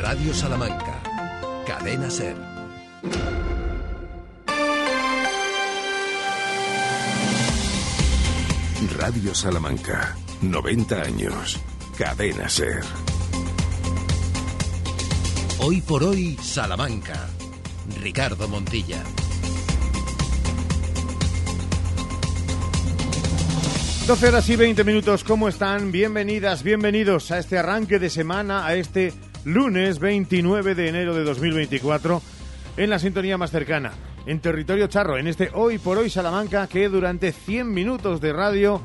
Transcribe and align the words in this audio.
Radio 0.00 0.32
Salamanca. 0.32 0.98
Cadena 1.66 2.08
Ser. 2.08 2.34
Radio 8.96 9.34
Salamanca. 9.34 10.16
90 10.40 11.02
años. 11.02 11.60
Cadena 11.98 12.48
Ser. 12.48 12.80
Hoy 15.58 15.82
por 15.82 16.02
hoy, 16.02 16.38
Salamanca. 16.42 17.28
Ricardo 18.00 18.48
Montilla. 18.48 19.02
12 24.06 24.28
horas 24.28 24.48
y 24.48 24.56
20 24.56 24.82
minutos, 24.82 25.24
¿cómo 25.24 25.46
están? 25.46 25.92
Bienvenidas, 25.92 26.62
bienvenidos 26.62 27.30
a 27.30 27.38
este 27.38 27.58
arranque 27.58 27.98
de 27.98 28.08
semana, 28.08 28.66
a 28.66 28.74
este 28.74 29.12
lunes 29.44 29.98
29 29.98 30.74
de 30.74 30.88
enero 30.88 31.14
de 31.14 31.24
2024, 31.24 32.22
en 32.76 32.90
la 32.90 32.98
sintonía 32.98 33.38
más 33.38 33.50
cercana, 33.50 33.92
en 34.26 34.40
territorio 34.40 34.86
charro, 34.86 35.18
en 35.18 35.26
este 35.26 35.50
Hoy 35.54 35.78
por 35.78 35.98
Hoy 35.98 36.10
Salamanca, 36.10 36.66
que 36.66 36.88
durante 36.88 37.32
100 37.32 37.72
minutos 37.72 38.20
de 38.20 38.32
radio 38.32 38.80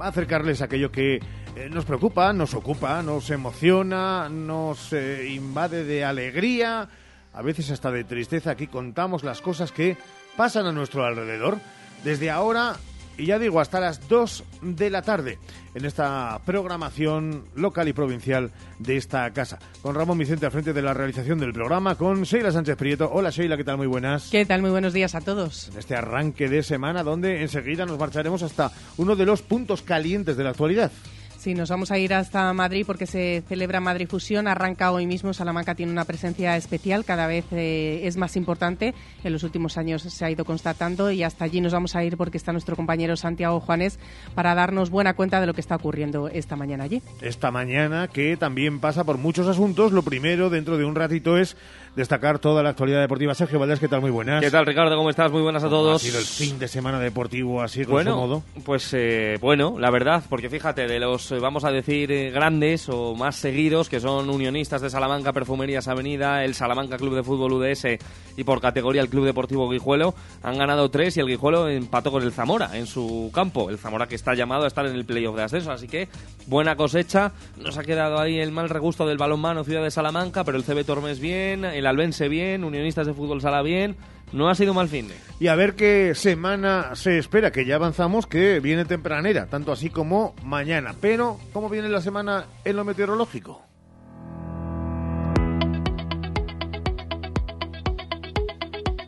va 0.00 0.06
a 0.06 0.08
acercarles 0.08 0.62
aquello 0.62 0.90
que 0.90 1.16
eh, 1.16 1.68
nos 1.70 1.84
preocupa, 1.84 2.32
nos 2.32 2.54
ocupa, 2.54 3.02
nos 3.02 3.30
emociona, 3.30 4.28
nos 4.28 4.92
eh, 4.92 5.28
invade 5.30 5.84
de 5.84 6.04
alegría, 6.04 6.88
a 7.32 7.42
veces 7.42 7.70
hasta 7.70 7.90
de 7.90 8.04
tristeza. 8.04 8.52
Aquí 8.52 8.66
contamos 8.66 9.24
las 9.24 9.40
cosas 9.40 9.72
que 9.72 9.96
pasan 10.36 10.66
a 10.66 10.72
nuestro 10.72 11.04
alrededor. 11.04 11.58
Desde 12.04 12.30
ahora 12.30 12.76
y 13.18 13.26
ya 13.26 13.38
digo, 13.38 13.60
hasta 13.60 13.80
las 13.80 14.08
2 14.08 14.44
de 14.62 14.90
la 14.90 15.02
tarde 15.02 15.38
en 15.74 15.84
esta 15.84 16.40
programación 16.46 17.44
local 17.56 17.88
y 17.88 17.92
provincial 17.92 18.52
de 18.78 18.96
esta 18.96 19.30
casa. 19.32 19.58
Con 19.82 19.94
Ramón 19.94 20.18
Vicente 20.18 20.46
al 20.46 20.52
frente 20.52 20.72
de 20.72 20.82
la 20.82 20.94
realización 20.94 21.38
del 21.38 21.52
programa, 21.52 21.96
con 21.96 22.22
Sheila 22.22 22.52
Sánchez 22.52 22.76
Prieto. 22.76 23.10
Hola 23.12 23.30
Sheila, 23.30 23.56
¿qué 23.56 23.64
tal? 23.64 23.76
Muy 23.76 23.88
buenas. 23.88 24.30
¿Qué 24.30 24.46
tal? 24.46 24.62
Muy 24.62 24.70
buenos 24.70 24.92
días 24.92 25.14
a 25.16 25.20
todos. 25.20 25.68
En 25.68 25.78
este 25.78 25.96
arranque 25.96 26.48
de 26.48 26.62
semana 26.62 27.02
donde 27.02 27.42
enseguida 27.42 27.84
nos 27.84 27.98
marcharemos 27.98 28.42
hasta 28.42 28.70
uno 28.96 29.16
de 29.16 29.26
los 29.26 29.42
puntos 29.42 29.82
calientes 29.82 30.36
de 30.36 30.44
la 30.44 30.50
actualidad. 30.50 30.92
Sí, 31.38 31.54
nos 31.54 31.70
vamos 31.70 31.92
a 31.92 31.98
ir 31.98 32.14
hasta 32.14 32.52
Madrid 32.52 32.82
porque 32.84 33.06
se 33.06 33.44
celebra 33.48 33.78
Madrid 33.78 34.08
Fusión. 34.08 34.48
Arranca 34.48 34.90
hoy 34.90 35.06
mismo. 35.06 35.32
Salamanca 35.32 35.76
tiene 35.76 35.92
una 35.92 36.04
presencia 36.04 36.56
especial, 36.56 37.04
cada 37.04 37.28
vez 37.28 37.44
eh, 37.52 38.00
es 38.02 38.16
más 38.16 38.34
importante. 38.36 38.92
En 39.22 39.32
los 39.32 39.44
últimos 39.44 39.78
años 39.78 40.02
se 40.02 40.24
ha 40.24 40.30
ido 40.32 40.44
constatando 40.44 41.12
y 41.12 41.22
hasta 41.22 41.44
allí 41.44 41.60
nos 41.60 41.72
vamos 41.72 41.94
a 41.94 42.02
ir 42.02 42.16
porque 42.16 42.38
está 42.38 42.50
nuestro 42.50 42.74
compañero 42.74 43.16
Santiago 43.16 43.60
Juanes 43.60 44.00
para 44.34 44.56
darnos 44.56 44.90
buena 44.90 45.14
cuenta 45.14 45.40
de 45.40 45.46
lo 45.46 45.54
que 45.54 45.60
está 45.60 45.76
ocurriendo 45.76 46.26
esta 46.26 46.56
mañana 46.56 46.82
allí. 46.82 47.02
Esta 47.20 47.52
mañana 47.52 48.08
que 48.08 48.36
también 48.36 48.80
pasa 48.80 49.04
por 49.04 49.16
muchos 49.16 49.46
asuntos. 49.46 49.92
Lo 49.92 50.02
primero, 50.02 50.50
dentro 50.50 50.76
de 50.76 50.84
un 50.84 50.96
ratito, 50.96 51.38
es 51.38 51.56
destacar 51.96 52.38
toda 52.38 52.62
la 52.62 52.70
actualidad 52.70 53.00
deportiva. 53.00 53.34
Sergio 53.34 53.58
Valdés, 53.58 53.80
¿qué 53.80 53.88
tal? 53.88 54.00
Muy 54.00 54.10
buenas. 54.10 54.42
¿Qué 54.42 54.50
tal, 54.50 54.66
Ricardo? 54.66 54.96
¿Cómo 54.96 55.10
estás? 55.10 55.30
Muy 55.30 55.42
buenas 55.42 55.64
a 55.64 55.68
todos. 55.68 56.02
Ha 56.02 56.04
sido 56.04 56.18
el 56.18 56.24
fin 56.24 56.58
de 56.58 56.68
semana 56.68 56.98
deportivo 57.00 57.62
así, 57.62 57.84
bueno, 57.84 58.16
modo? 58.16 58.42
Pues 58.64 58.92
eh, 58.94 59.38
bueno, 59.40 59.76
la 59.78 59.90
verdad, 59.90 60.22
porque 60.28 60.50
fíjate, 60.50 60.86
de 60.86 60.98
los, 61.00 61.30
eh, 61.32 61.38
vamos 61.38 61.64
a 61.64 61.70
decir, 61.70 62.10
eh, 62.12 62.30
grandes 62.30 62.88
o 62.88 63.14
más 63.14 63.36
seguidos, 63.36 63.88
que 63.88 64.00
son 64.00 64.28
Unionistas 64.30 64.82
de 64.82 64.90
Salamanca, 64.90 65.32
Perfumerías 65.32 65.88
Avenida, 65.88 66.44
el 66.44 66.54
Salamanca 66.54 66.96
Club 66.96 67.14
de 67.14 67.22
Fútbol 67.22 67.52
UDS 67.52 67.98
y 68.36 68.44
por 68.44 68.60
categoría 68.60 69.02
el 69.02 69.08
Club 69.08 69.24
Deportivo 69.24 69.68
Guijuelo, 69.68 70.14
han 70.42 70.58
ganado 70.58 70.90
tres 70.90 71.16
y 71.16 71.20
el 71.20 71.26
Guijuelo 71.26 71.68
empató 71.68 72.12
con 72.12 72.22
el 72.22 72.32
Zamora 72.32 72.76
en 72.76 72.86
su 72.86 73.30
campo. 73.34 73.70
El 73.70 73.78
Zamora 73.78 74.06
que 74.06 74.14
está 74.14 74.34
llamado 74.34 74.64
a 74.64 74.68
estar 74.68 74.86
en 74.86 74.94
el 74.94 75.04
playoff 75.04 75.36
de 75.36 75.42
ascenso, 75.42 75.72
así 75.72 75.88
que 75.88 76.08
buena 76.46 76.76
cosecha. 76.76 77.32
Nos 77.56 77.78
ha 77.78 77.82
quedado 77.82 78.18
ahí 78.18 78.38
el 78.38 78.52
mal 78.52 78.68
regusto 78.68 79.06
del 79.06 79.18
balonmano 79.18 79.64
Ciudad 79.64 79.82
de 79.82 79.90
Salamanca, 79.90 80.44
pero 80.44 80.56
el 80.56 80.64
CB 80.64 80.84
Tormes 80.84 81.20
bien, 81.20 81.64
el 81.78 81.86
Albense 81.86 82.28
bien, 82.28 82.64
Unionistas 82.64 83.06
de 83.06 83.14
Fútbol 83.14 83.40
Sala 83.40 83.62
bien. 83.62 83.96
No 84.32 84.50
ha 84.50 84.54
sido 84.54 84.74
mal 84.74 84.88
fin. 84.88 85.08
Y 85.40 85.46
a 85.46 85.54
ver 85.54 85.74
qué 85.74 86.14
semana 86.14 86.94
se 86.94 87.16
espera, 87.16 87.50
que 87.50 87.64
ya 87.64 87.76
avanzamos, 87.76 88.26
que 88.26 88.60
viene 88.60 88.84
tempranera, 88.84 89.46
tanto 89.46 89.72
así 89.72 89.88
como 89.88 90.34
mañana. 90.44 90.94
Pero, 91.00 91.38
¿cómo 91.54 91.70
viene 91.70 91.88
la 91.88 92.02
semana 92.02 92.44
en 92.64 92.76
lo 92.76 92.84
meteorológico? 92.84 93.67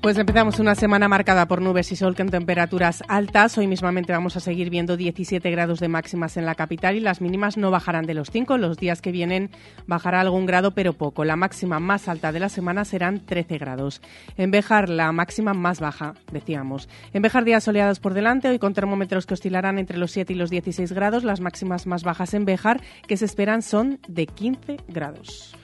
Pues 0.01 0.17
empezamos 0.17 0.59
una 0.59 0.75
semana 0.75 1.09
marcada 1.09 1.47
por 1.47 1.61
nubes 1.61 1.93
y 1.93 1.97
sol 1.97 2.17
con 2.17 2.31
temperaturas 2.31 3.03
altas. 3.07 3.59
Hoy 3.59 3.67
mismamente 3.67 4.15
vamos 4.15 4.35
a 4.35 4.41
seguir 4.41 4.71
viendo 4.71 4.97
17 4.97 5.51
grados 5.51 5.79
de 5.79 5.89
máximas 5.89 6.39
en 6.39 6.47
la 6.47 6.55
capital 6.55 6.97
y 6.97 7.01
las 7.01 7.21
mínimas 7.21 7.59
no 7.59 7.71
bajarán 7.71 8.07
de 8.07 8.15
los 8.15 8.31
5. 8.31 8.57
Los 8.57 8.79
días 8.79 9.03
que 9.03 9.13
vienen 9.13 9.51
bajará 9.87 10.23
algún 10.23 10.47
grado, 10.47 10.71
pero 10.71 10.95
poco. 10.95 11.27
La 11.27 11.37
máxima 11.37 11.81
más 11.81 12.09
alta 12.09 12.33
de 12.33 12.41
la 12.41 12.49
semana 12.49 12.87
serán 12.87 13.21
13 13.27 13.59
grados. 13.59 14.01
En 14.39 14.51
Bejar, 14.51 14.89
la 14.89 15.13
máxima 15.13 15.53
más 15.53 15.81
baja, 15.81 16.15
decíamos. 16.33 16.89
En 17.13 17.21
Bejar, 17.21 17.45
días 17.45 17.65
soleados 17.65 18.01
por 18.01 18.15
delante, 18.15 18.49
hoy 18.49 18.59
con 18.59 18.73
termómetros 18.73 19.27
que 19.27 19.35
oscilarán 19.35 19.79
entre 19.79 19.99
los 19.99 20.13
7 20.13 20.33
y 20.33 20.37
los 20.37 20.49
16 20.49 20.93
grados. 20.93 21.25
Las 21.25 21.41
máximas 21.41 21.87
más 21.87 22.05
bajas 22.05 22.33
en 22.33 22.47
Bejar, 22.47 22.81
que 23.07 23.19
se 23.19 23.27
esperan, 23.27 23.61
son 23.61 23.99
de 24.09 24.27
15 24.27 24.79
grados. 24.89 25.55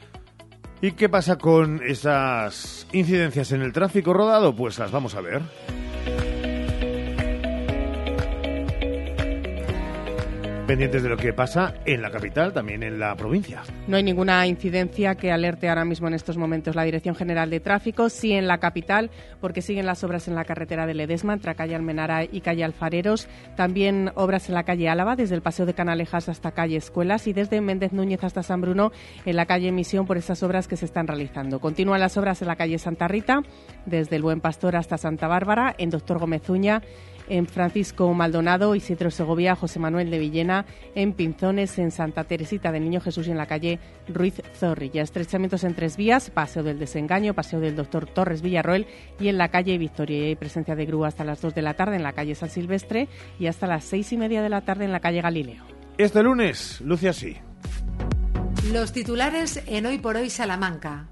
¿Y 0.83 0.93
qué 0.93 1.09
pasa 1.09 1.37
con 1.37 1.81
esas 1.83 2.87
incidencias 2.93 3.53
en 3.53 3.63
el 3.63 3.73
tráfico 3.73 4.13
rodado? 4.13 4.55
Pues 4.55 4.79
las 4.79 4.91
vamos 4.91 5.15
a 5.15 5.21
ver. 5.21 5.43
Pendientes 10.67 11.03
de 11.03 11.09
lo 11.09 11.17
que 11.17 11.33
pasa 11.33 11.75
en 11.85 12.03
la 12.03 12.11
capital, 12.11 12.53
también 12.53 12.83
en 12.83 12.99
la 12.99 13.15
provincia. 13.15 13.63
No 13.87 13.97
hay 13.97 14.03
ninguna 14.03 14.47
incidencia 14.47 15.15
que 15.15 15.31
alerte 15.31 15.69
ahora 15.69 15.85
mismo 15.85 16.09
en 16.09 16.15
estos 16.15 16.37
momentos 16.37 16.75
la 16.75 16.83
Dirección 16.83 17.15
General 17.15 17.49
de 17.49 17.61
Tráfico, 17.61 18.09
sí 18.09 18.33
en 18.33 18.47
la 18.47 18.59
capital, 18.59 19.11
porque 19.41 19.63
siguen 19.63 19.87
las 19.87 20.03
obras 20.05 20.29
en 20.29 20.35
la 20.35 20.45
carretera 20.45 20.87
de 20.87 20.95
Ledesma, 20.95 21.35
entre 21.35 21.55
calle 21.55 21.75
Almenara 21.75 22.25
y 22.25 22.41
calle 22.41 22.65
Alfareros, 22.65 23.29
también 23.57 24.11
obras 24.15 24.49
en 24.49 24.55
la 24.55 24.65
calle 24.65 24.89
Álava, 24.89 25.17
desde 25.17 25.35
el 25.35 25.43
Paseo 25.43 25.67
de 25.67 25.75
Canalejas 25.75 26.29
hasta 26.29 26.53
calle 26.53 26.77
Escuelas 26.77 27.27
y 27.27 27.33
desde 27.33 27.61
Méndez 27.61 27.93
Núñez 27.93 28.25
hasta 28.25 28.43
San 28.43 28.61
Bruno, 28.61 28.93
en 29.25 29.37
la 29.37 29.47
calle 29.47 29.71
Misión, 29.73 30.07
por 30.07 30.17
esas 30.17 30.43
obras 30.43 30.69
que 30.69 30.77
se 30.77 30.85
están 30.85 31.07
realizando. 31.07 31.61
Continúan 31.61 32.01
las 32.01 32.17
obras 32.17 32.43
en 32.43 32.49
la 32.49 32.57
calle 32.57 32.79
Santa 32.79 33.09
Rita, 33.09 33.43
desde 33.87 34.17
el 34.17 34.23
Buen 34.23 34.41
Pastor 34.41 34.77
hasta 34.77 34.99
Santa 34.99 35.29
Bárbara, 35.29 35.75
en 35.79 35.91
Doctor 35.91 36.19
Gómez 36.19 36.49
Uña, 36.51 36.83
en 37.29 37.47
Francisco 37.47 38.13
Maldonado, 38.15 38.75
Isidro 38.75 39.11
Segovia, 39.11 39.57
José 39.57 39.79
Manuel 39.79 40.11
de 40.11 40.19
Villena, 40.19 40.67
en 40.95 41.13
Pinzones, 41.13 41.79
en 41.79 41.91
Santa 41.91 42.25
Teresita 42.25 42.73
del 42.73 42.85
Niño 42.85 43.01
Jesús 43.01 43.29
y 43.29 43.31
en 43.31 43.37
la 43.37 43.47
calle 43.47 43.79
Ruiz 44.09 44.43
Zorrilla. 44.55 45.03
Estrechamientos 45.03 45.65
en 45.65 45.75
tres 45.75 45.97
vías, 45.97 46.31
Paseo 46.31 46.63
del 46.63 46.79
Desengaño, 46.79 47.35
Paseo 47.35 47.61
del 47.61 47.77
Doctor 47.77 48.07
Torres 48.07 48.43
Villarroel 48.43 48.87
y 49.19 49.29
en 49.29 49.39
la 49.39 49.49
calle 49.49 49.79
Victoria. 49.79 50.27
hay 50.27 50.37
presencia 50.37 50.75
de 50.75 50.87
grúa 50.87 51.09
hasta 51.09 51.25
las 51.25 51.41
dos 51.41 51.55
de 51.55 51.63
la 51.63 51.75
tarde 51.75 51.97
en 51.97 52.03
la 52.03 52.13
calle 52.13 52.35
San 52.35 52.51
Silvestre 52.51 53.09
y 53.39 53.47
hasta 53.47 53.67
las 53.67 53.85
seis 53.85 54.13
y 54.13 54.17
media 54.17 54.43
de 54.43 54.49
la 54.49 54.63
tarde 54.63 54.85
en 54.85 54.93
la 54.93 55.01
calle 55.01 55.21
Galileo. 55.21 55.65
Este 55.99 56.23
lunes 56.23 56.81
luce 56.83 57.09
así. 57.09 57.37
Los 58.73 58.93
titulares 58.93 59.63
en 59.67 59.87
Hoy 59.87 59.99
por 59.99 60.17
Hoy 60.17 60.29
Salamanca. 60.29 61.09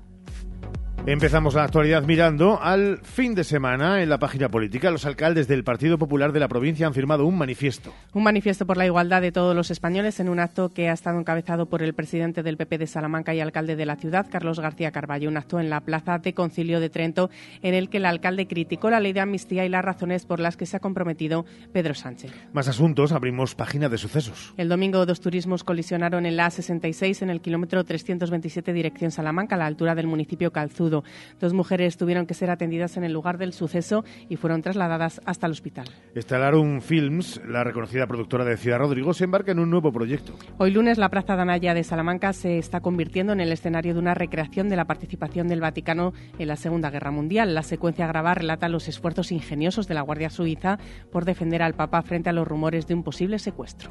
Empezamos 1.07 1.53
la 1.53 1.65
actualidad 1.65 2.03
mirando 2.05 2.59
al 2.63 2.99
fin 3.03 3.35
de 3.35 3.45
semana 3.45 4.03
en 4.03 4.09
la 4.09 4.19
página 4.19 4.49
política. 4.49 4.91
Los 4.91 5.05
alcaldes 5.05 5.47
del 5.47 5.63
Partido 5.63 5.99
Popular 5.99 6.33
de 6.33 6.41
la 6.41 6.49
provincia 6.49 6.87
han 6.87 6.95
firmado 6.95 7.27
un 7.27 7.37
manifiesto. 7.37 7.93
Un 8.15 8.23
manifiesto 8.23 8.65
por 8.65 8.79
la 8.79 8.87
igualdad 8.87 9.21
de 9.21 9.31
todos 9.31 9.55
los 9.55 9.71
españoles 9.71 10.19
en 10.19 10.31
un 10.31 10.41
acto 10.41 10.71
que 10.71 10.89
ha 10.89 10.95
estado 10.95 11.19
encabezado 11.19 11.67
por 11.67 11.83
el 11.83 11.93
presidente 11.93 12.43
del 12.43 12.57
PP 12.57 12.79
de 12.79 12.87
Salamanca 12.87 13.35
y 13.35 13.41
alcalde 13.41 13.77
de 13.77 13.85
la 13.85 13.97
ciudad, 13.97 14.27
Carlos 14.31 14.61
García 14.61 14.93
Carballo. 14.93 15.29
Un 15.29 15.37
acto 15.37 15.61
en 15.61 15.69
la 15.69 15.83
Plaza 15.83 16.21
de 16.21 16.33
Concilio 16.33 16.81
de 16.81 16.89
Trento 16.89 17.29
en 17.61 17.75
el 17.75 17.91
que 17.91 17.99
el 17.99 18.07
alcalde 18.07 18.47
criticó 18.47 18.89
la 18.89 19.01
ley 19.01 19.13
de 19.13 19.21
amnistía 19.21 19.67
y 19.67 19.69
las 19.69 19.85
razones 19.85 20.25
por 20.25 20.41
las 20.41 20.57
que 20.57 20.65
se 20.65 20.79
ha 20.79 20.81
comprometido 20.81 21.45
Pedro 21.75 21.93
Sánchez. 21.93 22.33
Más 22.55 22.67
asuntos, 22.69 23.13
abrimos 23.13 23.55
página 23.55 23.91
de 23.91 23.99
sucesos. 23.99 24.55
El 24.57 24.71
domingo 24.71 25.05
dos 25.05 25.21
turismos 25.21 25.65
colisionaron 25.65 26.25
en 26.25 26.39
la 26.39 26.47
A66 26.47 27.21
en 27.21 27.29
el 27.29 27.43
kilómetro 27.43 27.85
327 27.85 28.73
dirección 28.73 29.11
Salamanca 29.11 29.57
a 29.57 29.59
la 29.59 29.67
altura 29.67 29.95
del 29.95 30.07
municipio 30.07 30.51
Calzudo. 30.51 30.94
Dos 31.41 31.53
mujeres 31.55 31.97
tuvieron 31.97 32.27
que 32.27 32.35
ser 32.35 32.51
atendidas 32.51 32.97
en 32.97 33.05
el 33.05 33.13
lugar 33.13 33.39
del 33.39 33.53
suceso 33.53 34.05
y 34.29 34.37
fueron 34.37 34.63
trasladadas 34.63 35.21
hasta 35.25 35.47
el 35.47 35.53
hospital. 35.53 35.87
Estelarum 36.15 36.81
Films, 36.81 37.41
la 37.49 37.65
reconocida 37.65 38.07
productora 38.07 38.45
de 38.45 38.57
Ciudad 38.57 38.79
Rodrigo, 38.79 39.15
se 39.15 39.25
embarca 39.25 39.53
en 39.53 39.59
un 39.59 39.71
nuevo 39.71 39.93
proyecto. 39.93 40.35
Hoy 40.59 40.71
lunes 40.71 40.99
la 40.99 41.09
Plaza 41.09 41.37
Danaya 41.37 41.75
de 41.75 41.83
Salamanca 41.83 42.33
se 42.33 42.59
está 42.59 42.81
convirtiendo 42.81 43.33
en 43.33 43.41
el 43.41 43.51
escenario 43.51 43.95
de 43.95 44.01
una 44.01 44.15
recreación 44.15 44.69
de 44.69 44.77
la 44.77 44.85
participación 44.85 45.49
del 45.49 45.61
Vaticano 45.61 46.13
en 46.39 46.49
la 46.49 46.57
Segunda 46.57 46.91
Guerra 46.91 47.11
Mundial. 47.11 47.55
La 47.55 47.63
secuencia 47.63 48.07
grabada 48.07 48.35
relata 48.35 48.69
los 48.69 48.89
esfuerzos 48.89 49.33
ingeniosos 49.33 49.89
de 49.89 49.95
la 49.95 50.03
Guardia 50.03 50.31
Suiza 50.31 50.79
por 51.11 51.25
defender 51.25 51.63
al 51.63 51.75
Papa 51.75 52.03
frente 52.03 52.31
a 52.31 52.33
los 52.33 52.47
rumores 52.47 52.87
de 52.87 52.95
un 52.95 53.03
posible 53.03 53.39
secuestro. 53.39 53.91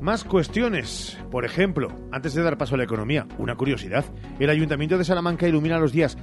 Más 0.00 0.24
cuestiones. 0.24 1.18
Por 1.30 1.44
ejemplo, 1.44 1.88
antes 2.10 2.32
de 2.32 2.42
dar 2.42 2.56
paso 2.56 2.74
a 2.74 2.78
la 2.78 2.84
economía, 2.84 3.26
una 3.36 3.56
curiosidad. 3.56 4.04
El 4.38 4.48
Ayuntamiento 4.48 4.96
de 4.96 5.04
Salamanca 5.04 5.46
ilumina 5.46 5.78
los 5.78 5.92
días 5.92 6.16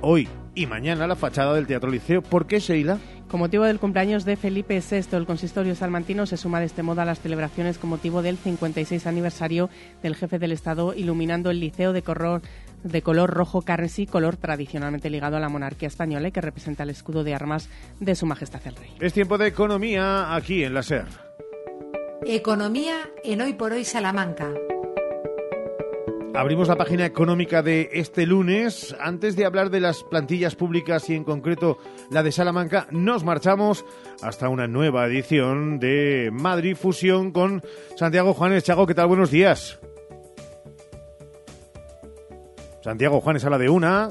hoy 0.00 0.26
y 0.54 0.66
mañana 0.66 1.06
la 1.06 1.16
fachada 1.16 1.52
del 1.54 1.66
Teatro 1.66 1.90
Liceo. 1.90 2.22
¿Por 2.22 2.46
qué, 2.46 2.60
Sheila? 2.60 2.98
Con 3.28 3.40
motivo 3.40 3.64
del 3.64 3.78
cumpleaños 3.78 4.24
de 4.24 4.36
Felipe 4.36 4.80
VI, 4.80 5.16
el 5.18 5.26
consistorio 5.26 5.74
salmantino 5.74 6.24
se 6.24 6.38
suma 6.38 6.60
de 6.60 6.66
este 6.66 6.82
modo 6.82 7.02
a 7.02 7.04
las 7.04 7.20
celebraciones 7.20 7.76
con 7.76 7.90
motivo 7.90 8.22
del 8.22 8.38
56 8.38 9.06
aniversario 9.06 9.68
del 10.02 10.16
jefe 10.16 10.38
del 10.38 10.52
Estado, 10.52 10.94
iluminando 10.94 11.50
el 11.50 11.60
Liceo 11.60 11.92
de 11.92 12.02
Color 12.02 12.40
de 12.82 13.02
color 13.02 13.28
rojo 13.28 13.60
carmesí, 13.60 14.06
color 14.06 14.38
tradicionalmente 14.38 15.10
ligado 15.10 15.36
a 15.36 15.40
la 15.40 15.50
monarquía 15.50 15.88
española 15.88 16.28
y 16.28 16.32
que 16.32 16.40
representa 16.40 16.84
el 16.84 16.90
escudo 16.90 17.22
de 17.22 17.34
armas 17.34 17.68
de 18.00 18.14
Su 18.14 18.24
Majestad 18.24 18.62
el 18.64 18.76
Rey. 18.76 18.90
Es 18.98 19.12
tiempo 19.12 19.36
de 19.36 19.48
economía 19.48 20.34
aquí 20.34 20.64
en 20.64 20.72
la 20.72 20.82
SER. 20.82 21.29
Economía 22.26 23.10
en 23.24 23.40
Hoy 23.40 23.54
por 23.54 23.72
Hoy 23.72 23.84
Salamanca. 23.84 24.52
Abrimos 26.34 26.68
la 26.68 26.76
página 26.76 27.06
económica 27.06 27.62
de 27.62 27.88
este 27.92 28.26
lunes. 28.26 28.94
Antes 29.00 29.36
de 29.36 29.46
hablar 29.46 29.70
de 29.70 29.80
las 29.80 30.04
plantillas 30.04 30.54
públicas 30.54 31.08
y 31.08 31.14
en 31.14 31.24
concreto 31.24 31.78
la 32.10 32.22
de 32.22 32.30
Salamanca, 32.30 32.86
nos 32.90 33.24
marchamos 33.24 33.84
hasta 34.22 34.48
una 34.50 34.68
nueva 34.68 35.06
edición 35.06 35.78
de 35.78 36.30
Madrid 36.30 36.76
Fusión 36.76 37.32
con 37.32 37.62
Santiago 37.96 38.34
Juanes. 38.34 38.64
Chago, 38.64 38.86
¿qué 38.86 38.94
tal? 38.94 39.08
Buenos 39.08 39.30
días. 39.30 39.80
Santiago 42.82 43.20
Juanes 43.20 43.44
habla 43.44 43.58
de 43.58 43.70
una. 43.70 44.10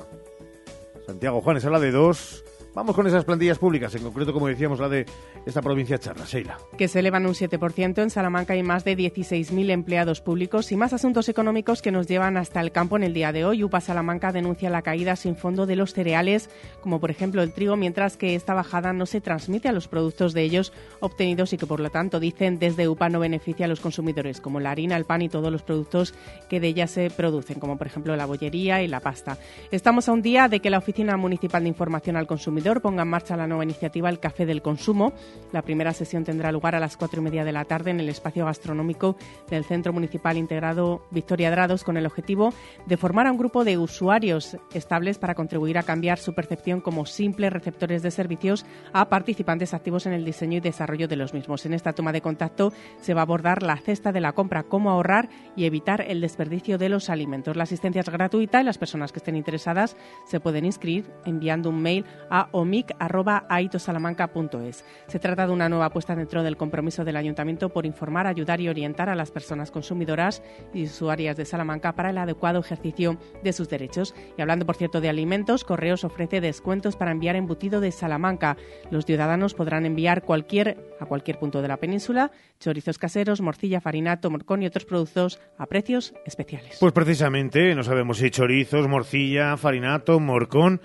Santiago 1.05 1.41
Juanes 1.41 1.63
habla 1.63 1.79
de 1.79 1.91
dos. 1.91 2.43
Vamos 2.79 2.95
con 2.95 3.05
esas 3.05 3.25
plantillas 3.25 3.59
públicas, 3.59 3.93
en 3.95 4.03
concreto, 4.03 4.31
como 4.31 4.47
decíamos, 4.47 4.79
la 4.79 4.87
de 4.87 5.05
esta 5.45 5.61
provincia 5.61 5.97
charla, 5.97 6.23
Sheila. 6.23 6.57
Que 6.77 6.87
se 6.87 6.99
elevan 6.99 7.25
un 7.25 7.33
7%. 7.33 8.01
En 8.01 8.09
Salamanca 8.09 8.53
hay 8.53 8.63
más 8.63 8.85
de 8.85 8.95
16.000 8.95 9.69
empleados 9.69 10.21
públicos 10.21 10.71
y 10.71 10.77
más 10.77 10.93
asuntos 10.93 11.27
económicos 11.27 11.81
que 11.81 11.91
nos 11.91 12.07
llevan 12.07 12.37
hasta 12.37 12.61
el 12.61 12.71
campo 12.71 12.95
en 12.95 13.03
el 13.03 13.13
día 13.13 13.33
de 13.33 13.43
hoy. 13.43 13.65
UPA 13.65 13.81
Salamanca 13.81 14.31
denuncia 14.31 14.69
la 14.69 14.81
caída 14.81 15.17
sin 15.17 15.35
fondo 15.35 15.65
de 15.65 15.75
los 15.75 15.93
cereales, 15.93 16.49
como 16.79 17.01
por 17.01 17.11
ejemplo 17.11 17.43
el 17.43 17.51
trigo, 17.51 17.75
mientras 17.75 18.15
que 18.15 18.33
esta 18.33 18.53
bajada 18.53 18.93
no 18.93 19.05
se 19.05 19.19
transmite 19.19 19.67
a 19.67 19.73
los 19.73 19.89
productos 19.89 20.33
de 20.33 20.43
ellos 20.43 20.71
obtenidos 21.01 21.51
y 21.51 21.57
que 21.57 21.67
por 21.67 21.81
lo 21.81 21.89
tanto 21.89 22.21
dicen 22.21 22.59
desde 22.59 22.87
UPA 22.87 23.09
no 23.09 23.19
beneficia 23.19 23.65
a 23.65 23.67
los 23.67 23.81
consumidores, 23.81 24.39
como 24.39 24.61
la 24.61 24.71
harina, 24.71 24.95
el 24.95 25.03
pan 25.03 25.21
y 25.21 25.27
todos 25.27 25.51
los 25.51 25.63
productos 25.63 26.13
que 26.49 26.61
de 26.61 26.69
ella 26.69 26.87
se 26.87 27.09
producen, 27.09 27.59
como 27.59 27.77
por 27.77 27.87
ejemplo 27.87 28.15
la 28.15 28.25
bollería 28.25 28.81
y 28.81 28.87
la 28.87 29.01
pasta. 29.01 29.37
Estamos 29.69 30.07
a 30.07 30.13
un 30.13 30.21
día 30.21 30.47
de 30.47 30.61
que 30.61 30.69
la 30.69 30.77
Oficina 30.77 31.17
Municipal 31.17 31.63
de 31.63 31.67
Información 31.67 32.15
al 32.15 32.25
Consumidor 32.25 32.68
ponga 32.77 33.01
en 33.01 33.09
marcha 33.09 33.35
la 33.35 33.47
nueva 33.47 33.63
iniciativa 33.63 34.09
El 34.09 34.19
Café 34.19 34.45
del 34.45 34.61
Consumo. 34.61 35.13
La 35.51 35.63
primera 35.63 35.93
sesión 35.93 36.23
tendrá 36.23 36.51
lugar 36.51 36.75
a 36.75 36.79
las 36.79 36.95
cuatro 36.95 37.21
y 37.21 37.23
media 37.23 37.43
de 37.43 37.51
la 37.51 37.65
tarde 37.65 37.91
en 37.91 37.99
el 37.99 38.09
espacio 38.09 38.45
gastronómico 38.45 39.17
del 39.49 39.65
Centro 39.65 39.91
Municipal 39.91 40.37
Integrado 40.37 41.01
Victoria 41.09 41.51
Drados 41.51 41.83
con 41.83 41.97
el 41.97 42.05
objetivo 42.05 42.53
de 42.85 42.97
formar 42.97 43.27
a 43.27 43.31
un 43.31 43.37
grupo 43.37 43.63
de 43.63 43.77
usuarios 43.77 44.57
estables 44.73 45.17
para 45.17 45.35
contribuir 45.35 45.77
a 45.77 45.83
cambiar 45.83 46.19
su 46.19 46.33
percepción 46.33 46.81
como 46.81 47.05
simples 47.05 47.51
receptores 47.51 48.03
de 48.03 48.11
servicios 48.11 48.65
a 48.93 49.09
participantes 49.09 49.73
activos 49.73 50.05
en 50.05 50.13
el 50.13 50.25
diseño 50.25 50.57
y 50.57 50.61
desarrollo 50.61 51.07
de 51.07 51.15
los 51.15 51.33
mismos. 51.33 51.65
En 51.65 51.73
esta 51.73 51.93
toma 51.93 52.11
de 52.11 52.21
contacto 52.21 52.71
se 53.01 53.13
va 53.13 53.21
a 53.21 53.23
abordar 53.23 53.63
la 53.63 53.77
cesta 53.77 54.11
de 54.11 54.21
la 54.21 54.33
compra, 54.33 54.63
cómo 54.63 54.91
ahorrar 54.91 55.29
y 55.55 55.65
evitar 55.65 56.01
el 56.01 56.21
desperdicio 56.21 56.77
de 56.77 56.89
los 56.89 57.09
alimentos. 57.09 57.55
La 57.55 57.63
asistencia 57.63 58.01
es 58.01 58.09
gratuita 58.09 58.61
y 58.61 58.63
las 58.63 58.77
personas 58.77 59.11
que 59.11 59.19
estén 59.19 59.35
interesadas 59.35 59.95
se 60.25 60.39
pueden 60.39 60.65
inscribir 60.65 61.09
enviando 61.25 61.69
un 61.69 61.81
mail 61.81 62.05
a 62.29 62.48
omic.aitosalamanca.es. 62.51 64.85
Se 65.07 65.19
trata 65.19 65.47
de 65.47 65.53
una 65.53 65.69
nueva 65.69 65.85
apuesta 65.85 66.15
dentro 66.15 66.43
del 66.43 66.57
compromiso 66.57 67.05
del 67.05 67.17
Ayuntamiento 67.17 67.69
por 67.69 67.85
informar, 67.85 68.25
ayudar 68.27 68.61
y 68.61 68.69
orientar 68.69 69.09
a 69.09 69.15
las 69.15 69.31
personas 69.31 69.71
consumidoras 69.71 70.43
y 70.73 70.85
usuarias 70.85 71.37
de 71.37 71.45
Salamanca 71.45 71.93
para 71.93 72.09
el 72.09 72.17
adecuado 72.17 72.59
ejercicio 72.59 73.17
de 73.43 73.53
sus 73.53 73.69
derechos. 73.69 74.15
Y 74.37 74.41
hablando, 74.41 74.65
por 74.65 74.75
cierto, 74.75 75.01
de 75.01 75.09
alimentos, 75.09 75.63
Correos 75.63 76.03
ofrece 76.03 76.41
descuentos 76.41 76.95
para 76.95 77.11
enviar 77.11 77.35
embutido 77.35 77.81
de 77.81 77.91
Salamanca. 77.91 78.57
Los 78.91 79.05
ciudadanos 79.05 79.53
podrán 79.53 79.85
enviar 79.85 80.19
a 80.19 81.05
cualquier 81.05 81.39
punto 81.39 81.61
de 81.61 81.67
la 81.67 81.77
península 81.77 82.31
chorizos 82.59 82.97
caseros, 82.97 83.41
morcilla, 83.41 83.81
farinato, 83.81 84.29
morcón 84.29 84.63
y 84.63 84.65
otros 84.65 84.85
productos 84.85 85.39
a 85.57 85.65
precios 85.65 86.13
especiales. 86.25 86.77
Pues 86.79 86.93
precisamente, 86.93 87.73
no 87.75 87.83
sabemos 87.83 88.17
si 88.17 88.29
chorizos, 88.29 88.87
morcilla, 88.87 89.57
farinato, 89.57 90.19
morcón 90.19 90.81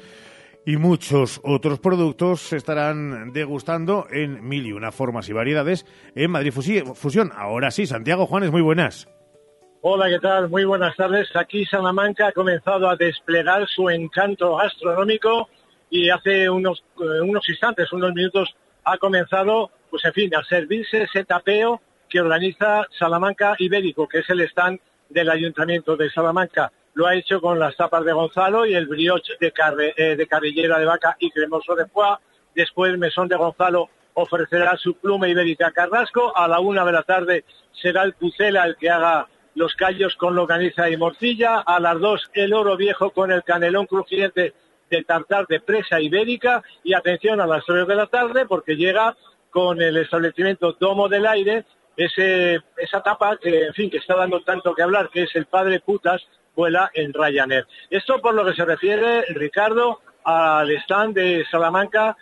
y 0.67 0.77
muchos 0.77 1.41
otros 1.45 1.79
productos 1.79 2.41
se 2.41 2.57
estarán 2.57 3.33
degustando 3.33 4.07
en 4.11 4.47
mil 4.47 4.67
y 4.67 4.73
una 4.73 4.93
formas 4.93 5.29
y 5.29 5.33
variedades 5.33 5.85
en 6.15 6.31
Madrid 6.31 6.53
Fusión. 6.53 7.33
Ahora 7.35 7.71
sí, 7.71 7.87
Santiago 7.87 8.27
Juanes, 8.27 8.51
muy 8.51 8.63
buenas. 8.63 9.09
Hola, 9.83 10.09
¿qué 10.09 10.19
tal? 10.19 10.49
Muy 10.49 10.65
buenas 10.65 10.97
tardes. 10.97 11.29
Aquí 11.37 11.67
Salamanca 11.67 12.29
ha 12.29 12.33
comenzado 12.33 12.89
a 12.89 12.97
desplegar 12.97 13.67
su 13.69 13.91
encanto 13.91 14.57
gastronómico 14.57 15.49
y 15.91 16.09
hace 16.09 16.49
unos, 16.49 16.83
eh, 16.99 17.21
unos 17.21 17.47
instantes, 17.49 17.93
unos 17.93 18.15
minutos, 18.15 18.57
ha 18.85 18.97
comenzado, 18.97 19.71
pues 19.91 20.05
en 20.07 20.13
fin, 20.15 20.35
a 20.35 20.43
servirse 20.45 21.03
ese 21.03 21.25
tapeo 21.25 21.83
que 22.09 22.21
organiza 22.21 22.87
Salamanca 22.99 23.57
Ibérico, 23.59 24.09
que 24.09 24.21
es 24.21 24.31
el 24.31 24.41
stand 24.41 24.81
del 25.11 25.29
Ayuntamiento 25.29 25.97
de 25.97 26.11
Salamanca 26.11 26.73
lo 26.95 27.07
ha 27.07 27.15
hecho 27.15 27.41
con 27.41 27.59
las 27.59 27.77
tapas 27.77 28.05
de 28.05 28.13
Gonzalo 28.13 28.67
y 28.67 28.75
el 28.75 28.87
brioche 28.87 29.35
de, 29.41 29.53
eh, 29.97 30.17
de 30.17 30.27
carrillera 30.27 30.79
de 30.79 30.87
vaca 30.87 31.17
y 31.19 31.31
cremoso 31.31 31.75
de 31.75 31.87
foie. 31.87 32.17
Después 32.55 32.97
Mesón 32.99 33.29
de 33.29 33.37
Gonzalo 33.37 33.91
ofrecerá 34.15 34.77
su 34.77 34.95
pluma 34.95 35.29
ibérica 35.29 35.73
Carrasco. 35.73 36.37
A 36.37 36.47
la 36.47 36.61
una 36.61 36.85
de 36.85 36.93
la 36.93 37.03
tarde 37.03 37.45
será 37.73 38.05
el 38.05 38.15
Pucela 38.15 38.65
el 38.65 38.77
que 38.77 38.91
haga 38.91 39.27
los 39.57 39.75
callos 39.75 40.15
con 40.17 40.37
loganiza 40.37 40.89
y 40.89 40.97
morcilla. 40.97 41.61
A 41.61 41.81
las 41.81 41.99
dos 41.99 42.31
el 42.33 42.55
oro 42.55 42.77
viejo 42.77 43.11
con 43.11 43.33
el 43.33 43.43
canelón 43.43 43.87
crujiente 43.87 44.55
de 44.89 45.05
tartar 45.05 45.47
de 45.49 45.61
presa 45.61 46.01
ibérica. 46.01 46.63
Y 46.85 46.95
atención 46.95 47.41
a 47.41 47.47
las 47.47 47.65
tres 47.67 47.87
de 47.89 47.95
la 47.97 48.07
tarde 48.07 48.47
porque 48.47 48.77
llega 48.77 49.17
con 49.51 49.83
el 49.83 49.97
establecimiento 49.97 50.77
Domo 50.79 51.09
del 51.09 51.27
Aire 51.27 51.65
ese, 51.97 52.61
esa 52.77 53.03
tapa 53.03 53.37
que, 53.41 53.67
en 53.67 53.75
fin, 53.75 53.91
que 53.91 53.99
está 53.99 54.17
dando 54.17 54.43
tanto 54.43 54.75
que 54.75 54.83
hablar, 54.83 55.11
que 55.11 55.23
es 55.25 55.35
el 55.35 55.47
padre 55.47 55.81
putas, 55.81 56.23
vuela 56.55 56.91
en 56.95 57.13
Ryanair. 57.13 57.67
Esto 57.91 58.21
por 58.21 58.35
lo 58.35 58.45
que 58.45 58.55
se 58.55 58.65
refiere, 58.65 59.25
Ricardo, 59.31 60.01
al 60.25 60.71
stand 60.71 61.15
de 61.15 61.45
Salamanca 61.51 62.17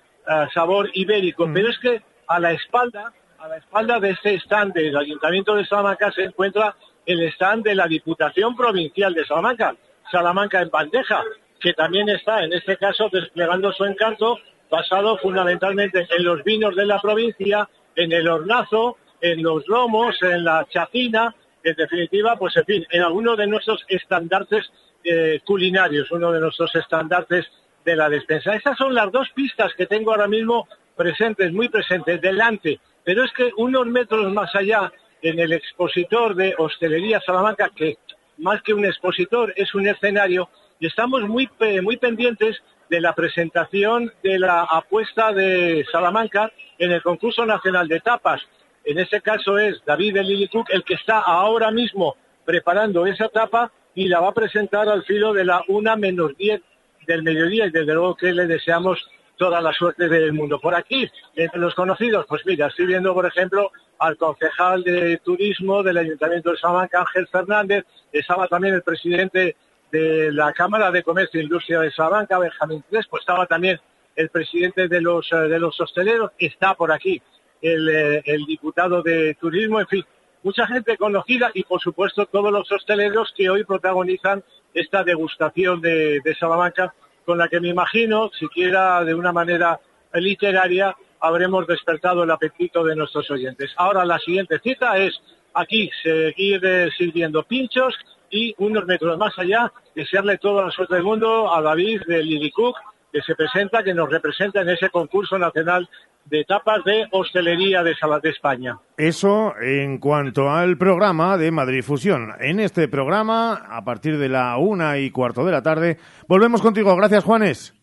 Sabor 0.55 0.91
Ibérico. 0.95 1.47
Mm. 1.47 1.55
Pero 1.55 1.69
es 1.69 1.79
que 1.79 2.03
a 2.27 2.41
la 2.41 2.53
espalda, 2.53 3.13
a 3.39 3.49
la 3.49 3.57
espalda 3.57 4.01
de 4.01 4.11
este 4.11 4.35
stand 4.37 4.73
del 4.73 4.97
Ayuntamiento 4.97 5.55
de 5.55 5.67
Salamanca 5.67 6.11
se 6.13 6.25
encuentra 6.25 6.77
el 7.07 7.23
stand 7.35 7.65
de 7.65 7.75
la 7.75 7.87
Diputación 7.87 8.57
Provincial 8.57 9.13
de 9.15 9.25
Salamanca, 9.27 9.75
Salamanca 10.11 10.63
en 10.63 10.71
bandeja, 10.71 11.23
que 11.61 11.75
también 11.75 12.09
está, 12.09 12.43
en 12.45 12.53
este 12.53 12.77
caso, 12.77 13.09
desplegando 13.11 13.73
su 13.73 13.85
encanto 13.85 14.39
basado 14.71 15.19
fundamentalmente 15.19 16.07
en 16.09 16.25
los 16.25 16.43
vinos 16.45 16.75
de 16.75 16.87
la 16.87 16.99
provincia, 16.99 17.69
en 17.95 18.13
el 18.13 18.27
hornazo, 18.27 18.97
en 19.21 19.43
los 19.43 19.67
lomos, 19.69 20.17
en 20.23 20.45
la 20.45 20.67
chacina, 20.71 21.35
en 21.65 21.75
definitiva, 21.75 22.37
pues 22.37 22.57
en 22.57 22.65
fin, 22.65 22.87
en 22.91 23.03
alguno 23.03 23.37
de 23.37 23.47
nuestros 23.47 23.85
estandartes 23.89 24.71
eh, 25.05 25.41
culinarios, 25.45 26.11
uno 26.11 26.33
de 26.33 26.41
nuestros 26.41 26.75
estandartes 26.75 27.47
de 27.85 27.97
la 27.97 28.09
despensa. 28.09 28.55
Esas 28.55 28.77
son 28.77 28.95
las 28.95 29.11
dos 29.11 29.29
pistas 29.31 29.73
que 29.75 29.87
tengo 29.87 30.13
ahora 30.13 30.29
mismo 30.29 30.69
presentes, 30.97 31.53
muy 31.53 31.69
presentes, 31.69 32.21
delante. 32.21 32.81
Pero 33.05 33.25
es 33.25 33.33
que 33.33 33.51
unos 33.57 33.87
metros 33.87 34.33
más 34.33 34.55
allá, 34.55 34.93
en 35.21 35.39
el 35.39 35.53
expositor 35.53 36.35
de 36.35 36.55
Hostelería 36.59 37.21
Salamanca, 37.21 37.71
que 37.75 37.99
más 38.39 38.61
que 38.63 38.75
un 38.75 38.85
expositor 38.85 39.53
es 39.57 39.75
un 39.75 39.87
escenario, 39.87 40.49
y 40.81 40.87
estamos 40.87 41.23
muy, 41.29 41.49
muy 41.83 41.97
pendientes 41.97 42.61
de 42.91 43.01
la 43.01 43.15
presentación 43.15 44.13
de 44.23 44.39
la 44.39 44.63
apuesta 44.65 45.33
de 45.33 45.87
Salamanca 45.91 46.53
en 46.79 46.93
el 46.93 47.03
concurso 47.03 47.47
nacional 47.47 47.89
de 47.89 48.01
tapas. 48.01 48.43
En 48.85 48.99
ese 48.99 49.21
caso 49.21 49.59
es 49.59 49.83
David 49.85 50.15
de 50.15 50.49
Cook 50.51 50.69
el 50.71 50.85
que 50.85 50.95
está 50.95 51.21
ahora 51.21 51.71
mismo 51.71 52.17
preparando 52.45 53.07
esa 53.07 53.27
etapa 53.27 53.71
y 53.95 54.09
la 54.09 54.21
va 54.21 54.29
a 54.29 54.35
presentar 54.35 54.89
al 54.89 55.05
filo 55.05 55.33
de 55.33 55.45
la 55.45 55.63
una 55.69 55.97
menos 55.97 56.37
diez 56.37 56.61
del 57.07 57.23
mediodía. 57.23 57.67
Y 57.67 57.71
desde 57.71 57.95
luego 57.95 58.17
que 58.17 58.33
le 58.33 58.47
deseamos 58.47 58.99
toda 59.37 59.61
la 59.61 59.73
suerte 59.73 60.09
del 60.09 60.33
mundo. 60.33 60.61
Por 60.61 60.75
aquí, 60.75 61.11
entre 61.35 61.61
los 61.61 61.75
conocidos, 61.75 62.27
pues 62.29 62.43
mira, 62.47 62.69
estoy 62.69 62.87
viendo, 62.87 63.15
por 63.15 63.27
ejemplo, 63.27 63.71
al 63.99 64.17
concejal 64.17 64.83
de 64.83 65.17
turismo 65.19 65.83
del 65.83 65.99
Ayuntamiento 65.99 66.51
de 66.51 66.59
Salamanca, 66.59 67.01
Ángel 67.01 67.27
Fernández, 67.29 67.85
estaba 68.13 68.47
también 68.49 68.75
el 68.75 68.83
presidente 68.83 69.57
de 69.91 70.33
la 70.33 70.53
Cámara 70.53 70.91
de 70.91 71.03
Comercio 71.03 71.41
e 71.41 71.45
Industria 71.45 71.81
de 71.81 71.91
Salamanca, 71.91 72.39
Benjamín 72.39 72.85
Crespo, 72.89 73.19
estaba 73.19 73.47
también 73.47 73.81
el 74.17 74.29
presidente 74.29 74.89
de 74.89 75.01
los, 75.01 75.31
eh, 75.33 75.37
de 75.37 75.59
los 75.59 75.81
hosteleros, 75.81 76.33
está 76.39 76.75
por 76.75 76.93
aquí 76.93 77.21
eh, 77.63 78.23
el, 78.25 78.45
diputado 78.45 79.03
de 79.03 79.35
turismo, 79.41 79.81
en 79.81 79.87
fin, 79.87 80.05
mucha 80.43 80.67
gente 80.67 80.97
conocida 80.97 81.51
y 81.55 81.63
por 81.63 81.81
supuesto 81.81 82.27
todos 82.27 82.53
los 82.53 82.71
hosteleros 82.71 83.33
que 83.37 83.49
hoy 83.49 83.65
protagonizan 83.65 84.43
esta 84.75 85.05
degustación 85.05 85.81
de, 85.81 86.21
Salamanca, 86.39 86.93
con 87.25 87.39
la 87.39 87.49
que 87.49 87.61
me 87.61 87.69
imagino, 87.69 88.31
siquiera 88.39 89.05
de 89.05 89.15
una 89.15 89.33
manera 89.33 89.81
literaria, 90.15 90.97
habremos 91.21 91.67
despertado 91.67 92.25
el 92.25 92.31
apetito 92.31 92.85
de 92.85 92.97
nuestros 92.97 93.31
oyentes. 93.31 93.73
Ahora 93.77 94.05
la 94.05 94.19
siguiente 94.19 94.59
cita 94.59 94.99
es 94.99 95.15
aquí 95.55 95.89
seguir 96.03 96.61
eh, 96.65 96.91
sirviendo 96.99 97.45
pinchos 97.45 97.95
y 98.29 98.55
unos 98.59 98.87
metros 98.87 99.17
más 99.19 99.39
allá 99.39 99.73
desearle 99.95 100.39
toda 100.39 100.65
la 100.65 100.71
suerte 100.73 100.95
del 100.95 101.05
mundo 101.05 101.55
a 101.55 101.63
David 101.63 102.03
de 102.09 102.23
Lili 102.25 102.51
Cook 102.51 102.77
que 103.13 103.21
se 103.21 103.35
presenta, 103.35 103.85
que 103.85 103.95
nos 103.95 104.11
representa 104.11 104.63
en 104.63 104.71
ese 104.71 104.89
concurso 104.89 105.39
nacional 105.39 105.89
de 106.27 106.45
tapas 106.45 106.85
de 106.85 107.07
hostelería 107.11 107.83
de 107.83 107.95
Salas 107.97 108.23
de 108.23 108.31
España. 108.31 108.79
Eso 108.97 109.55
en 109.61 109.99
cuanto 109.99 110.51
al 110.51 110.79
programa 110.79 111.37
de 111.37 111.51
Madrid 111.51 111.83
Fusión. 111.83 112.33
En 112.41 112.61
este 112.61 112.89
programa, 112.89 113.55
a 113.55 113.85
partir 113.85 114.19
de 114.19 114.29
la 114.29 114.57
una 114.59 114.99
y 114.99 115.11
cuarto 115.11 115.45
de 115.45 115.53
la 115.53 115.63
tarde, 115.63 115.99
volvemos 116.29 116.63
contigo. 116.63 116.95
Gracias, 116.97 117.25
Juanes. 117.25 117.75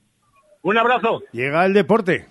Un 0.62 0.77
abrazo. 0.77 1.24
Llega 1.31 1.65
el 1.65 1.74
deporte. 1.74 2.25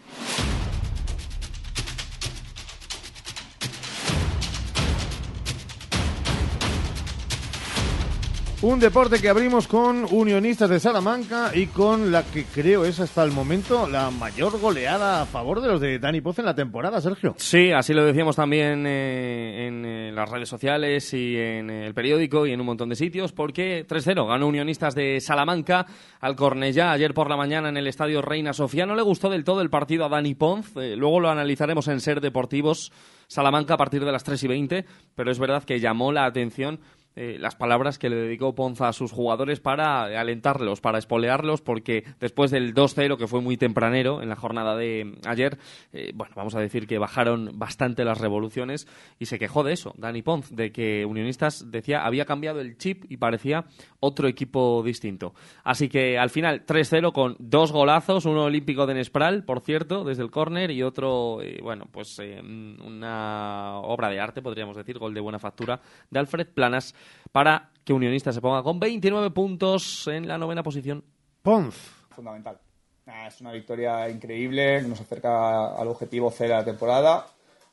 Un 8.61 8.81
deporte 8.81 9.21
que 9.21 9.29
abrimos 9.29 9.69
con 9.69 10.05
Unionistas 10.11 10.69
de 10.69 10.81
Salamanca 10.81 11.53
y 11.55 11.69
con 11.69 12.11
la 12.11 12.25
que 12.25 12.43
creo 12.43 12.85
es 12.85 12.99
hasta 12.99 13.23
el 13.23 13.31
momento 13.31 13.87
la 13.87 14.11
mayor 14.11 14.59
goleada 14.59 15.23
a 15.23 15.27
favor 15.27 15.61
de 15.61 15.69
los 15.69 15.81
de 15.81 16.01
Dani 16.01 16.21
Poz 16.21 16.41
en 16.41 16.47
la 16.47 16.57
temporada, 16.57 17.01
Sergio. 17.01 17.37
Sí, 17.39 17.71
así 17.71 17.95
lo 17.95 18.05
decíamos 18.05 18.35
también 18.35 18.85
eh, 18.85 19.69
en 19.69 19.85
eh, 19.85 20.13
las 20.13 20.29
redes 20.29 20.49
sociales 20.49 21.15
y 21.15 21.37
en 21.37 21.71
el 21.71 21.95
periódico 21.95 22.49
y 22.49 22.53
en 22.53 22.59
un 22.59 22.67
montón 22.67 22.89
de 22.89 22.97
sitios, 22.97 23.31
porque 23.31 23.87
3-0 23.87 24.27
ganó 24.27 24.49
Unionistas 24.49 24.97
de 24.97 25.21
Salamanca 25.21 25.87
al 26.19 26.35
Cornellá 26.35 26.91
ayer 26.91 27.15
por 27.15 27.31
la 27.31 27.37
mañana 27.37 27.69
en 27.69 27.77
el 27.77 27.87
estadio 27.87 28.23
Reina 28.23 28.53
Sofía. 28.53 28.87
No 28.87 28.97
le 28.97 29.03
gustó 29.03 29.31
del 29.31 29.45
todo 29.45 29.61
el 29.61 29.71
partido 29.71 30.05
a 30.05 30.09
Dani 30.09 30.35
Ponz, 30.35 30.77
eh, 30.79 30.97
luego 30.97 31.21
lo 31.21 31.31
analizaremos 31.31 31.87
en 31.87 32.01
Ser 32.01 32.21
Deportivos 32.21 32.91
Salamanca 33.29 33.75
a 33.75 33.77
partir 33.77 34.05
de 34.05 34.11
las 34.11 34.25
3 34.25 34.43
y 34.43 34.49
20, 34.49 34.85
pero 35.15 35.31
es 35.31 35.39
verdad 35.39 35.63
que 35.63 35.79
llamó 35.79 36.11
la 36.11 36.25
atención 36.25 36.81
eh, 37.21 37.37
las 37.37 37.57
palabras 37.57 37.99
que 37.99 38.09
le 38.09 38.15
dedicó 38.15 38.55
Ponza 38.55 38.87
a 38.87 38.93
sus 38.93 39.11
jugadores 39.11 39.59
para 39.59 40.05
alentarlos, 40.21 40.81
para 40.81 40.99
espolearlos, 40.99 41.63
porque 41.63 42.05
después 42.21 42.53
del 42.53 42.73
2-0, 42.77 43.17
que 43.19 43.27
fue 43.27 43.41
muy 43.41 43.57
tempranero 43.57 44.23
en 44.23 44.29
la 44.29 44.37
jornada 44.37 44.77
de 44.77 45.19
ayer, 45.27 45.59
eh, 45.93 46.13
bueno, 46.15 46.33
vamos 46.37 46.55
a 46.55 46.61
decir 46.61 46.87
que 46.87 46.97
bajaron 46.99 47.59
bastante 47.59 48.05
las 48.05 48.21
revoluciones 48.21 48.87
y 49.19 49.27
se 49.27 49.41
quejó 49.41 49.65
de 49.65 49.73
eso, 49.73 49.95
Dani 49.99 50.23
Ponz, 50.23 50.55
de 50.55 50.71
que 50.71 51.05
Unionistas 51.05 51.73
decía 51.73 52.07
había 52.07 52.25
cambiado 52.25 52.61
el 52.61 52.79
chip 52.79 53.05
y 53.09 53.17
parecía 53.17 53.65
otro 53.99 54.29
equipo 54.29 54.85
distinto. 54.85 55.35
Así 55.65 55.89
que 55.89 56.19
al 56.21 56.31
final 56.31 56.65
3-0 56.67 57.11
con 57.13 57.35
dos 57.41 57.73
golazos, 57.73 58.27
uno 58.27 58.45
olímpico 58.45 58.87
de 58.87 58.95
Nespral, 58.95 59.45
por 59.45 59.59
cierto, 59.63 60.05
desde 60.05 60.23
el 60.23 60.31
córner 60.31 60.71
y 60.71 60.85
otro, 60.85 61.43
eh, 61.43 61.59
bueno, 61.65 61.87
pues 61.91 62.21
una 62.87 63.81
obra 63.81 64.09
de 64.09 64.21
arte, 64.21 64.41
podríamos 64.41 64.77
decir, 64.77 65.01
gol 65.01 65.15
de 65.15 65.21
buena 65.21 65.41
factura 65.41 65.81
de 66.11 66.21
Alfred 66.21 66.47
Planas 66.55 66.95
para 67.33 67.71
que 67.85 67.93
Unionista 67.93 68.33
se 68.33 68.41
ponga 68.41 68.63
con 68.63 68.79
29 68.79 69.31
puntos 69.31 70.07
en 70.09 70.29
la 70.29 70.39
novena 70.39 70.63
posición. 70.63 71.05
Ponz. 71.43 71.75
Fundamental. 72.11 72.59
Es 73.27 73.41
una 73.41 73.53
victoria 73.53 74.09
increíble, 74.11 74.83
nos 74.83 75.01
acerca 75.01 75.75
al 75.75 75.89
objetivo 75.89 76.31
C 76.31 76.45
de 76.45 76.51
la 76.51 76.65
temporada. 76.65 77.27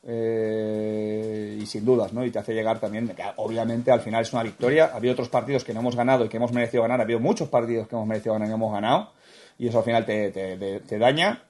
Eh, 0.07 1.57
y 1.59 1.65
sin 1.65 1.83
dudas, 1.83 2.13
¿no? 2.13 2.23
Y 2.23 2.31
te 2.31 2.37
hace 2.37 2.53
llegar 2.53 2.79
también, 2.79 3.07
que 3.09 3.23
obviamente 3.37 3.91
al 3.91 4.01
final 4.01 4.21
es 4.21 4.31
una 4.31 4.43
victoria. 4.43 4.91
Ha 4.93 4.97
habido 4.97 5.13
otros 5.13 5.29
partidos 5.29 5.63
que 5.63 5.73
no 5.73 5.79
hemos 5.79 5.95
ganado 5.95 6.25
y 6.25 6.29
que 6.29 6.37
hemos 6.37 6.53
merecido 6.53 6.83
ganar. 6.83 6.99
Ha 6.99 7.03
habido 7.03 7.19
muchos 7.19 7.49
partidos 7.49 7.87
que 7.87 7.95
hemos 7.95 8.07
merecido 8.07 8.33
ganar 8.33 8.47
y 8.47 8.53
hemos 8.53 8.71
ganado. 8.71 9.11
Y 9.57 9.67
eso 9.67 9.79
al 9.79 9.83
final 9.83 10.05
te, 10.05 10.31
te 10.31 10.99
daña 10.99 11.43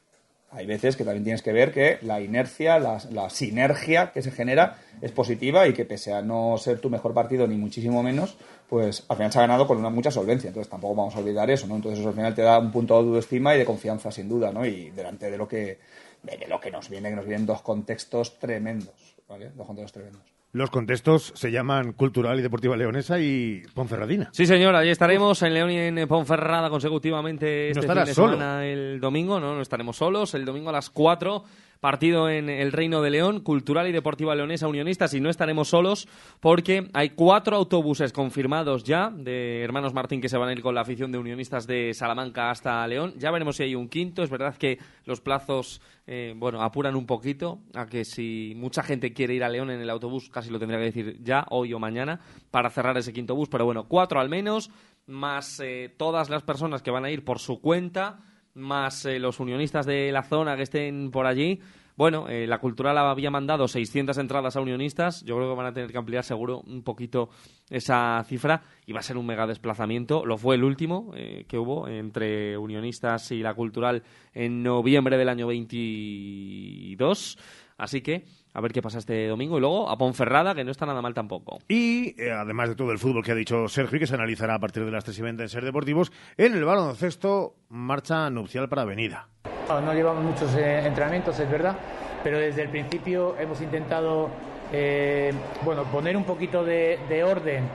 hay 0.51 0.65
veces 0.65 0.95
que 0.95 1.03
también 1.03 1.23
tienes 1.23 1.41
que 1.41 1.51
ver 1.51 1.73
que 1.73 1.97
la 2.01 2.21
inercia, 2.21 2.79
la, 2.79 3.29
sinergia 3.29 4.11
que 4.11 4.21
se 4.21 4.31
genera 4.31 4.77
es 5.01 5.11
positiva 5.11 5.67
y 5.67 5.73
que 5.73 5.85
pese 5.85 6.13
a 6.13 6.21
no 6.21 6.57
ser 6.57 6.79
tu 6.79 6.89
mejor 6.89 7.13
partido 7.13 7.45
ni 7.47 7.57
muchísimo 7.57 8.01
menos, 8.03 8.37
pues 8.69 9.03
al 9.09 9.17
final 9.17 9.31
se 9.31 9.39
ha 9.39 9.41
ganado 9.41 9.67
con 9.67 9.77
una 9.77 9.89
mucha 9.89 10.11
solvencia. 10.11 10.47
Entonces 10.47 10.69
tampoco 10.69 10.95
vamos 10.95 11.15
a 11.15 11.19
olvidar 11.19 11.49
eso, 11.49 11.67
¿no? 11.67 11.75
Entonces 11.75 11.99
eso 11.99 12.09
al 12.09 12.15
final 12.15 12.33
te 12.33 12.41
da 12.41 12.59
un 12.59 12.71
punto 12.71 12.93
de 12.93 13.07
autoestima 13.07 13.55
y 13.55 13.59
de 13.59 13.65
confianza 13.65 14.11
sin 14.11 14.29
duda, 14.29 14.51
¿no? 14.51 14.65
Y 14.65 14.91
delante 14.91 15.29
de 15.29 15.37
lo 15.37 15.47
que, 15.47 15.79
de 16.23 16.47
lo 16.47 16.59
que 16.59 16.71
nos 16.71 16.89
viene, 16.89 17.09
que 17.09 17.15
nos 17.15 17.25
vienen 17.25 17.45
dos 17.45 17.61
contextos 17.61 18.39
tremendos, 18.39 19.17
¿vale? 19.27 19.51
Dos 19.55 19.67
contextos 19.67 19.93
tremendos. 19.93 20.34
Los 20.55 20.69
contextos 20.69 21.33
se 21.35 21.51
llaman 21.51 21.91
Cultural 21.91 22.39
y 22.39 22.41
Deportiva 22.41 22.77
Leonesa 22.77 23.19
y 23.19 23.63
Ponferradina. 23.73 24.29
Sí, 24.31 24.45
señor, 24.45 24.73
allí 24.73 24.89
estaremos 24.89 25.41
en 25.41 25.53
León 25.53 25.69
y 25.69 25.77
en 25.79 26.07
Ponferrada 26.07 26.69
consecutivamente 26.69 27.71
este 27.71 27.85
fin 27.85 28.05
de 28.05 28.13
semana 28.13 28.65
el 28.65 29.01
domingo, 29.01 29.37
¿no? 29.37 29.53
No 29.53 29.61
estaremos 29.61 29.97
solos. 29.97 30.33
El 30.33 30.45
domingo 30.45 30.69
a 30.69 30.71
las 30.71 30.89
4 30.89 31.43
partido 31.79 32.29
en 32.29 32.49
el 32.49 32.71
Reino 32.71 33.01
de 33.01 33.09
León, 33.09 33.41
Cultural 33.41 33.87
y 33.87 33.91
Deportiva 33.91 34.35
Leonesa 34.35 34.67
Unionistas, 34.67 35.13
y 35.13 35.19
no 35.19 35.29
estaremos 35.29 35.69
solos 35.69 36.07
porque 36.39 36.89
hay 36.93 37.11
cuatro 37.11 37.55
autobuses 37.55 38.13
confirmados 38.13 38.83
ya 38.83 39.09
de 39.09 39.63
hermanos 39.63 39.93
Martín 39.93 40.21
que 40.21 40.29
se 40.29 40.37
van 40.37 40.49
a 40.49 40.53
ir 40.53 40.61
con 40.61 40.75
la 40.75 40.81
afición 40.81 41.11
de 41.11 41.17
Unionistas 41.17 41.67
de 41.67 41.93
Salamanca 41.93 42.49
hasta 42.49 42.85
León. 42.87 43.13
Ya 43.17 43.31
veremos 43.31 43.57
si 43.57 43.63
hay 43.63 43.75
un 43.75 43.89
quinto. 43.89 44.23
Es 44.23 44.29
verdad 44.29 44.55
que 44.57 44.77
los 45.05 45.21
plazos, 45.21 45.81
eh, 46.07 46.33
bueno, 46.35 46.61
apuran 46.61 46.95
un 46.95 47.05
poquito 47.05 47.59
a 47.73 47.85
que 47.85 48.05
si 48.05 48.53
mucha 48.55 48.83
gente 48.83 49.13
quiere 49.13 49.33
ir 49.33 49.43
a 49.43 49.49
León 49.49 49.69
en 49.71 49.81
el 49.81 49.89
autobús, 49.89 50.29
casi 50.29 50.49
lo 50.49 50.59
tendría 50.59 50.79
que 50.79 50.85
decir 50.85 51.17
ya, 51.23 51.45
hoy 51.49 51.73
o 51.73 51.79
mañana, 51.79 52.19
para 52.51 52.69
cerrar 52.69 52.97
ese 52.97 53.13
quinto 53.13 53.35
bus. 53.35 53.49
Pero 53.49 53.65
bueno, 53.65 53.87
cuatro 53.87 54.19
al 54.19 54.29
menos, 54.29 54.71
más 55.07 55.59
eh, 55.59 55.93
todas 55.97 56.29
las 56.29 56.43
personas 56.43 56.81
que 56.81 56.91
van 56.91 57.05
a 57.05 57.11
ir 57.11 57.23
por 57.23 57.39
su 57.39 57.61
cuenta 57.61 58.19
más 58.55 59.05
eh, 59.05 59.19
los 59.19 59.39
unionistas 59.39 59.85
de 59.85 60.11
la 60.11 60.23
zona 60.23 60.55
que 60.55 60.63
estén 60.63 61.11
por 61.11 61.27
allí. 61.27 61.59
Bueno, 61.97 62.27
eh, 62.27 62.45
la 62.45 62.59
Cultural 62.59 62.97
había 62.97 63.31
mandado 63.31 63.69
600 63.69 64.17
entradas 64.17 64.57
a 64.57 64.61
unionistas. 64.61 65.23
Yo 65.23 65.37
creo 65.37 65.49
que 65.49 65.55
van 65.55 65.67
a 65.67 65.73
tener 65.73 65.91
que 65.91 65.97
ampliar 65.97 66.25
seguro 66.25 66.59
un 66.67 66.83
poquito 66.83 67.29
esa 67.69 68.21
cifra 68.27 68.63
y 68.85 68.91
va 68.91 68.99
a 68.99 69.03
ser 69.03 69.17
un 69.17 69.25
mega 69.25 69.47
desplazamiento. 69.47 70.25
Lo 70.25 70.37
fue 70.37 70.55
el 70.55 70.65
último 70.65 71.11
eh, 71.15 71.45
que 71.47 71.57
hubo 71.57 71.87
entre 71.87 72.57
unionistas 72.57 73.31
y 73.31 73.41
la 73.41 73.53
Cultural 73.53 74.03
en 74.33 74.61
noviembre 74.61 75.17
del 75.17 75.29
año 75.29 75.47
22. 75.47 77.37
Así 77.77 78.01
que 78.01 78.25
a 78.55 78.61
ver 78.61 78.71
qué 78.71 78.81
pasa 78.81 78.99
este 78.99 79.27
domingo. 79.27 79.57
Y 79.57 79.59
luego 79.59 79.89
a 79.89 79.97
Ponferrada, 79.97 80.55
que 80.55 80.63
no 80.63 80.71
está 80.71 80.85
nada 80.85 81.01
mal 81.01 81.13
tampoco. 81.13 81.59
Y 81.67 82.19
eh, 82.21 82.31
además 82.31 82.69
de 82.69 82.75
todo 82.75 82.91
el 82.91 82.99
fútbol 82.99 83.23
que 83.23 83.33
ha 83.33 83.35
dicho 83.35 83.67
Sergio 83.67 83.97
y 83.97 83.99
que 83.99 84.07
se 84.07 84.15
analizará 84.15 84.55
a 84.55 84.59
partir 84.59 84.85
de 84.85 84.91
las 84.91 85.03
3 85.03 85.19
y 85.19 85.21
20 85.21 85.43
en 85.43 85.49
Ser 85.49 85.65
Deportivos, 85.65 86.11
en 86.37 86.53
el 86.53 86.63
baloncesto 86.63 87.55
marcha 87.69 88.29
nupcial 88.29 88.69
para 88.69 88.83
Avenida. 88.83 89.27
No 89.67 89.93
llevamos 89.93 90.23
muchos 90.23 90.55
eh, 90.55 90.87
entrenamientos, 90.87 91.37
es 91.39 91.51
verdad, 91.51 91.75
pero 92.23 92.39
desde 92.39 92.61
el 92.61 92.69
principio 92.69 93.35
hemos 93.37 93.59
intentado 93.59 94.29
eh, 94.71 95.33
bueno, 95.63 95.83
poner 95.85 96.15
un 96.15 96.23
poquito 96.23 96.63
de, 96.63 97.23
orden 97.25 97.67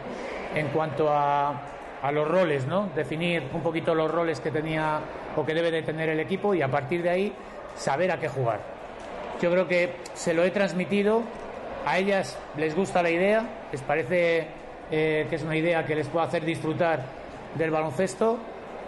en 0.54 0.69
cuanto 0.69 1.11
a, 1.11 1.50
a 2.00 2.12
los 2.12 2.26
roles, 2.26 2.66
¿no? 2.66 2.88
Definir 2.97 3.42
un 3.52 3.62
poquito 3.62 3.95
los 3.95 4.11
roles 4.11 4.40
que 4.40 4.50
tenía 4.50 5.00
o 5.37 5.45
que 5.45 5.52
debe 5.52 5.71
de 5.71 5.83
tener 5.83 6.09
el 6.09 6.21
equipo 6.21 6.54
y 6.54 6.62
a 6.62 6.71
partir 6.71 7.02
de 7.02 7.11
ahí 7.11 7.33
saber 7.76 8.11
a 8.12 8.19
qué 8.19 8.28
jugar 8.28 8.79
yo 9.40 9.50
creo 9.50 9.66
que 9.66 9.94
se 10.14 10.35
lo 10.35 10.44
he 10.44 10.50
transmitido, 10.50 11.23
a 11.87 11.99
ellas 11.99 12.38
les 12.56 12.75
gusta 12.75 13.02
la 13.02 13.11
idea, 13.11 13.68
les 13.73 13.80
parece 13.82 14.49
eh, 14.90 15.26
que 15.28 15.37
es 15.37 15.42
una 15.42 15.56
idea 15.56 15.87
que 15.87 15.94
les 15.94 16.09
puede 16.09 16.26
hacer 16.26 16.44
disfrutar 16.44 17.04
del 17.56 17.70
baloncesto 17.70 18.38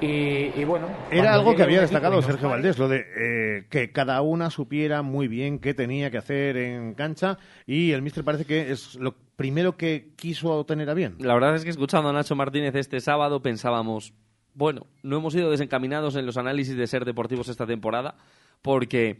y, 0.01 0.65
bueno. 0.65 0.89
Era 1.13 1.35
algo 1.35 1.55
que 1.55 1.63
había 1.63 1.81
destacado 1.81 2.21
Sergio 2.23 2.49
Valdés, 2.49 2.77
lo 2.77 2.89
de 2.89 3.05
eh, 3.17 3.67
que 3.71 3.93
cada 3.93 4.21
una 4.21 4.51
supiera 4.51 5.03
muy 5.03 5.29
bien 5.29 5.61
qué 5.61 5.75
tenía 5.75 6.11
que 6.11 6.19
hacer 6.19 6.57
en 6.57 6.95
cancha 6.95 7.39
y 7.67 7.93
el 7.93 8.03
míster 8.03 8.25
parece 8.25 8.45
que 8.45 8.73
es 8.73 8.97
lo 8.97 9.15
primero 9.37 9.77
que 9.77 10.13
quiso 10.17 10.65
tener 10.65 10.91
a 10.91 10.95
bien. 10.95 11.15
La 11.21 11.35
verdad 11.35 11.55
es 11.55 11.63
que 11.63 11.71
escuchando 11.71 12.09
a 12.09 12.13
Nacho 12.13 12.35
Martínez 12.35 12.75
este 12.75 12.99
sábado 13.01 13.43
pensábamos, 13.43 14.13
bueno, 14.55 14.89
no 15.05 15.19
hemos 15.19 15.37
ido 15.37 15.53
desencaminados 15.53 16.17
en 16.17 16.27
los 16.27 16.37
análisis 16.37 16.77
de 16.77 16.87
ser 16.89 17.05
deportivos 17.05 17.49
esta 17.49 17.67
temporada 17.67 18.17
porque 18.61 19.19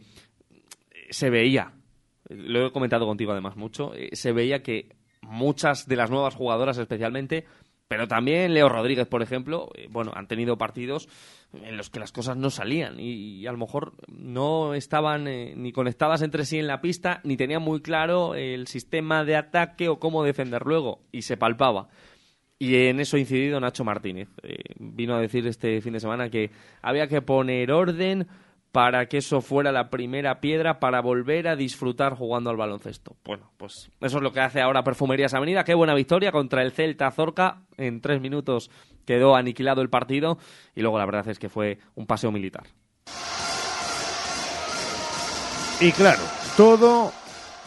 se 1.13 1.29
veía, 1.29 1.73
lo 2.29 2.65
he 2.65 2.71
comentado 2.71 3.05
contigo 3.05 3.31
además 3.31 3.55
mucho, 3.55 3.93
eh, 3.93 4.09
se 4.13 4.31
veía 4.31 4.63
que 4.63 4.95
muchas 5.21 5.87
de 5.87 5.95
las 5.95 6.09
nuevas 6.09 6.35
jugadoras 6.35 6.77
especialmente, 6.77 7.45
pero 7.87 8.07
también 8.07 8.53
Leo 8.53 8.69
Rodríguez, 8.69 9.07
por 9.07 9.21
ejemplo, 9.21 9.69
eh, 9.75 9.87
bueno, 9.89 10.11
han 10.15 10.27
tenido 10.27 10.57
partidos 10.57 11.07
en 11.53 11.77
los 11.77 11.89
que 11.89 11.99
las 11.99 12.11
cosas 12.11 12.35
no 12.35 12.49
salían 12.49 12.99
y, 12.99 13.45
a 13.45 13.51
lo 13.51 13.57
mejor 13.59 13.93
no 14.07 14.73
estaban 14.73 15.27
eh, 15.27 15.53
ni 15.55 15.71
conectadas 15.71 16.23
entre 16.23 16.45
sí 16.45 16.57
en 16.57 16.67
la 16.67 16.81
pista, 16.81 17.21
ni 17.23 17.37
tenían 17.37 17.61
muy 17.61 17.81
claro 17.81 18.33
el 18.35 18.67
sistema 18.67 19.23
de 19.23 19.35
ataque 19.35 19.87
o 19.87 19.99
cómo 19.99 20.23
defender 20.23 20.63
luego, 20.65 21.01
y 21.11 21.21
se 21.21 21.37
palpaba. 21.37 21.89
Y 22.57 22.87
en 22.87 22.99
eso 23.01 23.17
ha 23.17 23.19
incidido 23.19 23.59
Nacho 23.59 23.83
Martínez. 23.83 24.29
vino 24.79 25.15
a 25.15 25.19
decir 25.19 25.45
este 25.47 25.81
fin 25.81 25.93
de 25.93 25.99
semana 25.99 26.29
que 26.29 26.49
había 26.81 27.07
que 27.07 27.21
poner 27.21 27.71
orden, 27.71 28.27
para 28.73 29.05
que 29.05 29.17
eso 29.17 29.39
fuera 29.41 29.71
la 29.71 29.91
primera 29.91 30.41
piedra 30.41 30.79
para 30.79 30.99
volver 30.99 31.47
a 31.47 31.55
disfrutar 31.55 32.15
jugando 32.15 32.49
al 32.49 32.57
baloncesto. 32.57 33.15
Bueno, 33.23 33.51
pues 33.55 33.91
eso 34.01 34.17
es 34.17 34.23
lo 34.23 34.33
que 34.33 34.39
hace 34.39 34.61
ahora 34.61 34.83
Perfumerías 34.83 35.35
Avenida. 35.35 35.63
Qué 35.63 35.75
buena 35.75 35.93
victoria 35.93 36.31
contra 36.31 36.63
el 36.63 36.71
Celta 36.71 37.11
Zorca. 37.11 37.61
En 37.77 38.01
tres 38.01 38.19
minutos 38.19 38.71
quedó 39.05 39.35
aniquilado 39.35 39.83
el 39.83 39.91
partido 39.91 40.39
y 40.73 40.81
luego 40.81 40.97
la 40.97 41.05
verdad 41.05 41.29
es 41.29 41.37
que 41.37 41.49
fue 41.49 41.77
un 41.93 42.07
paseo 42.07 42.31
militar. 42.31 42.63
Y 45.79 45.91
claro, 45.91 46.23
todo 46.57 47.11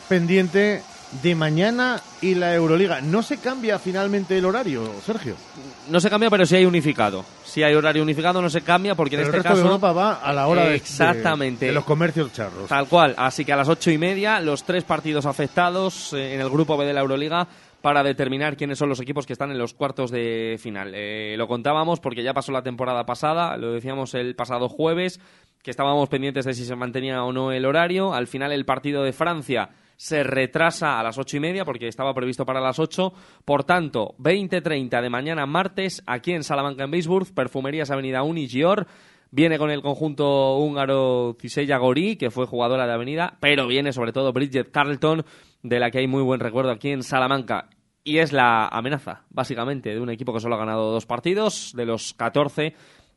pendiente 0.09 0.83
de 1.23 1.35
mañana 1.35 2.01
y 2.21 2.35
la 2.35 2.55
Euroliga. 2.55 3.01
¿No 3.01 3.23
se 3.23 3.39
cambia 3.39 3.79
finalmente 3.79 4.37
el 4.37 4.45
horario, 4.45 4.83
Sergio? 5.05 5.37
No 5.89 6.01
se 6.01 6.11
cambia, 6.11 6.31
pero 6.31 6.45
sí 6.47 6.57
hay 6.57 6.65
unificado. 6.67 7.25
Si 7.45 7.63
hay 7.63 7.75
horario 7.75 8.03
unificado, 8.03 8.43
no 8.43 8.51
se 8.51 8.61
cambia 8.63 8.95
porque 8.95 9.17
Pero 9.17 9.29
en 9.29 9.35
el 9.35 9.39
este 9.41 9.49
resto 9.49 9.49
caso. 9.51 9.63
de 9.69 9.75
Europa 9.75 9.93
va 9.93 10.15
a 10.15 10.33
la 10.33 10.47
hora 10.49 10.65
de- 10.65 10.71
de- 10.71 10.77
Exactamente. 10.77 11.67
de 11.67 11.73
los 11.73 11.85
comercios 11.85 12.33
charros. 12.33 12.69
Tal 12.69 12.87
cual. 12.89 13.15
Así 13.17 13.45
que 13.45 13.53
a 13.53 13.57
las 13.57 13.69
ocho 13.69 13.91
y 13.91 13.99
media, 13.99 14.41
los 14.41 14.65
tres 14.65 14.85
partidos 14.85 15.27
afectados 15.27 16.13
eh, 16.13 16.35
en 16.35 16.41
el 16.41 16.51
grupo 16.51 16.77
B 16.77 16.85
de 16.85 16.93
la 16.93 17.01
Euroliga 17.01 17.47
para 17.81 18.03
determinar 18.03 18.57
quiénes 18.57 18.79
son 18.79 18.89
los 18.89 18.99
equipos 19.01 19.27
que 19.27 19.33
están 19.33 19.53
en 19.53 19.59
los 19.59 19.73
cuartos 19.75 20.11
de 20.11 20.57
final. 20.61 20.93
Eh, 20.95 21.37
lo 21.39 21.47
contábamos 21.47 22.01
porque 22.01 22.25
ya 22.25 22.35
pasó 22.35 22.51
la 22.51 22.63
temporada 22.63 23.07
pasada, 23.07 23.57
lo 23.57 23.73
decíamos 23.73 24.15
el 24.15 24.35
pasado 24.35 24.69
jueves, 24.69 25.21
que 25.63 25.71
estábamos 25.71 26.09
pendientes 26.09 26.45
de 26.47 26.55
si 26.55 26.65
se 26.65 26.75
mantenía 26.75 27.23
o 27.23 27.33
no 27.33 27.53
el 27.53 27.65
horario. 27.65 28.13
Al 28.13 28.27
final 28.27 28.51
el 28.51 28.65
partido 28.65 29.05
de 29.05 29.13
Francia 29.13 29.69
se 29.97 30.23
retrasa 30.23 31.01
a 31.01 31.03
las 31.03 31.19
ocho 31.19 31.37
y 31.37 31.41
media 31.41 31.65
porque 31.65 31.89
estaba 31.89 32.15
previsto 32.15 32.45
para 32.45 32.61
las 32.61 32.79
ocho. 32.79 33.13
Por 33.45 33.65
tanto, 33.65 34.15
20.30 34.19 35.01
de 35.01 35.11
mañana 35.11 35.47
martes, 35.47 36.03
aquí 36.07 36.33
en 36.33 36.45
Salamanca, 36.45 36.85
en 36.85 36.91
Beisburg, 36.91 37.33
Perfumerías 37.35 37.91
Avenida 37.91 38.23
Unigior. 38.23 38.87
Viene 39.31 39.59
con 39.59 39.71
el 39.71 39.83
conjunto 39.83 40.57
húngaro 40.59 41.37
Cisella 41.41 41.79
Gori, 41.79 42.17
que 42.17 42.31
fue 42.31 42.47
jugadora 42.47 42.87
de 42.87 42.93
Avenida, 42.93 43.37
pero 43.41 43.67
viene 43.67 43.93
sobre 43.93 44.13
todo 44.13 44.33
Bridget 44.33 44.71
Carlton, 44.71 45.25
de 45.63 45.81
la 45.81 45.91
que 45.91 45.99
hay 45.99 46.07
muy 46.07 46.23
buen 46.23 46.41
recuerdo 46.41 46.71
aquí 46.71 46.91
en 46.91 47.03
Salamanca. 47.03 47.69
Y 48.05 48.19
es 48.19 48.33
la 48.33 48.69
amenaza, 48.69 49.25
básicamente, 49.31 49.93
de 49.93 50.01
un 50.01 50.11
equipo 50.11 50.33
que 50.33 50.39
solo 50.39 50.55
ha 50.55 50.59
ganado 50.59 50.93
dos 50.93 51.07
partidos, 51.07 51.73
de 51.75 51.87
los 51.87 52.15
14 52.15 52.75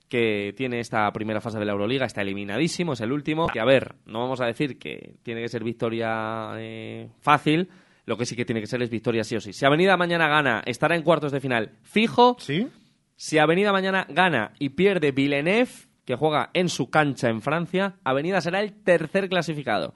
que 0.09 0.53
tiene 0.57 0.79
esta 0.79 1.11
primera 1.13 1.39
fase 1.39 1.59
de 1.59 1.65
la 1.65 1.71
Euroliga, 1.71 2.05
está 2.05 2.21
eliminadísimo, 2.21 2.93
es 2.93 3.01
el 3.01 3.11
último. 3.11 3.47
Que 3.47 3.59
a 3.59 3.65
ver, 3.65 3.95
no 4.05 4.19
vamos 4.19 4.41
a 4.41 4.45
decir 4.45 4.77
que 4.79 5.15
tiene 5.23 5.41
que 5.41 5.49
ser 5.49 5.63
victoria 5.63 6.49
eh, 6.57 7.09
fácil, 7.21 7.69
lo 8.05 8.17
que 8.17 8.25
sí 8.25 8.35
que 8.35 8.43
tiene 8.43 8.59
que 8.59 8.67
ser 8.67 8.81
es 8.81 8.89
victoria 8.89 9.23
sí 9.23 9.35
o 9.35 9.39
sí. 9.41 9.53
Si 9.53 9.65
Avenida 9.65 9.95
mañana 9.97 10.27
gana, 10.27 10.61
estará 10.65 10.95
en 10.95 11.03
cuartos 11.03 11.31
de 11.31 11.39
final 11.39 11.73
fijo. 11.83 12.35
¿Sí? 12.39 12.67
Si 13.15 13.37
Avenida 13.37 13.71
mañana 13.71 14.07
gana 14.09 14.53
y 14.59 14.69
pierde 14.69 15.11
Villeneuve, 15.11 15.69
que 16.05 16.15
juega 16.15 16.49
en 16.53 16.69
su 16.69 16.89
cancha 16.89 17.29
en 17.29 17.41
Francia, 17.41 17.97
Avenida 18.03 18.41
será 18.41 18.61
el 18.61 18.73
tercer 18.81 19.29
clasificado. 19.29 19.93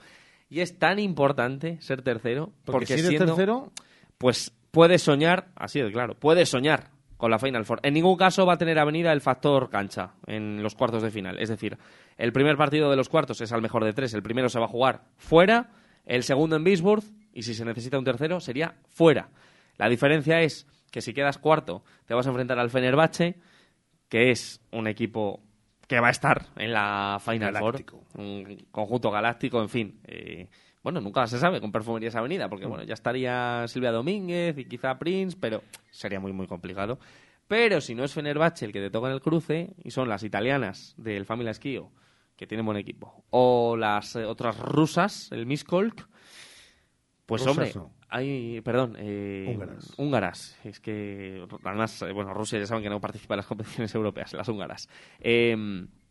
Y 0.47 0.59
es 0.59 0.77
tan 0.77 0.99
importante 0.99 1.81
ser 1.81 2.03
tercero, 2.03 2.51
Porque 2.65 2.71
porque, 2.71 2.85
si 2.85 2.93
eres 2.93 3.07
siendo- 3.07 3.25
tercero, 3.33 3.71
pues 4.19 4.53
puedes 4.69 5.01
soñar, 5.01 5.47
así 5.55 5.81
de 5.81 5.91
claro, 5.91 6.13
puedes 6.19 6.49
soñar 6.49 6.91
con 7.23 7.31
la 7.31 7.39
Final 7.39 7.63
Four. 7.63 7.79
En 7.83 7.93
ningún 7.93 8.17
caso 8.17 8.45
va 8.45 8.55
a 8.55 8.57
tener 8.57 8.77
Avenida 8.77 9.13
el 9.13 9.21
factor 9.21 9.69
cancha 9.69 10.11
en 10.27 10.61
los 10.61 10.75
cuartos 10.75 11.01
de 11.01 11.09
final. 11.09 11.39
Es 11.39 11.47
decir, 11.47 11.77
el 12.17 12.33
primer 12.33 12.57
partido 12.57 12.89
de 12.89 12.97
los 12.97 13.07
cuartos 13.07 13.39
es 13.39 13.53
al 13.53 13.61
mejor 13.61 13.85
de 13.85 13.93
tres. 13.93 14.13
El 14.13 14.21
primero 14.21 14.49
se 14.49 14.59
va 14.59 14.65
a 14.65 14.67
jugar 14.67 15.05
fuera, 15.15 15.69
el 16.05 16.23
segundo 16.23 16.57
en 16.57 16.65
Bisburg 16.65 17.01
y 17.31 17.43
si 17.43 17.53
se 17.53 17.63
necesita 17.63 17.97
un 17.97 18.03
tercero 18.03 18.41
sería 18.41 18.75
fuera. 18.89 19.29
La 19.77 19.87
diferencia 19.87 20.41
es 20.41 20.67
que 20.91 20.99
si 20.99 21.13
quedas 21.13 21.37
cuarto 21.37 21.85
te 22.05 22.13
vas 22.13 22.27
a 22.27 22.29
enfrentar 22.29 22.59
al 22.59 22.69
Fenerbahce, 22.69 23.39
que 24.09 24.31
es 24.31 24.59
un 24.73 24.87
equipo 24.87 25.39
que 25.87 26.01
va 26.01 26.09
a 26.09 26.11
estar 26.11 26.47
en 26.57 26.73
la 26.73 27.21
Final 27.23 27.53
Galáctico. 27.53 28.03
Four, 28.11 28.21
un 28.21 28.67
conjunto 28.69 29.09
galáctico, 29.11 29.61
en 29.61 29.69
fin. 29.69 30.01
eh, 30.03 30.49
bueno, 30.83 30.99
nunca 30.99 31.25
se 31.27 31.39
sabe 31.39 31.61
con 31.61 31.71
Perfumerías 31.71 32.15
Avenida, 32.15 32.49
porque 32.49 32.65
bueno, 32.65 32.83
ya 32.83 32.93
estaría 32.93 33.65
Silvia 33.67 33.91
Domínguez 33.91 34.57
y 34.57 34.65
quizá 34.65 34.99
Prince, 34.99 35.37
pero 35.39 35.63
sería 35.89 36.19
muy, 36.19 36.33
muy 36.33 36.45
complicado. 36.45 36.99
Pero 37.47 37.79
si 37.79 37.95
no 37.95 38.03
es 38.03 38.13
Fenerbahce 38.13 38.65
el 38.65 38.73
que 38.73 38.81
te 38.81 38.89
toca 38.89 39.07
en 39.07 39.13
el 39.13 39.21
cruce, 39.21 39.73
y 39.81 39.91
son 39.91 40.09
las 40.09 40.23
italianas 40.23 40.93
del 40.97 41.25
Family 41.25 41.49
Esquío, 41.49 41.89
que 42.35 42.47
tienen 42.47 42.65
buen 42.65 42.77
equipo, 42.77 43.23
o 43.29 43.77
las 43.77 44.15
eh, 44.17 44.25
otras 44.25 44.59
rusas, 44.59 45.31
el 45.31 45.45
Miskolc, 45.45 46.05
pues 47.25 47.47
hombre, 47.47 47.71
no. 47.75 47.93
hay, 48.09 48.59
perdón, 48.61 48.97
eh, 48.99 49.53
Húngaras. 49.53 49.93
húngaras. 49.97 50.59
Es 50.65 50.81
que, 50.81 51.45
además, 51.63 52.01
eh, 52.01 52.11
bueno, 52.11 52.33
Rusia 52.33 52.59
ya 52.59 52.65
saben 52.65 52.83
que 52.83 52.89
no 52.89 52.99
participa 52.99 53.35
en 53.35 53.37
las 53.37 53.47
competiciones 53.47 53.95
europeas, 53.95 54.33
las 54.33 54.49
húngaras. 54.49 54.89
Eh, 55.21 55.55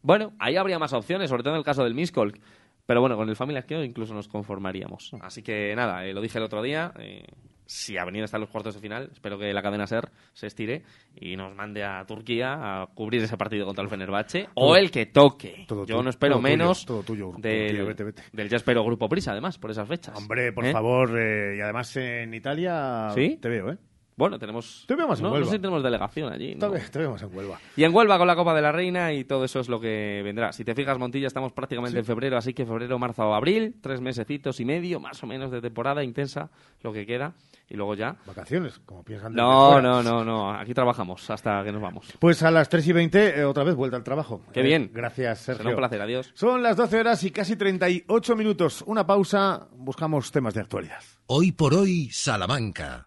bueno, 0.00 0.32
ahí 0.38 0.56
habría 0.56 0.78
más 0.78 0.92
opciones, 0.94 1.28
sobre 1.28 1.42
todo 1.42 1.54
en 1.54 1.58
el 1.58 1.64
caso 1.64 1.84
del 1.84 1.94
Miskolc. 1.94 2.40
Pero 2.86 3.00
bueno, 3.00 3.16
con 3.16 3.28
el 3.28 3.36
Family 3.36 3.58
Esquío 3.58 3.82
incluso 3.84 4.12
nos 4.14 4.28
conformaríamos. 4.28 5.12
Así 5.20 5.42
que 5.42 5.74
nada, 5.76 6.04
eh, 6.04 6.12
lo 6.12 6.20
dije 6.20 6.38
el 6.38 6.44
otro 6.44 6.62
día. 6.62 6.92
eh, 6.98 7.24
si 7.64 7.96
Avenida 7.96 8.24
está 8.24 8.36
en 8.36 8.42
los 8.42 8.50
cuartos 8.50 8.74
de 8.74 8.80
final, 8.80 9.08
espero 9.12 9.38
que 9.38 9.50
la 9.54 9.62
cadena 9.62 9.86
SER 9.86 10.10
se 10.34 10.46
estire 10.48 10.82
y 11.14 11.36
nos 11.36 11.54
mande 11.54 11.82
a 11.84 12.04
Turquía 12.04 12.82
a 12.82 12.86
cubrir 12.88 13.22
ese 13.22 13.36
partido 13.38 13.64
contra 13.64 13.82
el 13.82 13.88
Fenerbahce 13.88 14.48
o 14.54 14.76
el 14.76 14.90
que 14.90 15.06
toque. 15.06 15.64
todo 15.66 15.86
Yo 15.86 16.02
no 16.02 16.10
espero 16.10 16.34
todo 16.34 16.42
tuyo, 16.42 16.56
menos 16.58 16.84
todo 16.84 17.02
tuyo, 17.02 17.32
del, 17.38 17.68
Turquía, 17.68 17.84
vete, 17.84 18.04
vete. 18.04 18.22
del 18.32 18.48
ya 18.50 18.56
espero 18.58 18.84
Grupo 18.84 19.08
Prisa, 19.08 19.30
además, 19.32 19.56
por 19.58 19.70
esas 19.70 19.88
fechas. 19.88 20.14
hombre, 20.18 20.52
por 20.52 20.66
¿Eh? 20.66 20.72
favor. 20.72 21.10
y 21.12 21.60
además 21.62 21.96
en 21.96 22.34
Italia 22.34 23.10
¿Sí? 23.14 23.38
te 23.40 23.48
veo, 23.48 23.70
¿eh? 23.72 23.78
Bueno, 24.16 24.38
tenemos. 24.38 24.84
Te 24.86 24.94
veo 24.94 25.08
más 25.08 25.18
en 25.18 25.22
no, 25.24 25.28
no 25.30 25.34
Huelva. 25.34 25.48
sé 25.50 25.56
si 25.56 25.58
tenemos 25.60 25.82
delegación 25.82 26.32
allí. 26.32 26.54
Te, 26.54 26.66
¿no? 26.66 26.72
te 26.72 26.98
veo 26.98 27.12
más 27.12 27.22
en 27.22 27.34
Huelva. 27.34 27.58
Y 27.76 27.84
en 27.84 27.94
Huelva 27.94 28.18
con 28.18 28.26
la 28.26 28.36
Copa 28.36 28.54
de 28.54 28.62
la 28.62 28.70
Reina 28.72 29.12
y 29.12 29.24
todo 29.24 29.44
eso 29.44 29.60
es 29.60 29.68
lo 29.68 29.80
que 29.80 30.20
vendrá. 30.24 30.52
Si 30.52 30.64
te 30.64 30.74
fijas, 30.74 30.98
Montilla, 30.98 31.26
estamos 31.26 31.52
prácticamente 31.52 31.98
en 31.98 32.04
febrero, 32.04 32.36
así 32.36 32.52
que 32.54 32.66
febrero, 32.66 32.98
marzo 32.98 33.22
o 33.28 33.34
abril, 33.34 33.76
tres 33.80 34.00
mesecitos 34.00 34.60
y 34.60 34.64
medio, 34.64 35.00
más 35.00 35.22
o 35.22 35.26
menos, 35.26 35.50
de 35.50 35.60
temporada 35.60 36.04
intensa, 36.04 36.50
lo 36.82 36.92
que 36.92 37.06
queda, 37.06 37.32
y 37.68 37.74
luego 37.74 37.94
ya. 37.94 38.16
Vacaciones, 38.26 38.78
como 38.84 39.02
piensan. 39.02 39.32
No, 39.34 39.72
fuera. 39.72 39.82
no, 39.88 40.02
no, 40.02 40.24
no, 40.24 40.52
aquí 40.52 40.74
trabajamos 40.74 41.30
hasta 41.30 41.64
que 41.64 41.72
nos 41.72 41.80
vamos. 41.80 42.12
Pues 42.18 42.42
a 42.42 42.50
las 42.50 42.68
3 42.68 42.86
y 42.88 42.92
20, 42.92 43.40
eh, 43.40 43.44
otra 43.44 43.64
vez 43.64 43.74
vuelta 43.74 43.96
al 43.96 44.04
trabajo. 44.04 44.42
Qué 44.52 44.60
Eh, 44.60 44.62
bien. 44.62 44.90
Gracias, 44.92 45.38
Será 45.40 45.56
Sergio. 45.58 45.70
un 45.72 45.76
placer, 45.78 46.02
adiós. 46.02 46.30
Son 46.34 46.62
las 46.62 46.76
12 46.76 47.00
horas 47.00 47.24
y 47.24 47.30
casi 47.30 47.56
38 47.56 48.36
minutos. 48.36 48.82
Una 48.86 49.06
pausa, 49.06 49.68
buscamos 49.72 50.30
temas 50.30 50.52
de 50.54 50.60
actualidad. 50.60 51.00
Hoy 51.26 51.52
por 51.52 51.72
hoy, 51.74 52.10
Salamanca. 52.12 53.06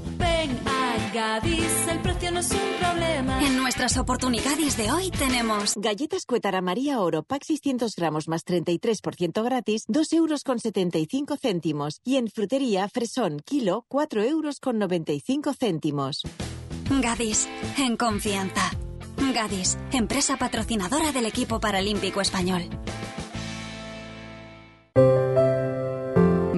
Gadis, 1.13 1.87
el 1.89 1.99
precio 2.01 2.31
no 2.31 2.39
es 2.39 2.51
un 2.51 2.79
problema. 2.79 3.45
En 3.45 3.57
nuestras 3.57 3.97
oportunidades 3.97 4.77
de 4.77 4.91
hoy 4.91 5.11
tenemos 5.11 5.73
Galletas 5.75 6.25
Cuetara 6.25 6.61
María 6.61 6.99
Oro, 7.01 7.23
pack 7.23 7.43
600 7.43 7.95
gramos 7.95 8.27
más 8.27 8.45
33% 8.45 9.43
gratis, 9.43 9.83
2 9.87 10.13
euros 10.13 10.43
con 10.43 10.59
75 10.59 11.35
céntimos. 11.37 11.99
Y 12.05 12.15
en 12.15 12.29
frutería, 12.29 12.87
fresón, 12.87 13.41
kilo, 13.43 13.85
4 13.89 14.23
euros 14.23 14.59
con 14.59 14.79
95 14.79 15.53
céntimos. 15.53 16.21
Gadis, 16.89 17.49
en 17.77 17.97
confianza. 17.97 18.71
Gadis, 19.33 19.77
empresa 19.91 20.37
patrocinadora 20.37 21.11
del 21.11 21.25
equipo 21.25 21.59
paralímpico 21.59 22.21
español. 22.21 22.69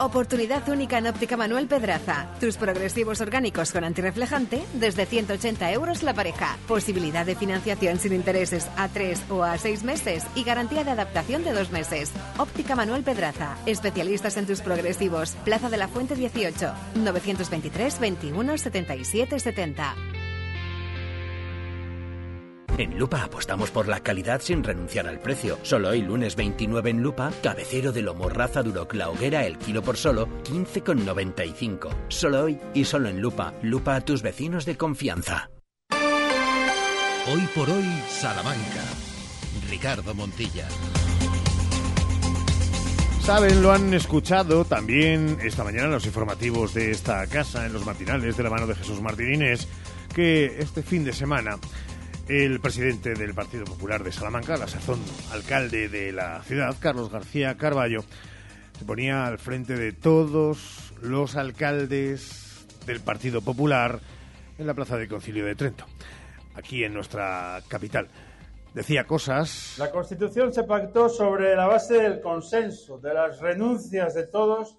Oportunidad 0.00 0.68
única 0.68 0.98
en 0.98 1.08
Óptica 1.08 1.36
Manuel 1.36 1.66
Pedraza. 1.66 2.28
Tus 2.38 2.56
progresivos 2.56 3.20
orgánicos 3.20 3.72
con 3.72 3.82
antirreflejante 3.82 4.62
desde 4.74 5.06
180 5.06 5.72
euros 5.72 6.04
la 6.04 6.14
pareja. 6.14 6.56
Posibilidad 6.68 7.26
de 7.26 7.34
financiación 7.34 7.98
sin 7.98 8.12
intereses 8.12 8.68
a 8.76 8.86
3 8.88 9.24
o 9.28 9.42
a 9.42 9.58
6 9.58 9.82
meses 9.82 10.24
y 10.36 10.44
garantía 10.44 10.84
de 10.84 10.92
adaptación 10.92 11.42
de 11.42 11.52
2 11.52 11.72
meses. 11.72 12.12
Óptica 12.38 12.76
Manuel 12.76 13.02
Pedraza. 13.02 13.56
Especialistas 13.66 14.36
en 14.36 14.46
tus 14.46 14.60
progresivos. 14.60 15.32
Plaza 15.44 15.68
de 15.68 15.78
la 15.78 15.88
Fuente 15.88 16.14
18. 16.14 16.72
923 16.94 17.98
21 17.98 18.56
77 18.56 19.40
70. 19.40 19.96
En 22.78 22.96
Lupa 22.96 23.24
apostamos 23.24 23.72
por 23.72 23.88
la 23.88 23.98
calidad 23.98 24.40
sin 24.40 24.62
renunciar 24.62 25.08
al 25.08 25.18
precio. 25.18 25.58
Solo 25.62 25.88
hoy, 25.88 26.00
lunes 26.00 26.36
29 26.36 26.90
en 26.90 27.02
Lupa, 27.02 27.32
cabecero 27.42 27.90
de 27.90 28.02
lomo 28.02 28.28
raza 28.28 28.62
duro 28.62 28.86
clauguera 28.86 29.44
el 29.46 29.58
kilo 29.58 29.82
por 29.82 29.96
solo 29.96 30.28
15,95. 30.44 31.88
Solo 32.06 32.44
hoy 32.44 32.60
y 32.74 32.84
solo 32.84 33.08
en 33.08 33.20
Lupa. 33.20 33.52
Lupa 33.62 33.96
a 33.96 34.00
tus 34.00 34.22
vecinos 34.22 34.64
de 34.64 34.76
confianza. 34.76 35.50
Hoy 37.26 37.48
por 37.52 37.68
hoy, 37.68 37.84
Salamanca. 38.08 38.84
Ricardo 39.68 40.14
Montilla. 40.14 40.68
Saben, 43.22 43.60
lo 43.60 43.72
han 43.72 43.92
escuchado 43.92 44.64
también 44.64 45.36
esta 45.42 45.64
mañana 45.64 45.86
en 45.86 45.92
los 45.92 46.06
informativos 46.06 46.74
de 46.74 46.92
esta 46.92 47.26
casa, 47.26 47.66
en 47.66 47.72
los 47.72 47.84
matinales 47.84 48.36
de 48.36 48.42
la 48.44 48.50
mano 48.50 48.68
de 48.68 48.76
Jesús 48.76 49.02
Martínez, 49.02 49.66
que 50.14 50.60
este 50.60 50.84
fin 50.84 51.04
de 51.04 51.12
semana 51.12 51.58
el 52.28 52.60
presidente 52.60 53.14
del 53.14 53.32
Partido 53.32 53.64
Popular 53.64 54.04
de 54.04 54.12
Salamanca, 54.12 54.58
la 54.58 54.68
sazón 54.68 55.00
alcalde 55.32 55.88
de 55.88 56.12
la 56.12 56.42
ciudad, 56.42 56.76
Carlos 56.78 57.10
García 57.10 57.56
Carballo, 57.56 58.04
se 58.78 58.84
ponía 58.84 59.26
al 59.26 59.38
frente 59.38 59.76
de 59.76 59.92
todos 59.92 60.92
los 61.00 61.36
alcaldes 61.36 62.66
del 62.86 63.00
Partido 63.00 63.40
Popular 63.40 64.00
en 64.58 64.66
la 64.66 64.74
Plaza 64.74 64.98
de 64.98 65.08
Concilio 65.08 65.46
de 65.46 65.54
Trento, 65.54 65.86
aquí 66.54 66.84
en 66.84 66.92
nuestra 66.92 67.62
capital 67.66 68.08
decía 68.74 69.04
cosas. 69.04 69.76
La 69.78 69.90
Constitución 69.90 70.52
se 70.52 70.64
pactó 70.64 71.08
sobre 71.08 71.56
la 71.56 71.66
base 71.66 71.94
del 71.94 72.20
consenso, 72.20 72.98
de 72.98 73.14
las 73.14 73.40
renuncias 73.40 74.14
de 74.14 74.26
todos 74.26 74.78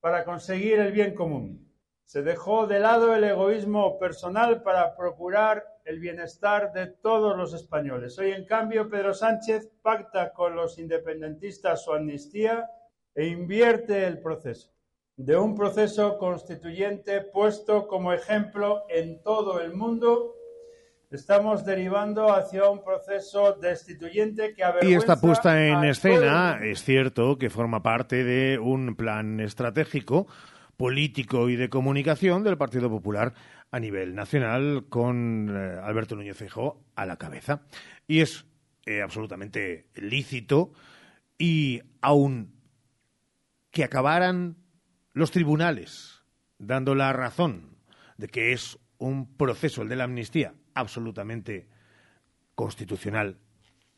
para 0.00 0.24
conseguir 0.24 0.78
el 0.78 0.92
bien 0.92 1.14
común. 1.14 1.72
Se 2.04 2.22
dejó 2.22 2.66
de 2.66 2.80
lado 2.80 3.14
el 3.14 3.24
egoísmo 3.24 3.98
personal 3.98 4.62
para 4.62 4.94
procurar 4.94 5.71
el 5.84 5.98
bienestar 5.98 6.72
de 6.72 6.86
todos 6.86 7.36
los 7.36 7.54
españoles. 7.54 8.18
Hoy, 8.18 8.32
en 8.32 8.44
cambio, 8.44 8.88
Pedro 8.88 9.14
Sánchez 9.14 9.70
pacta 9.82 10.32
con 10.32 10.54
los 10.54 10.78
independentistas 10.78 11.84
su 11.84 11.92
amnistía 11.92 12.68
e 13.14 13.26
invierte 13.26 14.06
el 14.06 14.20
proceso 14.20 14.72
de 15.16 15.36
un 15.36 15.54
proceso 15.54 16.18
constituyente 16.18 17.20
puesto 17.20 17.86
como 17.86 18.12
ejemplo 18.12 18.84
en 18.88 19.22
todo 19.22 19.60
el 19.60 19.74
mundo 19.74 20.34
estamos 21.10 21.66
derivando 21.66 22.32
hacia 22.32 22.70
un 22.70 22.82
proceso 22.82 23.52
destituyente 23.60 24.54
que 24.54 24.64
avergüenza 24.64 24.90
Y 24.90 24.94
esta 24.94 25.20
puesta 25.20 25.66
en 25.66 25.84
escena 25.84 26.60
es 26.62 26.82
cierto 26.82 27.36
que 27.38 27.50
forma 27.50 27.82
parte 27.82 28.24
de 28.24 28.58
un 28.58 28.96
plan 28.96 29.38
estratégico 29.40 30.26
político 30.78 31.50
y 31.50 31.56
de 31.56 31.68
comunicación 31.68 32.42
del 32.42 32.56
Partido 32.56 32.88
Popular 32.88 33.34
a 33.72 33.80
nivel 33.80 34.14
nacional 34.14 34.84
con 34.88 35.48
eh, 35.50 35.80
Alberto 35.82 36.14
Núñez 36.14 36.36
Feijóo 36.36 36.84
a 36.94 37.06
la 37.06 37.16
cabeza. 37.16 37.62
Y 38.06 38.20
es 38.20 38.44
eh, 38.86 39.02
absolutamente 39.02 39.88
lícito 39.94 40.72
y 41.38 41.82
aun 42.02 42.54
que 43.70 43.82
acabaran 43.82 44.56
los 45.14 45.30
tribunales 45.30 46.22
dando 46.58 46.94
la 46.94 47.12
razón 47.12 47.78
de 48.18 48.28
que 48.28 48.52
es 48.52 48.78
un 48.98 49.36
proceso, 49.36 49.82
el 49.82 49.88
de 49.88 49.96
la 49.96 50.04
amnistía, 50.04 50.54
absolutamente 50.74 51.66
constitucional 52.54 53.38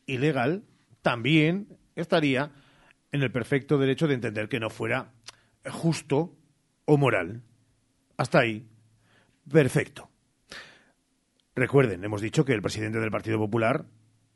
y 0.06 0.18
legal, 0.18 0.64
también 1.02 1.76
estaría 1.96 2.52
en 3.10 3.22
el 3.22 3.32
perfecto 3.32 3.76
derecho 3.76 4.06
de 4.06 4.14
entender 4.14 4.48
que 4.48 4.60
no 4.60 4.70
fuera 4.70 5.12
justo 5.68 6.36
o 6.84 6.96
moral. 6.96 7.42
Hasta 8.16 8.38
ahí, 8.38 8.68
perfecto. 9.50 10.10
Recuerden, 11.54 12.04
hemos 12.04 12.20
dicho 12.20 12.44
que 12.44 12.52
el 12.52 12.62
presidente 12.62 12.98
del 12.98 13.10
Partido 13.10 13.38
Popular 13.38 13.86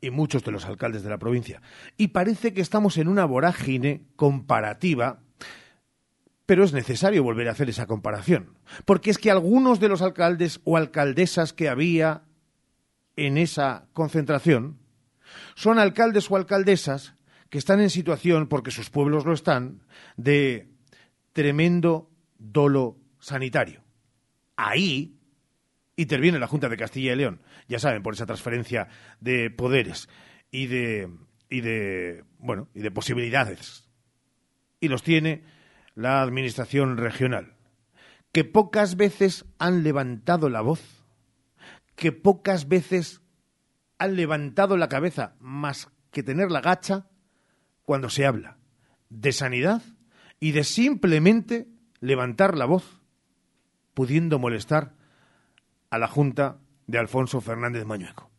y 0.01 0.09
muchos 0.11 0.43
de 0.43 0.51
los 0.51 0.65
alcaldes 0.65 1.03
de 1.03 1.09
la 1.09 1.17
provincia, 1.17 1.61
y 1.97 2.09
parece 2.09 2.53
que 2.53 2.61
estamos 2.61 2.97
en 2.97 3.09
una 3.09 3.25
vorágine 3.25 4.05
comparativa 4.15 5.19
pero 6.49 6.63
es 6.63 6.73
necesario 6.73 7.21
volver 7.21 7.47
a 7.47 7.51
hacer 7.51 7.69
esa 7.69 7.85
comparación, 7.85 8.57
porque 8.85 9.11
es 9.11 9.19
que 9.19 9.29
algunos 9.29 9.79
de 9.79 9.87
los 9.87 10.01
alcaldes 10.01 10.61
o 10.63 10.77
alcaldesas 10.77 11.53
que 11.53 11.69
había 11.69 12.23
en 13.15 13.37
esa 13.37 13.87
concentración 13.93 14.79
son 15.53 15.77
alcaldes 15.77 16.31
o 16.31 16.35
alcaldesas 16.35 17.13
que 17.51 17.59
están 17.59 17.81
en 17.81 17.91
situación, 17.91 18.47
porque 18.47 18.71
sus 18.71 18.89
pueblos 18.89 19.25
lo 19.25 19.33
están, 19.33 19.83
de 20.17 20.71
tremendo 21.33 22.09
dolo 22.39 22.97
sanitario. 23.19 23.83
Ahí 24.61 25.17
interviene 25.95 26.37
la 26.37 26.47
Junta 26.47 26.67
de 26.67 26.75
Castilla 26.75 27.13
y 27.13 27.15
León, 27.15 27.41
ya 27.69 27.79
saben, 27.79 28.03
por 28.03 28.13
esa 28.13 28.25
transferencia 28.25 28.89
de 29.21 29.49
poderes 29.49 30.09
y 30.51 30.67
de, 30.67 31.09
y 31.49 31.61
de, 31.61 32.25
bueno, 32.39 32.67
y 32.73 32.81
de 32.81 32.91
posibilidades. 32.91 33.87
Y 34.81 34.89
los 34.89 35.01
tiene 35.01 35.45
la 35.95 36.21
Administración 36.21 36.97
regional, 36.97 37.53
que 38.33 38.43
pocas 38.43 38.97
veces 38.97 39.45
han 39.59 39.81
levantado 39.81 40.49
la 40.49 40.59
voz, 40.59 41.05
que 41.95 42.11
pocas 42.11 42.67
veces 42.67 43.21
han 43.97 44.17
levantado 44.17 44.75
la 44.75 44.89
cabeza 44.89 45.37
más 45.39 45.87
que 46.11 46.21
tener 46.21 46.51
la 46.51 46.59
gacha 46.59 47.07
cuando 47.83 48.09
se 48.09 48.25
habla 48.25 48.57
de 49.07 49.31
sanidad 49.31 49.81
y 50.41 50.51
de 50.51 50.65
simplemente 50.65 51.69
levantar 52.01 52.57
la 52.57 52.65
voz, 52.65 52.98
pudiendo 53.99 54.39
molestar 54.39 54.93
a 55.89 55.97
la 55.97 56.07
Junta 56.07 56.61
de 56.87 56.99
Alfonso 56.99 57.41
Fernández 57.41 57.83
Mañueco. 57.83 58.31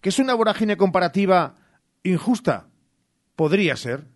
¿Que 0.00 0.08
es 0.08 0.18
una 0.18 0.34
vorágine 0.34 0.76
comparativa 0.76 1.54
injusta? 2.02 2.66
Podría 3.36 3.76
ser. 3.76 4.08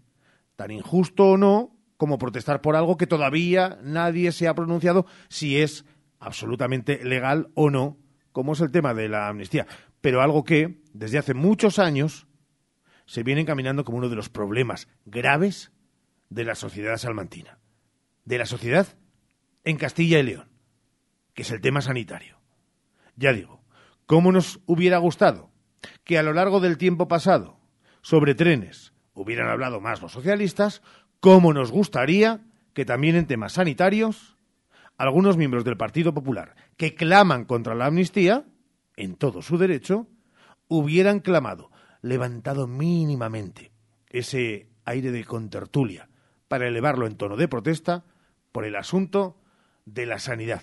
Tan 0.57 0.73
injusto 0.73 1.25
o 1.29 1.37
no, 1.37 1.77
como 1.97 2.18
protestar 2.18 2.62
por 2.62 2.75
algo 2.75 2.97
que 2.97 3.07
todavía 3.07 3.79
nadie 3.85 4.33
se 4.33 4.49
ha 4.49 4.57
pronunciado 4.57 5.07
si 5.29 5.61
es 5.61 5.85
absolutamente 6.18 7.05
legal 7.05 7.53
o 7.55 7.71
no, 7.71 7.97
como 8.33 8.55
es 8.55 8.61
el 8.61 8.73
tema 8.73 8.92
de 8.92 9.09
la 9.09 9.29
amnistía. 9.29 9.68
Pero 10.01 10.21
algo 10.21 10.42
que, 10.42 10.83
desde 10.92 11.18
hace 11.18 11.33
muchos 11.33 11.79
años, 11.79 12.27
se 13.07 13.23
viene 13.23 13.42
encaminando 13.42 13.85
como 13.85 13.99
uno 13.99 14.09
de 14.09 14.16
los 14.16 14.31
problemas 14.31 14.88
graves 15.05 15.71
de 16.29 16.42
la 16.42 16.57
sociedad 16.57 16.97
salmantina, 16.97 17.61
de 18.25 18.38
la 18.38 18.47
sociedad 18.47 18.88
en 19.62 19.77
Castilla 19.77 20.18
y 20.18 20.25
León, 20.25 20.52
que 21.35 21.42
es 21.42 21.51
el 21.51 21.61
tema 21.61 21.81
sanitario. 21.81 22.38
Ya 23.16 23.33
digo, 23.33 23.62
¿cómo 24.07 24.33
nos 24.33 24.61
hubiera 24.66 24.99
gustado 24.99 25.51
que 26.05 26.18
a 26.18 26.23
lo 26.23 26.33
largo 26.33 26.61
del 26.61 26.79
tiempo 26.79 27.09
pasado 27.09 27.59
sobre 28.03 28.35
trenes 28.35 28.92
hubieran 29.14 29.49
hablado 29.49 29.81
más 29.81 30.03
los 30.03 30.12
socialistas, 30.12 30.83
cómo 31.21 31.53
nos 31.53 31.71
gustaría 31.71 32.40
que 32.75 32.85
también 32.85 33.16
en 33.16 33.27
temas 33.27 33.55
sanitarios 33.55 34.37
algunos 34.97 35.37
miembros 35.37 35.64
del 35.64 35.77
Partido 35.77 36.14
Popular 36.14 36.55
que 36.77 36.95
claman 36.95 37.45
contra 37.45 37.75
la 37.75 37.87
amnistía, 37.87 38.45
en 38.97 39.16
todo 39.16 39.42
su 39.42 39.59
derecho, 39.59 40.09
hubieran 40.68 41.21
clamado, 41.21 41.71
levantado 42.03 42.66
mínimamente 42.66 43.73
ese 44.11 44.68
aire 44.85 45.11
de 45.11 45.25
contertulia 45.25 46.09
para 46.49 46.68
elevarlo 46.68 47.07
en 47.07 47.16
tono 47.16 47.37
de 47.37 47.49
protesta 47.49 48.05
por 48.53 48.64
el 48.64 48.77
asunto 48.77 49.40
de 49.87 50.07
la 50.07 50.18
sanidad, 50.18 50.62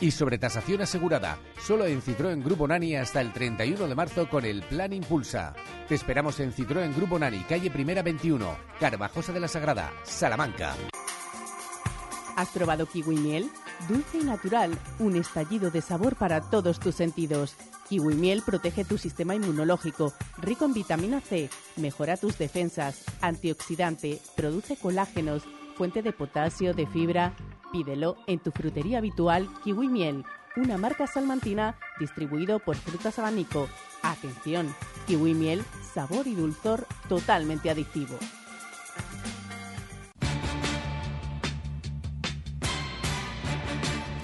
y 0.00 0.10
sobre 0.10 0.38
tasación 0.38 0.82
asegurada. 0.82 1.38
Solo 1.60 1.86
en 1.86 2.02
Citroën 2.02 2.42
Grupo 2.42 2.68
Nani 2.68 2.96
hasta 2.96 3.20
el 3.20 3.32
31 3.32 3.86
de 3.88 3.94
marzo 3.94 4.28
con 4.28 4.44
el 4.44 4.62
Plan 4.62 4.92
Impulsa. 4.92 5.54
Te 5.88 5.94
esperamos 5.94 6.40
en 6.40 6.52
Citroën 6.52 6.94
Grupo 6.94 7.18
Nani, 7.18 7.40
calle 7.40 7.70
Primera 7.70 8.02
21, 8.02 8.56
Carvajosa 8.78 9.32
de 9.32 9.40
la 9.40 9.48
Sagrada, 9.48 9.92
Salamanca. 10.04 10.74
¿Has 12.36 12.50
probado 12.50 12.86
kiwi 12.86 13.16
miel? 13.16 13.50
Dulce 13.88 14.18
y 14.18 14.24
natural, 14.24 14.70
un 15.00 15.16
estallido 15.16 15.70
de 15.70 15.80
sabor 15.80 16.14
para 16.14 16.40
todos 16.40 16.78
tus 16.78 16.94
sentidos. 16.94 17.56
Kiwi 17.88 18.14
miel 18.14 18.42
protege 18.44 18.84
tu 18.84 18.98
sistema 18.98 19.34
inmunológico, 19.34 20.12
rico 20.36 20.64
en 20.64 20.74
vitamina 20.74 21.20
C, 21.20 21.50
mejora 21.76 22.16
tus 22.16 22.38
defensas, 22.38 23.04
antioxidante, 23.20 24.20
produce 24.36 24.76
colágenos, 24.76 25.42
fuente 25.76 26.02
de 26.02 26.12
potasio, 26.12 26.74
de 26.74 26.86
fibra. 26.86 27.34
Pídelo 27.72 28.16
en 28.26 28.38
tu 28.38 28.50
frutería 28.50 28.98
habitual 28.98 29.48
Kiwi 29.62 29.88
Miel, 29.88 30.24
una 30.56 30.78
marca 30.78 31.06
salmantina 31.06 31.76
distribuido 31.98 32.58
por 32.58 32.76
Frutas 32.76 33.18
Abanico. 33.18 33.68
Atención, 34.02 34.74
Kiwi 35.06 35.34
Miel 35.34 35.62
sabor 35.92 36.26
y 36.26 36.34
dulzor 36.34 36.86
totalmente 37.08 37.70
adictivo. 37.70 38.18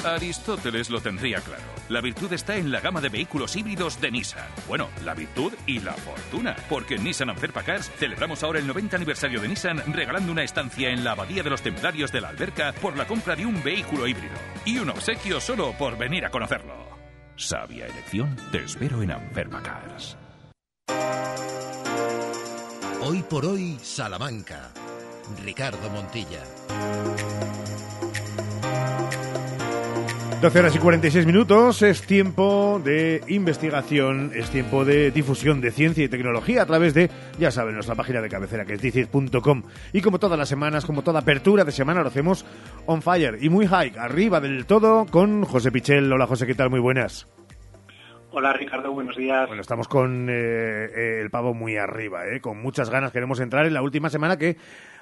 Aristóteles 0.04 0.88
lo 0.90 1.00
tendría 1.00 1.40
claro. 1.40 1.62
La 1.88 2.00
virtud 2.00 2.32
está 2.32 2.56
en 2.56 2.70
la 2.70 2.80
gama 2.80 3.00
de 3.00 3.08
vehículos 3.08 3.54
híbridos 3.56 4.00
de 4.00 4.10
Nissan. 4.10 4.48
Bueno, 4.66 4.88
la 5.04 5.14
virtud 5.14 5.52
y 5.66 5.80
la 5.80 5.92
fortuna. 5.92 6.56
Porque 6.68 6.94
en 6.94 7.04
Nissan 7.04 7.30
Anferpa 7.30 7.62
Cars 7.62 7.90
celebramos 7.98 8.42
ahora 8.42 8.58
el 8.58 8.66
90 8.66 8.96
aniversario 8.96 9.40
de 9.40 9.48
Nissan 9.48 9.92
regalando 9.92 10.32
una 10.32 10.42
estancia 10.42 10.90
en 10.90 11.04
la 11.04 11.12
Abadía 11.12 11.42
de 11.42 11.50
los 11.50 11.62
Templarios 11.62 12.12
de 12.12 12.20
la 12.20 12.28
Alberca 12.28 12.72
por 12.80 12.96
la 12.96 13.06
compra 13.06 13.36
de 13.36 13.44
un 13.44 13.62
vehículo 13.62 14.06
híbrido. 14.06 14.34
Y 14.64 14.78
un 14.78 14.90
obsequio 14.90 15.40
solo 15.40 15.74
por 15.78 15.98
venir 15.98 16.24
a 16.24 16.30
conocerlo. 16.30 16.74
Sabia 17.36 17.86
elección, 17.86 18.36
te 18.52 18.64
espero 18.64 19.02
en 19.02 19.12
Anferpa 19.12 19.62
Cars. 19.62 20.16
Hoy 23.02 23.22
por 23.22 23.46
hoy, 23.46 23.78
Salamanca. 23.82 24.70
Ricardo 25.42 25.88
Montilla. 25.90 26.42
12 30.40 30.59
horas 30.59 30.74
y 30.74 30.79
46 30.79 31.26
minutos 31.26 31.83
es 31.83 32.00
tiempo 32.07 32.81
de 32.83 33.22
investigación, 33.29 34.33
es 34.35 34.48
tiempo 34.48 34.87
de 34.87 35.11
difusión 35.11 35.61
de 35.61 35.70
ciencia 35.70 36.03
y 36.03 36.09
tecnología 36.09 36.62
a 36.62 36.66
través 36.66 36.94
de, 36.94 37.11
ya 37.38 37.50
saben, 37.50 37.74
nuestra 37.74 37.94
página 37.94 38.22
de 38.22 38.31
cabecera 38.31 38.64
que 38.64 38.72
es 38.72 38.81
dicir.com. 38.81 39.64
Y 39.92 40.00
como 40.00 40.18
todas 40.18 40.38
las 40.38 40.48
semanas, 40.48 40.87
como 40.87 41.03
toda 41.03 41.20
apertura 41.20 41.64
de 41.64 41.72
semana, 41.72 42.00
lo 42.00 42.09
hacemos 42.09 42.46
on 42.87 43.03
fire 43.03 43.37
y 43.38 43.50
muy 43.50 43.66
high, 43.66 43.92
arriba 43.98 44.40
del 44.40 44.64
todo, 44.64 45.05
con 45.05 45.44
José 45.44 45.70
Pichel. 45.70 46.11
Hola 46.11 46.26
José, 46.26 46.46
¿qué 46.46 46.55
tal? 46.55 46.70
Muy 46.70 46.81
buenas. 46.81 47.26
Hola 48.33 48.53
Ricardo, 48.53 48.92
buenos 48.92 49.16
días. 49.16 49.48
Bueno, 49.48 49.61
estamos 49.61 49.88
con 49.88 50.29
eh, 50.31 50.33
eh, 50.33 51.20
el 51.20 51.31
pavo 51.31 51.53
muy 51.53 51.76
arriba, 51.76 52.29
eh, 52.29 52.40
con 52.40 52.62
muchas 52.62 52.88
ganas. 52.88 53.11
Queremos 53.11 53.40
entrar 53.40 53.66
en 53.66 53.74
la 53.74 53.83
última 53.83 54.09
semana 54.09 54.38
que, 54.38 54.57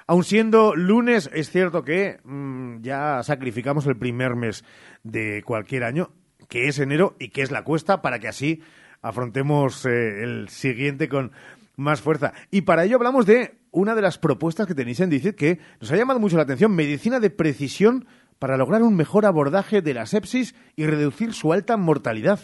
aun 0.09 0.23
siendo 0.23 0.75
lunes, 0.75 1.29
es 1.35 1.51
cierto 1.51 1.83
que 1.83 2.19
mm, 2.23 2.81
ya 2.81 3.21
sacrificamos 3.21 3.85
el 3.85 3.95
primer 3.95 4.35
mes 4.35 4.65
de 5.03 5.43
cualquier 5.43 5.83
año, 5.83 6.09
que 6.47 6.67
es 6.67 6.79
enero 6.79 7.15
y 7.19 7.29
que 7.29 7.43
es 7.43 7.51
la 7.51 7.63
cuesta, 7.63 8.01
para 8.01 8.17
que 8.17 8.27
así 8.27 8.63
afrontemos 9.03 9.85
eh, 9.85 10.23
el 10.23 10.49
siguiente 10.49 11.09
con 11.09 11.31
más 11.75 12.01
fuerza. 12.01 12.33
Y 12.49 12.61
para 12.61 12.85
ello 12.85 12.95
hablamos 12.95 13.27
de 13.27 13.59
una 13.69 13.93
de 13.93 14.01
las 14.01 14.17
propuestas 14.17 14.65
que 14.65 14.73
tenéis 14.73 14.99
en 14.99 15.11
DICIT 15.11 15.35
que 15.35 15.59
nos 15.79 15.91
ha 15.91 15.95
llamado 15.95 16.19
mucho 16.19 16.37
la 16.37 16.43
atención, 16.43 16.73
medicina 16.73 17.19
de 17.19 17.29
precisión 17.29 18.07
para 18.39 18.57
lograr 18.57 18.81
un 18.81 18.95
mejor 18.95 19.27
abordaje 19.27 19.83
de 19.83 19.93
la 19.93 20.07
sepsis 20.07 20.55
y 20.75 20.87
reducir 20.87 21.33
su 21.33 21.53
alta 21.53 21.77
mortalidad. 21.77 22.39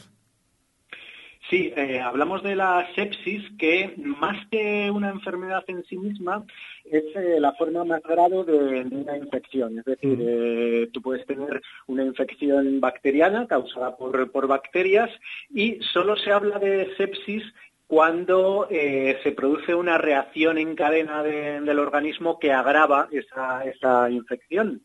Sí, 1.49 1.71
eh, 1.75 1.99
hablamos 1.99 2.41
de 2.41 2.55
la 2.55 2.88
sepsis, 2.95 3.43
que 3.60 3.93
más 3.97 4.47
que 4.49 4.89
una 4.89 5.10
enfermedad 5.10 5.63
en 5.67 5.84
sí 5.86 5.95
misma, 5.95 6.43
es 6.86 7.03
eh, 7.15 7.38
la 7.39 7.53
forma 7.53 7.84
más 7.84 8.01
grave 8.01 8.43
de, 8.45 8.84
de 8.86 8.95
una 8.95 9.15
infección. 9.17 9.77
Es 9.77 9.86
decir, 9.86 10.17
eh, 10.21 10.89
tú 10.91 11.01
puedes 11.03 11.23
tener 11.27 11.62
una 11.86 12.03
infección 12.03 12.79
bacteriana 12.81 13.45
causada 13.47 13.95
por, 13.95 14.31
por 14.31 14.47
bacterias 14.47 15.12
y 15.53 15.77
solo 15.93 16.15
se 16.17 16.31
habla 16.31 16.58
de 16.58 16.95
sepsis 16.97 17.43
cuando 17.86 18.67
eh, 18.71 19.19
se 19.21 19.31
produce 19.31 19.75
una 19.75 19.99
reacción 19.99 20.58
en 20.58 20.73
cadena 20.75 21.21
de- 21.21 21.62
del 21.62 21.77
organismo 21.77 22.39
que 22.39 22.51
agrava 22.53 23.08
esa, 23.12 23.63
esa 23.65 24.10
infección. 24.10 24.81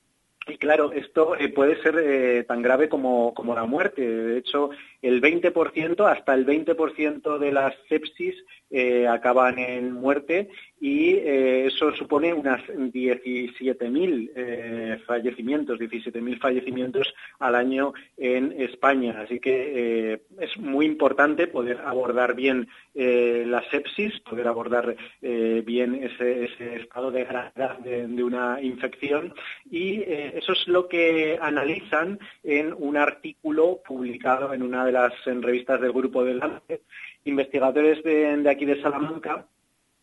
Y 0.46 0.56
claro, 0.56 0.92
esto 0.92 1.36
eh, 1.36 1.48
puede 1.50 1.80
ser 1.82 1.96
eh, 2.02 2.44
tan 2.44 2.60
grave 2.60 2.88
como, 2.88 3.32
como 3.34 3.54
la 3.54 3.64
muerte. 3.66 4.02
De 4.06 4.38
hecho, 4.38 4.70
el 5.02 5.20
20%, 5.20 6.10
hasta 6.10 6.34
el 6.34 6.46
20% 6.46 7.38
de 7.38 7.52
las 7.52 7.74
sepsis 7.88 8.34
eh, 8.72 9.08
acaban 9.08 9.58
en 9.58 9.92
muerte 9.92 10.48
y 10.80 11.14
eh, 11.14 11.66
eso 11.66 11.92
supone 11.96 12.32
unas 12.32 12.62
17.000 12.68 14.30
eh, 14.36 14.98
fallecimientos, 15.04 15.80
17.000 15.80 16.38
fallecimientos 16.38 17.12
al 17.40 17.56
año 17.56 17.92
en 18.16 18.54
España. 18.60 19.22
Así 19.22 19.40
que 19.40 20.20
es 20.38 20.56
muy 20.56 20.86
importante 20.86 21.48
poder 21.48 21.80
abordar 21.84 22.36
bien 22.36 22.68
la 22.94 23.62
sepsis, 23.70 24.20
poder 24.20 24.46
abordar 24.46 24.96
bien 25.20 25.94
ese, 25.94 26.44
estado 26.76 27.10
de 27.10 27.24
gravedad 27.24 27.78
de, 27.78 28.06
de 28.06 28.24
una 28.24 28.60
infección 28.60 29.34
y 29.70 30.02
eso 30.02 30.52
es 30.52 30.68
lo 30.68 30.88
que 30.88 31.38
analizan 31.40 32.18
en 32.42 32.74
un 32.76 32.96
artículo 32.96 33.80
publicado 33.86 34.52
en 34.54 34.62
una 34.62 34.84
de 34.90 34.92
las 34.92 35.12
revistas 35.24 35.80
del 35.80 35.92
grupo 35.92 36.24
de 36.24 36.34
Lancet, 36.34 36.82
investigadores 37.24 38.02
de, 38.02 38.48
aquí 38.48 38.64
de 38.64 38.80
Salamanca 38.82 39.46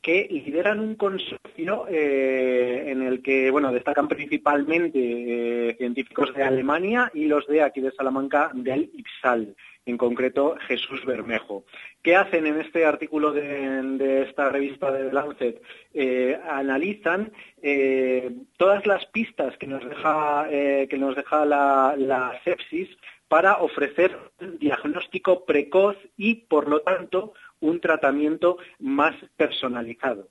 que 0.01 0.27
lideran 0.31 0.79
un 0.79 0.95
consorcio 0.95 1.85
eh, 1.89 2.85
en 2.87 3.01
el 3.01 3.21
que 3.21 3.51
bueno 3.51 3.73
destacan 3.73 4.07
principalmente 4.07 4.99
eh, 4.99 5.75
científicos 5.77 6.33
de 6.33 6.43
Alemania 6.43 7.11
y 7.13 7.25
los 7.25 7.45
de 7.47 7.61
aquí 7.61 7.81
de 7.81 7.91
Salamanca 7.91 8.51
del 8.53 8.89
IPSAL, 8.93 9.55
en 9.85 9.97
concreto 9.97 10.55
Jesús 10.67 11.03
Bermejo. 11.05 11.65
¿Qué 12.01 12.15
hacen 12.15 12.45
en 12.45 12.61
este 12.61 12.85
artículo 12.85 13.33
de, 13.33 14.23
esta 14.29 14.49
revista 14.49 14.91
de 14.91 15.11
Lancet? 15.11 15.61
Eh, 15.93 16.39
analizan 16.49 17.33
eh, 17.61 18.31
todas 18.55 18.85
las 18.85 19.05
pistas 19.07 19.57
que 19.57 19.67
nos 19.67 19.83
deja, 19.83 20.47
eh, 20.49 20.87
que 20.89 20.97
nos 20.97 21.15
deja 21.15 21.43
la 21.45 22.39
sepsis 22.45 22.87
para 23.27 23.57
ofrecer 23.57 24.17
un 24.39 24.57
diagnóstico 24.57 25.45
precoz 25.45 25.97
y, 26.15 26.35
por 26.35 26.67
lo 26.67 26.81
tanto, 26.81 27.33
un 27.59 27.79
tratamiento 27.79 28.57
más 28.79 29.15
personalizado. 29.35 30.29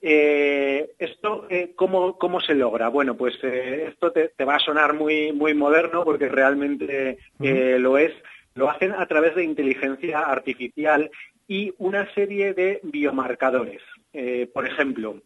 Eh, 0.00 0.92
¿Esto 0.98 1.46
eh, 1.50 1.72
¿cómo, 1.74 2.18
cómo 2.18 2.40
se 2.40 2.54
logra? 2.54 2.88
Bueno, 2.88 3.16
pues 3.16 3.34
eh, 3.42 3.86
esto 3.88 4.12
te, 4.12 4.28
te 4.28 4.44
va 4.44 4.56
a 4.56 4.60
sonar 4.60 4.94
muy, 4.94 5.32
muy 5.32 5.54
moderno 5.54 6.04
porque 6.04 6.28
realmente 6.28 7.18
lo 7.40 7.98
es. 7.98 8.12
Lo 8.54 8.70
hacen 8.70 8.92
a 8.92 9.06
través 9.06 9.34
de 9.34 9.44
inteligencia 9.44 10.20
artificial 10.20 11.10
y 11.46 11.72
una 11.78 12.12
serie 12.14 12.54
de 12.54 12.80
biomarcadores. 12.82 13.82
Por 14.52 14.66
ejemplo, 14.66 15.22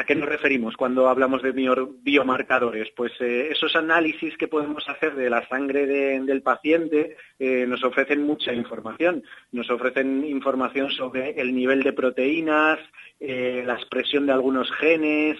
¿A 0.00 0.04
qué 0.04 0.14
nos 0.14 0.28
referimos 0.28 0.76
cuando 0.76 1.08
hablamos 1.08 1.42
de 1.42 1.50
bio- 1.50 1.96
biomarcadores? 2.02 2.88
Pues 2.96 3.10
eh, 3.18 3.48
esos 3.50 3.74
análisis 3.74 4.36
que 4.36 4.46
podemos 4.46 4.88
hacer 4.88 5.16
de 5.16 5.28
la 5.28 5.44
sangre 5.48 5.86
de- 5.88 6.20
del 6.20 6.40
paciente 6.40 7.16
eh, 7.40 7.66
nos 7.66 7.82
ofrecen 7.82 8.22
mucha 8.22 8.52
información. 8.52 9.24
Nos 9.50 9.68
ofrecen 9.70 10.24
información 10.24 10.90
sobre 10.92 11.30
el 11.40 11.52
nivel 11.52 11.82
de 11.82 11.92
proteínas, 11.92 12.78
eh, 13.18 13.64
la 13.66 13.74
expresión 13.74 14.24
de 14.26 14.32
algunos 14.32 14.70
genes, 14.70 15.36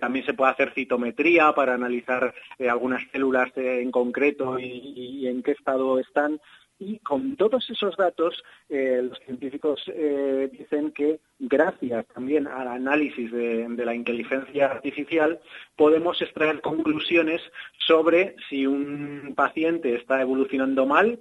también 0.00 0.24
se 0.26 0.34
puede 0.34 0.52
hacer 0.52 0.72
citometría 0.74 1.52
para 1.52 1.74
analizar 1.74 2.34
algunas 2.68 3.02
células 3.12 3.50
en 3.56 3.90
concreto 3.90 4.58
y 4.58 5.26
en 5.26 5.42
qué 5.42 5.52
estado 5.52 5.98
están. 5.98 6.38
Y 6.78 6.98
con 6.98 7.36
todos 7.36 7.68
esos 7.70 7.96
datos, 7.96 8.42
eh, 8.68 9.00
los 9.02 9.18
científicos 9.20 9.80
eh, 9.86 10.50
dicen 10.52 10.90
que 10.90 11.20
gracias 11.38 12.04
también 12.08 12.48
al 12.48 12.66
análisis 12.66 13.30
de, 13.30 13.68
la 13.84 13.94
inteligencia 13.94 14.66
artificial 14.66 15.40
podemos 15.76 16.20
extraer 16.20 16.60
conclusiones 16.60 17.40
sobre 17.86 18.34
si 18.48 18.66
un 18.66 19.34
paciente 19.36 19.94
está 19.94 20.20
evolucionando 20.20 20.84
mal, 20.84 21.20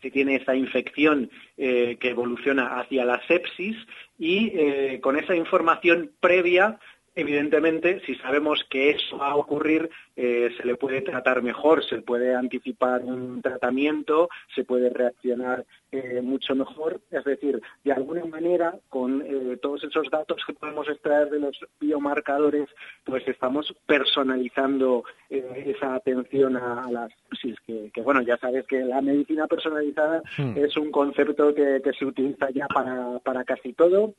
si 0.00 0.10
tiene 0.10 0.36
esa 0.36 0.54
infección 0.54 1.30
eh, 1.58 1.96
que 2.00 2.10
evoluciona 2.10 2.78
hacia 2.78 3.04
la 3.04 3.20
sepsis 3.26 3.76
y 4.18 4.98
con 5.00 5.18
esa 5.18 5.36
información 5.36 6.10
previa 6.20 6.78
Evidentemente, 7.18 8.02
si 8.04 8.14
sabemos 8.16 8.62
que 8.68 8.90
eso 8.90 9.16
va 9.16 9.28
a 9.28 9.36
ocurrir, 9.36 9.88
eh, 10.16 10.50
se 10.54 10.66
le 10.66 10.76
puede 10.76 11.00
tratar 11.00 11.42
mejor, 11.42 11.82
se 11.82 12.02
puede 12.02 12.34
anticipar 12.34 13.02
un 13.04 13.40
tratamiento, 13.40 14.28
se 14.54 14.64
puede 14.64 14.90
reaccionar 14.90 15.64
eh, 15.92 16.20
mucho 16.22 16.54
mejor. 16.54 17.00
Es 17.10 17.24
decir, 17.24 17.62
de 17.84 17.92
alguna 17.92 18.26
manera, 18.26 18.74
con 18.90 19.22
eh, 19.22 19.56
todos 19.62 19.82
esos 19.84 20.10
datos 20.10 20.44
que 20.46 20.52
podemos 20.52 20.90
extraer 20.90 21.30
de 21.30 21.40
los 21.40 21.58
biomarcadores, 21.80 22.68
pues 23.02 23.26
estamos 23.26 23.74
personalizando 23.86 25.04
esa 25.30 25.94
atención 25.94 26.58
a, 26.58 26.86
las 26.90 27.10
sepsis, 27.30 27.58
que, 27.94 28.02
bueno, 28.02 28.20
ya 28.20 28.36
sabes 28.36 28.66
que 28.66 28.80
la 28.80 29.00
medicina 29.00 29.46
personalizada 29.46 30.22
hmm. 30.36 30.58
es 30.58 30.76
un 30.76 30.90
concepto 30.90 31.54
que, 31.54 31.80
se 31.98 32.04
utiliza 32.04 32.50
ya 32.50 32.66
para, 32.68 33.20
para 33.20 33.42
casi 33.44 33.72
todo 33.72 34.12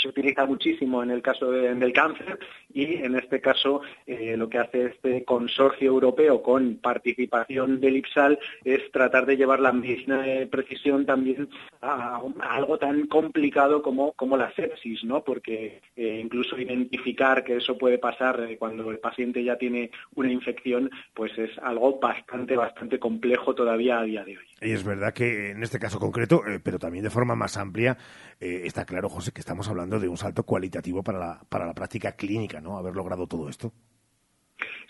se 0.00 0.08
utiliza 0.08 0.46
muchísimo 0.46 1.02
en 1.02 1.10
el 1.10 1.22
caso 1.22 1.50
del 1.50 1.92
cáncer 1.92 2.38
y 2.72 2.94
en 2.96 3.16
este 3.16 3.40
caso 3.40 3.82
eh, 4.06 4.36
lo 4.36 4.48
que 4.48 4.58
hace 4.58 4.86
este 4.86 5.24
consorcio 5.24 5.88
europeo 5.88 6.42
con 6.42 6.76
participación 6.76 7.80
del 7.80 7.96
IPSAL 7.96 8.38
es 8.64 8.90
tratar 8.92 9.26
de 9.26 9.36
llevar 9.36 9.60
la 9.60 9.72
medicina 9.72 10.22
de 10.22 10.46
precisión 10.46 11.06
también 11.06 11.48
a, 11.82 12.20
algo 12.40 12.78
tan 12.78 13.06
complicado 13.06 13.82
como, 13.82 14.12
como 14.12 14.36
la 14.36 14.52
sepsis, 14.54 15.04
¿no? 15.04 15.22
Porque 15.22 15.80
eh, 15.96 16.20
incluso 16.22 16.58
identificar 16.58 17.44
que 17.44 17.56
eso 17.56 17.76
puede 17.76 17.98
pasar 17.98 18.40
eh, 18.48 18.56
cuando 18.58 18.90
el 18.90 18.98
paciente 18.98 19.42
ya 19.42 19.56
tiene 19.56 19.90
una 20.14 20.32
infección, 20.32 20.90
pues 21.14 21.36
es 21.38 21.50
algo 21.58 21.98
bastante, 21.98 22.56
bastante 22.56 22.98
complejo 22.98 23.54
todavía 23.54 24.00
a 24.00 24.04
día 24.04 24.24
de 24.24 24.38
hoy. 24.38 24.49
Y 24.60 24.72
es 24.72 24.84
verdad 24.84 25.14
que 25.14 25.50
en 25.50 25.62
este 25.62 25.78
caso 25.78 25.98
concreto, 25.98 26.42
pero 26.62 26.78
también 26.78 27.04
de 27.04 27.10
forma 27.10 27.34
más 27.34 27.56
amplia, 27.56 27.96
está 28.38 28.84
claro, 28.84 29.08
José, 29.08 29.32
que 29.32 29.40
estamos 29.40 29.68
hablando 29.68 29.98
de 29.98 30.08
un 30.08 30.18
salto 30.18 30.42
cualitativo 30.42 31.02
para 31.02 31.18
la, 31.18 31.40
para 31.48 31.66
la 31.66 31.72
práctica 31.72 32.12
clínica, 32.12 32.60
¿no? 32.60 32.76
Haber 32.76 32.94
logrado 32.94 33.26
todo 33.26 33.48
esto. 33.48 33.72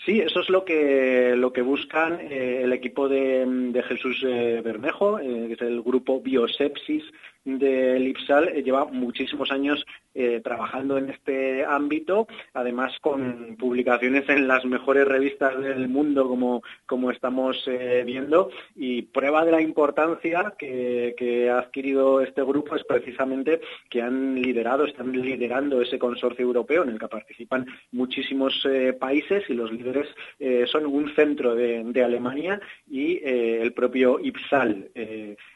Sí, 0.04 0.20
eso 0.20 0.40
es 0.40 0.48
lo 0.48 0.64
que 0.64 1.34
lo 1.36 1.52
que 1.52 1.62
buscan 1.62 2.18
eh, 2.20 2.62
el 2.62 2.72
equipo 2.72 3.08
de, 3.08 3.82
Jesús 3.86 4.24
eh, 4.26 4.62
Bermejo, 4.64 5.18
eh, 5.18 5.46
que 5.48 5.52
es 5.54 5.60
el 5.60 5.82
grupo 5.82 6.20
Biosepsis 6.20 7.04
del 7.44 8.06
IPSAL 8.08 8.48
eh, 8.48 8.62
lleva 8.62 8.84
muchísimos 8.84 9.50
años 9.50 9.84
eh, 10.12 10.40
trabajando 10.42 10.98
en 10.98 11.10
este 11.10 11.64
ámbito, 11.64 12.26
además 12.52 12.92
con 13.00 13.56
publicaciones 13.56 14.28
en 14.28 14.48
las 14.48 14.64
mejores 14.64 15.06
revistas 15.06 15.58
del 15.60 15.88
mundo, 15.88 16.28
como, 16.28 16.62
como 16.84 17.10
estamos 17.10 17.62
eh, 17.66 18.02
viendo, 18.04 18.50
y 18.74 19.02
prueba 19.02 19.44
de 19.44 19.52
la 19.52 19.62
importancia 19.62 20.54
que, 20.58 21.48
ha 21.50 21.58
adquirido 21.58 22.20
este 22.20 22.42
grupo 22.42 22.76
es 22.76 22.84
precisamente 22.84 23.60
que 23.88 24.02
han 24.02 24.34
liderado, 24.40 24.84
están 24.84 25.12
liderando 25.12 25.80
ese 25.80 25.98
consorcio 25.98 26.44
europeo 26.44 26.82
en 26.82 26.90
el 26.90 26.98
que 26.98 27.08
participan 27.08 27.66
muchísimos 27.92 28.66
países 28.98 29.44
y 29.48 29.54
los 29.54 29.70
líderes 29.72 30.08
son 30.70 30.86
un 30.86 31.14
centro 31.14 31.54
de 31.54 32.04
Alemania 32.04 32.60
y 32.90 33.20
el 33.24 33.72
propio 33.72 34.18
IPSAL. 34.20 34.90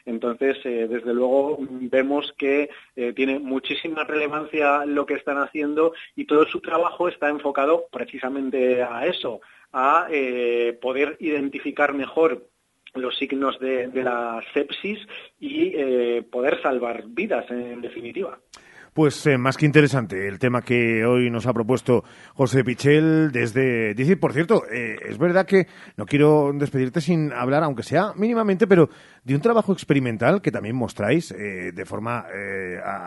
entonces, 0.05 0.57
desde 0.63 1.13
luego, 1.13 1.57
vemos 1.81 2.33
que 2.37 2.69
eh, 2.95 3.13
tiene 3.13 3.39
muchísima 3.39 4.03
relevancia 4.03 4.85
lo 4.85 5.05
que 5.05 5.15
están 5.15 5.37
haciendo 5.37 5.93
y 6.15 6.25
todo 6.25 6.45
su 6.45 6.61
trabajo 6.61 7.07
está 7.07 7.29
enfocado 7.29 7.85
precisamente 7.91 8.83
a 8.83 9.05
eso, 9.05 9.41
a 9.71 10.07
eh, 10.09 10.77
poder 10.81 11.17
identificar 11.19 11.93
mejor 11.93 12.47
los 12.93 13.17
signos 13.17 13.59
de, 13.59 13.89
la 13.93 14.41
sepsis 14.53 14.99
y 15.39 15.73
eh, 15.75 16.23
poder 16.31 16.61
salvar 16.61 17.03
vidas, 17.07 17.49
en 17.51 17.81
definitiva. 17.81 18.39
Pues 18.95 19.27
eh, 19.27 19.37
más 19.37 19.57
que 19.57 19.65
interesante 19.65 20.25
el 20.25 20.39
tema 20.39 20.61
que 20.61 21.03
hoy 21.03 21.29
nos 21.29 21.45
ha 21.47 21.53
propuesto 21.53 22.05
José 22.33 22.63
Pichel 22.63 23.29
desde... 23.29 23.93
Dice, 23.93 24.15
por 24.15 24.31
cierto, 24.31 24.63
eh, 24.71 24.95
es 25.09 25.17
verdad 25.17 25.45
que 25.45 25.67
no 25.97 26.05
quiero 26.05 26.53
despedirte 26.53 27.01
sin 27.01 27.33
hablar, 27.33 27.61
aunque 27.63 27.83
sea 27.83 28.13
mínimamente, 28.15 28.67
pero 28.67 28.89
de 29.25 29.35
un 29.35 29.41
trabajo 29.41 29.73
experimental 29.73 30.41
que 30.41 30.49
también 30.49 30.77
mostráis 30.77 31.31
eh, 31.31 31.73
de 31.73 31.85
forma 31.85 32.25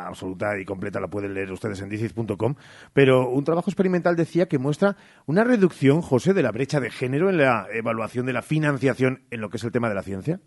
absoluta 0.06 0.60
y 0.60 0.66
completa, 0.66 1.00
la 1.00 1.08
pueden 1.08 1.32
leer 1.32 1.50
ustedes 1.50 1.80
en 1.80 1.88
dicid.com, 1.88 2.54
pero 2.92 3.30
un 3.30 3.44
trabajo 3.44 3.70
experimental 3.70 4.14
decía 4.14 4.46
que 4.46 4.58
muestra 4.58 4.94
una 5.24 5.42
reducción, 5.42 6.02
José, 6.02 6.34
de 6.34 6.42
la 6.42 6.52
brecha 6.52 6.80
de 6.80 6.90
género 6.90 7.30
en 7.30 7.38
la 7.38 7.66
evaluación 7.72 8.26
de 8.26 8.34
la 8.34 8.42
financiación 8.42 9.22
en 9.30 9.40
lo 9.40 9.48
que 9.48 9.56
es 9.56 9.64
el 9.64 9.72
tema 9.72 9.88
de 9.88 9.94
la 9.94 10.02
ciencia. 10.02 10.38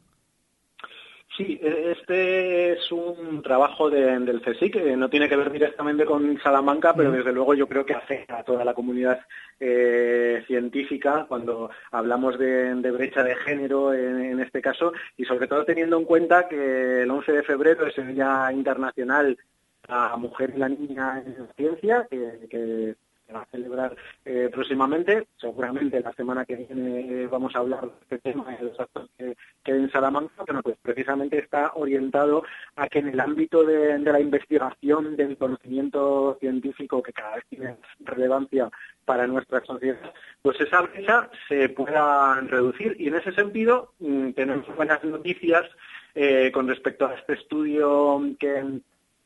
Sí, 1.41 1.59
este 1.63 2.73
es 2.73 2.91
un 2.91 3.41
trabajo 3.41 3.89
del 3.89 4.41
CSIC, 4.41 4.73
que 4.73 4.95
no 4.95 5.09
tiene 5.09 5.27
que 5.27 5.35
ver 5.35 5.51
directamente 5.51 6.05
con 6.05 6.39
Salamanca, 6.39 6.93
pero 6.93 7.11
desde 7.11 7.33
luego 7.33 7.55
yo 7.55 7.67
creo 7.67 7.83
que 7.83 7.95
afecta 7.95 8.37
a 8.37 8.43
toda 8.43 8.63
la 8.63 8.75
comunidad 8.75 9.21
eh, 9.59 10.43
científica 10.45 11.25
cuando 11.27 11.71
hablamos 11.91 12.37
de, 12.37 12.75
brecha 12.91 13.23
de 13.23 13.35
género 13.37 13.91
en, 13.91 14.39
este 14.39 14.61
caso, 14.61 14.93
y 15.17 15.25
sobre 15.25 15.47
todo 15.47 15.65
teniendo 15.65 15.97
en 15.97 16.05
cuenta 16.05 16.47
que 16.47 17.01
el 17.01 17.09
11 17.09 17.31
de 17.31 17.43
febrero 17.43 17.87
es 17.87 17.97
el 17.97 18.13
Día 18.13 18.51
Internacional 18.53 19.35
a 19.87 20.15
Mujer 20.17 20.53
y 20.55 20.59
la 20.59 20.69
Niña 20.69 21.23
en 21.25 21.47
Ciencia, 21.55 22.07
que 22.07 22.95
a 23.35 23.45
celebrar 23.45 23.95
eh, 24.25 24.49
próximamente. 24.51 25.27
Seguramente 25.37 26.01
la 26.01 26.13
semana 26.13 26.45
que 26.45 26.55
viene 26.55 27.23
eh, 27.23 27.27
vamos 27.27 27.55
a 27.55 27.59
hablar 27.59 27.85
de 27.85 27.91
este 28.01 28.19
tema 28.19 28.55
de 28.55 28.65
los 28.65 28.79
actos 28.79 29.09
que, 29.17 29.35
que 29.63 29.71
en 29.71 29.91
Salamanca, 29.91 30.43
pero 30.45 30.61
pues 30.61 30.77
precisamente 30.81 31.39
está 31.39 31.71
orientado 31.75 32.43
a 32.75 32.87
que 32.87 32.99
en 32.99 33.09
el 33.09 33.19
ámbito 33.19 33.63
de, 33.63 33.99
la 33.99 34.19
investigación, 34.19 35.15
del 35.15 35.37
conocimiento 35.37 36.37
científico 36.39 37.01
que 37.01 37.13
cada 37.13 37.35
vez 37.35 37.45
tiene 37.49 37.77
relevancia 38.01 38.69
para 39.05 39.27
nuestra 39.27 39.63
sociedad, 39.65 40.13
pues 40.41 40.59
esa 40.59 40.81
brecha 40.81 41.29
se 41.47 41.69
pueda 41.69 42.39
reducir. 42.41 42.95
Y 42.99 43.07
en 43.07 43.15
ese 43.15 43.31
sentido 43.33 43.93
mm, 43.99 44.31
tenemos 44.31 44.75
buenas 44.75 45.03
noticias 45.03 45.65
eh, 46.15 46.51
con 46.53 46.67
respecto 46.67 47.07
a 47.07 47.15
este 47.15 47.33
estudio 47.33 48.21
que 48.39 48.81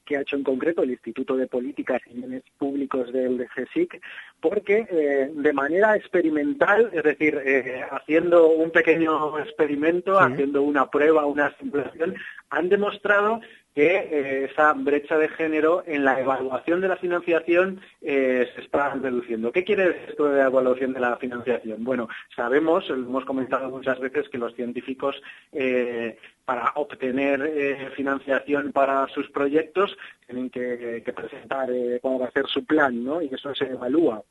que 0.06 0.18
ha 0.18 0.22
hecho 0.22 0.36
en 0.36 0.44
concreto 0.44 0.84
el 0.84 0.92
Instituto 0.92 1.36
de 1.36 1.48
Políticas 1.48 2.02
y 2.10 2.14
Bienes 2.16 2.44
Públicos 2.58 3.12
del 3.12 3.48
GESIC, 3.50 4.02
porque 4.40 4.88
eh, 4.90 5.32
de 5.34 5.54
manera 5.54 5.96
experimental, 5.96 6.90
es 6.94 7.04
decir, 7.04 7.42
eh, 7.44 7.84
haciendo 7.92 8.50
un 8.50 8.72
pequeño 8.72 9.40
experimento, 9.40 10.20
haciendo 10.20 10.62
una 10.62 10.90
prueba, 10.90 11.26
una 11.26 11.56
simulación, 11.58 12.16
han 12.50 12.70
demostrado 12.70 13.42
que 13.74 13.98
eh, 13.98 14.50
esa 14.50 14.72
brecha 14.74 15.18
de 15.18 15.28
género 15.28 15.84
en 15.86 16.06
la 16.06 16.20
evaluación 16.20 16.80
de 16.80 16.88
la 16.88 16.96
financiación 16.96 17.82
se 18.02 18.62
está 18.62 18.94
reduciendo. 18.94 19.52
¿Qué 19.52 19.66
quiere 19.66 19.88
decir 19.88 20.10
esto 20.10 20.26
de 20.26 20.38
la 20.38 20.46
evaluación 20.46 20.94
de 20.94 21.00
la 21.02 21.18
financiación? 21.18 21.84
Bueno, 21.84 22.08
sabemos, 22.36 22.90
hemos 22.90 23.26
comentado 23.26 23.70
muchas 23.70 24.00
veces, 24.00 24.30
que 24.30 24.38
los 24.38 24.56
científicos 24.56 25.22
para 26.46 26.72
obtener 26.76 27.92
financiación 27.96 28.72
para 28.72 29.08
sus 29.08 29.30
proyectos 29.32 29.98
tienen 30.28 30.50
que, 30.50 31.04
presentar 31.16 31.70
cómo 32.02 32.20
va 32.20 32.28
a 32.28 32.32
ser 32.32 32.46
su 32.48 32.64
plan, 32.66 33.04
¿no? 33.04 33.22
Y 33.22 33.34
eso 33.34 33.54
se 33.56 33.66
evalúa. 33.66 34.24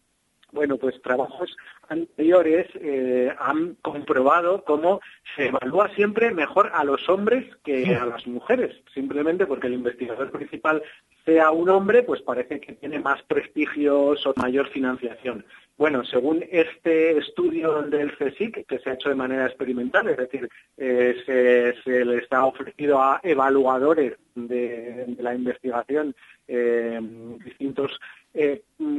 Bueno, 0.55 0.77
pues 0.77 1.03
trabajos 1.03 1.57
anteriores 1.89 2.69
eh, 2.77 3.35
han 3.41 3.75
comprobado 3.83 4.63
cómo 4.63 5.01
se 5.35 5.49
evalúa 5.49 5.89
siempre 5.97 6.31
mejor 6.31 6.71
a 6.73 6.85
los 6.85 7.09
hombres 7.09 7.45
que 7.65 7.97
a 7.97 8.07
las 8.07 8.25
mujeres, 8.29 8.77
simplemente 8.95 9.47
porque 9.47 9.67
el 9.67 9.75
investigador 9.75 10.31
principal 10.31 10.81
sea 11.25 11.51
un 11.51 11.69
hombre, 11.71 12.05
pues 12.05 12.23
parece 12.23 12.61
que 12.61 12.75
tiene 12.75 13.01
más 13.01 13.21
prestigio 13.25 14.11
o 14.11 14.17
mayor 14.37 14.69
financiación. 14.69 15.45
Bueno, 15.77 16.05
según 16.05 16.45
este 16.49 17.19
estudio 17.19 17.83
del 17.83 18.17
CSIC, 18.17 18.65
que 18.65 18.79
se 18.79 18.91
ha 18.91 18.95
hecho 18.95 19.09
de 19.09 19.17
manera 19.17 19.47
experimental, 19.47 20.09
es 20.09 20.17
decir, 20.17 20.49
eh, 20.77 21.17
se, 21.27 21.75
se 21.83 22.05
les 22.05 22.31
ha 22.31 22.47
ofrecido 22.47 23.03
a 23.03 23.19
evaluadores 23.25 24.17
de, 24.37 25.17
la 25.19 25.35
investigación 25.35 26.15
eh, 26.47 27.01
distintos 27.45 27.99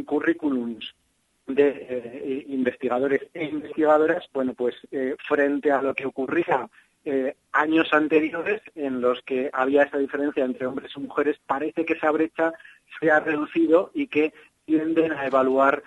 currículums 0.06 0.94
de 1.47 1.88
eh, 1.89 2.45
investigadores 2.49 3.21
e 3.34 3.45
investigadoras, 3.45 4.27
bueno, 4.34 4.53
pues 4.53 4.75
eh, 4.91 5.15
frente 5.27 5.71
a 5.71 5.81
lo 5.81 5.93
que 5.93 6.05
ocurría 6.05 6.67
eh, 7.03 7.36
años 7.51 7.93
anteriores 7.93 8.62
en 8.73 8.99
los 8.99 9.21
que 9.21 9.49
había 9.53 9.84
esa 9.84 9.99
diferencia 9.99 10.43
entre 10.43 10.65
hombres 10.65 10.91
y 10.95 10.99
mujeres, 11.01 11.38
parece 11.45 11.86
que 11.86 11.93
esa 11.93 12.10
brecha 12.10 12.53
se 12.99 13.12
ha 13.12 13.19
reducido 13.19 13.91
y 13.93 14.08
que 14.08 14.34
tienden 14.65 15.12
a 15.12 15.27
evaluar 15.27 15.84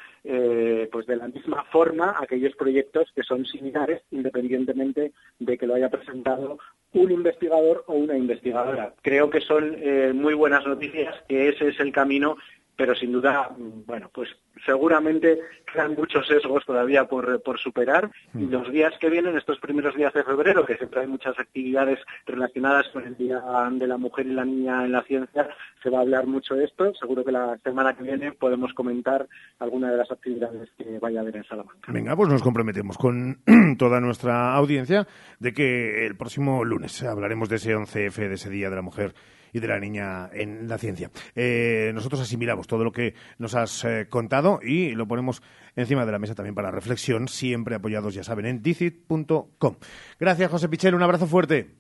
pues 0.93 1.07
de 1.07 1.17
la 1.17 1.27
misma 1.27 1.65
forma 1.65 2.15
aquellos 2.21 2.55
proyectos 2.55 3.11
que 3.17 3.23
son 3.25 3.45
similares 3.47 4.03
independientemente 4.13 5.13
de 5.39 5.59
que 5.59 5.67
lo 5.67 5.75
haya 5.75 5.89
presentado 5.89 6.59
un 6.93 7.11
investigador 7.11 7.83
o 7.89 7.95
una 7.95 8.17
investigadora. 8.17 8.95
Creo 9.03 9.31
que 9.31 9.41
son 9.41 9.77
muy 10.15 10.35
buenas 10.35 10.65
noticias, 10.65 11.17
que 11.29 11.49
ese 11.49 11.69
es 11.69 11.81
el 11.81 11.93
camino 11.93 12.37
pero 12.79 12.95
sin 12.95 13.11
duda, 13.11 13.51
bueno, 13.59 14.09
pues 14.15 14.29
seguramente 14.65 15.41
quedan 15.73 15.97
muchos 15.97 16.29
sesgos 16.29 16.65
todavía 16.65 17.07
por, 17.07 17.43
por 17.43 17.59
superar 17.59 18.09
y 18.35 18.39
Mm. 18.45 18.53
los 18.53 18.71
días 18.71 18.95
que 19.01 19.11
vienen, 19.11 19.37
estos 19.37 19.59
primeros 19.59 19.97
días 19.97 20.13
de 20.15 20.23
febrero, 20.23 20.65
que 20.65 20.77
siempre 20.77 21.01
hay 21.01 21.09
muchas 21.09 21.37
actividades 21.41 21.99
relacionadas 22.25 22.87
con 22.93 23.05
el 23.05 23.17
Día 23.17 23.43
de 23.73 23.87
la 23.89 23.97
Mujer 23.97 24.27
y 24.27 24.33
la 24.33 24.45
Niña 24.45 24.85
en 24.85 24.93
la 24.93 25.03
Ciencia, 25.03 25.49
se 25.83 25.91
va 25.91 25.99
a 25.99 26.03
hablar 26.03 26.29
mucho 26.29 26.55
de 26.55 26.67
esto. 26.67 26.95
Seguro 26.95 27.25
que 27.25 27.33
la 27.33 27.59
semana 27.65 27.95
que 27.97 28.05
viene 28.05 28.31
podemos 28.33 28.73
comentar 28.75 29.27
alguna 29.59 29.91
de 29.91 29.97
las 29.97 30.11
actividades 30.13 30.71
que 30.79 31.01
vaya 31.01 31.19
a 31.19 31.23
haber 31.23 31.37
en 31.37 31.45
Salamanca. 31.45 31.93
Venga, 31.93 32.15
pues 32.15 32.29
nos 32.29 32.43
comprometemos 32.43 32.97
con 32.97 33.41
toda 33.77 34.01
nuestra 34.01 34.55
audiencia 34.55 35.09
de 35.41 35.53
que 35.53 36.07
el 36.07 36.17
próximo 36.17 36.65
lunes 36.65 37.03
hablaremos 37.03 37.49
de 37.49 37.57
ese 37.57 37.75
11F, 37.75 38.29
de 38.29 38.35
ese 38.35 38.51
Día 38.51 38.71
de 38.71 38.77
la 38.77 38.83
Mujer 38.83 39.15
y 39.53 39.61
de 39.61 39.69
la 39.69 39.79
Niña 39.79 40.31
en 40.33 40.69
la 40.69 40.79
Ciencia. 40.79 41.11
Eh, 41.35 41.91
nosotros 41.95 42.21
asimilamos 42.21 42.67
todo 42.67 42.85
lo 42.85 42.93
que 42.93 43.15
nos 43.39 43.55
has 43.55 43.85
eh, 43.85 44.07
contado 44.09 44.61
y 44.63 44.93
lo 44.93 45.07
ponemos 45.07 45.43
encima 45.77 46.05
de 46.05 46.13
la 46.13 46.19
mesa 46.19 46.35
también 46.35 46.55
para 46.55 46.71
reflexión, 46.71 47.29
siempre 47.29 47.77
apoyados, 47.77 48.15
ya 48.15 48.25
saben, 48.25 48.47
en 48.47 48.63
dicit.com. 48.63 49.77
Gracias, 50.19 50.51
José 50.51 50.69
Pichel, 50.69 50.95
un 50.95 51.03
abrazo 51.03 51.27
fuerte. 51.27 51.75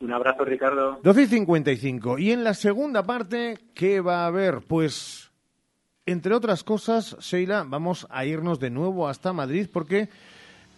Un 0.00 0.12
abrazo, 0.12 0.44
Ricardo. 0.44 1.00
12 1.02 1.22
y 1.22 1.26
55. 1.26 2.18
Y 2.18 2.32
en 2.32 2.44
la 2.44 2.54
segunda 2.54 3.02
parte, 3.02 3.58
¿qué 3.74 4.00
va 4.00 4.24
a 4.24 4.26
haber? 4.26 4.60
Pues, 4.66 5.32
entre 6.04 6.34
otras 6.34 6.62
cosas, 6.62 7.16
Sheila, 7.20 7.64
vamos 7.66 8.06
a 8.10 8.26
irnos 8.26 8.60
de 8.60 8.70
nuevo 8.70 9.08
hasta 9.08 9.32
Madrid 9.32 9.68
porque 9.72 10.08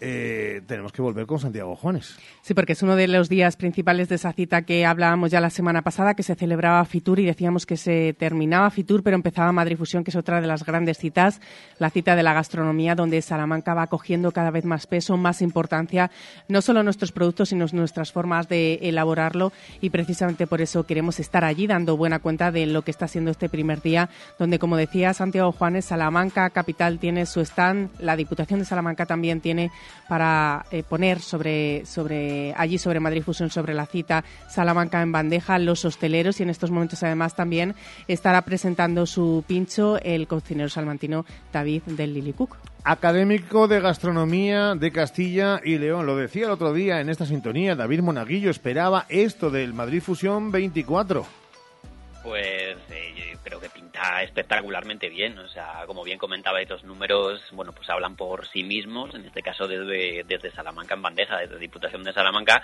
eh, 0.00 0.62
tenemos 0.66 0.92
que 0.92 1.02
volver 1.02 1.26
con 1.26 1.38
Santiago 1.38 1.76
Juanes. 1.76 2.16
Sí, 2.42 2.54
porque 2.54 2.72
es 2.72 2.82
uno 2.82 2.96
de 2.96 3.08
los 3.08 3.28
días 3.28 3.56
principales 3.56 4.08
de 4.08 4.14
esa 4.14 4.32
cita 4.32 4.62
que 4.62 4.86
hablábamos 4.86 5.30
ya 5.30 5.40
la 5.40 5.50
semana 5.50 5.82
pasada, 5.82 6.14
que 6.14 6.22
se 6.22 6.34
celebraba 6.34 6.84
Fitur 6.84 7.18
y 7.20 7.26
decíamos 7.26 7.66
que 7.66 7.76
se 7.76 8.14
terminaba 8.18 8.70
Fitur, 8.70 9.02
pero 9.02 9.16
empezaba 9.16 9.52
Madrid 9.52 9.76
Fusión, 9.76 10.04
que 10.04 10.10
es 10.10 10.16
otra 10.16 10.40
de 10.40 10.46
las 10.46 10.64
grandes 10.64 10.98
citas, 10.98 11.40
la 11.78 11.90
cita 11.90 12.16
de 12.16 12.22
la 12.22 12.32
gastronomía, 12.32 12.94
donde 12.94 13.22
Salamanca 13.22 13.74
va 13.74 13.86
cogiendo 13.86 14.32
cada 14.32 14.50
vez 14.50 14.64
más 14.64 14.86
peso, 14.86 15.16
más 15.16 15.42
importancia, 15.42 16.10
no 16.48 16.62
solo 16.62 16.82
nuestros 16.82 17.12
productos, 17.12 17.50
sino 17.50 17.66
nuestras 17.72 18.12
formas 18.12 18.48
de 18.48 18.78
elaborarlo 18.82 19.52
y 19.80 19.90
precisamente 19.90 20.46
por 20.46 20.60
eso 20.60 20.84
queremos 20.84 21.20
estar 21.20 21.44
allí 21.44 21.66
dando 21.66 21.96
buena 21.96 22.20
cuenta 22.20 22.50
de 22.50 22.66
lo 22.66 22.82
que 22.82 22.90
está 22.90 23.08
siendo 23.08 23.30
este 23.30 23.48
primer 23.48 23.82
día, 23.82 24.08
donde, 24.38 24.58
como 24.58 24.76
decía 24.76 25.12
Santiago 25.12 25.52
Juanes, 25.52 25.86
Salamanca 25.86 26.50
capital 26.50 26.98
tiene 26.98 27.26
su 27.26 27.40
stand, 27.40 27.90
la 27.98 28.16
Diputación 28.16 28.60
de 28.60 28.66
Salamanca 28.66 29.06
también 29.06 29.40
tiene 29.40 29.70
para 30.08 30.64
eh, 30.70 30.82
poner 30.82 31.20
sobre, 31.20 31.84
sobre 31.86 32.54
allí 32.56 32.78
sobre 32.78 33.00
Madrid 33.00 33.22
Fusión, 33.22 33.50
sobre 33.50 33.74
la 33.74 33.86
cita 33.86 34.24
Salamanca 34.48 35.02
en 35.02 35.12
bandeja, 35.12 35.58
los 35.58 35.84
hosteleros 35.84 36.40
y 36.40 36.42
en 36.42 36.50
estos 36.50 36.70
momentos 36.70 37.02
además 37.02 37.34
también 37.34 37.74
estará 38.06 38.42
presentando 38.42 39.06
su 39.06 39.44
pincho 39.46 39.98
el 39.98 40.26
cocinero 40.26 40.68
salmantino 40.68 41.24
David 41.52 41.82
del 41.86 42.14
Lily 42.14 42.32
Cook. 42.32 42.56
Académico 42.84 43.68
de 43.68 43.80
Gastronomía 43.80 44.74
de 44.74 44.90
Castilla 44.92 45.60
y 45.62 45.78
León. 45.78 46.06
Lo 46.06 46.16
decía 46.16 46.46
el 46.46 46.52
otro 46.52 46.72
día 46.72 47.00
en 47.00 47.10
esta 47.10 47.26
sintonía, 47.26 47.74
David 47.74 48.00
Monaguillo 48.00 48.50
esperaba 48.50 49.04
esto 49.08 49.50
del 49.50 49.74
Madrid 49.74 50.00
Fusión 50.00 50.50
24. 50.50 51.26
Pues 52.22 52.76
eh, 52.90 53.32
yo 53.32 53.38
creo 53.42 53.60
que 53.60 53.68
espectacularmente 54.22 55.08
bien. 55.08 55.38
O 55.38 55.48
sea, 55.48 55.84
como 55.86 56.04
bien 56.04 56.18
comentabais, 56.18 56.68
los 56.68 56.84
números, 56.84 57.40
bueno, 57.52 57.72
pues 57.72 57.88
hablan 57.90 58.16
por 58.16 58.46
sí 58.48 58.62
mismos. 58.62 59.14
En 59.14 59.24
este 59.24 59.42
caso, 59.42 59.66
desde, 59.66 60.24
desde 60.24 60.50
Salamanca 60.50 60.94
en 60.94 61.02
bandeja, 61.02 61.38
desde 61.38 61.58
Diputación 61.58 62.04
de 62.04 62.12
Salamanca. 62.12 62.62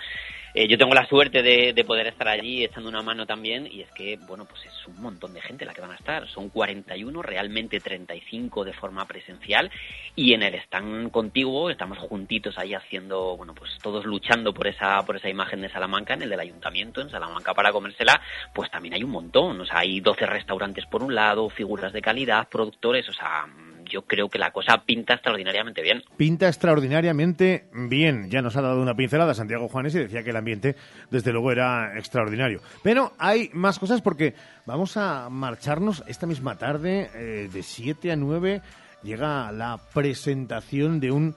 Eh, 0.55 0.69
yo 0.69 0.79
tengo 0.79 0.95
la 0.95 1.07
suerte 1.07 1.43
de, 1.43 1.73
de, 1.73 1.85
poder 1.85 2.07
estar 2.07 2.29
allí 2.29 2.65
echando 2.65 2.89
una 2.89 3.03
mano 3.03 3.27
también. 3.27 3.67
Y 3.71 3.83
es 3.83 3.91
que, 3.93 4.17
bueno, 4.27 4.45
pues 4.45 4.65
es 4.67 4.87
un 4.87 5.01
montón 5.03 5.35
de 5.35 5.41
gente 5.41 5.65
la 5.65 5.75
que 5.75 5.81
van 5.81 5.91
a 5.91 5.97
estar. 5.97 6.29
Son 6.29 6.49
41, 6.49 7.23
realmente 7.23 7.81
35 7.81 8.65
de 8.65 8.73
forma 8.73 9.05
presencial. 9.07 9.71
Y 10.15 10.33
en 10.33 10.43
el 10.43 10.55
stand 10.55 11.11
contiguo 11.11 11.71
estamos 11.71 11.99
juntitos 11.99 12.57
ahí 12.59 12.75
haciendo, 12.75 13.37
bueno, 13.37 13.55
pues 13.55 13.77
todos 13.83 14.05
luchando 14.05 14.55
por 14.55 14.69
esa, 14.69 15.03
por 15.05 15.17
esa 15.17 15.29
imagen 15.29 15.61
de 15.61 15.71
Salamanca, 15.71 16.15
en 16.15 16.23
el 16.23 16.31
del 16.31 16.41
ayuntamiento, 16.41 17.01
en 17.01 17.11
Salamanca 17.11 17.53
para 17.53 17.73
comérsela. 17.73 18.21
Pues 18.55 18.71
también 18.71 18.95
hay 18.95 19.03
un 19.03 19.11
montón. 19.11 19.61
O 19.61 19.67
sea, 19.67 19.79
hay 19.79 20.01
12 20.01 20.27
restaurantes 20.27 20.87
por 20.87 21.03
un 21.03 21.15
lado, 21.15 21.24
figuras 21.51 21.93
de 21.93 22.03
calidad, 22.03 22.49
productores, 22.49 23.09
o 23.09 23.13
sea, 23.13 23.47
yo 23.85 24.03
creo 24.03 24.29
que 24.29 24.39
la 24.39 24.51
cosa 24.51 24.83
pinta 24.85 25.15
extraordinariamente 25.15 25.83
bien. 25.83 26.03
Pinta 26.17 26.49
extraordinariamente 26.49 27.69
bien. 27.73 28.31
Ya 28.31 28.43
nos 28.43 28.57
ha 28.57 28.63
dado 28.63 28.83
una 28.83 28.95
pincelada 28.95 29.35
Santiago 29.35 29.69
Juanes 29.69 29.95
y 29.95 30.01
decía 30.01 30.23
que 30.23 30.31
el 30.31 30.37
ambiente, 30.37 30.77
desde 31.11 31.33
luego, 31.33 31.53
era 31.53 31.97
extraordinario. 31.99 32.61
Pero 32.83 33.13
hay 33.19 33.51
más 33.53 33.79
cosas 33.79 34.01
porque 34.01 34.35
vamos 34.67 34.97
a 34.97 35.29
marcharnos 35.31 36.03
esta 36.07 36.27
misma 36.27 36.57
tarde, 36.57 37.11
eh, 37.15 37.49
de 37.53 37.63
7 37.63 38.13
a 38.13 38.17
9, 38.17 38.63
llega 39.03 39.53
la 39.53 39.79
presentación 39.93 41.01
de 41.01 41.11
un 41.11 41.37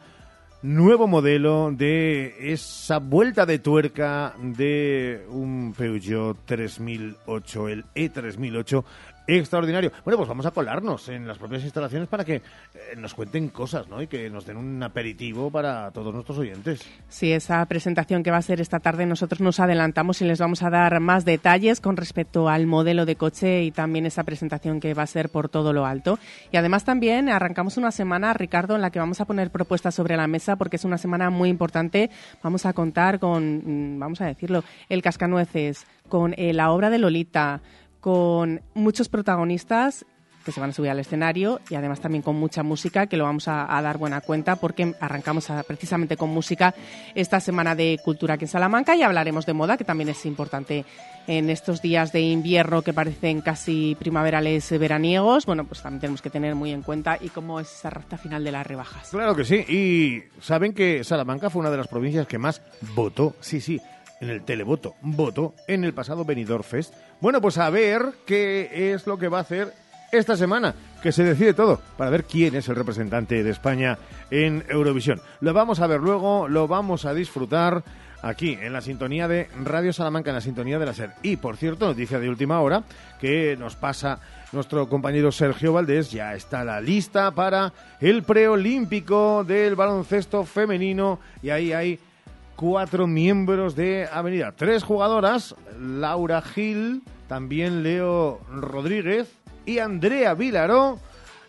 nuevo 0.62 1.08
modelo 1.08 1.70
de 1.72 2.52
esa 2.54 2.98
vuelta 2.98 3.46
de 3.46 3.60
tuerca 3.60 4.34
de 4.40 5.24
un 5.30 5.74
Peugeot 5.78 6.38
3008, 6.46 7.68
el 7.70 7.86
E3008 7.94 8.84
extraordinario. 9.36 9.92
Bueno, 10.06 10.18
pues 10.18 10.30
vamos 10.30 10.46
a 10.46 10.52
colarnos 10.52 11.10
en 11.10 11.28
las 11.28 11.38
propias 11.38 11.64
instalaciones 11.64 12.08
para 12.08 12.24
que 12.24 12.36
eh, 12.36 12.42
nos 12.98 13.14
cuenten 13.14 13.50
cosas, 13.50 13.88
¿no? 13.88 14.02
Y 14.02 14.08
que 14.08 14.30
nos 14.30 14.46
den 14.46 14.58
un 14.58 14.82
aperitivo 14.82 15.52
para 15.52 15.92
todos 15.92 16.14
nuestros 16.14 16.38
oyentes. 16.38 16.82
Sí, 17.10 17.32
esa 17.32 17.66
presentación 17.66 18.24
que 18.24 18.32
va 18.32 18.38
a 18.38 18.42
ser 18.42 18.62
esta 18.62 18.80
tarde 18.80 19.06
nosotros 19.06 19.42
nos 19.42 19.60
adelantamos 19.60 20.22
y 20.22 20.26
les 20.26 20.40
vamos 20.40 20.64
a 20.64 20.70
dar 20.70 21.00
más 21.00 21.26
detalles 21.26 21.82
con 21.82 21.98
respecto 21.98 22.50
al 22.50 22.68
modelo 22.68 23.06
de 23.06 23.16
coche 23.16 23.64
y 23.64 23.72
también 23.72 24.06
esa 24.06 24.24
presentación 24.24 24.80
que 24.80 24.94
va 24.94 25.04
a 25.04 25.08
ser 25.08 25.30
por 25.30 25.50
todo 25.50 25.74
lo 25.74 25.86
alto. 25.86 26.20
Y 26.52 26.58
además 26.58 26.86
también 26.86 27.30
arrancamos 27.30 27.78
una 27.78 27.92
semana, 27.92 28.34
Ricardo, 28.34 28.76
en 28.76 28.82
la 28.82 28.92
que 28.92 29.00
vamos 29.00 29.20
a 29.22 29.26
poner 29.26 29.52
propuestas 29.52 29.96
sobre 29.96 30.16
la 30.16 30.28
mesa 30.28 30.56
porque 30.56 30.78
es 30.78 30.86
una 30.86 30.98
semana 30.98 31.30
muy 31.30 31.50
importante. 31.50 32.10
Vamos 32.44 32.66
a 32.66 32.74
contar 32.74 33.20
con, 33.20 33.98
vamos 34.00 34.22
a 34.22 34.26
decirlo, 34.26 34.64
el 34.90 35.02
Cascanueces, 35.02 35.86
con 36.08 36.34
eh, 36.38 36.54
la 36.54 36.72
obra 36.72 36.90
de 36.90 37.00
Lolita, 37.00 37.62
con 38.00 38.62
muchos 38.74 39.10
protagonistas 39.10 40.06
que 40.48 40.54
se 40.54 40.62
van 40.62 40.70
a 40.70 40.74
subir 40.74 40.90
al 40.90 41.00
escenario 41.00 41.60
y 41.70 41.76
además 41.76 42.00
también 42.00 42.22
con 42.22 42.38
mucha 42.38 42.64
música 42.64 43.08
que 43.08 43.18
lo 43.18 43.26
vamos 43.26 43.50
a, 43.50 43.78
a 43.78 43.82
dar 43.82 43.98
buena 43.98 44.22
cuenta 44.22 44.56
porque 44.56 44.96
arrancamos 45.02 45.52
precisamente 45.68 46.16
con 46.16 46.30
música 46.30 46.74
esta 47.16 47.42
semana 47.42 47.76
de 47.76 48.00
cultura 48.02 48.36
aquí 48.36 48.46
en 48.46 48.48
Salamanca 48.48 48.96
y 48.96 49.02
hablaremos 49.02 49.46
de 49.46 49.52
moda 49.52 49.76
que 49.76 49.84
también 49.84 50.08
es 50.08 50.26
importante 50.26 50.86
en 51.28 51.50
estos 51.50 51.82
días 51.82 52.14
de 52.14 52.22
invierno 52.22 52.82
que 52.82 52.94
parecen 52.94 53.42
casi 53.42 53.98
primaverales 54.00 54.72
veraniegos. 54.80 55.46
Bueno 55.46 55.66
pues 55.66 55.82
también 55.82 56.00
tenemos 56.00 56.22
que 56.22 56.30
tener 56.30 56.56
muy 56.56 56.72
en 56.72 56.82
cuenta 56.82 57.18
y 57.20 57.28
cómo 57.28 57.60
es 57.60 57.70
esa 57.70 57.90
recta 57.90 58.18
final 58.18 58.46
de 58.46 58.54
las 58.54 58.66
rebajas. 58.66 59.10
Claro 59.10 59.36
que 59.36 59.44
sí. 59.44 59.56
Y 59.68 60.24
saben 60.42 60.72
que 60.72 61.04
Salamanca 61.04 61.50
fue 61.50 61.60
una 61.60 61.72
de 61.72 61.78
las 61.78 61.90
provincias 61.90 62.26
que 62.26 62.38
más 62.38 62.62
votó. 62.96 63.36
Sí 63.42 63.60
sí 63.60 63.82
en 64.20 64.30
el 64.30 64.44
televoto 64.44 64.96
votó 65.02 65.54
en 65.68 65.84
el 65.84 65.94
pasado 65.94 66.26
Benidorm 66.26 66.64
Fest 66.64 66.94
bueno 67.22 67.42
pues 67.42 67.58
a 67.58 67.70
ver 67.70 68.14
qué 68.26 68.94
es 68.94 69.08
lo 69.08 69.18
que 69.18 69.28
va 69.28 69.40
a 69.40 69.42
hacer 69.42 69.74
esta 70.12 70.38
semana, 70.38 70.74
que 71.02 71.12
se 71.12 71.24
decide 71.24 71.54
todo, 71.54 71.82
para 71.98 72.10
ver 72.10 72.24
quién 72.24 72.56
es 72.56 72.70
el 72.70 72.76
representante 72.76 73.44
de 73.44 73.50
España 73.50 73.98
en 74.32 74.64
Eurovisión. 74.70 75.22
Lo 75.42 75.54
vamos 75.54 75.80
a 75.80 75.88
ver 75.88 76.00
luego, 76.00 76.48
lo 76.48 76.68
vamos 76.68 77.06
a 77.06 77.14
disfrutar 77.14 77.84
aquí, 78.22 78.58
en 78.62 78.74
la 78.74 78.82
sintonía 78.82 79.28
de 79.28 79.50
Radio 79.64 79.94
Salamanca, 79.94 80.30
en 80.30 80.36
la 80.36 80.42
sintonía 80.42 80.80
de 80.80 80.86
la 80.86 80.94
SER. 80.94 81.12
Y, 81.24 81.36
por 81.38 81.58
cierto, 81.58 81.88
noticia 81.88 82.20
de 82.20 82.30
última 82.30 82.62
hora, 82.62 82.84
que 83.20 83.56
nos 83.58 83.76
pasa 83.76 84.20
nuestro 84.54 84.88
compañero 84.88 85.32
Sergio 85.32 85.74
Valdés, 85.74 86.10
ya 86.10 86.34
está 86.36 86.64
la 86.64 86.80
lista 86.80 87.32
para 87.32 87.74
el 88.00 88.24
preolímpico 88.24 89.44
del 89.44 89.76
baloncesto 89.76 90.46
femenino, 90.46 91.20
y 91.44 91.50
ahí 91.50 91.74
hay 91.74 92.00
cuatro 92.58 93.08
miembros 93.08 93.76
de 93.76 94.10
Avenida. 94.12 94.52
Tres 94.52 94.84
jugadoras, 94.84 95.56
Laura 95.80 96.42
Gil, 96.42 97.04
también 97.30 97.84
Leo 97.84 98.42
Rodríguez, 98.52 99.32
y 99.66 99.80
Andrea 99.80 100.34
Vilaró 100.34 101.00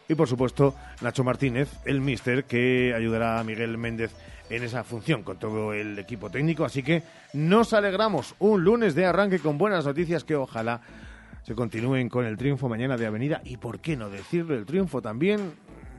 y 0.09 0.15
por 0.15 0.29
supuesto 0.29 0.75
Nacho 1.01 1.25
Martínez, 1.25 1.71
el 1.85 2.01
mister 2.01 2.45
que 2.45 2.95
ayudará 2.95 3.41
a 3.41 3.45
Miguel 3.45 3.79
Méndez 3.79 4.13
en 4.51 4.63
esa 4.63 4.85
función 4.85 5.23
con 5.23 5.39
todo 5.39 5.73
el 5.73 5.99
equipo 5.99 6.31
técnico. 6.31 6.65
Así 6.65 6.83
que 6.83 7.03
nos 7.33 7.73
alegramos 7.73 8.35
un 8.39 8.65
lunes 8.65 8.95
de 8.95 9.07
arranque 9.07 9.39
con 9.39 9.59
buenas 9.59 9.87
noticias 9.87 10.25
que 10.25 10.37
ojalá 10.37 10.81
se 11.43 11.55
continúen 11.55 12.09
con 12.09 12.27
el 12.27 12.37
triunfo 12.37 12.69
mañana 12.69 12.97
de 12.97 13.07
Avenida 13.07 13.41
y 13.45 13.57
por 13.57 13.81
qué 13.81 13.97
no 13.97 14.11
decirle 14.11 14.57
el 14.57 14.67
triunfo 14.67 15.01
también. 15.01 15.53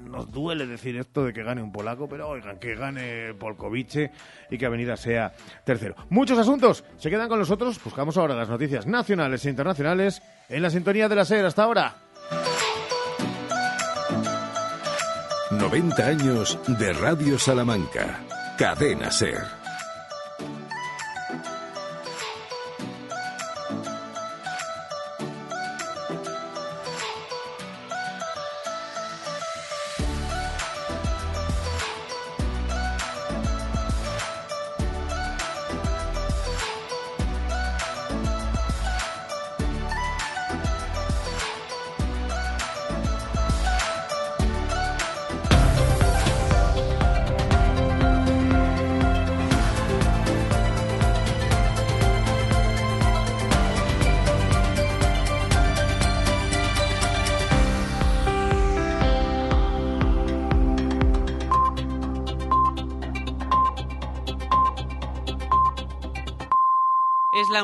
Nos 0.06 0.32
duele 0.32 0.66
decir 0.66 0.98
esto 0.98 1.24
de 1.24 1.34
que 1.34 1.44
gane 1.44 1.62
un 1.62 1.72
polaco, 1.72 2.08
pero 2.08 2.30
oigan, 2.30 2.58
que 2.60 2.76
gane 2.76 3.34
Polkovice 3.34 4.12
y 4.50 4.58
que 4.58 4.66
Avenida 4.66 4.98
sea 4.98 5.34
tercero. 5.64 5.96
Muchos 6.10 6.38
asuntos 6.38 6.84
se 6.98 7.10
quedan 7.10 7.30
con 7.30 7.40
nosotros. 7.40 7.80
Buscamos 7.84 8.18
ahora 8.18 8.36
las 8.36 8.50
noticias 8.50 8.88
nacionales 8.88 9.46
e 9.46 9.50
internacionales 9.50 10.22
en 10.50 10.62
la 10.62 10.70
sintonía 10.70 11.08
de 11.08 11.16
la 11.16 11.26
SER. 11.26 11.46
Hasta 11.46 11.64
ahora. 11.64 11.96
90 15.52 16.06
años 16.06 16.60
de 16.68 16.94
Radio 16.94 17.38
Salamanca. 17.38 18.20
Cadena 18.58 19.12
Ser. 19.12 19.59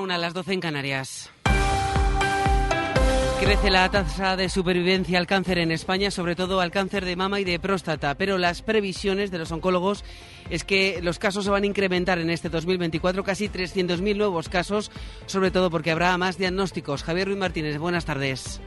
Una, 0.05 0.15
a 0.15 0.17
las 0.19 0.33
12 0.33 0.53
en 0.53 0.59
Canarias. 0.61 1.31
Crece 3.39 3.69
la 3.69 3.89
tasa 3.89 4.35
de 4.35 4.49
supervivencia 4.49 5.17
al 5.17 5.27
cáncer 5.27 5.57
en 5.57 5.71
España, 5.71 6.09
sobre 6.09 6.35
todo 6.35 6.61
al 6.61 6.71
cáncer 6.71 7.03
de 7.05 7.15
mama 7.15 7.39
y 7.39 7.43
de 7.43 7.59
próstata, 7.59 8.15
pero 8.15 8.37
las 8.37 8.61
previsiones 8.61 9.31
de 9.31 9.39
los 9.39 9.51
oncólogos 9.51 10.05
es 10.49 10.63
que 10.63 10.99
los 11.01 11.19
casos 11.19 11.43
se 11.43 11.49
van 11.49 11.63
a 11.63 11.67
incrementar 11.67 12.19
en 12.19 12.29
este 12.29 12.49
2024, 12.49 13.23
casi 13.23 13.49
300.000 13.49 14.15
nuevos 14.15 14.47
casos, 14.47 14.91
sobre 15.25 15.51
todo 15.51 15.69
porque 15.69 15.91
habrá 15.91 16.17
más 16.17 16.37
diagnósticos. 16.37 17.03
Javier 17.03 17.27
Ruiz 17.27 17.39
Martínez, 17.39 17.77
buenas 17.77 18.05
tardes. 18.05 18.61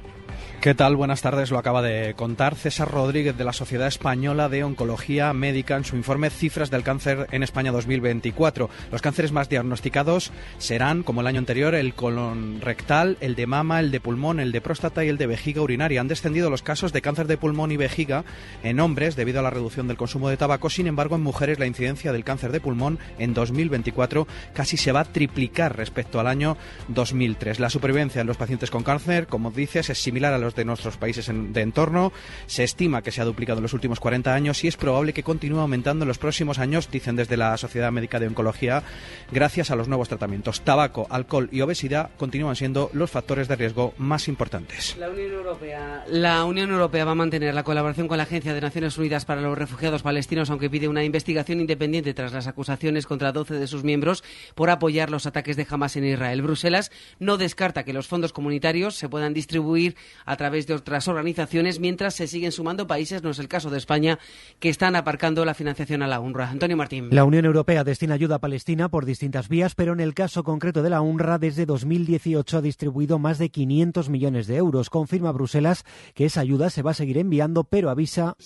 ¿Qué 0.60 0.74
tal? 0.74 0.96
Buenas 0.96 1.22
tardes. 1.22 1.52
Lo 1.52 1.58
acaba 1.58 1.82
de 1.82 2.14
contar 2.14 2.56
César 2.56 2.90
Rodríguez 2.90 3.38
de 3.38 3.44
la 3.44 3.52
Sociedad 3.52 3.86
Española 3.86 4.48
de 4.48 4.64
Oncología 4.64 5.32
Médica 5.32 5.76
en 5.76 5.84
su 5.84 5.94
informe 5.94 6.30
Cifras 6.30 6.68
del 6.68 6.82
Cáncer 6.82 7.28
en 7.30 7.44
España 7.44 7.70
2024. 7.70 8.68
Los 8.90 9.00
cánceres 9.00 9.30
más 9.30 9.48
diagnosticados 9.48 10.32
serán, 10.58 11.04
como 11.04 11.20
el 11.20 11.28
año 11.28 11.38
anterior, 11.38 11.76
el 11.76 11.94
colon 11.94 12.60
rectal, 12.60 13.18
el 13.20 13.36
de 13.36 13.46
mama, 13.46 13.78
el 13.78 13.92
de 13.92 14.00
pulmón, 14.00 14.40
el 14.40 14.50
de 14.50 14.60
próstata 14.60 15.04
y 15.04 15.08
el 15.08 15.16
de 15.16 15.28
vejiga 15.28 15.62
urinaria. 15.62 16.00
Han 16.00 16.08
descendido 16.08 16.50
los 16.50 16.62
casos 16.62 16.92
de 16.92 17.02
cáncer 17.02 17.28
de 17.28 17.38
pulmón 17.38 17.70
y 17.70 17.76
vejiga 17.76 18.24
en 18.64 18.80
hombres 18.80 19.14
debido 19.14 19.38
a 19.38 19.44
la 19.44 19.50
reducción 19.50 19.86
del 19.86 19.96
consumo 19.96 20.28
de 20.28 20.38
tabaco. 20.38 20.70
Sin 20.70 20.88
embargo, 20.88 21.14
en 21.14 21.22
mujeres 21.22 21.60
la 21.60 21.66
incidencia 21.66 22.10
del 22.10 22.24
cáncer 22.24 22.50
de 22.50 22.58
pulmón 22.58 22.98
en 23.20 23.32
2024 23.32 24.26
casi 24.54 24.76
se 24.76 24.90
va 24.90 25.00
a 25.00 25.04
triplicar 25.04 25.76
respecto 25.76 26.18
al 26.18 26.26
año 26.26 26.56
2003. 26.88 27.60
La 27.60 27.70
supervivencia 27.70 28.20
en 28.20 28.26
los 28.26 28.36
pacientes 28.36 28.72
con 28.72 28.82
cáncer, 28.82 29.28
como 29.28 29.52
dices, 29.52 29.88
es 29.88 29.98
similar 30.02 30.34
a 30.34 30.38
los 30.38 30.47
de 30.54 30.64
nuestros 30.64 30.96
países 30.96 31.30
de 31.30 31.60
entorno. 31.60 32.12
Se 32.46 32.64
estima 32.64 33.02
que 33.02 33.10
se 33.10 33.20
ha 33.20 33.24
duplicado 33.24 33.58
en 33.58 33.62
los 33.62 33.72
últimos 33.72 34.00
40 34.00 34.34
años 34.34 34.64
y 34.64 34.68
es 34.68 34.76
probable 34.76 35.12
que 35.12 35.22
continúe 35.22 35.60
aumentando 35.60 36.04
en 36.04 36.08
los 36.08 36.18
próximos 36.18 36.58
años, 36.58 36.90
dicen 36.90 37.16
desde 37.16 37.36
la 37.36 37.56
Sociedad 37.56 37.92
Médica 37.92 38.20
de 38.20 38.28
Oncología, 38.28 38.82
gracias 39.30 39.70
a 39.70 39.76
los 39.76 39.88
nuevos 39.88 40.08
tratamientos. 40.08 40.60
Tabaco, 40.62 41.06
alcohol 41.10 41.48
y 41.52 41.60
obesidad 41.60 42.10
continúan 42.16 42.56
siendo 42.56 42.90
los 42.92 43.10
factores 43.10 43.48
de 43.48 43.56
riesgo 43.56 43.94
más 43.98 44.28
importantes. 44.28 44.96
La 44.98 45.10
Unión 45.10 45.32
Europea, 45.32 46.04
la 46.08 46.44
Unión 46.44 46.70
Europea 46.70 47.04
va 47.04 47.12
a 47.12 47.16
mantener 47.16 47.54
la 47.54 47.62
colaboración 47.62 48.08
con 48.08 48.16
la 48.16 48.24
Agencia 48.24 48.54
de 48.54 48.60
Naciones 48.60 48.96
Unidas 48.98 49.24
para 49.24 49.40
los 49.40 49.56
Refugiados 49.56 50.02
Palestinos, 50.02 50.50
aunque 50.50 50.70
pide 50.70 50.88
una 50.88 51.04
investigación 51.04 51.60
independiente 51.60 52.14
tras 52.14 52.32
las 52.32 52.46
acusaciones 52.46 53.06
contra 53.06 53.32
12 53.32 53.54
de 53.54 53.66
sus 53.66 53.84
miembros 53.84 54.24
por 54.54 54.70
apoyar 54.70 55.10
los 55.10 55.26
ataques 55.26 55.56
de 55.56 55.66
Hamas 55.68 55.96
en 55.96 56.04
Israel. 56.04 56.42
Bruselas 56.42 56.90
no 57.18 57.36
descarta 57.36 57.84
que 57.84 57.92
los 57.92 58.06
fondos 58.06 58.32
comunitarios 58.32 58.94
se 58.94 59.08
puedan 59.08 59.34
distribuir 59.34 59.96
a 60.24 60.36
través 60.38 60.66
de 60.66 60.72
otras 60.72 61.06
organizaciones, 61.08 61.80
mientras 61.80 62.14
se 62.14 62.26
siguen 62.26 62.52
sumando 62.52 62.86
países, 62.86 63.22
no 63.22 63.28
es 63.28 63.38
el 63.38 63.48
caso 63.48 63.68
de 63.68 63.76
España, 63.76 64.18
que 64.58 64.70
están 64.70 64.96
aparcando 64.96 65.44
la 65.44 65.52
financiación 65.52 66.02
a 66.02 66.06
la 66.06 66.20
UNRWA. 66.20 66.48
Antonio 66.48 66.78
Martín. 66.78 67.08
La 67.10 67.24
Unión 67.24 67.44
Europea 67.44 67.84
destina 67.84 68.14
ayuda 68.14 68.36
a 68.36 68.38
Palestina 68.38 68.88
por 68.88 69.04
distintas 69.04 69.50
vías, 69.50 69.74
pero 69.74 69.92
en 69.92 70.00
el 70.00 70.14
caso 70.14 70.44
concreto 70.44 70.82
de 70.82 70.88
la 70.88 71.02
UNRWA, 71.02 71.38
desde 71.38 71.66
2018 71.66 72.56
ha 72.56 72.62
distribuido 72.62 73.18
más 73.18 73.36
de 73.38 73.50
500 73.50 74.08
millones 74.08 74.46
de 74.46 74.56
euros. 74.56 74.88
Confirma 74.88 75.32
Bruselas 75.32 75.84
que 76.14 76.24
esa 76.24 76.40
ayuda 76.40 76.70
se 76.70 76.80
va 76.82 76.92
a 76.92 76.94
seguir 76.94 77.18
enviando, 77.18 77.64
pero 77.64 77.90
avisa 77.90 78.36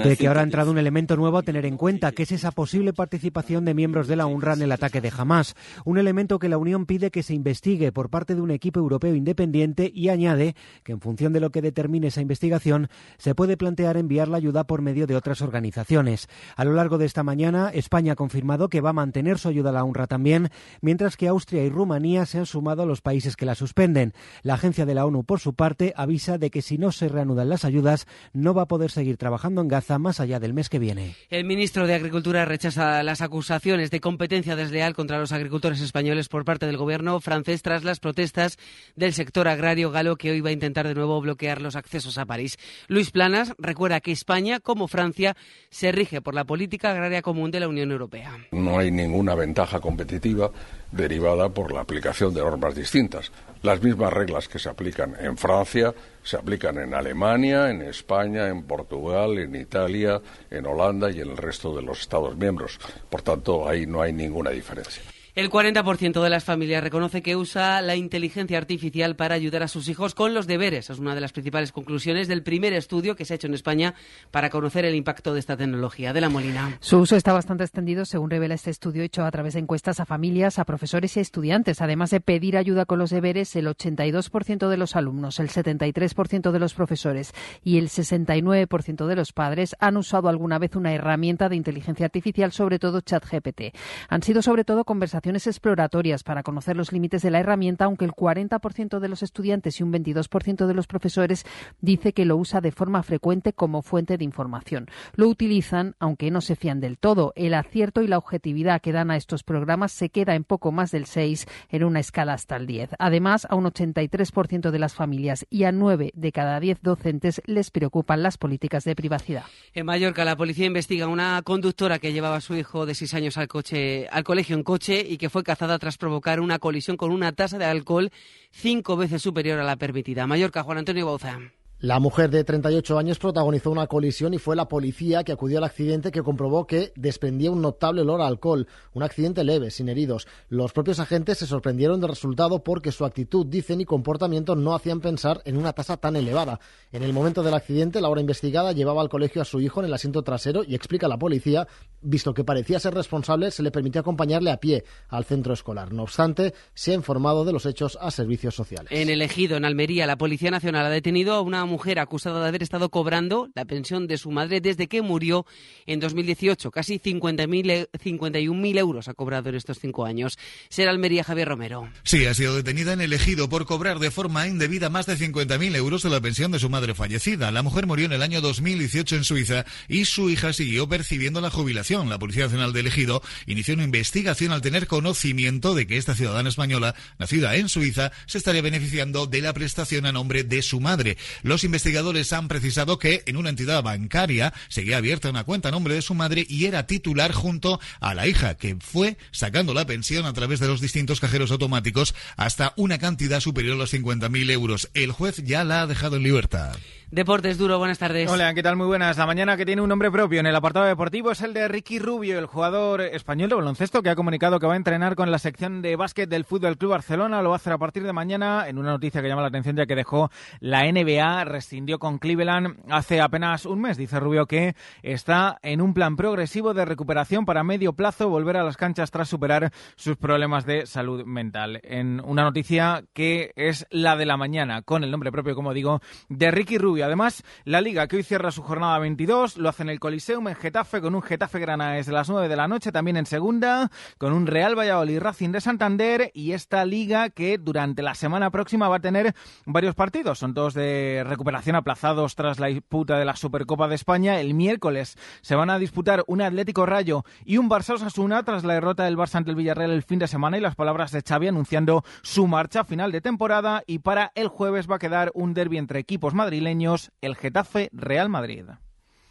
de 0.00 0.16
que 0.16 0.28
ahora 0.28 0.40
ha 0.40 0.44
entrado 0.44 0.70
un 0.70 0.78
elemento 0.78 1.16
nuevo 1.16 1.38
a 1.38 1.42
tener 1.42 1.66
en 1.66 1.76
cuenta, 1.76 2.12
que 2.12 2.22
es 2.22 2.32
esa 2.32 2.52
posible 2.52 2.92
participación 2.92 3.64
de 3.64 3.74
miembros 3.74 4.06
de 4.06 4.14
la 4.16 4.26
UNRWA 4.26 4.54
en 4.54 4.62
el 4.62 4.72
ataque 4.72 5.00
de 5.00 5.12
Hamas. 5.16 5.56
Un 5.84 5.98
elemento 5.98 6.38
que 6.38 6.48
la 6.48 6.56
Unión 6.56 6.86
pide 6.86 7.10
que 7.10 7.24
se 7.24 7.34
investigue 7.34 7.47
por 7.94 8.10
parte 8.10 8.34
de 8.34 8.42
un 8.42 8.50
equipo 8.50 8.78
europeo 8.78 9.14
independiente 9.14 9.90
y 9.94 10.10
añade 10.10 10.54
que 10.84 10.92
en 10.92 11.00
función 11.00 11.32
de 11.32 11.40
lo 11.40 11.50
que 11.50 11.62
determine 11.62 12.08
esa 12.08 12.20
investigación 12.20 12.88
se 13.16 13.34
puede 13.34 13.56
plantear 13.56 13.96
enviar 13.96 14.28
la 14.28 14.36
ayuda 14.36 14.64
por 14.64 14.82
medio 14.82 15.06
de 15.06 15.16
otras 15.16 15.40
organizaciones. 15.40 16.28
A 16.56 16.64
lo 16.64 16.74
largo 16.74 16.98
de 16.98 17.06
esta 17.06 17.22
mañana, 17.22 17.70
España 17.72 18.12
ha 18.12 18.16
confirmado 18.16 18.68
que 18.68 18.82
va 18.82 18.90
a 18.90 18.92
mantener 18.92 19.38
su 19.38 19.48
ayuda 19.48 19.70
a 19.70 19.72
la 19.72 19.84
UNRWA 19.84 20.06
también, 20.06 20.50
mientras 20.82 21.16
que 21.16 21.26
Austria 21.28 21.64
y 21.64 21.70
Rumanía 21.70 22.26
se 22.26 22.38
han 22.38 22.46
sumado 22.46 22.82
a 22.82 22.86
los 22.86 23.00
países 23.00 23.34
que 23.34 23.46
la 23.46 23.54
suspenden. 23.54 24.12
La 24.42 24.54
agencia 24.54 24.84
de 24.84 24.94
la 24.94 25.06
ONU, 25.06 25.24
por 25.24 25.40
su 25.40 25.54
parte, 25.54 25.94
avisa 25.96 26.36
de 26.36 26.50
que 26.50 26.60
si 26.60 26.76
no 26.76 26.92
se 26.92 27.08
reanudan 27.08 27.48
las 27.48 27.64
ayudas, 27.64 28.06
no 28.34 28.52
va 28.52 28.62
a 28.62 28.68
poder 28.68 28.90
seguir 28.90 29.16
trabajando 29.16 29.62
en 29.62 29.68
Gaza 29.68 29.98
más 29.98 30.20
allá 30.20 30.38
del 30.38 30.52
mes 30.52 30.68
que 30.68 30.78
viene. 30.78 31.14
El 31.30 31.44
ministro 31.44 31.86
de 31.86 31.94
Agricultura 31.94 32.44
rechaza 32.44 33.02
las 33.02 33.22
acusaciones 33.22 33.90
de 33.90 34.00
competencia 34.00 34.54
desleal 34.54 34.94
contra 34.94 35.18
los 35.18 35.32
agricultores 35.32 35.80
españoles 35.80 36.28
por 36.28 36.44
parte 36.44 36.66
del 36.66 36.76
gobierno 36.76 37.20
francés 37.20 37.37
tras 37.44 37.84
las 37.84 38.00
protestas 38.00 38.58
del 38.96 39.12
sector 39.12 39.48
agrario 39.48 39.90
galo 39.90 40.16
que 40.16 40.30
hoy 40.30 40.40
va 40.40 40.50
a 40.50 40.52
intentar 40.52 40.86
de 40.86 40.94
nuevo 40.94 41.20
bloquear 41.20 41.60
los 41.62 41.76
accesos 41.76 42.18
a 42.18 42.26
París. 42.26 42.58
Luis 42.88 43.10
Planas 43.10 43.54
recuerda 43.58 44.00
que 44.00 44.12
España, 44.12 44.60
como 44.60 44.88
Francia, 44.88 45.36
se 45.70 45.92
rige 45.92 46.20
por 46.20 46.34
la 46.34 46.44
política 46.44 46.90
agraria 46.90 47.22
común 47.22 47.50
de 47.50 47.60
la 47.60 47.68
Unión 47.68 47.90
Europea. 47.90 48.36
No 48.52 48.78
hay 48.78 48.90
ninguna 48.90 49.34
ventaja 49.34 49.80
competitiva 49.80 50.50
derivada 50.92 51.48
por 51.48 51.72
la 51.72 51.80
aplicación 51.80 52.32
de 52.34 52.40
normas 52.40 52.74
distintas. 52.74 53.30
Las 53.62 53.82
mismas 53.82 54.12
reglas 54.12 54.48
que 54.48 54.58
se 54.58 54.68
aplican 54.68 55.14
en 55.18 55.36
Francia 55.36 55.92
se 56.22 56.36
aplican 56.36 56.78
en 56.78 56.94
Alemania, 56.94 57.70
en 57.70 57.82
España, 57.82 58.48
en 58.48 58.62
Portugal, 58.62 59.38
en 59.38 59.54
Italia, 59.54 60.20
en 60.50 60.66
Holanda 60.66 61.10
y 61.10 61.20
en 61.20 61.30
el 61.30 61.36
resto 61.36 61.74
de 61.74 61.82
los 61.82 62.00
Estados 62.00 62.36
miembros. 62.36 62.78
Por 63.08 63.22
tanto, 63.22 63.68
ahí 63.68 63.86
no 63.86 64.02
hay 64.02 64.12
ninguna 64.12 64.50
diferencia. 64.50 65.02
El 65.38 65.50
40% 65.50 66.20
de 66.20 66.30
las 66.30 66.42
familias 66.42 66.82
reconoce 66.82 67.22
que 67.22 67.36
usa 67.36 67.80
la 67.80 67.94
inteligencia 67.94 68.58
artificial 68.58 69.14
para 69.14 69.36
ayudar 69.36 69.62
a 69.62 69.68
sus 69.68 69.88
hijos 69.88 70.12
con 70.16 70.34
los 70.34 70.48
deberes. 70.48 70.90
Es 70.90 70.98
una 70.98 71.14
de 71.14 71.20
las 71.20 71.30
principales 71.30 71.70
conclusiones 71.70 72.26
del 72.26 72.42
primer 72.42 72.72
estudio 72.72 73.14
que 73.14 73.24
se 73.24 73.34
ha 73.34 73.36
hecho 73.36 73.46
en 73.46 73.54
España 73.54 73.94
para 74.32 74.50
conocer 74.50 74.84
el 74.84 74.96
impacto 74.96 75.32
de 75.32 75.38
esta 75.38 75.56
tecnología. 75.56 76.12
De 76.12 76.20
la 76.20 76.28
Molina. 76.28 76.76
Su 76.80 76.98
uso 76.98 77.14
está 77.14 77.32
bastante 77.32 77.62
extendido, 77.62 78.04
según 78.04 78.30
revela 78.30 78.56
este 78.56 78.70
estudio 78.70 79.04
hecho 79.04 79.24
a 79.24 79.30
través 79.30 79.54
de 79.54 79.60
encuestas 79.60 80.00
a 80.00 80.06
familias, 80.06 80.58
a 80.58 80.64
profesores 80.64 81.16
y 81.16 81.20
a 81.20 81.22
estudiantes. 81.22 81.82
Además 81.82 82.10
de 82.10 82.20
pedir 82.20 82.56
ayuda 82.56 82.84
con 82.84 82.98
los 82.98 83.10
deberes, 83.10 83.54
el 83.54 83.68
82% 83.68 84.68
de 84.68 84.76
los 84.76 84.96
alumnos, 84.96 85.38
el 85.38 85.50
73% 85.50 86.50
de 86.50 86.58
los 86.58 86.74
profesores 86.74 87.32
y 87.62 87.78
el 87.78 87.90
69% 87.90 89.06
de 89.06 89.14
los 89.14 89.32
padres 89.32 89.76
han 89.78 89.98
usado 89.98 90.28
alguna 90.28 90.58
vez 90.58 90.74
una 90.74 90.92
herramienta 90.92 91.48
de 91.48 91.54
inteligencia 91.54 92.06
artificial, 92.06 92.50
sobre 92.50 92.80
todo 92.80 93.02
ChatGPT. 93.02 93.76
Han 94.08 94.24
sido 94.24 94.42
sobre 94.42 94.64
todo 94.64 94.82
conversaciones 94.82 95.27
exploratorias 95.36 96.22
para 96.22 96.42
conocer 96.42 96.76
los 96.76 96.92
límites 96.92 97.22
de 97.22 97.30
la 97.30 97.40
herramienta, 97.40 97.84
aunque 97.84 98.04
el 98.04 98.12
40% 98.12 98.98
de 98.98 99.08
los 99.08 99.22
estudiantes 99.22 99.78
y 99.80 99.82
un 99.82 99.92
22% 99.92 100.66
de 100.66 100.74
los 100.74 100.86
profesores 100.86 101.44
dice 101.80 102.12
que 102.12 102.24
lo 102.24 102.36
usa 102.36 102.60
de 102.60 102.72
forma 102.72 103.02
frecuente 103.02 103.52
como 103.52 103.82
fuente 103.82 104.18
de 104.18 104.24
información. 104.24 104.86
Lo 105.14 105.28
utilizan, 105.28 105.94
aunque 105.98 106.30
no 106.30 106.40
se 106.40 106.56
fían 106.56 106.80
del 106.80 106.98
todo. 106.98 107.32
El 107.36 107.54
acierto 107.54 108.02
y 108.02 108.06
la 108.06 108.18
objetividad 108.18 108.80
que 108.80 108.92
dan 108.92 109.10
a 109.10 109.16
estos 109.16 109.42
programas 109.42 109.92
se 109.92 110.08
queda 110.10 110.34
en 110.34 110.44
poco 110.44 110.72
más 110.72 110.90
del 110.90 111.06
6 111.06 111.46
en 111.70 111.84
una 111.84 112.00
escala 112.00 112.34
hasta 112.34 112.56
el 112.56 112.66
10. 112.66 112.90
Además, 112.98 113.46
a 113.48 113.54
un 113.54 113.64
83% 113.64 114.70
de 114.70 114.78
las 114.78 114.94
familias 114.94 115.46
y 115.50 115.64
a 115.64 115.72
9 115.72 116.12
de 116.14 116.32
cada 116.32 116.60
10 116.60 116.82
docentes 116.82 117.42
les 117.46 117.70
preocupan 117.70 118.22
las 118.22 118.38
políticas 118.38 118.84
de 118.84 118.94
privacidad. 118.94 119.44
En 119.74 119.86
Mallorca, 119.86 120.24
la 120.24 120.36
policía 120.36 120.66
investiga 120.66 121.06
una 121.06 121.40
conductora 121.42 121.98
que 121.98 122.12
llevaba 122.12 122.36
a 122.36 122.40
su 122.40 122.54
hijo 122.54 122.86
de 122.86 122.94
6 122.94 123.14
años 123.14 123.38
al, 123.38 123.48
coche, 123.48 124.08
al 124.10 124.24
colegio 124.24 124.56
en 124.56 124.62
coche 124.62 125.06
y 125.08 125.18
que 125.18 125.30
fue 125.30 125.42
cazada 125.42 125.78
tras 125.78 125.96
provocar 125.96 126.40
una 126.40 126.58
colisión 126.58 126.96
con 126.96 127.10
una 127.10 127.32
tasa 127.32 127.58
de 127.58 127.64
alcohol 127.64 128.10
cinco 128.50 128.96
veces 128.96 129.22
superior 129.22 129.58
a 129.58 129.64
la 129.64 129.76
permitida. 129.76 130.26
Mallorca, 130.26 130.62
Juan 130.62 130.78
Antonio 130.78 131.06
Bauza. 131.06 131.38
La 131.80 132.00
mujer 132.00 132.28
de 132.30 132.42
38 132.42 132.98
años 132.98 133.20
protagonizó 133.20 133.70
una 133.70 133.86
colisión 133.86 134.34
y 134.34 134.38
fue 134.38 134.56
la 134.56 134.66
policía 134.66 135.22
que 135.22 135.30
acudió 135.30 135.58
al 135.58 135.64
accidente 135.64 136.10
que 136.10 136.24
comprobó 136.24 136.66
que 136.66 136.92
desprendía 136.96 137.52
un 137.52 137.62
notable 137.62 138.00
olor 138.00 138.20
a 138.20 138.26
alcohol. 138.26 138.66
Un 138.94 139.04
accidente 139.04 139.44
leve, 139.44 139.70
sin 139.70 139.88
heridos. 139.88 140.26
Los 140.48 140.72
propios 140.72 140.98
agentes 140.98 141.38
se 141.38 141.46
sorprendieron 141.46 142.00
del 142.00 142.10
resultado 142.10 142.64
porque 142.64 142.90
su 142.90 143.04
actitud, 143.04 143.46
dicen, 143.46 143.80
y 143.80 143.84
comportamiento 143.84 144.56
no 144.56 144.74
hacían 144.74 145.00
pensar 145.00 145.40
en 145.44 145.56
una 145.56 145.72
tasa 145.72 145.96
tan 145.98 146.16
elevada. 146.16 146.58
En 146.90 147.04
el 147.04 147.12
momento 147.12 147.44
del 147.44 147.54
accidente, 147.54 148.00
la 148.00 148.08
hora 148.08 148.22
investigada 148.22 148.72
llevaba 148.72 149.00
al 149.00 149.08
colegio 149.08 149.40
a 149.40 149.44
su 149.44 149.60
hijo 149.60 149.78
en 149.78 149.86
el 149.86 149.94
asiento 149.94 150.22
trasero 150.22 150.64
y 150.66 150.74
explica 150.74 151.06
la 151.06 151.16
policía, 151.16 151.68
visto 152.02 152.34
que 152.34 152.42
parecía 152.42 152.80
ser 152.80 152.94
responsable, 152.94 153.52
se 153.52 153.62
le 153.62 153.70
permitió 153.70 154.00
acompañarle 154.00 154.50
a 154.50 154.56
pie 154.56 154.82
al 155.10 155.24
centro 155.24 155.54
escolar. 155.54 155.92
No 155.92 156.02
obstante, 156.02 156.54
se 156.74 156.90
ha 156.90 156.94
informado 156.94 157.44
de 157.44 157.52
los 157.52 157.66
hechos 157.66 157.96
a 158.00 158.10
servicios 158.10 158.56
sociales. 158.56 158.90
En 158.90 159.10
el 159.10 159.22
ejido, 159.22 159.56
en 159.56 159.64
Almería, 159.64 160.08
la 160.08 160.18
Policía 160.18 160.50
Nacional 160.50 160.84
ha 160.84 160.90
detenido 160.90 161.34
a 161.34 161.40
una 161.40 161.67
mujer 161.68 162.00
acusada 162.00 162.42
de 162.42 162.48
haber 162.48 162.64
estado 162.64 162.88
cobrando 162.88 163.48
la 163.54 163.64
pensión 163.64 164.08
de 164.08 164.18
su 164.18 164.32
madre 164.32 164.60
desde 164.60 164.88
que 164.88 165.02
murió 165.02 165.46
en 165.86 166.00
2018. 166.00 166.72
Casi 166.72 166.98
51.000 166.98 168.78
euros 168.78 169.06
ha 169.06 169.14
cobrado 169.14 169.50
en 169.50 169.54
estos 169.54 169.78
cinco 169.78 170.04
años. 170.04 170.38
Será 170.68 170.90
Almería 170.90 171.22
Javier 171.22 171.48
Romero. 171.48 171.88
Sí, 172.02 172.26
ha 172.26 172.34
sido 172.34 172.56
detenida 172.56 172.92
en 172.92 173.00
el 173.00 173.12
ejido 173.12 173.48
por 173.48 173.66
cobrar 173.66 174.00
de 174.00 174.10
forma 174.10 174.48
indebida 174.48 174.90
más 174.90 175.06
de 175.06 175.16
50.000 175.16 175.76
euros 175.76 176.02
de 176.02 176.10
la 176.10 176.20
pensión 176.20 176.50
de 176.50 176.58
su 176.58 176.68
madre 176.68 176.94
fallecida. 176.94 177.50
La 177.50 177.62
mujer 177.62 177.86
murió 177.86 178.06
en 178.06 178.12
el 178.12 178.22
año 178.22 178.40
2018 178.40 179.16
en 179.16 179.24
Suiza 179.24 179.64
y 179.88 180.06
su 180.06 180.30
hija 180.30 180.52
siguió 180.52 180.88
percibiendo 180.88 181.40
la 181.40 181.50
jubilación. 181.50 182.08
La 182.08 182.18
Policía 182.18 182.44
Nacional 182.44 182.72
del 182.72 182.86
Ejido 182.86 183.22
inició 183.46 183.74
una 183.74 183.84
investigación 183.84 184.52
al 184.52 184.62
tener 184.62 184.86
conocimiento 184.86 185.74
de 185.74 185.86
que 185.86 185.96
esta 185.96 186.14
ciudadana 186.14 186.48
española, 186.48 186.94
nacida 187.18 187.56
en 187.56 187.68
Suiza, 187.68 188.12
se 188.26 188.38
estaría 188.38 188.62
beneficiando 188.62 189.26
de 189.26 189.42
la 189.42 189.52
prestación 189.52 190.06
a 190.06 190.12
nombre 190.12 190.44
de 190.44 190.62
su 190.62 190.80
madre. 190.80 191.16
Los 191.42 191.57
Los 191.58 191.64
investigadores 191.64 192.32
han 192.32 192.46
precisado 192.46 193.00
que 193.00 193.24
en 193.26 193.36
una 193.36 193.48
entidad 193.50 193.82
bancaria 193.82 194.54
seguía 194.68 194.98
abierta 194.98 195.28
una 195.28 195.42
cuenta 195.42 195.70
a 195.70 195.72
nombre 195.72 195.94
de 195.94 196.02
su 196.02 196.14
madre 196.14 196.46
y 196.48 196.66
era 196.66 196.86
titular 196.86 197.32
junto 197.32 197.80
a 197.98 198.14
la 198.14 198.28
hija, 198.28 198.54
que 198.54 198.76
fue 198.78 199.16
sacando 199.32 199.74
la 199.74 199.84
pensión 199.84 200.24
a 200.24 200.32
través 200.32 200.60
de 200.60 200.68
los 200.68 200.80
distintos 200.80 201.18
cajeros 201.18 201.50
automáticos 201.50 202.14
hasta 202.36 202.74
una 202.76 202.98
cantidad 202.98 203.40
superior 203.40 203.74
a 203.74 203.78
los 203.78 203.92
50.000 203.92 204.52
euros. 204.52 204.88
El 204.94 205.10
juez 205.10 205.38
ya 205.38 205.64
la 205.64 205.82
ha 205.82 205.88
dejado 205.88 206.14
en 206.14 206.22
libertad. 206.22 206.76
Deportes 207.10 207.56
Duro, 207.56 207.78
buenas 207.78 207.98
tardes. 207.98 208.30
Hola, 208.30 208.52
¿qué 208.52 208.62
tal? 208.62 208.76
Muy 208.76 208.86
buenas. 208.86 209.16
La 209.16 209.24
mañana 209.24 209.56
que 209.56 209.64
tiene 209.64 209.80
un 209.80 209.88
nombre 209.88 210.10
propio 210.10 210.40
en 210.40 210.46
el 210.46 210.54
apartado 210.54 210.84
deportivo 210.84 211.30
es 211.30 211.40
el 211.40 211.54
de 211.54 211.66
Ricky 211.66 211.98
Rubio, 211.98 212.38
el 212.38 212.44
jugador 212.44 213.00
español 213.00 213.48
de 213.48 213.54
baloncesto 213.54 214.02
que 214.02 214.10
ha 214.10 214.14
comunicado 214.14 214.60
que 214.60 214.66
va 214.66 214.74
a 214.74 214.76
entrenar 214.76 215.14
con 215.14 215.30
la 215.30 215.38
sección 215.38 215.80
de 215.80 215.96
básquet 215.96 216.28
del 216.28 216.44
Fútbol 216.44 216.76
Club 216.76 216.90
Barcelona. 216.90 217.40
Lo 217.40 217.48
va 217.48 217.54
a 217.54 217.56
hacer 217.56 217.72
a 217.72 217.78
partir 217.78 218.02
de 218.02 218.12
mañana 218.12 218.68
en 218.68 218.76
una 218.76 218.90
noticia 218.90 219.22
que 219.22 219.28
llama 219.28 219.40
la 219.40 219.48
atención 219.48 219.74
ya 219.74 219.86
que 219.86 219.94
dejó 219.94 220.30
la 220.60 220.84
NBA, 220.84 221.44
rescindió 221.44 221.98
con 221.98 222.18
Cleveland 222.18 222.76
hace 222.90 223.22
apenas 223.22 223.64
un 223.64 223.80
mes. 223.80 223.96
Dice 223.96 224.20
Rubio 224.20 224.44
que 224.44 224.76
está 225.02 225.58
en 225.62 225.80
un 225.80 225.94
plan 225.94 226.14
progresivo 226.14 226.74
de 226.74 226.84
recuperación 226.84 227.46
para 227.46 227.64
medio 227.64 227.94
plazo 227.94 228.28
volver 228.28 228.58
a 228.58 228.64
las 228.64 228.76
canchas 228.76 229.10
tras 229.10 229.30
superar 229.30 229.72
sus 229.96 230.18
problemas 230.18 230.66
de 230.66 230.84
salud 230.84 231.24
mental. 231.24 231.80
En 231.84 232.20
una 232.22 232.42
noticia 232.42 233.02
que 233.14 233.52
es 233.56 233.86
la 233.88 234.14
de 234.14 234.26
la 234.26 234.36
mañana 234.36 234.82
con 234.82 235.04
el 235.04 235.10
nombre 235.10 235.32
propio, 235.32 235.54
como 235.54 235.72
digo, 235.72 236.02
de 236.28 236.50
Ricky 236.50 236.76
Rubio 236.76 236.97
Además, 237.02 237.44
la 237.64 237.80
Liga 237.80 238.06
que 238.06 238.16
hoy 238.16 238.22
cierra 238.22 238.50
su 238.50 238.62
jornada 238.62 238.98
22 238.98 239.56
lo 239.56 239.68
hace 239.68 239.82
en 239.82 239.90
el 239.90 240.00
Coliseum 240.00 240.48
en 240.48 240.54
Getafe 240.54 241.00
con 241.00 241.14
un 241.14 241.22
Getafe 241.22 241.58
Granada 241.58 241.92
desde 241.92 242.12
las 242.12 242.28
9 242.28 242.48
de 242.48 242.56
la 242.56 242.68
noche, 242.68 242.92
también 242.92 243.16
en 243.16 243.26
segunda 243.26 243.90
con 244.18 244.32
un 244.32 244.46
Real 244.46 244.78
Valladolid 244.78 245.20
Racing 245.20 245.50
de 245.50 245.60
Santander 245.60 246.30
y 246.34 246.52
esta 246.52 246.84
liga 246.84 247.30
que 247.30 247.58
durante 247.58 248.02
la 248.02 248.14
semana 248.14 248.50
próxima 248.50 248.88
va 248.88 248.96
a 248.96 249.00
tener 249.00 249.34
varios 249.66 249.94
partidos. 249.94 250.38
Son 250.38 250.54
todos 250.54 250.74
de 250.74 251.24
recuperación 251.26 251.76
aplazados 251.76 252.34
tras 252.34 252.58
la 252.58 252.68
disputa 252.68 253.18
de 253.18 253.24
la 253.24 253.36
Supercopa 253.36 253.88
de 253.88 253.94
España. 253.94 254.40
El 254.40 254.54
miércoles 254.54 255.16
se 255.40 255.54
van 255.54 255.70
a 255.70 255.78
disputar 255.78 256.24
un 256.26 256.42
Atlético 256.42 256.86
Rayo 256.86 257.24
y 257.44 257.58
un 257.58 257.68
Barça 257.68 257.94
Osasuna 257.94 258.42
tras 258.42 258.64
la 258.64 258.74
derrota 258.74 259.04
del 259.04 259.16
Barça 259.16 259.36
ante 259.36 259.50
el 259.50 259.56
Villarreal 259.56 259.90
el 259.90 260.02
fin 260.02 260.18
de 260.18 260.28
semana 260.28 260.58
y 260.58 260.60
las 260.60 260.74
palabras 260.74 261.12
de 261.12 261.22
Xavi 261.22 261.48
anunciando 261.48 262.04
su 262.22 262.46
marcha 262.46 262.84
final 262.84 263.12
de 263.12 263.20
temporada 263.20 263.82
y 263.86 264.00
para 264.00 264.32
el 264.34 264.48
jueves 264.48 264.90
va 264.90 264.96
a 264.96 264.98
quedar 264.98 265.30
un 265.34 265.54
derby 265.54 265.78
entre 265.78 265.98
equipos 265.98 266.34
madrileños 266.34 266.87
el 267.20 267.36
Getafe 267.36 267.88
Real 267.92 268.28
Madrid. 268.28 268.64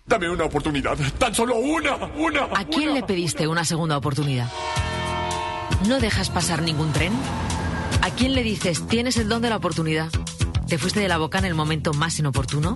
Dame 0.05 0.29
una 0.29 0.45
oportunidad, 0.45 0.97
tan 1.17 1.35
solo 1.35 1.57
una, 1.57 1.95
una. 2.15 2.43
¿A 2.55 2.65
quién 2.65 2.93
le 2.93 3.03
pediste 3.03 3.47
una 3.47 3.65
segunda 3.65 3.97
oportunidad? 3.97 4.49
¿No 5.87 5.99
dejas 5.99 6.29
pasar 6.29 6.61
ningún 6.61 6.93
tren? 6.93 7.13
¿A 8.01 8.09
quién 8.11 8.33
le 8.33 8.43
dices 8.43 8.87
tienes 8.87 9.17
el 9.17 9.27
don 9.27 9.41
de 9.41 9.49
la 9.49 9.57
oportunidad? 9.57 10.09
¿Te 10.67 10.77
fuiste 10.77 10.99
de 10.99 11.07
la 11.07 11.17
boca 11.17 11.39
en 11.39 11.45
el 11.45 11.55
momento 11.55 11.93
más 11.93 12.19
inoportuno? 12.19 12.75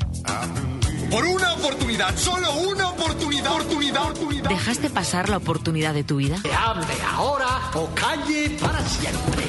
Por 1.10 1.26
una 1.26 1.54
oportunidad, 1.54 2.16
solo 2.18 2.54
una 2.54 2.90
oportunidad, 2.90 3.52
oportunidad, 3.52 4.04
oportunidad. 4.04 4.50
¿Dejaste 4.50 4.90
pasar 4.90 5.30
la 5.30 5.38
oportunidad 5.38 5.94
de 5.94 6.04
tu 6.04 6.18
vida? 6.18 6.38
Que 6.42 6.54
hable 6.54 6.86
ahora 7.14 7.48
o 7.76 7.90
calle 7.94 8.58
para 8.62 8.80
siempre. 8.86 9.44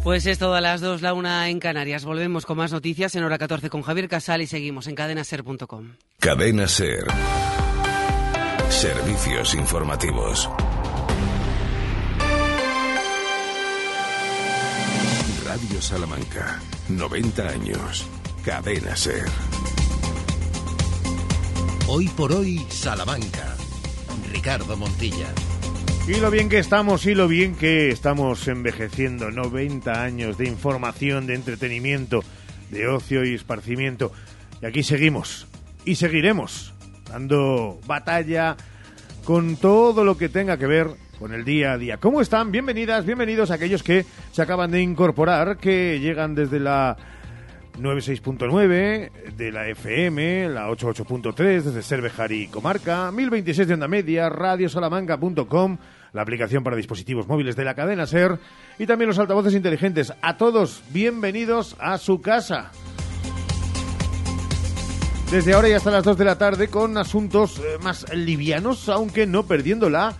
Pues 0.03 0.25
es 0.25 0.37
todas 0.37 0.61
las 0.61 0.79
dos, 0.79 1.01
la 1.01 1.13
una 1.13 1.49
en 1.49 1.59
Canarias. 1.59 2.05
Volvemos 2.05 2.45
con 2.45 2.57
más 2.57 2.71
noticias 2.71 3.13
en 3.15 3.25
hora 3.25 3.37
14 3.37 3.69
con 3.69 3.81
Javier 3.81 4.07
Casal 4.07 4.41
y 4.41 4.47
seguimos 4.47 4.87
en 4.87 4.95
cadenaser.com. 4.95 5.95
Cadena 6.27 6.67
Ser. 6.67 7.05
Servicios 8.67 9.55
informativos. 9.55 10.49
Radio 15.45 15.81
Salamanca. 15.81 16.59
90 16.89 17.47
años. 17.47 18.05
Cadena 18.43 18.93
Ser. 18.97 19.23
Hoy 21.87 22.09
por 22.09 22.33
hoy, 22.33 22.57
Salamanca. 22.67 23.55
Ricardo 24.33 24.75
Montilla. 24.75 25.29
Y 26.09 26.19
lo 26.19 26.29
bien 26.29 26.49
que 26.49 26.59
estamos 26.59 27.05
y 27.05 27.15
lo 27.15 27.29
bien 27.29 27.55
que 27.55 27.87
estamos 27.87 28.45
envejeciendo. 28.49 29.31
90 29.31 30.03
años 30.03 30.37
de 30.37 30.45
información, 30.49 31.25
de 31.25 31.35
entretenimiento, 31.35 32.21
de 32.69 32.89
ocio 32.89 33.23
y 33.23 33.33
esparcimiento. 33.33 34.11
Y 34.61 34.65
aquí 34.65 34.83
seguimos. 34.83 35.47
Y 35.87 35.95
seguiremos 35.95 36.73
dando 37.09 37.79
batalla 37.87 38.57
con 39.23 39.55
todo 39.55 40.03
lo 40.03 40.17
que 40.17 40.27
tenga 40.27 40.57
que 40.57 40.67
ver 40.67 40.89
con 41.17 41.33
el 41.33 41.45
día 41.45 41.71
a 41.71 41.77
día. 41.77 41.95
¿Cómo 41.95 42.19
están? 42.19 42.51
Bienvenidas, 42.51 43.05
bienvenidos 43.05 43.51
a 43.51 43.53
aquellos 43.53 43.83
que 43.83 44.05
se 44.33 44.41
acaban 44.41 44.69
de 44.69 44.81
incorporar, 44.81 45.55
que 45.55 45.97
llegan 46.01 46.35
desde 46.35 46.59
la 46.59 46.97
96.9 47.79 49.11
de 49.37 49.51
la 49.53 49.69
FM, 49.69 50.49
la 50.49 50.69
88.3 50.69 51.61
desde 51.61 51.81
Cervejar 51.81 52.33
y 52.33 52.47
Comarca, 52.49 53.09
1026 53.09 53.69
de 53.69 53.73
onda 53.75 53.87
media, 53.87 54.27
radiosalamanca.com, 54.27 55.77
la 56.11 56.21
aplicación 56.21 56.65
para 56.65 56.75
dispositivos 56.75 57.29
móviles 57.29 57.55
de 57.55 57.63
la 57.63 57.75
cadena 57.75 58.05
SER 58.05 58.37
y 58.77 58.87
también 58.87 59.07
los 59.07 59.19
altavoces 59.19 59.53
inteligentes. 59.53 60.11
A 60.21 60.35
todos, 60.35 60.83
bienvenidos 60.91 61.77
a 61.79 61.97
su 61.97 62.19
casa. 62.19 62.73
Desde 65.31 65.53
ahora 65.53 65.67
y 65.67 65.73
hasta 65.73 65.91
las 65.91 66.05
2 66.05 66.17
de 66.17 66.23
la 66.23 66.37
tarde 66.37 66.69
con 66.69 66.97
asuntos 66.97 67.59
eh, 67.59 67.77
más 67.83 68.05
livianos, 68.13 68.87
aunque 68.87 69.27
no 69.27 69.45
perdiendo 69.45 69.89
la 69.89 70.15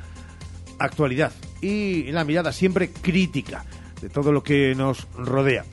actualidad 0.80 1.32
y 1.62 2.12
la 2.12 2.26
mirada 2.26 2.52
siempre 2.52 2.92
crítica 2.92 3.64
de 4.02 4.10
todo 4.10 4.34
lo 4.34 4.44
que 4.44 4.76
nos 4.76 5.08
rodea 5.16 5.64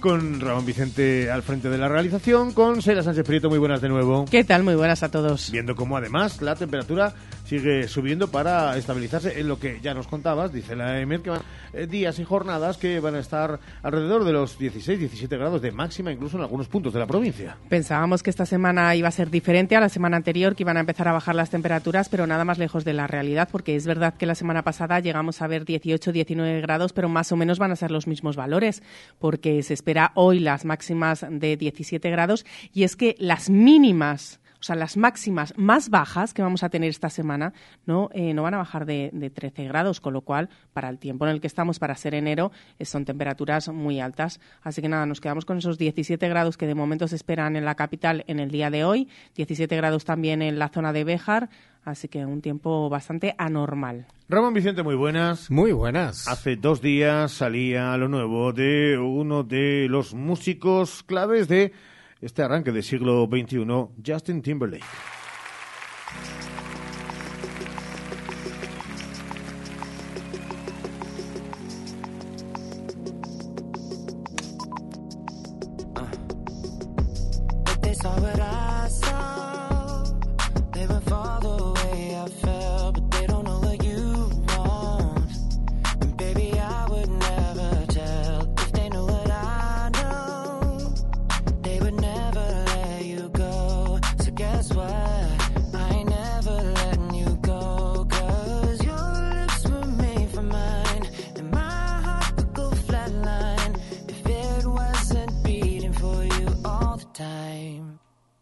con 0.00 0.40
Ramón 0.40 0.66
Vicente 0.66 1.30
al 1.30 1.42
frente 1.42 1.70
de 1.70 1.78
la 1.78 1.88
realización, 1.88 2.52
con 2.52 2.82
Sela 2.82 3.02
Sánchez 3.02 3.24
Prieto, 3.24 3.48
muy 3.48 3.58
buenas 3.58 3.80
de 3.80 3.88
nuevo. 3.88 4.26
¿Qué 4.30 4.44
tal? 4.44 4.62
Muy 4.62 4.74
buenas 4.74 5.02
a 5.02 5.10
todos. 5.10 5.50
Viendo 5.50 5.74
cómo 5.74 5.96
además 5.96 6.42
la 6.42 6.54
temperatura 6.54 7.14
sigue 7.46 7.86
subiendo 7.86 8.28
para 8.28 8.76
estabilizarse 8.76 9.38
en 9.38 9.48
lo 9.48 9.58
que 9.58 9.80
ya 9.80 9.94
nos 9.94 10.08
contabas, 10.08 10.52
dice 10.52 10.74
la 10.74 11.00
EMED, 11.00 11.20
que 11.20 11.30
van 11.30 11.42
eh, 11.72 11.86
días 11.86 12.18
y 12.18 12.24
jornadas 12.24 12.76
que 12.76 12.98
van 12.98 13.14
a 13.14 13.20
estar 13.20 13.60
alrededor 13.82 14.24
de 14.24 14.32
los 14.32 14.58
16, 14.58 14.98
17 14.98 15.36
grados 15.36 15.62
de 15.62 15.70
máxima, 15.70 16.10
incluso 16.10 16.36
en 16.36 16.42
algunos 16.42 16.66
puntos 16.66 16.92
de 16.92 16.98
la 16.98 17.06
provincia. 17.06 17.56
Pensábamos 17.68 18.22
que 18.22 18.30
esta 18.30 18.46
semana 18.46 18.94
iba 18.96 19.08
a 19.08 19.12
ser 19.12 19.30
diferente 19.30 19.76
a 19.76 19.80
la 19.80 19.88
semana 19.88 20.16
anterior, 20.16 20.56
que 20.56 20.64
iban 20.64 20.76
a 20.76 20.80
empezar 20.80 21.06
a 21.06 21.12
bajar 21.12 21.36
las 21.36 21.50
temperaturas, 21.50 22.08
pero 22.08 22.26
nada 22.26 22.44
más 22.44 22.58
lejos 22.58 22.84
de 22.84 22.92
la 22.92 23.06
realidad, 23.06 23.48
porque 23.50 23.76
es 23.76 23.86
verdad 23.86 24.14
que 24.14 24.26
la 24.26 24.34
semana 24.34 24.62
pasada 24.62 24.98
llegamos 24.98 25.40
a 25.40 25.46
ver 25.46 25.64
18, 25.64 26.10
19 26.10 26.60
grados, 26.60 26.92
pero 26.92 27.08
más 27.08 27.30
o 27.30 27.36
menos 27.36 27.60
van 27.60 27.70
a 27.70 27.76
ser 27.76 27.92
los 27.92 28.08
mismos 28.08 28.34
valores, 28.34 28.82
porque 29.20 29.62
se 29.62 29.74
espera 29.74 30.10
hoy 30.14 30.40
las 30.40 30.64
máximas 30.64 31.24
de 31.30 31.56
17 31.56 32.10
grados 32.10 32.44
y 32.72 32.82
es 32.82 32.96
que 32.96 33.14
las 33.18 33.50
mínimas 33.50 34.40
sea, 34.66 34.76
las 34.76 34.96
máximas 34.96 35.54
más 35.56 35.90
bajas 35.90 36.34
que 36.34 36.42
vamos 36.42 36.62
a 36.62 36.68
tener 36.68 36.90
esta 36.90 37.08
semana 37.08 37.52
no, 37.86 38.10
eh, 38.12 38.34
no 38.34 38.42
van 38.42 38.54
a 38.54 38.58
bajar 38.58 38.84
de, 38.84 39.10
de, 39.12 39.30
13 39.30 39.64
grados, 39.64 40.00
con 40.00 40.12
lo 40.12 40.22
cual, 40.22 40.48
para 40.72 40.88
el 40.88 40.98
tiempo 40.98 41.24
en 41.26 41.32
el 41.32 41.40
que 41.40 41.46
estamos, 41.46 41.78
para 41.78 41.94
ser 41.94 42.14
enero, 42.14 42.50
eh, 42.78 42.84
son 42.84 43.04
temperaturas 43.04 43.68
muy 43.68 44.00
altas. 44.00 44.40
Así 44.62 44.82
que 44.82 44.88
nada, 44.88 45.06
nos 45.06 45.20
quedamos 45.20 45.44
con 45.44 45.58
esos 45.58 45.78
17 45.78 46.28
grados 46.28 46.56
que 46.56 46.66
de 46.66 46.74
momento 46.74 47.06
se 47.08 47.16
esperan 47.16 47.56
en 47.56 47.64
la 47.64 47.74
capital 47.76 48.24
en 48.26 48.40
el 48.40 48.50
día 48.50 48.70
de 48.70 48.84
hoy, 48.84 49.08
17 49.36 49.76
grados 49.76 50.04
también 50.04 50.42
en 50.42 50.58
la 50.58 50.68
zona 50.68 50.92
de 50.92 51.04
Béjar, 51.04 51.48
así 51.84 52.08
que 52.08 52.26
un 52.26 52.42
tiempo 52.42 52.88
bastante 52.88 53.34
anormal. 53.38 54.06
Ramón 54.28 54.54
Vicente, 54.54 54.82
muy 54.82 54.96
buenas. 54.96 55.50
Muy 55.50 55.72
buenas. 55.72 56.26
Hace 56.26 56.56
dos 56.56 56.82
días 56.82 57.30
salía 57.30 57.96
lo 57.96 58.08
nuevo 58.08 58.52
de 58.52 58.98
uno 58.98 59.44
de 59.44 59.86
los 59.88 60.14
músicos 60.14 61.04
claves 61.04 61.46
de 61.46 61.72
este 62.20 62.42
arranque 62.42 62.72
del 62.72 62.82
siglo 62.82 63.28
XXI, 63.30 63.66
Justin 64.04 64.42
Timberlake. 64.42 64.84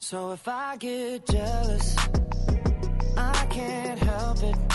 So 0.04 0.32
if 0.32 0.46
I 0.46 0.76
get 0.76 1.24
jealous, 1.24 1.96
I 3.16 3.46
can't 3.48 3.98
help 3.98 4.42
it. 4.42 4.73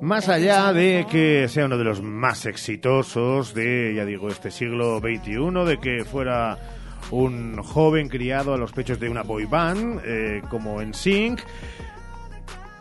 Más 0.00 0.28
allá 0.28 0.72
de 0.72 1.06
que 1.10 1.48
sea 1.48 1.64
uno 1.64 1.78
de 1.78 1.84
los 1.84 2.02
más 2.02 2.44
exitosos 2.46 3.54
de, 3.54 3.94
ya 3.96 4.04
digo, 4.04 4.28
este 4.28 4.50
siglo 4.50 4.98
XXI, 4.98 5.64
de 5.66 5.78
que 5.80 6.04
fuera 6.04 6.58
un 7.10 7.56
joven 7.62 8.08
criado 8.08 8.54
a 8.54 8.58
los 8.58 8.72
pechos 8.72 9.00
de 9.00 9.08
una 9.08 9.22
boy 9.22 9.46
band, 9.46 10.02
eh, 10.04 10.42
como 10.50 10.80
en 10.80 10.92
Sync, 10.92 11.40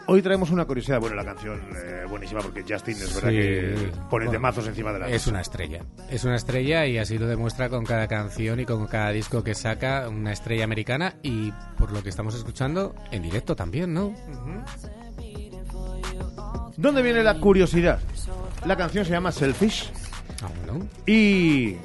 Hoy 0.05 0.21
traemos 0.21 0.51
una 0.51 0.65
curiosidad, 0.65 0.99
bueno, 0.99 1.15
la 1.15 1.23
canción 1.23 1.61
eh, 1.75 2.03
buenísima 2.09 2.41
porque 2.41 2.61
Justin 2.67 2.95
es 2.95 3.15
verdad 3.15 3.29
Sí. 3.29 3.35
que 3.37 3.75
pone 4.09 4.25
Bueno, 4.25 4.31
temazos 4.31 4.67
encima 4.67 4.91
de 4.91 4.99
la 4.99 5.05
Es 5.07 5.13
mesa. 5.13 5.29
una 5.31 5.41
estrella. 5.41 5.85
Es 6.09 6.25
una 6.25 6.35
estrella 6.35 6.85
y 6.85 6.97
así 6.97 7.17
lo 7.17 7.25
demuestra 7.25 7.69
con 7.69 7.85
cada 7.85 8.07
canción 8.09 8.59
y 8.59 8.65
con 8.65 8.85
cada 8.87 9.11
disco 9.11 9.43
que 9.45 9.55
saca, 9.55 10.09
una 10.09 10.33
estrella 10.33 10.65
americana 10.65 11.15
y 11.23 11.51
por 11.77 11.91
lo 11.93 12.03
que 12.03 12.09
estamos 12.09 12.35
escuchando, 12.35 12.93
en 13.11 13.23
directo 13.23 13.55
también, 13.55 13.93
¿no? 13.93 14.13
¿Dónde 16.75 17.01
viene 17.01 17.23
la 17.23 17.39
curiosidad? 17.39 17.99
La 18.65 18.75
canción 18.75 19.05
se 19.05 19.11
llama 19.11 19.31
Selfish 19.31 19.89
Ah, 20.41 20.49
bueno. 20.65 20.85
y 21.05 21.77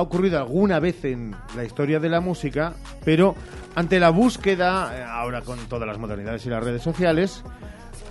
ha 0.00 0.02
ocurrido 0.02 0.38
alguna 0.38 0.80
vez 0.80 1.04
en 1.04 1.36
la 1.54 1.64
historia 1.64 2.00
de 2.00 2.08
la 2.08 2.20
música, 2.20 2.74
pero 3.04 3.34
ante 3.74 4.00
la 4.00 4.10
búsqueda, 4.10 4.98
eh, 4.98 5.04
ahora 5.06 5.42
con 5.42 5.58
todas 5.68 5.86
las 5.86 5.98
modernidades 5.98 6.44
y 6.46 6.48
las 6.48 6.64
redes 6.64 6.82
sociales, 6.82 7.44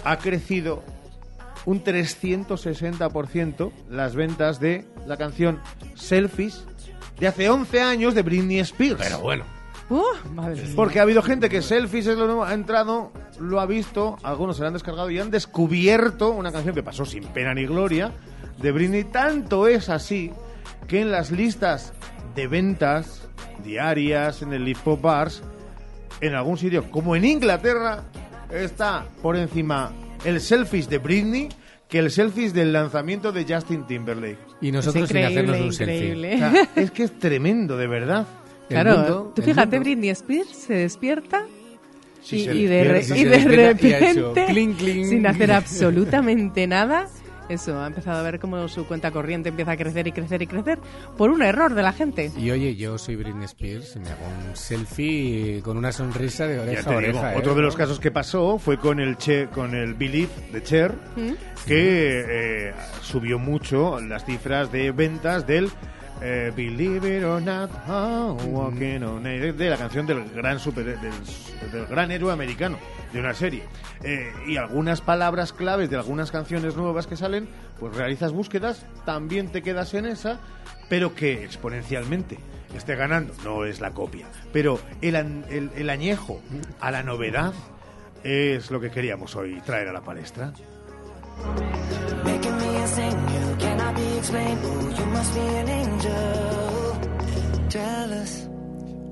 ha 0.04 0.18
crecido 0.18 0.84
un 1.66 1.84
360% 1.84 3.72
las 3.90 4.16
ventas 4.16 4.60
de 4.60 4.86
la 5.06 5.18
canción 5.18 5.60
Selfish 5.96 6.56
de 7.20 7.28
hace 7.28 7.50
11 7.50 7.82
años 7.82 8.14
de 8.14 8.22
Britney 8.22 8.60
Spears. 8.60 9.02
Pero 9.02 9.20
bueno. 9.20 9.44
Uh, 9.90 10.04
madre 10.34 10.62
mía. 10.62 10.74
Porque 10.76 11.00
ha 11.00 11.02
habido 11.02 11.24
gente 11.24 11.50
que 11.50 11.64
Selfies 11.64 12.06
es 12.06 12.18
lo 12.18 12.26
nuevo, 12.26 12.46
ha 12.46 12.54
entrado, 12.54 13.12
lo 13.40 13.60
ha 13.60 13.66
visto, 13.66 14.18
algunos 14.22 14.56
se 14.56 14.62
lo 14.62 14.68
han 14.68 14.74
descargado 14.74 15.10
y 15.10 15.18
han 15.18 15.32
descubierto 15.32 16.30
una 16.30 16.52
canción 16.52 16.76
que 16.76 16.84
pasó 16.84 17.06
sin 17.06 17.24
pena 17.26 17.56
ni 17.56 17.66
gloria 17.66 18.12
de 18.62 18.72
Britney. 18.72 19.06
Tanto 19.06 19.68
es 19.68 19.90
así 19.90 20.32
que 20.90 21.00
en 21.02 21.12
las 21.12 21.32
listas 21.32 21.94
de 22.36 22.48
ventas 22.48 23.28
diarias 23.64 24.42
en 24.42 24.52
el 24.54 24.66
Live 24.66 24.80
Pop 24.84 25.02
Bars, 25.02 25.42
en 26.22 26.34
algún 26.36 26.58
sitio, 26.58 26.90
como 26.92 27.16
en 27.16 27.24
Inglaterra, 27.26 28.04
está 28.52 29.06
por 29.22 29.38
encima 29.38 29.92
el 30.26 30.42
Selfies 30.42 30.90
de 30.90 30.98
Britney 30.98 31.48
que 31.88 32.00
el 32.00 32.12
Selfies 32.12 32.54
del 32.54 32.74
lanzamiento 32.74 33.32
de 33.32 33.46
Justin 33.48 33.86
Timberlake. 33.88 34.38
Y 34.62 34.72
nosotros 34.72 35.08
sin 35.08 35.18
increíble, 35.18 35.40
hacernos 35.40 35.62
un 35.66 35.74
selfie. 35.74 35.96
increíble. 35.96 36.36
O 36.36 36.38
sea, 36.38 36.70
es 36.84 36.92
que 36.92 37.04
es 37.04 37.18
tremendo, 37.20 37.78
de 37.78 37.88
verdad. 37.88 38.28
Claro, 38.68 39.32
tú 39.36 39.42
fíjate, 39.42 39.80
Britney 39.80 40.10
Spears 40.10 40.50
se 40.50 40.74
despierta 40.74 41.46
Sí, 42.22 42.36
y, 42.42 42.46
se 42.46 42.56
y 42.56 42.66
de, 42.68 42.84
re- 42.84 43.06
y 43.18 43.24
repente, 43.46 44.46
clink, 44.50 44.78
clink. 44.78 45.06
sin 45.08 45.26
hacer 45.26 45.52
absolutamente 45.54 46.68
nada, 46.68 47.08
eso, 47.50 47.80
ha 47.82 47.88
empezado 47.88 48.20
a 48.20 48.22
ver 48.24 48.40
cómo 48.40 48.68
su 48.68 48.86
cuenta 48.86 49.12
corriente 49.12 49.50
empieza 49.50 49.72
a 49.72 49.78
crecer 49.78 50.08
y 50.08 50.12
crecer 50.12 50.42
y 50.42 50.48
crecer 50.48 50.80
por 51.18 51.30
un 51.30 51.42
error 51.42 51.74
de 51.74 51.82
la 51.84 51.92
gente. 51.94 52.32
Y 52.38 52.52
oye, 52.52 52.76
yo 52.76 52.98
soy 52.98 53.16
Britney 53.16 53.46
Spears 53.46 53.96
y 53.96 54.00
me 54.00 54.10
hago 54.10 54.26
un 54.50 54.56
selfie 54.56 55.62
con 55.64 55.78
una 55.78 55.92
sonrisa 55.92 56.48
de 56.48 56.56
Ya 56.58 56.62
oreja 56.62 56.84
te 56.90 56.96
a 56.96 57.00
digo, 57.00 57.10
oreja. 57.20 57.34
¿eh? 57.34 57.38
otro 57.38 57.56
de 57.56 57.62
los 57.62 57.76
casos 57.76 58.00
que 58.00 58.12
pasó 58.12 58.58
fue 58.60 58.78
con 58.78 59.00
el 59.00 59.18
che, 59.18 59.48
con 59.48 59.76
el 59.76 59.94
Believe 59.96 60.30
de 60.52 60.64
Cher, 60.64 60.94
¿Mm? 61.16 61.32
que 61.66 62.24
eh, 62.70 62.74
subió 63.02 63.40
mucho 63.40 64.00
las 64.00 64.26
cifras 64.26 64.72
de 64.72 64.92
ventas 64.92 65.46
del 65.46 65.70
eh, 66.22 66.52
Believe 66.56 67.18
It 67.18 67.24
or 67.24 67.42
Not, 67.42 67.70
I'm 67.88 68.54
Walking 68.54 69.04
on 69.04 69.26
Air, 69.26 69.56
de 69.56 69.70
la 69.70 69.78
canción 69.78 70.06
del 70.06 70.30
gran 70.30 70.60
super, 70.60 70.86
del, 71.00 71.86
gran 71.88 72.12
héroe 72.12 72.32
americano 72.32 72.78
de 73.14 73.20
una 73.20 73.34
serie. 73.34 73.64
Eh, 74.04 74.32
y 74.48 74.58
algunas 74.58 75.02
palabras 75.02 75.54
claves 75.54 75.90
de 75.90 75.98
algunas 75.98 76.32
canciones 76.32 76.76
nuevas 76.76 77.08
que 77.08 77.16
salen, 77.16 77.48
pues 77.80 77.96
realizas 77.96 78.32
búsquedas, 78.32 78.86
también 79.06 79.52
te 79.52 79.62
quedas 79.62 79.94
en 79.94 80.06
esa, 80.06 80.40
pero 80.90 81.16
que 81.16 81.44
exponencialmente 81.44 82.38
esté 82.76 82.96
ganando, 82.96 83.34
no 83.44 83.66
es 83.66 83.82
la 83.82 83.92
copia, 83.92 84.28
pero 84.54 84.80
el, 85.02 85.16
el 85.76 85.90
añejo 85.90 86.42
a 86.80 86.92
la 86.92 87.04
novedad 87.04 87.54
es 88.24 88.70
lo 88.72 88.80
que 88.80 88.92
queríamos 88.92 89.36
hoy 89.36 89.62
traer 89.62 89.88
a 89.88 89.94
la 89.94 90.02
palestra. 90.02 90.54
Making 93.80 93.80
me 93.80 93.80
insane, 93.80 93.80
you 93.80 93.80
cannot 93.80 93.96
be 93.96 94.18
explained. 94.18 94.66
Ooh, 94.66 94.92
you 95.00 95.06
must 95.06 95.34
be 95.34 95.40
an 95.40 95.70
angel. 95.70 97.00
Jealous. 97.70 98.50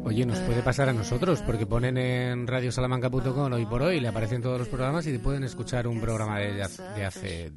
Oye, 0.03 0.26
nos 0.26 0.39
puede 0.39 0.61
pasar 0.61 0.89
a 0.89 0.93
nosotros, 0.93 1.41
porque 1.41 1.65
ponen 1.65 1.97
en 1.97 2.47
radiosalamanca.com 2.47 3.51
hoy 3.53 3.65
por 3.65 3.82
hoy, 3.82 3.99
le 3.99 4.07
aparecen 4.07 4.41
todos 4.41 4.57
los 4.59 4.68
programas 4.70 5.05
y 5.07 5.11
te 5.11 5.20
pueden 5.20 5.43
escuchar 5.43 5.88
un 5.88 5.99
programa 5.99 6.39
de, 6.39 6.53
de 6.53 7.05
hace 7.05 7.51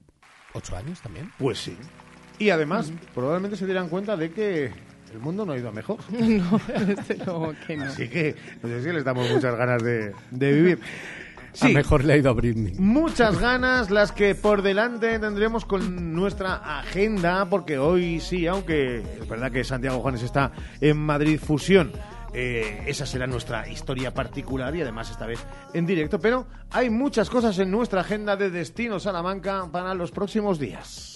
ocho 0.55 0.77
años 0.77 1.01
también. 1.01 1.31
Pues 1.39 1.59
sí. 1.59 1.77
Y 2.39 2.51
además, 2.51 2.93
probablemente 3.15 3.57
se 3.57 3.67
dieran 3.67 3.89
cuenta 3.89 4.17
de 4.17 4.33
que 4.33 4.73
el 5.13 5.19
mundo 5.21 5.47
no 5.47 5.53
ha 5.53 5.59
ido 5.59 5.69
a 5.69 5.73
mejor. 5.73 5.99
No, 6.11 6.61
desde 6.87 7.25
luego 7.25 7.55
que 7.67 7.77
no. 7.77 7.85
Así 7.85 8.09
que, 8.09 8.35
no 8.63 8.69
sé 8.69 8.83
si 8.83 8.93
les 8.93 9.05
damos 9.05 9.31
muchas 9.31 9.55
ganas 9.57 9.83
de, 9.83 10.13
de 10.31 10.53
vivir. 10.53 10.79
A 11.61 11.69
mejor 11.69 12.05
le 12.05 12.13
ha 12.13 12.17
ido 12.17 12.31
a 12.31 12.33
Britney. 12.33 12.75
Muchas 12.79 13.39
ganas 13.41 13.91
las 13.91 14.13
que 14.13 14.35
por 14.35 14.63
delante 14.63 15.19
tendremos 15.19 15.65
con 15.65 16.15
nuestra 16.15 16.79
agenda, 16.81 17.47
porque 17.49 17.79
hoy 17.79 18.21
sí, 18.21 18.47
aunque 18.47 19.01
es 19.21 19.29
verdad 19.29 19.51
que 19.51 19.65
Santiago 19.65 20.01
Juanes 20.01 20.23
está 20.23 20.53
en 20.81 20.99
Madrid 20.99 21.39
Fusión, 21.39 21.93
eh, 22.33 22.85
esa 22.87 23.07
será 23.07 23.27
nuestra 23.27 23.69
historia 23.69 24.15
particular 24.15 24.75
y 24.77 24.83
además 24.83 25.11
esta 25.11 25.27
vez 25.27 25.45
en 25.75 25.85
directo, 25.85 26.21
pero 26.21 26.47
hay 26.71 26.89
muchas 26.89 27.29
cosas 27.29 27.59
en 27.59 27.71
nuestra 27.71 28.03
agenda 28.03 28.37
de 28.37 28.51
Destino 28.51 29.01
Salamanca 29.01 29.69
para 29.73 29.95
los 29.95 30.13
próximos 30.13 30.59
días. 30.59 31.10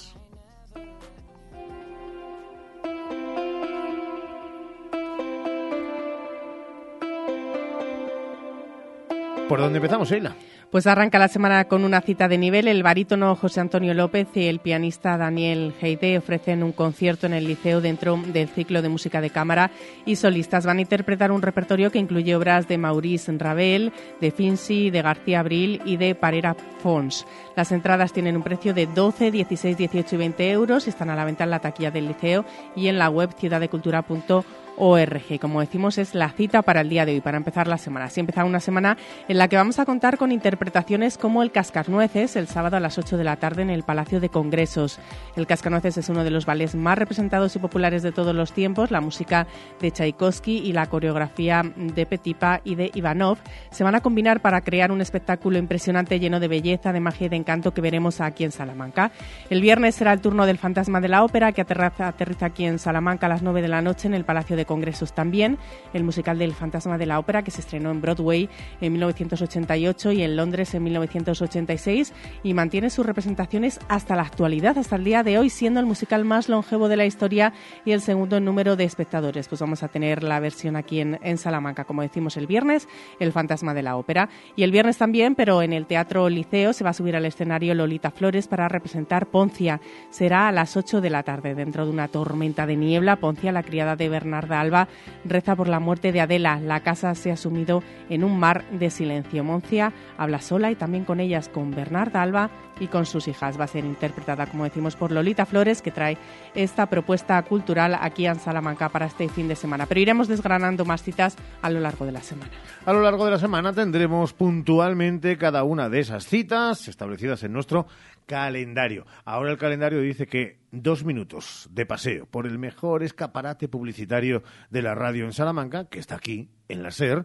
¿Por 9.49 9.61
dónde 9.61 9.77
empezamos, 9.77 10.09
Sheila? 10.09 10.35
Pues 10.71 10.87
arranca 10.89 11.21
la 11.21 11.29
semana 11.29 11.67
con 11.67 11.85
una 11.85 12.01
cita 12.01 12.27
de 12.27 12.39
nivel. 12.39 12.67
El 12.67 12.83
barítono 12.83 13.37
José 13.37 13.61
Antonio 13.61 13.95
López 13.95 14.27
y 14.35 14.49
el 14.49 14.59
pianista 14.59 15.17
Daniel 15.17 15.73
Heide 15.81 16.19
ofrecen 16.19 16.65
un 16.65 16.73
concierto 16.73 17.27
en 17.27 17.35
el 17.35 17.47
liceo 17.47 17.81
dentro 17.81 18.17
del 18.17 18.49
ciclo 18.49 18.83
de 18.83 18.89
música 18.89 19.21
de 19.21 19.31
cámara 19.31 19.71
y 20.05 20.17
solistas. 20.17 20.67
Van 20.67 20.79
a 20.79 20.81
interpretar 20.81 21.31
un 21.31 21.43
repertorio 21.43 21.93
que 21.93 22.01
incluye 22.01 22.35
obras 22.35 22.67
de 22.67 22.79
Maurice 22.79 23.31
Ravel, 23.39 23.93
de 24.21 24.31
Finzi, 24.33 24.91
de 24.91 25.03
García 25.03 25.41
Abril 25.41 25.81
y 25.85 25.97
de 25.97 26.17
Parera 26.17 26.57
Fons. 26.83 27.25
Las 27.55 27.71
entradas 27.71 28.13
tienen 28.13 28.37
un 28.37 28.43
precio 28.43 28.75
de 28.75 28.87
12, 28.87 29.31
16, 29.31 29.77
18 29.77 30.15
y 30.15 30.19
20 30.19 30.51
euros 30.51 30.87
y 30.87 30.91
están 30.91 31.11
a 31.11 31.15
la 31.15 31.25
venta 31.25 31.45
en 31.45 31.51
la 31.51 31.61
taquilla 31.61 31.93
del 31.93 32.09
liceo 32.09 32.45
y 32.75 32.89
en 32.89 32.99
la 32.99 33.11
web 33.11 33.31
ciudaddecultura.org. 33.39 34.64
ORG. 34.77 35.39
Como 35.41 35.61
decimos, 35.61 35.99
es 35.99 36.15
la 36.15 36.31
cita 36.31 36.63
para 36.63 36.81
el 36.81 36.89
día 36.89 37.05
de 37.07 37.13
hoy, 37.15 37.21
para 37.21 37.37
empezar 37.37 37.67
la 37.69 37.79
semana. 37.79 38.07
Así 38.07 38.21
empezar 38.21 38.45
una 38.45 38.61
semana 38.61 38.97
en 39.29 39.39
la 39.39 39.49
que 39.49 39.57
vamos 39.57 39.79
a 39.79 39.85
contar 39.85 40.19
con 40.19 40.33
interpretaciones 40.33 41.19
como 41.19 41.43
el 41.43 41.51
Cascarnueces 41.53 42.37
el 42.37 42.49
sábado 42.49 42.77
a 42.77 42.81
las 42.81 42.99
8 42.99 43.17
de 43.17 43.25
la 43.25 43.37
tarde 43.37 43.63
en 43.63 43.71
el 43.71 43.83
Palacio 43.83 44.21
de 44.21 44.29
Congresos. 44.29 44.99
El 45.37 45.47
Cascarnueces 45.47 45.97
es 45.99 46.09
uno 46.09 46.25
de 46.25 46.31
los 46.31 46.47
ballets 46.47 46.75
más 46.75 46.99
representados 46.99 47.55
y 47.57 47.59
populares 47.59 48.03
de 48.03 48.13
todos 48.13 48.35
los 48.35 48.53
tiempos. 48.53 48.91
La 48.91 49.01
música 49.01 49.47
de 49.81 49.91
Tchaikovsky 49.91 50.59
y 50.59 50.73
la 50.73 50.87
coreografía 50.87 51.63
de 51.77 52.07
Petipa 52.07 52.61
y 52.65 52.75
de 52.75 52.91
Ivanov 52.95 53.39
se 53.71 53.85
van 53.85 53.95
a 53.95 54.01
combinar 54.01 54.41
para 54.41 54.61
crear 54.63 54.91
un 54.93 55.01
espectáculo 55.01 55.59
impresionante 55.59 56.19
lleno 56.21 56.41
de 56.41 56.49
belleza, 56.49 56.93
de 56.93 57.01
magia 57.01 57.27
y 57.27 57.31
de 57.31 57.37
encanto 57.37 57.73
que 57.75 57.81
veremos 57.81 58.21
aquí 58.21 58.45
en 58.45 58.53
Salamanca. 58.53 59.11
El 59.51 59.61
viernes 59.61 59.95
será 59.95 60.13
el 60.13 60.21
turno 60.21 60.47
del 60.47 60.59
Fantasma 60.59 61.01
de 61.01 61.09
la 61.09 61.25
Ópera 61.25 61.53
que 61.53 61.63
aterraza- 61.63 62.09
aterriza 62.09 62.47
aquí 62.47 62.65
en 62.65 62.79
Salamanca 62.79 63.27
a 63.27 63.29
las 63.29 63.43
9 63.43 63.63
de 63.63 63.69
la 63.69 63.83
noche 63.83 64.09
en 64.09 64.15
el 64.15 64.25
Palacio 64.25 64.57
de 64.57 64.64
de 64.65 64.67
congresos 64.67 65.13
también, 65.13 65.59
el 65.93 66.05
musical 66.05 66.39
del 66.39 66.55
Fantasma 66.55 66.99
de 66.99 67.07
la 67.07 67.19
Ópera 67.19 67.43
que 67.43 67.51
se 67.51 67.61
estrenó 67.61 67.91
en 67.91 68.01
Broadway 68.01 68.49
en 68.81 68.93
1988 68.93 70.13
y 70.13 70.23
en 70.23 70.37
Londres 70.37 70.75
en 70.75 70.83
1986 70.85 72.13
y 72.43 72.55
mantiene 72.55 72.91
sus 72.91 73.07
representaciones 73.07 73.81
hasta 73.89 74.17
la 74.17 74.23
actualidad, 74.23 74.79
hasta 74.79 74.97
el 74.97 75.05
día 75.05 75.23
de 75.23 75.39
hoy, 75.39 75.51
siendo 75.51 75.81
el 75.81 75.87
musical 75.87 76.25
más 76.25 76.49
longevo 76.49 76.89
de 76.89 76.97
la 76.97 77.07
historia 77.07 77.53
y 77.85 77.93
el 77.93 78.01
segundo 78.01 78.37
en 78.37 78.45
número 78.45 78.77
de 78.77 78.85
espectadores. 78.85 79.49
Pues 79.49 79.61
vamos 79.61 79.83
a 79.83 79.89
tener 79.89 80.23
la 80.23 80.41
versión 80.41 80.77
aquí 80.77 81.01
en, 81.01 81.19
en 81.23 81.39
Salamanca, 81.39 81.85
como 81.85 82.03
decimos 82.03 82.37
el 82.37 82.47
viernes, 82.47 82.89
el 83.19 83.33
Fantasma 83.33 83.75
de 83.75 83.83
la 83.83 83.97
Ópera. 83.97 84.29
Y 84.57 84.63
el 84.63 84.71
viernes 84.71 84.99
también, 84.99 85.35
pero 85.35 85.63
en 85.63 85.73
el 85.73 85.87
Teatro 85.87 86.29
Liceo 86.29 86.73
se 86.73 86.85
va 86.85 86.91
a 86.91 86.95
subir 86.95 87.17
al 87.17 87.27
escenario 87.27 87.75
Lolita 87.75 88.11
Flores 88.11 88.49
para 88.49 88.69
representar 88.69 89.27
Poncia. 89.27 89.81
Será 90.11 90.49
a 90.49 90.53
las 90.53 90.77
8 90.77 91.01
de 91.01 91.11
la 91.11 91.23
tarde, 91.23 91.55
dentro 91.55 91.85
de 91.85 91.91
una 91.91 92.09
tormenta 92.09 92.67
de 92.67 92.77
niebla. 92.77 93.17
Poncia, 93.17 93.53
la 93.53 93.63
criada 93.63 93.97
de 93.97 94.09
Bernarda 94.09 94.54
Alba, 94.61 94.89
reza 95.25 95.57
por 95.57 95.69
la 95.69 95.81
muerte 95.81 96.13
de 96.13 96.21
Adela. 96.21 96.61
La 96.61 96.81
casa 96.81 97.15
se 97.15 97.31
ha 97.31 97.37
sumido 97.37 97.83
en 98.09 98.25
un 98.25 98.39
mar 98.39 98.65
de 98.71 98.91
silencio. 98.91 99.45
Moncia 99.45 99.93
habla 100.19 100.41
sola 100.41 100.71
y 100.71 100.75
también 100.75 101.05
con 101.05 101.21
ellas, 101.21 101.49
con 101.49 101.71
Bernarda 101.71 102.23
Alba 102.23 102.51
y 102.81 102.89
con 102.89 103.07
sus 103.07 103.29
hijas. 103.29 103.59
Va 103.59 103.65
a 103.65 103.69
ser 103.69 103.85
interpretada, 103.85 104.47
como 104.47 104.65
decimos, 104.65 104.97
por 104.97 105.13
Lolita 105.13 105.47
Flores, 105.47 105.83
que 105.83 105.91
trae 105.91 106.19
esta 106.55 106.87
propuesta 106.87 107.41
cultural 107.43 107.97
aquí 108.01 108.27
en 108.27 108.39
Salamanca 108.39 108.89
para 108.89 109.07
este 109.07 109.29
fin 109.29 109.49
de 109.49 109.57
semana. 109.57 109.87
Pero 109.87 110.01
iremos 110.01 110.29
desgranando 110.29 110.85
más 110.85 111.03
citas 111.03 111.37
a 111.63 111.71
lo 111.71 111.81
largo 111.81 112.05
de 112.05 112.13
la 112.13 112.23
semana. 112.23 112.51
A 112.85 112.93
lo 112.93 113.03
largo 113.03 113.25
de 113.25 113.31
la 113.33 113.39
semana 113.39 113.73
tendremos 113.73 114.33
puntualmente 114.33 115.37
cada 115.39 115.65
una 115.65 115.89
de 115.89 116.01
esas 116.01 116.27
citas 116.27 116.89
establecidas 116.89 117.43
en 117.43 117.53
nuestro 117.53 117.87
calendario. 118.27 119.07
Ahora 119.25 119.51
el 119.51 119.59
calendario 119.59 120.01
dice 120.01 120.27
que 120.27 120.59
dos 120.71 121.05
minutos 121.05 121.69
de 121.71 121.87
paseo 121.87 122.27
por 122.27 122.47
el 122.47 122.59
mejor 122.59 123.03
escaparate 123.03 123.69
publicitario 123.69 124.43
de 124.71 124.83
la 124.83 124.95
radio 124.95 125.25
en 125.25 125.33
Salamanca, 125.33 125.89
que 125.89 125.99
está 125.99 126.17
aquí, 126.17 126.49
en 126.69 126.83
la 126.83 126.91
SER, 126.91 127.25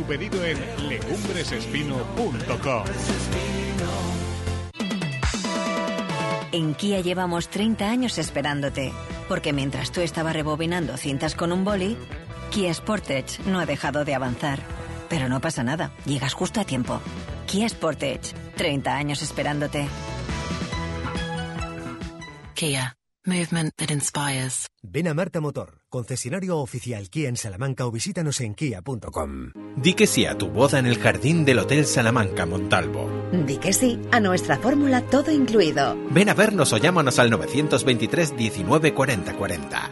tu 0.00 0.06
pedido 0.06 0.44
en 0.44 0.58
legumbresespino.com. 0.88 2.84
En 6.52 6.74
Kia 6.74 7.00
llevamos 7.00 7.48
30 7.48 7.88
años 7.88 8.18
esperándote, 8.18 8.92
porque 9.28 9.52
mientras 9.52 9.92
tú 9.92 10.00
estabas 10.00 10.34
rebobinando 10.34 10.96
cintas 10.96 11.34
con 11.34 11.52
un 11.52 11.64
boli, 11.64 11.96
Kia 12.50 12.72
Sportage 12.72 13.42
no 13.46 13.60
ha 13.60 13.66
dejado 13.66 14.04
de 14.04 14.14
avanzar. 14.14 14.60
Pero 15.08 15.28
no 15.28 15.40
pasa 15.40 15.62
nada, 15.62 15.92
llegas 16.06 16.34
justo 16.34 16.60
a 16.60 16.64
tiempo. 16.64 17.00
Kia 17.46 17.68
Sportage, 17.68 18.34
30 18.56 18.96
años 18.96 19.22
esperándote. 19.22 19.86
Kia, 22.54 22.96
movement 23.30 23.72
that 23.76 23.90
inspires. 23.90 24.66
Ven 24.82 25.06
a 25.08 25.14
Marta 25.14 25.40
Motor, 25.40 25.78
concesionario 25.88 26.58
oficial 26.58 27.08
Kia 27.10 27.28
en 27.28 27.36
Salamanca 27.36 27.86
o 27.86 27.92
visítanos 27.92 28.40
en 28.40 28.54
kia.com. 28.54 29.52
Di 29.76 29.94
que 29.94 30.06
sí 30.06 30.26
a 30.26 30.36
tu 30.36 30.48
boda 30.48 30.78
en 30.78 30.86
el 30.86 30.98
jardín 30.98 31.44
del 31.44 31.60
Hotel 31.60 31.86
Salamanca 31.86 32.44
Montalvo. 32.46 33.08
Di 33.46 33.58
que 33.58 33.72
sí 33.72 34.00
a 34.10 34.20
nuestra 34.20 34.58
fórmula 34.58 35.02
todo 35.02 35.30
incluido. 35.30 35.96
Ven 36.10 36.28
a 36.28 36.34
vernos 36.34 36.72
o 36.72 36.78
llámanos 36.78 37.18
al 37.18 37.30
923 37.30 38.36
19 38.36 38.94
40 38.94 39.36
40. 39.36 39.90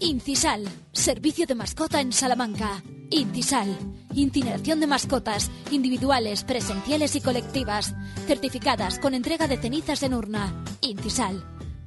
Incisal, 0.00 0.68
servicio 0.92 1.46
de 1.46 1.54
mascota 1.54 2.00
en 2.00 2.12
Salamanca. 2.12 2.82
Incisal, 3.12 3.68
incineración 4.14 4.80
de 4.80 4.86
mascotas, 4.86 5.50
individuales, 5.70 6.44
presenciales 6.44 7.14
y 7.14 7.20
colectivas, 7.20 7.94
certificadas 8.26 8.98
con 8.98 9.12
entrega 9.12 9.46
de 9.46 9.58
cenizas 9.58 10.02
en 10.02 10.14
urna. 10.14 10.64
Incisal, 10.80 11.44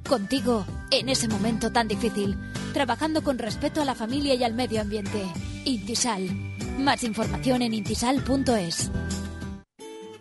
contigo 0.08 0.64
en 0.92 1.08
ese 1.08 1.26
momento 1.26 1.72
tan 1.72 1.88
difícil, 1.88 2.36
trabajando 2.72 3.24
con 3.24 3.38
respeto 3.38 3.82
a 3.82 3.84
la 3.84 3.96
familia 3.96 4.34
y 4.34 4.44
al 4.44 4.54
medio 4.54 4.80
ambiente. 4.80 5.20
Intisal, 5.64 6.28
más 6.78 7.02
información 7.02 7.62
en 7.62 7.74
intisal.es. 7.74 8.92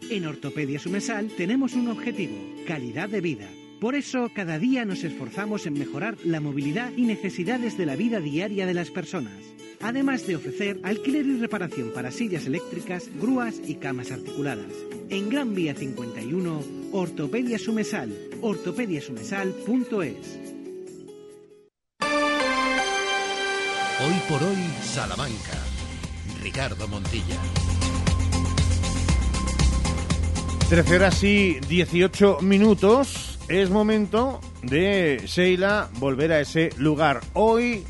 En 0.10 0.26
Ortopedia 0.26 0.80
Sumesal 0.80 1.30
tenemos 1.38 1.74
un 1.74 1.89
objetivo, 1.89 2.36
calidad 2.66 3.10
de 3.10 3.22
vida. 3.22 3.47
Por 3.80 3.93
eso, 3.93 4.32
cada 4.34 4.58
día 4.58 4.86
nos 4.86 5.03
esforzamos 5.03 5.68
en 5.68 5.74
mejorar 5.74 6.18
la 6.24 6.39
movilidad 6.39 6.91
y 6.97 7.03
necesidades 7.03 7.78
de 7.78 7.86
la 7.86 7.95
vida 7.95 8.20
diaria 8.20 8.66
de 8.66 8.74
las 8.74 8.89
personas. 8.89 9.55
Además 9.82 10.26
de 10.28 10.36
ofrecer 10.36 10.80
alquiler 10.84 11.26
y 11.26 11.39
reparación 11.39 11.91
para 11.93 12.11
sillas 12.11 12.45
eléctricas, 12.45 13.09
grúas 13.19 13.55
y 13.65 13.76
camas 13.76 14.11
articuladas. 14.11 14.71
En 15.09 15.30
Gran 15.30 15.53
Vía 15.53 15.76
51, 15.76 16.63
Ortopedia 16.91 17.59
Sumesal, 17.59 18.13
ortopediasumesal.es. 18.41 20.39
Hoy 23.97 24.13
por 24.28 24.43
hoy, 24.43 24.57
Salamanca. 24.84 25.57
Ricardo 26.41 26.88
Montilla. 26.88 27.39
13 30.69 30.95
horas 30.95 31.23
y 31.23 31.59
18 31.59 32.39
minutos. 32.41 33.39
Es 33.47 33.69
momento 33.69 34.41
de, 34.63 35.21
Sheila, 35.26 35.89
volver 35.99 36.32
a 36.32 36.41
ese 36.41 36.71
lugar. 36.78 37.21
Hoy, 37.34 37.84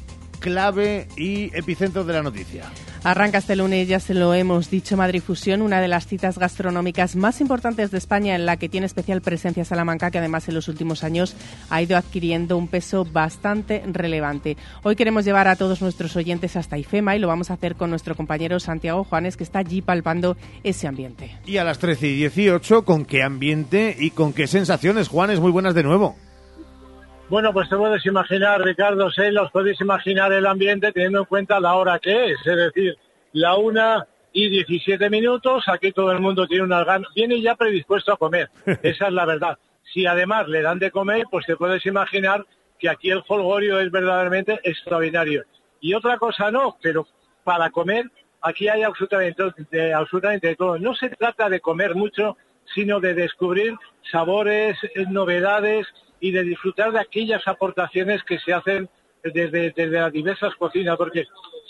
clave 0.46 1.08
y 1.18 1.46
epicentro 1.58 2.04
de 2.04 2.14
la 2.14 2.22
noticia. 2.22 2.66
Arranca 3.04 3.40
este 3.40 3.56
lunes, 3.56 3.88
ya 3.88 4.00
se 4.00 4.14
lo 4.14 4.32
hemos 4.36 4.70
dicho, 4.70 4.96
Madrid 4.96 5.24
Fusión, 5.24 5.64
una 5.64 5.82
de 5.82 5.88
las 5.88 6.06
citas 6.06 6.38
gastronómicas 6.38 7.16
más 7.16 7.42
importantes 7.42 7.90
de 7.90 7.98
España 7.98 8.36
en 8.36 8.46
la 8.46 8.58
que 8.58 8.70
tiene 8.70 8.86
especial 8.86 9.22
presencia 9.22 9.66
Salamanca, 9.66 10.12
que 10.12 10.20
además 10.20 10.48
en 10.48 10.54
los 10.54 10.68
últimos 10.68 11.04
años 11.04 11.36
ha 11.72 11.82
ido 11.82 11.98
adquiriendo 11.98 12.58
un 12.58 12.68
peso 12.68 13.06
bastante 13.06 13.82
relevante. 13.88 14.56
Hoy 14.84 14.96
queremos 14.96 15.26
llevar 15.26 15.48
a 15.48 15.56
todos 15.56 15.82
nuestros 15.82 16.16
oyentes 16.16 16.56
hasta 16.56 16.78
IFEMA 16.78 17.16
y 17.16 17.20
lo 17.20 17.28
vamos 17.28 17.50
a 17.50 17.56
hacer 17.56 17.74
con 17.76 17.90
nuestro 17.90 18.16
compañero 18.16 18.60
Santiago 18.60 19.04
Juanes, 19.04 19.38
que 19.38 19.44
está 19.44 19.60
allí 19.60 19.82
palpando 19.82 20.38
ese 20.64 20.88
ambiente. 20.88 21.36
Y 21.48 21.58
a 21.58 21.64
las 21.64 21.80
13 21.80 22.08
y 22.08 22.16
18, 22.18 22.86
¿con 22.86 23.06
qué 23.06 23.24
ambiente 23.24 23.96
y 24.00 24.12
con 24.12 24.32
qué 24.32 24.46
sensaciones? 24.46 25.08
Juanes, 25.08 25.40
muy 25.40 25.50
buenas 25.50 25.74
de 25.74 25.82
nuevo. 25.82 26.16
Bueno, 27.28 27.52
pues 27.54 27.68
te 27.70 27.76
puedes 27.76 28.06
imaginar, 28.06 28.62
Ricardo, 28.62 29.10
sé, 29.10 29.32
los 29.32 29.50
podéis 29.50 29.82
imaginar 29.82 30.32
el 30.32 30.46
ambiente 30.46 30.92
teniendo 30.92 31.20
en 31.20 31.26
cuenta 31.26 31.60
la 31.60 31.74
hora 31.74 31.98
que 31.98 32.32
es, 32.32 32.38
es 32.46 32.56
decir, 32.56 32.96
la 33.34 33.56
una 33.56 34.08
y 34.32 34.48
17 34.50 35.10
minutos, 35.10 35.64
aquí 35.68 35.92
todo 35.92 36.12
el 36.12 36.20
mundo 36.20 36.46
tiene 36.46 36.66
unas 36.66 36.86
ganas, 36.86 37.12
viene 37.16 37.42
ya 37.42 37.56
predispuesto 37.56 38.14
a 38.14 38.18
comer, 38.18 38.50
esa 38.84 39.08
es 39.08 39.14
la 39.14 39.26
verdad. 39.26 39.58
Si 39.92 40.06
además 40.06 40.48
le 40.48 40.62
dan 40.62 40.78
de 40.78 40.92
comer, 40.92 41.24
pues 41.32 41.48
te 41.48 41.56
puedes 41.56 41.84
imaginar 41.88 42.46
que 42.78 42.90
aquí 42.90 43.10
el 43.10 43.24
folgorio 43.24 43.80
es 43.80 43.90
verdaderamente 43.90 44.60
extraordinario. 44.64 45.46
Y 45.82 45.96
otra 45.96 46.18
cosa 46.18 46.52
no, 46.52 46.78
pero 46.80 47.08
para 47.44 47.72
comer 47.72 48.06
aquí 48.42 48.68
hay 48.68 48.84
absolutamente, 48.84 49.44
de, 49.72 49.94
absolutamente 49.94 50.50
de 50.50 50.56
todo. 50.56 50.78
No 50.78 50.94
se 50.94 51.10
trata 51.10 51.50
de 51.50 51.60
comer 51.60 51.96
mucho, 51.96 52.38
sino 52.76 53.00
de 53.00 53.16
descubrir 53.16 53.76
sabores, 54.12 54.78
eh, 54.84 55.06
novedades, 55.10 55.88
y 56.26 56.32
de 56.32 56.42
disfrutar 56.42 56.92
de 56.92 57.00
aquellas 57.00 57.48
aportaciones 57.48 58.24
que 58.24 58.40
se 58.40 58.52
hacen 58.52 58.90
desde, 59.24 59.72
las 59.86 60.12
diversas 60.12 60.56
cocinas, 60.56 60.98
porque 60.98 61.28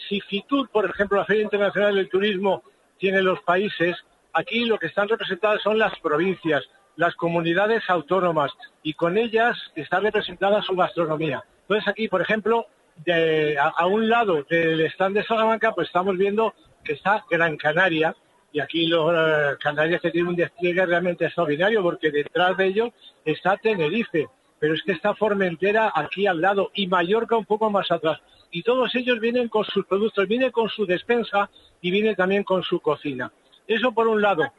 si 0.08 0.22
FITUR, 0.22 0.70
por 0.70 0.89
ejemplo, 0.89 1.18
la 1.18 1.26
Feria 1.26 1.43
Internacional 1.43 1.95
del 1.95 2.08
Turismo, 2.10 2.64
tiene 2.97 3.22
los 3.22 3.41
países, 3.41 3.97
aquí 4.32 4.64
lo 4.64 4.80
que 4.80 4.88
están 4.88 5.10
representadas 5.10 5.62
son 5.62 5.78
las 5.78 5.99
provincias, 5.99 6.64
las 6.95 7.16
comunidades 7.16 7.84
autónomas, 7.89 8.53
y 8.82 8.93
con 8.93 9.18
ellas 9.18 9.58
está 9.76 9.99
representada 9.99 10.62
su 10.62 10.74
gastronomía. 10.74 11.43
Entonces 11.64 11.89
aquí, 11.89 12.08
por 12.08 12.22
ejemplo, 12.22 12.68
a, 13.60 13.88
un 13.88 14.08
lado 14.08 14.45
del 14.49 14.80
stand 14.86 15.18
de 15.18 15.26
Salamanca, 15.26 15.74
pues 15.74 15.88
estamos 15.88 16.18
viendo 16.18 16.53
que 16.82 16.93
está 16.93 17.26
Gran 17.30 17.58
Canaria, 17.58 18.16
y 18.53 18.62
aquí 18.62 18.88
los 18.88 19.12
uh, 19.12 19.58
Canarias 19.60 19.99
que 19.99 20.12
tienen 20.12 20.30
un 20.30 20.36
despliegue 20.38 20.86
realmente 20.86 21.26
extraordinario, 21.26 21.84
porque 21.84 22.10
detrás 22.10 22.56
de 22.56 22.68
ellos 22.68 22.89
está 23.26 23.58
Tenerife, 23.58 24.30
pero 24.66 24.74
es 24.74 24.82
que 24.82 24.93
está 24.93 25.13
Formentera 25.13 25.91
aquí 25.93 26.26
al 26.26 26.41
lado 26.41 26.72
y 26.74 26.88
Mallorca 26.88 27.38
un 27.38 27.45
poco 27.45 27.70
más 27.70 27.91
atrás. 27.91 28.20
Y 28.49 28.63
todos 28.63 28.95
ellos 28.95 29.20
vienen 29.20 29.47
con 29.47 29.63
sus 29.63 29.86
productos, 29.86 30.28
vienen 30.28 30.49
con 30.49 30.70
su 30.70 30.88
despensa 30.88 31.51
y 31.82 31.91
viene 31.91 32.16
también 32.16 32.43
con 32.43 32.63
su 32.63 32.80
cocina. 32.80 33.32
Eso 33.68 33.91
por 33.91 34.07
un 34.07 34.24
lado. 34.24 34.51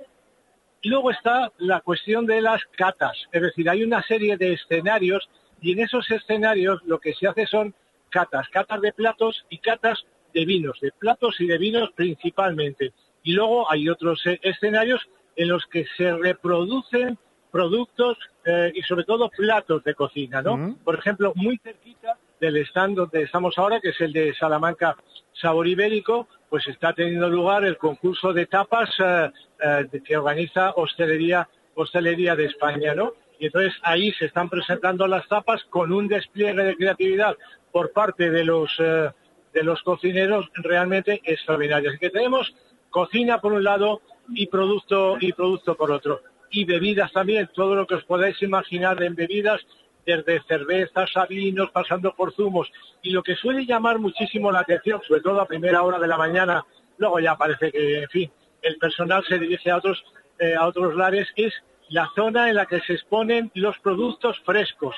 Luego 0.84 1.10
está 1.10 1.50
la 1.58 1.80
cuestión 1.80 2.24
de 2.24 2.40
las 2.40 2.64
catas, 2.76 3.16
es 3.32 3.42
decir, 3.42 3.68
hay 3.68 3.82
una 3.82 4.00
serie 4.04 4.36
de 4.36 4.52
escenarios 4.52 5.28
y 5.60 5.72
en 5.72 5.80
esos 5.80 6.08
escenarios 6.08 6.80
lo 6.84 7.00
que 7.00 7.12
se 7.12 7.26
hace 7.26 7.44
son 7.44 7.74
catas, 8.08 8.48
catas 8.50 8.80
de 8.82 8.92
platos 8.92 9.44
y 9.50 9.58
catas 9.58 10.06
de 10.32 10.44
vinos, 10.44 10.78
de 10.80 10.92
platos 10.92 11.40
y 11.40 11.48
de 11.48 11.58
vinos 11.58 11.90
principalmente. 11.96 12.92
Y 13.24 13.32
luego 13.32 13.68
hay 13.68 13.88
otros 13.88 14.24
eh, 14.26 14.38
escenarios 14.44 15.00
en 15.34 15.48
los 15.48 15.66
que 15.66 15.84
se 15.96 16.12
reproducen 16.16 17.18
productos 17.56 18.18
eh, 18.44 18.70
y 18.74 18.82
sobre 18.82 19.04
todo 19.04 19.30
platos 19.30 19.82
de 19.82 19.94
cocina, 19.94 20.42
¿no? 20.42 20.76
Por 20.84 20.94
ejemplo, 20.98 21.32
muy 21.34 21.56
cerquita 21.56 22.18
del 22.38 22.58
stand 22.58 22.96
donde 22.96 23.22
estamos 23.22 23.56
ahora, 23.56 23.80
que 23.80 23.88
es 23.88 24.00
el 24.02 24.12
de 24.12 24.34
Salamanca 24.34 24.94
Sabor 25.32 25.66
Ibérico, 25.66 26.28
pues 26.50 26.66
está 26.66 26.92
teniendo 26.92 27.30
lugar 27.30 27.64
el 27.64 27.78
concurso 27.78 28.34
de 28.34 28.44
tapas 28.44 28.90
eh, 28.98 29.30
eh, 29.64 30.02
que 30.04 30.18
organiza 30.18 30.72
Hostelería, 30.76 31.48
Hostelería 31.74 32.36
de 32.36 32.44
España, 32.44 32.94
¿no? 32.94 33.14
Y 33.38 33.46
entonces 33.46 33.72
ahí 33.82 34.12
se 34.12 34.26
están 34.26 34.50
presentando 34.50 35.06
las 35.06 35.26
tapas 35.26 35.64
con 35.70 35.90
un 35.90 36.06
despliegue 36.06 36.62
de 36.62 36.76
creatividad 36.76 37.36
por 37.72 37.90
parte 37.92 38.30
de 38.30 38.44
los 38.44 38.70
eh, 38.78 39.10
de 39.54 39.62
los 39.62 39.82
cocineros 39.82 40.44
realmente 40.56 41.22
extraordinario. 41.24 41.88
Así 41.88 41.98
que 41.98 42.10
tenemos 42.10 42.54
cocina 42.90 43.40
por 43.40 43.54
un 43.54 43.64
lado 43.64 44.02
y 44.34 44.46
producto 44.46 45.16
y 45.18 45.32
producto 45.32 45.74
por 45.74 45.90
otro 45.90 46.20
y 46.50 46.64
bebidas 46.64 47.12
también, 47.12 47.48
todo 47.54 47.74
lo 47.74 47.86
que 47.86 47.94
os 47.96 48.04
podáis 48.04 48.40
imaginar 48.42 49.02
en 49.02 49.14
bebidas, 49.14 49.60
desde 50.04 50.40
cervezas 50.44 51.10
a 51.16 51.26
vinos, 51.26 51.70
pasando 51.72 52.14
por 52.14 52.32
zumos. 52.32 52.70
Y 53.02 53.10
lo 53.10 53.22
que 53.24 53.34
suele 53.34 53.66
llamar 53.66 53.98
muchísimo 53.98 54.52
la 54.52 54.60
atención, 54.60 55.00
sobre 55.06 55.20
todo 55.20 55.40
a 55.40 55.46
primera 55.46 55.82
hora 55.82 55.98
de 55.98 56.06
la 56.06 56.16
mañana, 56.16 56.64
luego 56.98 57.18
ya 57.18 57.36
parece 57.36 57.72
que, 57.72 58.02
en 58.04 58.08
fin, 58.08 58.30
el 58.62 58.76
personal 58.78 59.24
se 59.28 59.38
dirige 59.38 59.70
a 59.70 59.78
otros, 59.78 60.04
eh, 60.38 60.54
a 60.54 60.64
otros 60.66 60.94
lares, 60.94 61.28
es 61.34 61.52
la 61.88 62.08
zona 62.14 62.48
en 62.48 62.54
la 62.56 62.66
que 62.66 62.80
se 62.82 62.94
exponen 62.94 63.50
los 63.54 63.76
productos 63.80 64.38
frescos. 64.44 64.96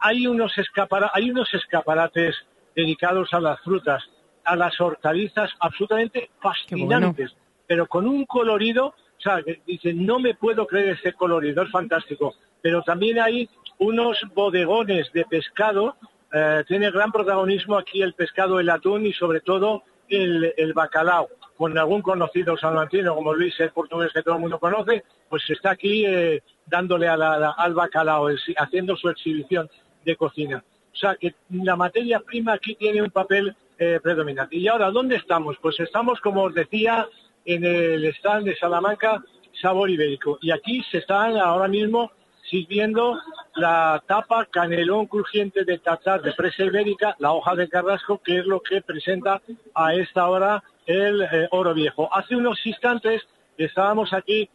Hay, 0.00 0.26
unos 0.26 0.56
escapara- 0.58 1.10
hay 1.14 1.30
unos 1.30 1.52
escaparates 1.54 2.34
dedicados 2.74 3.32
a 3.34 3.40
las 3.40 3.60
frutas, 3.60 4.02
a 4.44 4.56
las 4.56 4.80
hortalizas 4.80 5.50
absolutamente 5.60 6.30
fascinantes, 6.40 7.32
pero 7.68 7.86
con 7.86 8.08
un 8.08 8.24
colorido, 8.26 8.94
o 9.22 9.28
sea, 9.30 9.42
que 9.42 9.60
dicen, 9.64 10.04
no 10.04 10.18
me 10.18 10.34
puedo 10.34 10.66
creer 10.66 10.98
ese 10.98 11.12
colorido, 11.12 11.62
es 11.62 11.70
fantástico. 11.70 12.34
Pero 12.60 12.82
también 12.82 13.20
hay 13.20 13.48
unos 13.78 14.18
bodegones 14.34 15.12
de 15.12 15.24
pescado, 15.24 15.96
eh, 16.32 16.64
tiene 16.66 16.90
gran 16.90 17.12
protagonismo 17.12 17.76
aquí 17.76 18.02
el 18.02 18.14
pescado, 18.14 18.58
el 18.58 18.68
atún 18.68 19.06
y 19.06 19.12
sobre 19.12 19.40
todo 19.40 19.84
el, 20.08 20.72
bacalao. 20.74 21.28
Con 21.56 21.78
algún 21.78 22.02
conocido 22.02 22.56
salmantino 22.56 23.14
como 23.14 23.32
Luis, 23.32 23.58
el 23.60 23.70
portugués 23.70 24.12
que 24.12 24.24
todo 24.24 24.34
el 24.34 24.40
mundo 24.40 24.58
conoce, 24.58 25.04
pues 25.28 25.48
está 25.48 25.70
aquí 25.70 26.04
eh, 26.04 26.42
dándole 26.66 27.06
al 27.06 27.74
bacalao, 27.74 28.26
haciendo 28.56 28.96
su 28.96 29.08
exhibición 29.08 29.70
de 30.04 30.16
cocina. 30.16 30.64
O 30.92 30.96
sea 30.96 31.14
que 31.14 31.36
la 31.50 31.76
materia 31.76 32.18
prima 32.18 32.54
aquí 32.54 32.74
tiene 32.74 33.00
un 33.00 33.10
papel 33.10 33.54
eh, 33.78 34.00
predominante. 34.02 34.56
Y 34.56 34.66
ahora, 34.66 34.90
¿dónde 34.90 35.14
estamos? 35.14 35.56
Pues 35.62 35.78
estamos, 35.78 36.20
como 36.20 36.42
os 36.42 36.54
decía, 36.54 37.06
en 37.44 37.64
el 37.64 38.04
stand 38.16 38.46
de 38.46 38.56
Salamanca 38.56 39.22
Sabor 39.60 39.90
Ibérico. 39.90 40.38
Y 40.40 40.50
aquí 40.50 40.82
se 40.90 40.98
están 40.98 41.36
ahora 41.36 41.68
mismo 41.68 42.10
sirviendo 42.50 43.18
la 43.54 44.02
tapa 44.06 44.46
canelón 44.46 45.06
crujiente 45.06 45.64
de 45.64 45.78
tatar 45.78 46.22
de 46.22 46.32
presa 46.32 46.64
ibérica, 46.64 47.14
la 47.18 47.32
hoja 47.32 47.54
de 47.54 47.68
carrasco, 47.68 48.18
que 48.22 48.38
es 48.40 48.46
lo 48.46 48.60
que 48.60 48.82
presenta 48.82 49.40
a 49.74 49.94
esta 49.94 50.28
hora 50.28 50.62
el 50.86 51.22
eh, 51.22 51.48
oro 51.52 51.72
viejo. 51.72 52.08
Hace 52.14 52.34
unos 52.36 52.58
instantes 52.66 53.22
estábamos 53.56 54.12
aquí, 54.12 54.50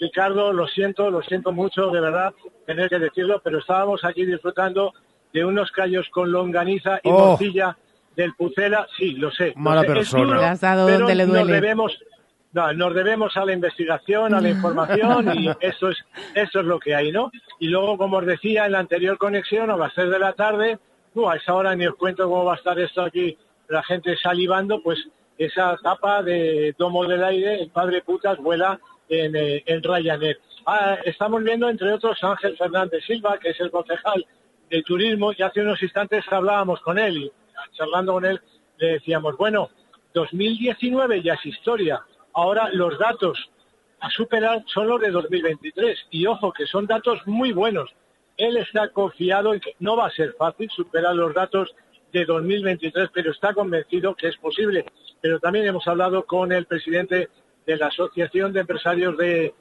Ricardo, 0.00 0.52
lo 0.52 0.66
siento, 0.68 1.10
lo 1.10 1.22
siento 1.22 1.52
mucho, 1.52 1.90
de 1.90 2.00
verdad, 2.00 2.34
tener 2.66 2.88
que 2.88 2.98
decirlo, 2.98 3.40
pero 3.42 3.58
estábamos 3.58 4.04
aquí 4.04 4.24
disfrutando 4.26 4.92
de 5.32 5.44
unos 5.44 5.70
callos 5.70 6.08
con 6.10 6.30
longaniza 6.30 7.00
y 7.02 7.08
Oh. 7.08 7.30
morcilla 7.30 7.76
del 8.16 8.34
Pucela, 8.34 8.86
sí, 8.98 9.12
lo 9.12 9.30
sé. 9.30 9.54
lo 9.56 9.60
Mala 9.62 9.80
sé, 9.82 9.86
persona. 9.86 10.24
duro, 10.24 10.40
Le 10.40 10.46
has 10.46 10.60
dado 10.60 10.86
pero 10.86 10.98
donde 10.98 11.14
le 11.14 11.26
nos 11.26 11.34
duele. 11.36 11.52
debemos, 11.54 11.98
no, 12.52 12.72
nos 12.72 12.94
debemos 12.94 13.36
a 13.36 13.44
la 13.44 13.52
investigación, 13.52 14.34
a 14.34 14.40
la 14.40 14.50
información 14.56 15.32
y 15.38 15.48
eso 15.60 15.88
es, 15.90 15.98
eso 16.34 16.60
es 16.60 16.66
lo 16.66 16.78
que 16.78 16.94
hay, 16.94 17.10
¿no? 17.10 17.30
Y 17.58 17.68
luego, 17.68 17.96
como 17.96 18.18
os 18.18 18.26
decía 18.26 18.66
en 18.66 18.72
la 18.72 18.80
anterior 18.80 19.18
conexión, 19.18 19.70
a 19.70 19.76
las 19.76 19.94
3 19.94 20.10
de 20.10 20.18
la 20.18 20.32
tarde, 20.34 20.78
uh, 21.14 21.28
a 21.28 21.36
esa 21.36 21.54
hora 21.54 21.74
ni 21.74 21.86
os 21.86 21.96
cuento 21.96 22.28
cómo 22.28 22.44
va 22.44 22.54
a 22.54 22.56
estar 22.56 22.78
esto 22.78 23.02
aquí, 23.02 23.36
la 23.68 23.82
gente 23.82 24.16
salivando, 24.16 24.82
pues 24.82 24.98
esa 25.38 25.76
tapa 25.82 26.22
de 26.22 26.74
Domo 26.78 27.06
del 27.06 27.24
Aire, 27.24 27.62
el 27.62 27.70
padre 27.70 28.02
putas 28.02 28.38
vuela 28.38 28.78
en, 29.08 29.34
eh, 29.34 29.62
en 29.66 29.82
Ryanair. 29.82 30.38
Ah, 30.66 30.98
estamos 31.04 31.42
viendo, 31.42 31.68
entre 31.68 31.92
otros, 31.92 32.22
a 32.22 32.32
Ángel 32.32 32.56
Fernández 32.56 33.04
Silva, 33.04 33.38
que 33.38 33.50
es 33.50 33.60
el 33.60 33.70
concejal 33.70 34.24
de 34.70 34.82
turismo, 34.82 35.32
y 35.36 35.42
hace 35.42 35.60
unos 35.60 35.82
instantes 35.82 36.24
hablábamos 36.30 36.80
con 36.80 36.98
él, 36.98 37.16
y 37.16 37.32
charlando 37.76 38.12
con 38.12 38.24
él, 38.24 38.40
le 38.78 38.92
decíamos, 38.92 39.36
bueno, 39.36 39.70
2019 40.14 41.22
ya 41.22 41.34
es 41.34 41.46
historia, 41.46 42.02
ahora 42.34 42.68
los 42.72 42.98
datos 42.98 43.50
a 44.00 44.10
superar 44.10 44.64
son 44.66 44.88
los 44.88 45.00
de 45.00 45.10
2023, 45.10 46.06
y 46.10 46.26
ojo, 46.26 46.52
que 46.52 46.66
son 46.66 46.86
datos 46.86 47.20
muy 47.26 47.52
buenos. 47.52 47.88
Él 48.36 48.56
está 48.56 48.88
confiado 48.88 49.54
en 49.54 49.60
que 49.60 49.76
no 49.78 49.96
va 49.96 50.06
a 50.06 50.10
ser 50.10 50.34
fácil 50.36 50.68
superar 50.70 51.14
los 51.14 51.32
datos 51.32 51.72
de 52.12 52.24
2023, 52.24 53.10
pero 53.12 53.30
está 53.30 53.54
convencido 53.54 54.14
que 54.14 54.28
es 54.28 54.36
posible. 54.38 54.84
Pero 55.20 55.38
también 55.38 55.66
hemos 55.66 55.86
hablado 55.86 56.24
con 56.24 56.50
el 56.50 56.66
presidente 56.66 57.28
de 57.64 57.76
la 57.76 57.86
Asociación 57.86 58.52
de 58.52 58.60
Empresarios 58.60 59.16
de, 59.16 59.54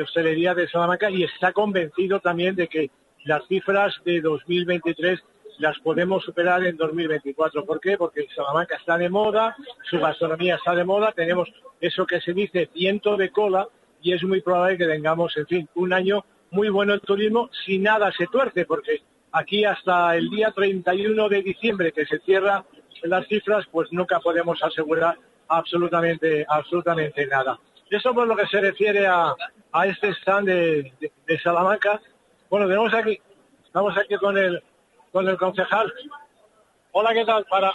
Hostelería 0.00 0.54
de 0.54 0.68
Salamanca 0.68 1.10
y 1.10 1.24
está 1.24 1.52
convencido 1.52 2.20
también 2.20 2.54
de 2.54 2.68
que 2.68 2.90
las 3.24 3.46
cifras 3.48 3.96
de 4.04 4.20
2023 4.20 5.20
las 5.58 5.78
podemos 5.80 6.22
superar 6.24 6.64
en 6.64 6.76
2024. 6.76 7.64
¿Por 7.64 7.80
qué? 7.80 7.96
Porque 7.98 8.26
Salamanca 8.34 8.76
está 8.76 8.96
de 8.98 9.08
moda, 9.08 9.56
su 9.90 9.98
gastronomía 9.98 10.56
está 10.56 10.74
de 10.74 10.84
moda, 10.84 11.12
tenemos 11.12 11.48
eso 11.80 12.06
que 12.06 12.20
se 12.20 12.32
dice 12.32 12.68
viento 12.74 13.16
de 13.16 13.30
cola 13.30 13.68
y 14.00 14.12
es 14.12 14.22
muy 14.22 14.40
probable 14.40 14.78
que 14.78 14.86
tengamos, 14.86 15.36
en 15.36 15.46
fin, 15.46 15.68
un 15.74 15.92
año 15.92 16.24
muy 16.50 16.68
bueno 16.68 16.94
el 16.94 17.00
turismo 17.00 17.50
si 17.66 17.78
nada 17.78 18.10
se 18.12 18.26
tuerce, 18.28 18.64
porque 18.64 19.02
aquí 19.32 19.64
hasta 19.64 20.16
el 20.16 20.30
día 20.30 20.50
31 20.52 21.28
de 21.28 21.42
diciembre 21.42 21.92
que 21.92 22.06
se 22.06 22.18
cierra 22.20 22.64
las 23.02 23.26
cifras, 23.26 23.64
pues 23.70 23.92
nunca 23.92 24.18
podemos 24.20 24.62
asegurar 24.62 25.16
absolutamente, 25.48 26.46
absolutamente 26.48 27.26
nada. 27.26 27.58
Eso 27.90 28.14
por 28.14 28.26
lo 28.26 28.36
que 28.36 28.46
se 28.46 28.60
refiere 28.60 29.06
a, 29.06 29.34
a 29.72 29.86
este 29.86 30.08
stand 30.10 30.46
de- 30.48 30.92
de 31.26 31.38
Salamanca. 31.40 32.00
Bueno, 32.50 32.66
tenemos 32.66 32.92
aquí, 32.94 33.18
estamos 33.64 33.96
aquí 33.96 34.14
con 34.16 34.36
el, 34.38 34.62
con 35.18 35.28
el 35.28 35.36
concejal. 35.36 35.92
Hola, 36.92 37.12
¿qué 37.12 37.24
tal? 37.24 37.44
Para, 37.46 37.74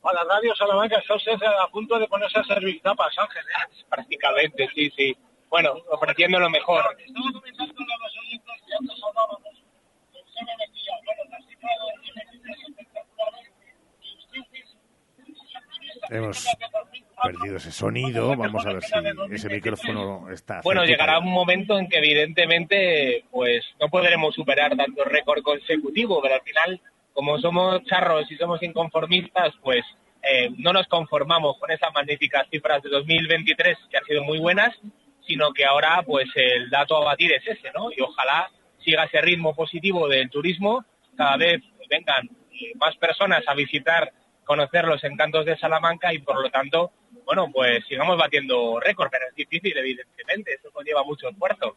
para 0.00 0.22
Radio 0.22 0.54
Salamanca, 0.54 0.98
está 0.98 1.16
usted 1.16 1.42
a 1.42 1.66
punto 1.72 1.98
de 1.98 2.06
ponerse 2.06 2.38
a 2.38 2.44
servir 2.44 2.80
tapas, 2.82 3.12
Ángel. 3.18 3.42
¿eh? 3.42 3.84
prácticamente, 3.90 4.68
sí, 4.72 4.88
sí. 4.96 5.16
Bueno, 5.50 5.74
ofreciendo 5.90 6.38
lo 6.38 6.48
mejor. 6.50 6.84
Estaba 7.04 7.32
comentando 7.32 7.82
a 7.82 7.98
los 7.98 8.16
oyentes 8.16 8.54
que 8.64 8.74
antes 8.78 8.96
hablábamos 9.08 9.42
del 9.42 10.22
CBD, 10.22 10.70
bueno, 11.04 11.22
las 11.30 11.46
cifras 11.46 11.72
de 11.72 11.84
2023 11.96 12.68
espectaculares, 12.68 13.50
y 14.02 14.18
ustedes 14.18 14.76
Hemos 16.10 16.46
perdido 17.26 17.56
ese 17.56 17.72
sonido. 17.72 18.36
Vamos 18.36 18.64
a 18.66 18.72
ver 18.72 18.82
si 18.82 19.34
ese 19.34 19.48
micrófono 19.48 20.30
está. 20.30 20.60
Bueno, 20.62 20.82
cerquita. 20.82 21.04
llegará 21.04 21.18
un 21.18 21.32
momento 21.32 21.78
en 21.78 21.88
que 21.88 21.98
evidentemente 21.98 23.24
pues 23.30 23.64
no 23.80 23.88
podremos 23.88 24.34
superar 24.34 24.76
tanto 24.76 25.04
récord 25.04 25.42
consecutivo, 25.42 26.20
pero 26.22 26.34
al 26.34 26.42
final, 26.42 26.80
como 27.12 27.38
somos 27.38 27.82
charros 27.84 28.30
y 28.30 28.36
somos 28.36 28.62
inconformistas, 28.62 29.54
pues 29.62 29.84
eh, 30.22 30.50
no 30.58 30.72
nos 30.72 30.86
conformamos 30.88 31.58
con 31.58 31.70
esas 31.70 31.92
magníficas 31.92 32.48
cifras 32.50 32.82
de 32.82 32.90
2023 32.90 33.78
que 33.90 33.96
han 33.96 34.04
sido 34.04 34.24
muy 34.24 34.38
buenas, 34.38 34.74
sino 35.26 35.52
que 35.52 35.64
ahora 35.64 36.02
pues 36.04 36.28
el 36.34 36.70
dato 36.70 36.96
a 36.96 37.04
batir 37.04 37.32
es 37.32 37.46
ese, 37.46 37.70
¿no? 37.74 37.90
Y 37.90 38.00
ojalá 38.00 38.50
siga 38.84 39.04
ese 39.04 39.20
ritmo 39.20 39.54
positivo 39.54 40.08
del 40.08 40.30
turismo, 40.30 40.84
cada 41.16 41.36
vez 41.36 41.62
vengan 41.88 42.28
más 42.78 42.96
personas 42.96 43.42
a 43.46 43.54
visitar, 43.54 44.12
conocer 44.44 44.84
los 44.84 45.02
encantos 45.04 45.44
de 45.44 45.56
Salamanca 45.58 46.12
y 46.12 46.18
por 46.18 46.40
lo 46.40 46.50
tanto, 46.50 46.92
bueno, 47.26 47.50
pues 47.52 47.84
sigamos 47.86 48.16
batiendo 48.16 48.78
récord, 48.80 49.08
pero 49.10 49.24
es 49.28 49.34
difícil 49.34 49.76
evidentemente, 49.76 50.54
eso 50.54 50.70
conlleva 50.70 51.02
mucho 51.02 51.28
esfuerzo. 51.28 51.76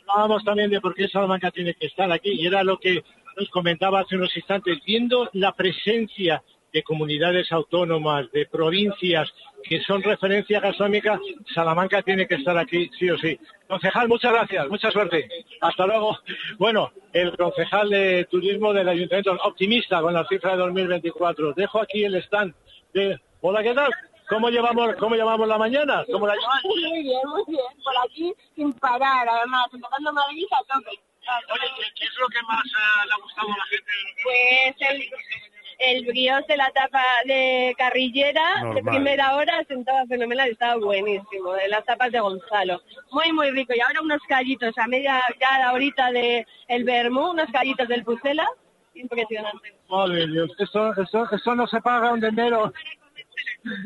hablábamos 0.00 0.44
también 0.44 0.70
de 0.70 0.80
por 0.80 0.94
qué 0.94 1.08
Salamanca 1.08 1.52
tiene 1.52 1.74
que 1.74 1.86
estar 1.86 2.10
aquí 2.10 2.32
y 2.32 2.46
era 2.46 2.64
lo 2.64 2.78
que 2.78 3.04
nos 3.36 3.48
comentaba 3.50 4.00
hace 4.00 4.16
unos 4.16 4.36
instantes, 4.36 4.78
viendo 4.84 5.30
la 5.34 5.52
presencia 5.52 6.42
de 6.72 6.82
comunidades 6.82 7.50
autónomas, 7.52 8.30
de 8.32 8.46
provincias 8.46 9.32
que 9.62 9.80
son 9.80 10.02
referencia 10.02 10.60
gastronómica, 10.60 11.18
Salamanca 11.54 12.02
tiene 12.02 12.26
que 12.26 12.34
estar 12.34 12.58
aquí 12.58 12.90
sí 12.98 13.08
o 13.08 13.16
sí. 13.18 13.38
Concejal, 13.68 14.08
muchas 14.08 14.32
gracias, 14.32 14.68
mucha 14.68 14.90
suerte. 14.90 15.28
Hasta 15.60 15.86
luego. 15.86 16.18
Bueno, 16.58 16.90
el 17.12 17.36
concejal 17.36 17.90
de 17.90 18.26
turismo 18.30 18.72
del 18.72 18.88
ayuntamiento, 18.88 19.32
optimista 19.44 20.00
con 20.00 20.12
la 20.12 20.26
cifra 20.26 20.52
de 20.52 20.58
2024. 20.58 21.52
Dejo 21.54 21.80
aquí 21.80 22.04
el 22.04 22.16
stand 22.16 22.54
de... 22.92 23.18
Hola, 23.40 23.62
¿qué 23.62 23.72
tal? 23.72 23.92
¿Cómo 24.28 24.50
llevamos, 24.50 24.94
cómo 24.96 25.14
llevamos 25.14 25.48
la 25.48 25.58
mañana? 25.58 26.04
¿Cómo 26.10 26.26
la 26.26 26.34
lleváis? 26.34 26.64
Muy 26.64 27.02
bien, 27.02 27.20
muy 27.28 27.44
bien. 27.46 27.82
Por 27.82 27.94
aquí 28.04 28.34
sin 28.54 28.72
parar, 28.74 29.28
además, 29.28 29.66
empezando 29.72 30.12
Madrid 30.12 30.46
a 30.52 30.74
tope. 30.74 30.90
Oye, 30.90 31.66
¿qué, 31.76 31.82
qué 31.94 32.04
es 32.04 32.16
lo 32.18 32.28
que 32.28 32.42
más 32.42 32.64
eh, 32.64 33.06
le 33.06 33.12
ha 33.12 33.16
gustado 33.22 33.48
a 33.48 33.56
la 33.56 33.64
gente? 33.64 33.92
Pues 34.22 34.90
el, 34.90 35.96
el 35.96 36.06
brioche 36.06 36.46
de 36.48 36.56
la 36.56 36.70
tapa 36.70 37.02
de 37.26 37.74
carrillera 37.76 38.60
Normal. 38.62 38.74
de 38.74 38.90
primera 38.90 39.36
hora 39.36 39.64
sentaba 39.68 40.06
fenomenal, 40.06 40.48
estaba 40.48 40.76
buenísimo, 40.76 41.52
de 41.52 41.68
las 41.68 41.84
tapas 41.84 42.12
de 42.12 42.20
Gonzalo. 42.20 42.80
Muy, 43.10 43.32
muy 43.32 43.50
rico. 43.50 43.74
Y 43.74 43.80
ahora 43.80 44.00
unos 44.00 44.22
callitos 44.28 44.76
a 44.78 44.86
media 44.86 45.20
ya 45.40 45.58
la 45.58 45.72
horita 45.72 46.10
de 46.12 46.46
el 46.68 46.84
vermú, 46.84 47.30
unos 47.30 47.50
callitos 47.50 47.88
del 47.88 48.04
Pucela. 48.04 48.46
Impresionante. 48.94 49.74
Madre 49.88 50.26
Dios, 50.26 50.50
eso, 50.58 50.92
eso, 51.00 51.28
eso 51.30 51.54
no 51.54 51.66
se 51.66 51.80
paga 51.80 52.10
con 52.10 52.20
dinero. 52.20 52.72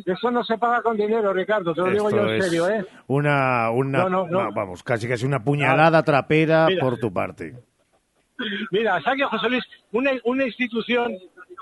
Eso 0.07 0.31
no 0.31 0.45
se 0.45 0.59
paga 0.59 0.83
con 0.83 0.97
dinero, 0.97 1.33
Ricardo, 1.33 1.75
te 1.75 1.81
lo 1.81 1.91
digo 1.91 2.11
yo 2.11 2.29
en 2.33 2.43
serio, 2.43 2.69
¿eh? 2.69 2.85
Una, 3.09 3.71
una 3.71 3.99
No, 4.05 4.09
no, 4.09 4.27
no. 4.27 4.39
va- 4.39 4.51
vamos, 4.55 4.83
casi 4.83 5.09
casi 5.09 5.25
una 5.27 5.43
puñalada 5.43 6.03
trapera 6.03 6.67
Mira. 6.69 6.81
por 6.81 6.99
tu 6.99 7.13
parte. 7.13 7.55
Mira, 8.71 9.01
saque 9.03 9.25
José 9.25 9.49
Luis, 9.49 9.65
una, 9.93 10.11
una 10.25 10.45
institución, 10.45 11.15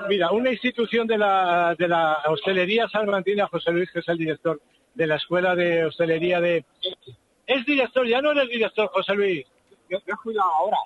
mira, 0.09 0.31
una 0.31 0.51
institución 0.51 1.07
de 1.07 1.19
la, 1.19 1.75
de 1.79 1.89
la 1.89 2.19
hostelería 2.29 2.89
salmantina, 2.89 3.47
José 3.49 3.71
Luis, 3.73 3.91
que 3.93 3.99
es 3.99 4.09
el 4.09 4.17
director 4.19 4.61
de 4.95 5.07
la 5.07 5.17
escuela 5.17 5.55
de 5.55 5.85
hostelería 5.85 6.41
de... 6.41 6.65
Es 7.47 7.67
director, 7.67 8.07
ya 8.07 8.23
no 8.23 8.31
eres 8.33 8.49
director, 8.49 8.89
José 8.89 9.15
Luis. 9.15 9.47
Yo 9.91 9.99
me 10.07 10.13
he 10.13 10.17
jubilado 10.17 10.49
ahora. 10.51 10.77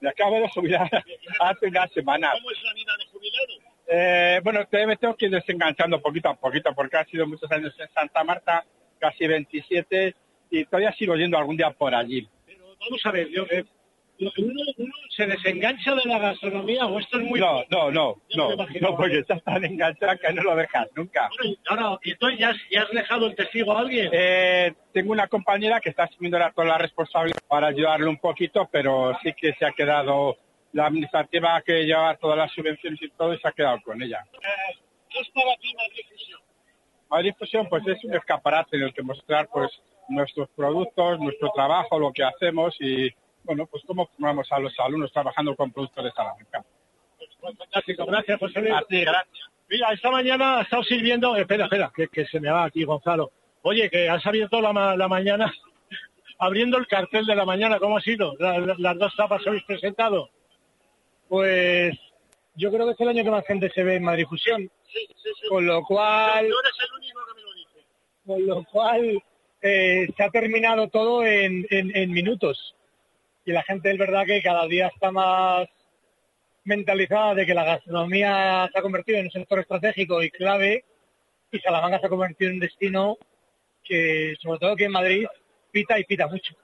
Me 0.00 0.08
acabo 0.08 0.36
de 0.40 0.48
jubilar 0.48 0.88
hace 1.40 1.66
una 1.66 1.86
semana. 1.88 2.30
Eh, 3.88 4.40
bueno, 4.42 4.60
me 4.70 4.96
tengo 4.96 5.14
que 5.16 5.26
ir 5.26 5.30
desenganchando 5.32 6.00
poquito 6.00 6.28
a 6.30 6.34
poquito 6.34 6.72
porque 6.74 6.96
ha 6.96 7.04
sido 7.04 7.26
muchos 7.26 7.50
años 7.50 7.74
en 7.78 7.88
Santa 7.92 8.24
Marta, 8.24 8.64
casi 8.98 9.26
27, 9.26 10.14
y 10.50 10.64
todavía 10.64 10.92
sigo 10.92 11.16
yendo 11.16 11.36
algún 11.38 11.56
día 11.56 11.70
por 11.70 11.94
allí. 11.94 12.26
Vamos 12.80 13.00
a 13.04 13.10
ver, 13.12 13.28
yo, 13.28 13.44
eh, 13.50 13.64
uno, 14.20 14.30
uno 14.76 14.92
se 15.10 15.26
desengancha 15.26 15.94
de 15.94 16.02
la 16.04 16.18
gastronomía 16.18 16.86
o 16.86 16.98
esto 16.98 17.18
es 17.18 17.24
muy... 17.24 17.40
No, 17.40 17.64
no, 17.70 17.90
no, 17.90 18.16
no, 18.36 18.56
no, 18.80 18.96
porque 18.96 19.18
estás 19.18 19.42
tan 19.42 19.64
enganchado 19.64 20.16
que 20.18 20.32
no 20.32 20.42
lo 20.42 20.56
dejas 20.56 20.88
nunca. 20.94 21.28
Ahora, 21.66 21.98
¿y 22.02 22.12
entonces 22.12 22.38
ya 22.38 22.50
has, 22.50 22.56
ya 22.70 22.82
has 22.82 22.90
dejado 22.90 23.26
el 23.26 23.34
testigo 23.34 23.72
a 23.76 23.80
alguien? 23.80 24.10
Eh, 24.12 24.72
tengo 24.92 25.12
una 25.12 25.26
compañera 25.26 25.80
que 25.80 25.90
está 25.90 26.04
asumiendo 26.04 26.38
la- 26.38 26.52
toda 26.52 26.68
la 26.68 26.78
responsabilidad 26.78 27.38
para 27.48 27.68
ayudarle 27.68 28.06
un 28.06 28.18
poquito, 28.18 28.68
pero 28.70 29.16
sí 29.22 29.32
que 29.32 29.54
se 29.54 29.64
ha 29.66 29.72
quedado 29.72 30.36
la 30.72 30.86
administrativa 30.86 31.60
que 31.62 31.84
lleva 31.84 32.16
todas 32.16 32.38
las 32.38 32.52
subvenciones 32.52 33.00
y 33.02 33.10
todo 33.10 33.34
y 33.34 33.38
se 33.38 33.48
ha 33.48 33.52
quedado 33.52 33.80
con 33.82 34.00
ella. 34.02 34.24
¿Qué 35.10 35.20
es 35.20 35.28
para 35.30 35.54
ti 35.56 35.74
Madrid 35.74 36.02
Fusión? 36.10 36.40
Madrid 37.10 37.34
Fusión 37.38 37.68
pues 37.68 37.86
es 37.86 38.02
un 38.04 38.14
escaparate 38.14 38.76
en 38.76 38.84
el 38.84 38.94
que 38.94 39.02
mostrar 39.02 39.48
pues 39.52 39.70
nuestros 40.08 40.48
productos, 40.56 41.18
nuestro 41.20 41.50
trabajo, 41.54 41.98
lo 41.98 42.12
que 42.12 42.24
hacemos 42.24 42.74
y 42.80 43.10
bueno, 43.44 43.66
pues 43.66 43.82
cómo 43.86 44.06
formamos 44.06 44.50
a 44.52 44.58
los 44.60 44.72
alumnos 44.80 45.12
trabajando 45.12 45.54
con 45.56 45.70
productos 45.72 46.04
de 46.04 46.10
Salamanca. 46.12 46.64
Fantástico, 47.40 48.06
gracias 48.06 48.38
José 48.38 48.60
Luis. 48.60 48.72
A 48.74 48.82
ti, 48.82 49.00
gracias. 49.04 49.48
Mira, 49.68 49.92
esta 49.92 50.10
mañana 50.10 50.58
ha 50.58 50.62
estado 50.62 50.82
sirviendo, 50.84 51.34
espera, 51.36 51.64
espera, 51.64 51.90
que, 51.94 52.08
que 52.08 52.24
se 52.26 52.38
me 52.40 52.50
va 52.50 52.64
aquí 52.64 52.84
Gonzalo. 52.84 53.30
Oye, 53.62 53.88
que 53.90 54.08
has 54.08 54.24
abierto 54.26 54.60
la, 54.60 54.72
ma- 54.72 54.96
la 54.96 55.08
mañana, 55.08 55.52
abriendo 56.38 56.78
el 56.78 56.86
cartel 56.86 57.26
de 57.26 57.34
la 57.34 57.44
mañana, 57.44 57.78
¿cómo 57.78 57.96
ha 57.96 58.00
sido? 58.00 58.34
La- 58.38 58.58
la- 58.58 58.74
las 58.78 58.98
dos 58.98 59.14
tapas 59.16 59.46
habéis 59.46 59.64
presentado. 59.64 60.28
Pues 61.32 61.98
yo 62.56 62.70
creo 62.70 62.84
que 62.84 62.92
es 62.92 63.00
el 63.00 63.08
año 63.08 63.24
que 63.24 63.30
más 63.30 63.46
gente 63.46 63.70
se 63.70 63.82
ve 63.82 63.94
en 63.94 64.02
Madrid 64.02 64.26
Fusión. 64.28 64.70
Con 65.48 65.64
lo 65.66 65.82
cual... 65.82 66.46
No 66.46 66.60
eres 66.60 66.72
el 66.86 66.94
único 66.98 67.20
que 67.26 67.34
me 67.34 67.40
lo 67.40 67.52
dice. 67.54 67.86
Con 68.26 68.46
lo 68.46 68.64
cual 68.70 69.22
eh, 69.62 70.08
se 70.14 70.22
ha 70.22 70.28
terminado 70.28 70.88
todo 70.88 71.24
en, 71.24 71.66
en- 71.70 71.96
en 71.96 72.10
minutos. 72.12 72.74
Y 73.46 73.52
la 73.52 73.62
gente 73.62 73.90
es 73.90 73.96
verdad 73.96 74.26
que 74.26 74.42
cada 74.42 74.66
día 74.66 74.88
está 74.88 75.10
más 75.10 75.66
mentalizada 76.64 77.34
de 77.36 77.46
que 77.46 77.54
la 77.54 77.64
gastronomía 77.64 78.68
se 78.70 78.78
ha 78.78 78.82
convertido 78.82 79.16
en 79.18 79.24
un 79.24 79.32
sector 79.32 79.58
estratégico 79.60 80.22
y 80.22 80.30
clave 80.30 80.84
y 81.50 81.58
Salamanca 81.60 81.98
se 81.98 82.06
ha 82.08 82.10
convertido 82.10 82.50
en 82.50 82.56
un 82.56 82.60
destino 82.60 83.16
que, 83.82 84.34
sobre 84.38 84.58
todo 84.58 84.76
que 84.76 84.84
en 84.84 84.92
Madrid, 84.92 85.26
pita 85.70 85.98
y 85.98 86.04
pita 86.04 86.26
mucho. 86.26 86.54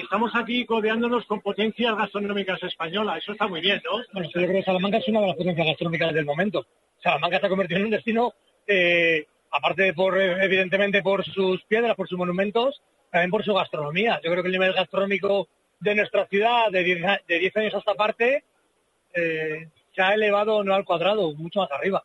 Estamos 0.00 0.30
aquí 0.34 0.66
codeándonos 0.66 1.24
con 1.26 1.40
potencias 1.40 1.96
gastronómicas 1.96 2.62
españolas, 2.62 3.18
eso 3.18 3.32
está 3.32 3.46
muy 3.46 3.60
bien, 3.60 3.80
¿no? 3.84 4.02
Bueno, 4.12 4.28
yo 4.28 4.40
creo 4.42 4.52
que 4.52 4.62
Salamanca 4.62 4.98
es 4.98 5.08
una 5.08 5.20
de 5.22 5.26
las 5.28 5.36
potencias 5.36 5.66
gastronómicas 5.66 6.12
del 6.12 6.24
momento. 6.26 6.66
Salamanca 7.02 7.40
se 7.40 7.46
ha 7.46 7.48
convertido 7.48 7.78
en 7.80 7.86
un 7.86 7.90
destino, 7.92 8.32
eh, 8.66 9.26
aparte 9.50 9.94
por, 9.94 10.20
eh, 10.20 10.44
evidentemente, 10.44 11.02
por 11.02 11.24
sus 11.24 11.62
piedras, 11.64 11.94
por 11.96 12.08
sus 12.08 12.18
monumentos, 12.18 12.82
también 13.10 13.30
por 13.30 13.42
su 13.44 13.54
gastronomía. 13.54 14.20
Yo 14.22 14.30
creo 14.30 14.42
que 14.42 14.48
el 14.48 14.52
nivel 14.52 14.74
gastronómico 14.74 15.48
de 15.80 15.94
nuestra 15.94 16.26
ciudad, 16.26 16.70
de 16.70 16.82
10, 16.84 17.04
a- 17.04 17.20
de 17.26 17.38
10 17.38 17.56
años 17.56 17.74
a 17.74 17.78
esta 17.78 17.94
parte, 17.94 18.44
eh, 19.14 19.68
se 19.94 20.02
ha 20.02 20.12
elevado 20.12 20.62
no 20.62 20.74
al 20.74 20.84
cuadrado, 20.84 21.32
mucho 21.34 21.60
más 21.60 21.70
arriba. 21.72 22.02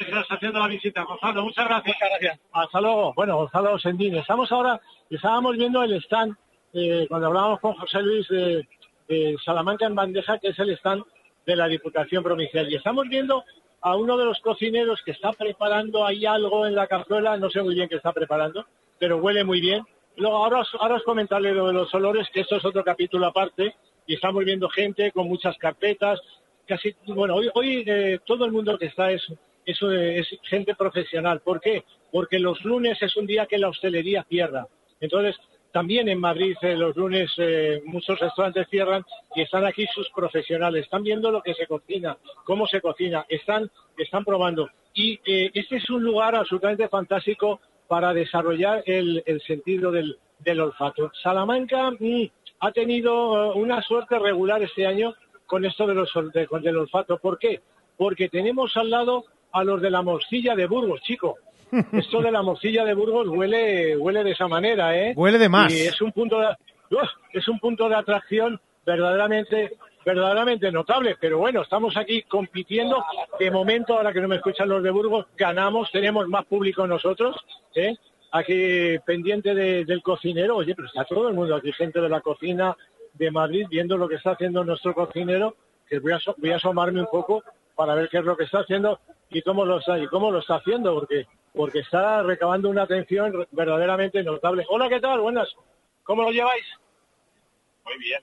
Estamos 0.00 0.26
haciendo 0.30 0.58
la 0.58 0.66
visita, 0.68 1.02
Gonzalo. 1.04 1.44
Muchas 1.44 1.66
gracias. 1.66 1.94
Muchas 1.94 2.08
gracias. 2.10 2.40
Hasta 2.52 2.80
luego. 2.80 3.12
Bueno, 3.14 3.36
Gonzalo 3.36 3.78
Sendín. 3.78 4.16
Estamos 4.16 4.50
ahora, 4.50 4.80
estábamos 5.10 5.56
viendo 5.56 5.82
el 5.84 5.92
stand, 6.02 6.36
eh, 6.74 7.06
cuando 7.08 7.28
hablábamos 7.28 7.60
con 7.60 7.74
José 7.74 8.02
Luis 8.02 8.28
de, 8.28 8.66
Salamanca 9.44 9.86
en 9.86 9.94
bandeja, 9.94 10.38
que 10.38 10.48
es 10.48 10.58
el 10.58 10.70
stand 10.70 11.04
de 11.46 11.56
la 11.56 11.68
Diputación 11.68 12.24
Provincial. 12.24 12.70
Y 12.70 12.74
estamos 12.74 13.08
viendo 13.08 13.44
a 13.80 13.96
uno 13.96 14.16
de 14.16 14.24
los 14.24 14.40
cocineros 14.40 15.00
que 15.04 15.12
está 15.12 15.32
preparando 15.32 16.04
ahí 16.04 16.26
algo 16.26 16.66
en 16.66 16.74
la 16.74 16.86
cazuela, 16.86 17.36
no 17.36 17.50
sé 17.50 17.62
muy 17.62 17.74
bien 17.74 17.88
qué 17.88 17.96
está 17.96 18.12
preparando, 18.12 18.66
pero 18.98 19.18
huele 19.18 19.44
muy 19.44 19.60
bien. 19.60 19.84
Luego, 20.16 20.36
ahora 20.36 20.60
os, 20.60 20.74
ahora 20.80 20.96
os 20.96 21.02
comentaré 21.04 21.52
lo 21.52 21.68
de 21.68 21.74
los 21.74 21.94
olores, 21.94 22.28
que 22.32 22.40
esto 22.40 22.56
es 22.56 22.64
otro 22.64 22.82
capítulo 22.82 23.26
aparte, 23.26 23.76
y 24.06 24.14
estamos 24.14 24.44
viendo 24.44 24.68
gente 24.68 25.12
con 25.12 25.28
muchas 25.28 25.56
carpetas, 25.58 26.20
casi, 26.66 26.94
bueno, 27.06 27.34
hoy, 27.36 27.50
hoy 27.54 27.84
eh, 27.86 28.18
todo 28.24 28.46
el 28.46 28.52
mundo 28.52 28.78
que 28.78 28.86
está 28.86 29.12
es, 29.12 29.22
es 29.64 30.28
gente 30.42 30.74
profesional. 30.74 31.40
¿Por 31.40 31.60
qué? 31.60 31.84
Porque 32.10 32.38
los 32.38 32.64
lunes 32.64 33.00
es 33.00 33.16
un 33.16 33.26
día 33.26 33.46
que 33.46 33.58
la 33.58 33.68
hostelería 33.68 34.24
cierra. 34.24 34.66
Entonces, 35.00 35.36
también 35.74 36.08
en 36.08 36.20
Madrid 36.20 36.56
eh, 36.62 36.76
los 36.76 36.94
lunes 36.94 37.32
eh, 37.36 37.82
muchos 37.86 38.20
restaurantes 38.20 38.68
cierran 38.70 39.04
y 39.34 39.42
están 39.42 39.64
aquí 39.64 39.84
sus 39.92 40.08
profesionales. 40.10 40.84
Están 40.84 41.02
viendo 41.02 41.32
lo 41.32 41.42
que 41.42 41.52
se 41.52 41.66
cocina, 41.66 42.16
cómo 42.44 42.68
se 42.68 42.80
cocina, 42.80 43.26
están, 43.28 43.68
están 43.98 44.24
probando. 44.24 44.70
Y 44.94 45.18
eh, 45.26 45.50
este 45.52 45.78
es 45.78 45.90
un 45.90 46.04
lugar 46.04 46.36
absolutamente 46.36 46.86
fantástico 46.88 47.60
para 47.88 48.14
desarrollar 48.14 48.84
el, 48.86 49.24
sentido 49.44 49.90
del, 49.90 50.16
olfato. 50.60 51.10
Salamanca 51.20 51.90
mm, 51.90 52.30
ha 52.60 52.70
tenido 52.70 53.54
una 53.54 53.82
suerte 53.82 54.16
regular 54.20 54.62
este 54.62 54.86
año 54.86 55.12
con 55.44 55.64
esto 55.64 55.88
de 55.88 55.94
los, 55.94 56.12
con 56.48 56.62
del 56.62 56.76
olfato. 56.76 57.18
¿Por 57.18 57.36
qué? 57.36 57.62
Porque 57.96 58.28
tenemos 58.28 58.76
al 58.76 58.90
lado 58.90 59.24
a 59.50 59.64
los 59.64 59.82
de 59.82 59.90
la 59.90 60.02
morcilla 60.02 60.54
de 60.54 60.68
Burgos, 60.68 61.00
chico. 61.02 61.34
Esto 61.92 62.20
de 62.22 62.30
la 62.30 62.42
morcilla 62.42 62.84
de 62.84 62.94
Burgos 62.94 63.28
huele, 63.28 63.96
huele 63.96 64.24
de 64.24 64.30
esa 64.32 64.48
manera, 64.48 64.96
¿eh? 64.96 65.12
Huele 65.16 65.38
de 65.38 65.48
más. 65.48 65.72
Y 65.72 65.82
es 65.86 66.00
un 66.00 66.12
punto 66.12 66.38
de, 66.40 66.48
¡Uf! 66.90 67.08
es 67.32 67.48
un 67.48 67.58
punto 67.58 67.88
de 67.88 67.96
atracción 67.96 68.60
verdaderamente 68.84 69.72
verdaderamente 70.06 70.70
notable, 70.70 71.16
pero 71.18 71.38
bueno, 71.38 71.62
estamos 71.62 71.96
aquí 71.96 72.20
compitiendo. 72.24 73.02
De 73.40 73.50
momento, 73.50 73.96
ahora 73.96 74.12
que 74.12 74.20
no 74.20 74.28
me 74.28 74.36
escuchan 74.36 74.68
los 74.68 74.82
de 74.82 74.90
Burgos, 74.90 75.24
ganamos, 75.34 75.90
tenemos 75.90 76.28
más 76.28 76.44
público 76.44 76.86
nosotros, 76.86 77.34
¿eh? 77.74 77.96
Aquí 78.30 78.98
pendiente 79.06 79.54
de- 79.54 79.86
del 79.86 80.02
cocinero, 80.02 80.56
oye, 80.56 80.74
pero 80.74 80.88
está 80.88 81.04
todo 81.06 81.28
el 81.28 81.34
mundo 81.34 81.54
aquí, 81.56 81.72
gente 81.72 82.02
de 82.02 82.08
la 82.10 82.20
cocina 82.20 82.76
de 83.14 83.30
Madrid, 83.30 83.66
viendo 83.70 83.96
lo 83.96 84.06
que 84.06 84.16
está 84.16 84.32
haciendo 84.32 84.62
nuestro 84.62 84.92
cocinero, 84.92 85.56
que 85.88 86.00
voy 86.00 86.12
a, 86.12 86.18
voy 86.36 86.50
a 86.50 86.56
asomarme 86.56 87.00
un 87.00 87.08
poco 87.10 87.42
para 87.74 87.94
ver 87.94 88.08
qué 88.08 88.18
es 88.18 88.24
lo 88.24 88.36
que 88.36 88.44
está 88.44 88.60
haciendo 88.60 89.00
y 89.30 89.42
cómo 89.42 89.64
lo 89.64 89.78
está, 89.78 89.98
y 89.98 90.06
cómo 90.06 90.30
lo 90.30 90.38
está 90.38 90.56
haciendo, 90.56 90.94
porque, 90.94 91.26
porque 91.52 91.80
está 91.80 92.22
recabando 92.22 92.70
una 92.70 92.82
atención 92.82 93.46
verdaderamente 93.50 94.22
notable. 94.22 94.64
Hola, 94.68 94.88
¿qué 94.88 95.00
tal? 95.00 95.20
Buenas. 95.20 95.48
¿Cómo 96.04 96.22
lo 96.22 96.30
lleváis? 96.30 96.64
Muy 97.84 97.98
bien. 97.98 98.20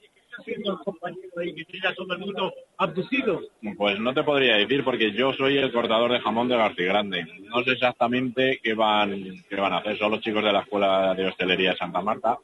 ¿Qué 0.00 0.20
está 0.20 0.36
haciendo 0.38 0.72
el 0.72 0.78
compañero 0.78 1.30
ahí 1.38 1.54
que 1.54 1.64
tiene 1.64 1.88
a 1.88 1.94
todo 1.94 2.12
el 2.12 2.18
mundo 2.18 2.52
abducido? 2.76 3.40
Pues 3.76 3.98
no 3.98 4.12
te 4.12 4.22
podría 4.22 4.56
decir 4.56 4.84
porque 4.84 5.12
yo 5.12 5.32
soy 5.32 5.58
el 5.58 5.72
cortador 5.72 6.12
de 6.12 6.20
jamón 6.20 6.48
de 6.48 6.56
García 6.56 6.86
Grande. 6.86 7.26
No 7.42 7.62
sé 7.62 7.72
exactamente 7.72 8.60
qué 8.62 8.74
van, 8.74 9.42
qué 9.48 9.56
van 9.56 9.72
a 9.72 9.78
hacer. 9.78 9.98
Son 9.98 10.10
los 10.10 10.20
chicos 10.20 10.44
de 10.44 10.52
la 10.52 10.60
Escuela 10.60 11.14
de 11.14 11.26
Hostelería 11.26 11.70
de 11.70 11.76
Santa 11.76 12.00
Marta. 12.00 12.38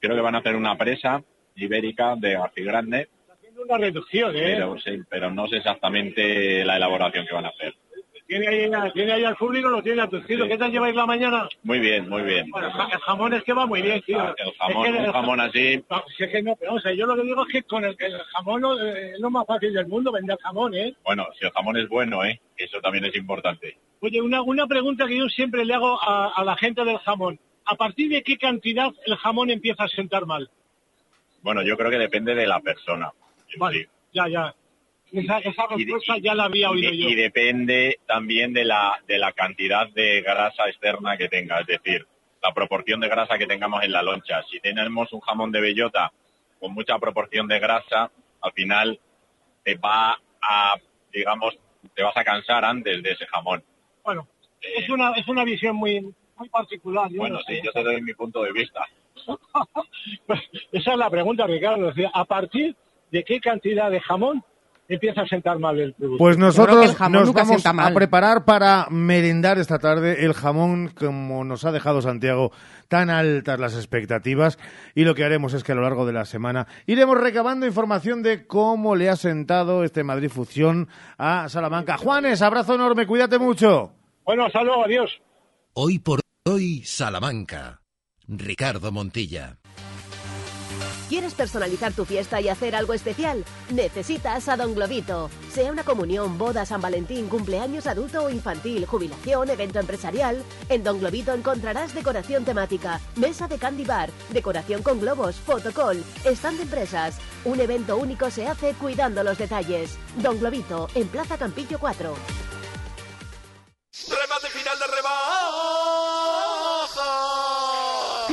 Creo 0.00 0.14
que 0.14 0.22
van 0.22 0.36
a 0.36 0.38
hacer 0.38 0.54
una 0.54 0.76
presa 0.76 1.22
ibérica 1.56 2.14
de 2.16 2.34
García 2.34 2.64
Grande, 2.64 3.08
una 3.58 3.78
reducción, 3.78 4.36
¿eh? 4.36 4.54
pero, 4.56 4.78
sí, 4.78 4.98
pero 5.08 5.30
no 5.30 5.46
sé 5.48 5.56
exactamente 5.56 6.64
la 6.64 6.76
elaboración 6.76 7.26
que 7.26 7.34
van 7.34 7.46
a 7.46 7.48
hacer. 7.48 7.74
¿Tiene 8.28 8.46
ahí, 8.46 8.70
¿Tiene 8.92 9.12
ahí 9.12 9.24
al 9.24 9.36
público 9.36 9.70
lo 9.70 9.82
tiene 9.82 10.02
aturcido? 10.02 10.46
¿Qué 10.46 10.58
tal 10.58 10.70
lleváis 10.70 10.94
la 10.94 11.06
mañana? 11.06 11.48
Muy 11.62 11.78
bien, 11.78 12.06
muy 12.10 12.20
bien. 12.20 12.50
Bueno, 12.50 12.68
el 12.68 12.98
jamón 13.00 13.32
es 13.32 13.42
que 13.42 13.54
va 13.54 13.64
muy 13.64 13.80
bien, 13.80 14.02
tío. 14.02 14.18
El 14.36 14.52
jamón, 14.58 14.86
Es 14.86 14.92
que 14.92 14.98
un 14.98 15.12
jamón 15.12 15.40
así, 15.40 15.84
No, 15.88 16.04
si 16.14 16.24
es 16.24 16.30
que 16.30 16.42
no, 16.42 16.54
pero, 16.56 16.74
o 16.74 16.80
sea, 16.80 16.92
yo 16.92 17.06
lo 17.06 17.16
que 17.16 17.22
digo 17.22 17.46
es 17.46 17.52
que 17.52 17.62
con 17.62 17.86
el, 17.86 17.96
el 17.98 18.18
jamón 18.34 18.60
no, 18.60 18.78
eh, 18.78 19.12
es 19.12 19.20
lo 19.20 19.30
más 19.30 19.46
fácil 19.46 19.72
del 19.72 19.86
mundo 19.86 20.12
vender 20.12 20.36
jamón, 20.42 20.74
¿eh? 20.74 20.94
bueno, 21.06 21.26
si 21.38 21.46
el 21.46 21.52
jamón 21.52 21.78
es 21.78 21.88
bueno, 21.88 22.22
¿eh? 22.22 22.38
Eso 22.58 22.82
también 22.82 23.06
es 23.06 23.16
importante. 23.16 23.78
Oye, 24.00 24.20
una, 24.20 24.42
una 24.42 24.66
pregunta 24.66 25.06
que 25.06 25.16
yo 25.16 25.26
siempre 25.30 25.64
le 25.64 25.72
hago 25.72 25.98
a, 25.98 26.30
a 26.36 26.44
la 26.44 26.54
gente 26.56 26.84
del 26.84 26.98
jamón. 26.98 27.40
¿A 27.64 27.76
partir 27.76 28.10
de 28.10 28.22
qué 28.22 28.36
cantidad 28.36 28.92
el 29.06 29.16
jamón 29.16 29.48
empieza 29.48 29.84
a 29.84 29.88
sentar 29.88 30.26
mal? 30.26 30.50
Bueno, 31.40 31.62
yo 31.62 31.78
creo 31.78 31.90
que 31.90 31.98
depende 31.98 32.34
de 32.34 32.46
la 32.46 32.60
persona. 32.60 33.10
Vale, 33.56 33.88
ya, 34.12 34.28
ya. 34.28 34.54
Esa, 35.10 35.38
esa 35.38 35.66
respuesta 35.68 36.18
ya 36.18 36.34
la 36.34 36.44
había 36.44 36.70
oído 36.70 36.92
Y, 36.92 37.02
yo. 37.02 37.08
y 37.08 37.14
depende 37.14 37.98
también 38.06 38.52
de 38.52 38.64
la, 38.64 39.00
de 39.06 39.18
la 39.18 39.32
cantidad 39.32 39.88
de 39.88 40.20
grasa 40.20 40.68
externa 40.68 41.16
que 41.16 41.28
tenga, 41.28 41.60
es 41.60 41.66
decir, 41.66 42.06
la 42.42 42.52
proporción 42.52 43.00
de 43.00 43.08
grasa 43.08 43.38
que 43.38 43.46
tengamos 43.46 43.82
en 43.84 43.92
la 43.92 44.02
loncha. 44.02 44.42
Si 44.50 44.60
tenemos 44.60 45.10
un 45.12 45.20
jamón 45.20 45.50
de 45.50 45.60
bellota 45.62 46.12
con 46.60 46.74
mucha 46.74 46.98
proporción 46.98 47.48
de 47.48 47.58
grasa, 47.58 48.10
al 48.42 48.52
final 48.52 49.00
te 49.64 49.76
va 49.76 50.20
a, 50.42 50.74
digamos, 51.12 51.56
te 51.94 52.02
vas 52.02 52.16
a 52.16 52.24
cansar 52.24 52.64
antes 52.66 53.02
de 53.02 53.10
ese 53.12 53.26
jamón. 53.26 53.64
Bueno, 54.04 54.28
es 54.60 54.88
una, 54.90 55.12
es 55.12 55.26
una 55.26 55.42
visión 55.44 55.74
muy, 55.74 56.00
muy 56.36 56.48
particular. 56.50 57.08
Yo 57.10 57.18
Bueno, 57.20 57.36
no 57.36 57.42
sé. 57.44 57.56
sí, 57.56 57.60
yo 57.64 57.72
te 57.72 57.82
doy 57.82 58.02
mi 58.02 58.12
punto 58.12 58.42
de 58.42 58.52
vista. 58.52 58.86
Esa 60.72 60.92
es 60.92 60.98
la 60.98 61.10
pregunta, 61.10 61.46
Ricardo. 61.46 61.88
Es 61.88 61.94
decir, 61.96 62.10
¿A 62.12 62.24
partir 62.24 62.76
de 63.10 63.24
qué 63.24 63.40
cantidad 63.40 63.90
de 63.90 64.00
jamón 64.00 64.42
empieza 64.88 65.20
a 65.22 65.26
sentar 65.26 65.58
mal 65.58 65.78
el 65.78 65.92
producto? 65.92 66.18
Pues 66.18 66.38
nosotros 66.38 66.98
nos 67.10 67.32
vamos 67.32 67.64
a 67.66 67.94
preparar 67.94 68.44
para 68.44 68.86
merendar 68.90 69.58
esta 69.58 69.78
tarde 69.78 70.24
el 70.24 70.32
jamón, 70.32 70.88
como 70.88 71.44
nos 71.44 71.64
ha 71.64 71.72
dejado 71.72 72.00
Santiago, 72.00 72.52
tan 72.88 73.10
altas 73.10 73.60
las 73.60 73.74
expectativas. 73.74 74.58
Y 74.94 75.04
lo 75.04 75.14
que 75.14 75.24
haremos 75.24 75.54
es 75.54 75.62
que 75.62 75.72
a 75.72 75.74
lo 75.74 75.82
largo 75.82 76.06
de 76.06 76.12
la 76.12 76.24
semana 76.24 76.66
iremos 76.86 77.20
recabando 77.20 77.66
información 77.66 78.22
de 78.22 78.46
cómo 78.46 78.96
le 78.96 79.10
ha 79.10 79.16
sentado 79.16 79.84
este 79.84 80.04
Madrid 80.04 80.30
Fusión 80.30 80.88
a 81.18 81.48
Salamanca. 81.48 81.98
Juanes, 81.98 82.42
abrazo 82.42 82.74
enorme, 82.74 83.06
cuídate 83.06 83.38
mucho. 83.38 83.92
Bueno, 84.24 84.46
hasta 84.46 84.62
luego, 84.62 84.84
adiós. 84.84 85.10
Hoy 85.74 85.98
por 85.98 86.20
hoy, 86.44 86.82
Salamanca. 86.84 87.80
Ricardo 88.26 88.92
Montilla. 88.92 89.56
¿Quieres 91.08 91.32
personalizar 91.32 91.94
tu 91.94 92.04
fiesta 92.04 92.38
y 92.38 92.50
hacer 92.50 92.76
algo 92.76 92.92
especial? 92.92 93.42
Necesitas 93.70 94.46
a 94.48 94.58
Don 94.58 94.74
Globito. 94.74 95.30
Sea 95.50 95.72
una 95.72 95.82
comunión, 95.82 96.36
boda, 96.36 96.66
San 96.66 96.82
Valentín, 96.82 97.28
cumpleaños 97.28 97.86
adulto 97.86 98.24
o 98.24 98.30
infantil, 98.30 98.84
jubilación, 98.84 99.48
evento 99.48 99.80
empresarial, 99.80 100.44
en 100.68 100.84
Don 100.84 101.00
Globito 101.00 101.32
encontrarás 101.32 101.94
decoración 101.94 102.44
temática, 102.44 103.00
mesa 103.16 103.48
de 103.48 103.56
candy 103.56 103.84
bar, 103.84 104.10
decoración 104.34 104.82
con 104.82 105.00
globos, 105.00 105.36
fotocall, 105.36 106.04
stand 106.26 106.58
de 106.58 106.64
empresas. 106.64 107.16
Un 107.46 107.58
evento 107.60 107.96
único 107.96 108.30
se 108.30 108.46
hace 108.46 108.74
cuidando 108.74 109.24
los 109.24 109.38
detalles. 109.38 109.96
Don 110.16 110.38
Globito, 110.38 110.88
en 110.94 111.08
Plaza 111.08 111.38
Campillo 111.38 111.78
4. 111.78 112.14
Remate 114.10 114.48
final 114.50 114.78
de 114.78 114.86
rebajas. 114.86 116.07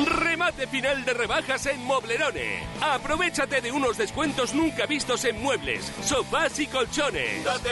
Remate 0.04 0.68
final 0.68 1.06
de 1.06 1.14
rebajas 1.14 1.66
en 1.68 1.82
Moblerone. 1.86 2.60
Aprovechate 2.82 3.62
de 3.62 3.72
unos 3.72 3.98
descuentos 3.98 4.54
nunca 4.54 4.86
vistos 4.86 5.24
en 5.24 5.42
muebles, 5.42 5.86
sofás 6.04 6.60
y 6.60 6.68
colchones. 6.68 7.44
¡Date 7.46 7.70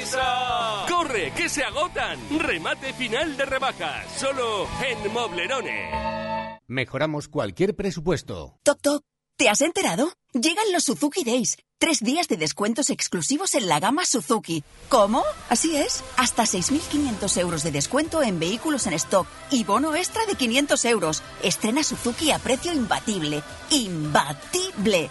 prisa! 0.00 0.86
¡Corre, 0.88 1.32
que 1.32 1.48
se 1.48 1.64
agotan! 1.64 2.18
Remate 2.38 2.92
final 2.92 3.36
de 3.36 3.44
rebajas, 3.44 4.06
solo 4.16 4.68
en 4.88 5.12
Moblerone. 5.12 6.60
Mejoramos 6.68 7.26
cualquier 7.28 7.74
presupuesto. 7.74 8.60
Toc, 8.62 8.80
toc. 8.80 9.09
¿Te 9.40 9.48
has 9.48 9.62
enterado? 9.62 10.12
Llegan 10.34 10.70
los 10.70 10.84
Suzuki 10.84 11.24
Days. 11.24 11.56
Tres 11.78 12.00
días 12.00 12.28
de 12.28 12.36
descuentos 12.36 12.90
exclusivos 12.90 13.54
en 13.54 13.68
la 13.68 13.80
gama 13.80 14.04
Suzuki. 14.04 14.62
¿Cómo? 14.90 15.24
Así 15.48 15.74
es. 15.78 16.04
Hasta 16.18 16.42
6.500 16.42 17.40
euros 17.40 17.62
de 17.62 17.70
descuento 17.70 18.22
en 18.22 18.38
vehículos 18.38 18.86
en 18.86 18.92
stock 18.92 19.26
y 19.50 19.64
bono 19.64 19.96
extra 19.96 20.26
de 20.26 20.34
500 20.34 20.84
euros. 20.84 21.22
Estrena 21.42 21.82
Suzuki 21.82 22.32
a 22.32 22.38
precio 22.38 22.70
imbatible. 22.74 23.42
¡Imbatible! 23.70 25.08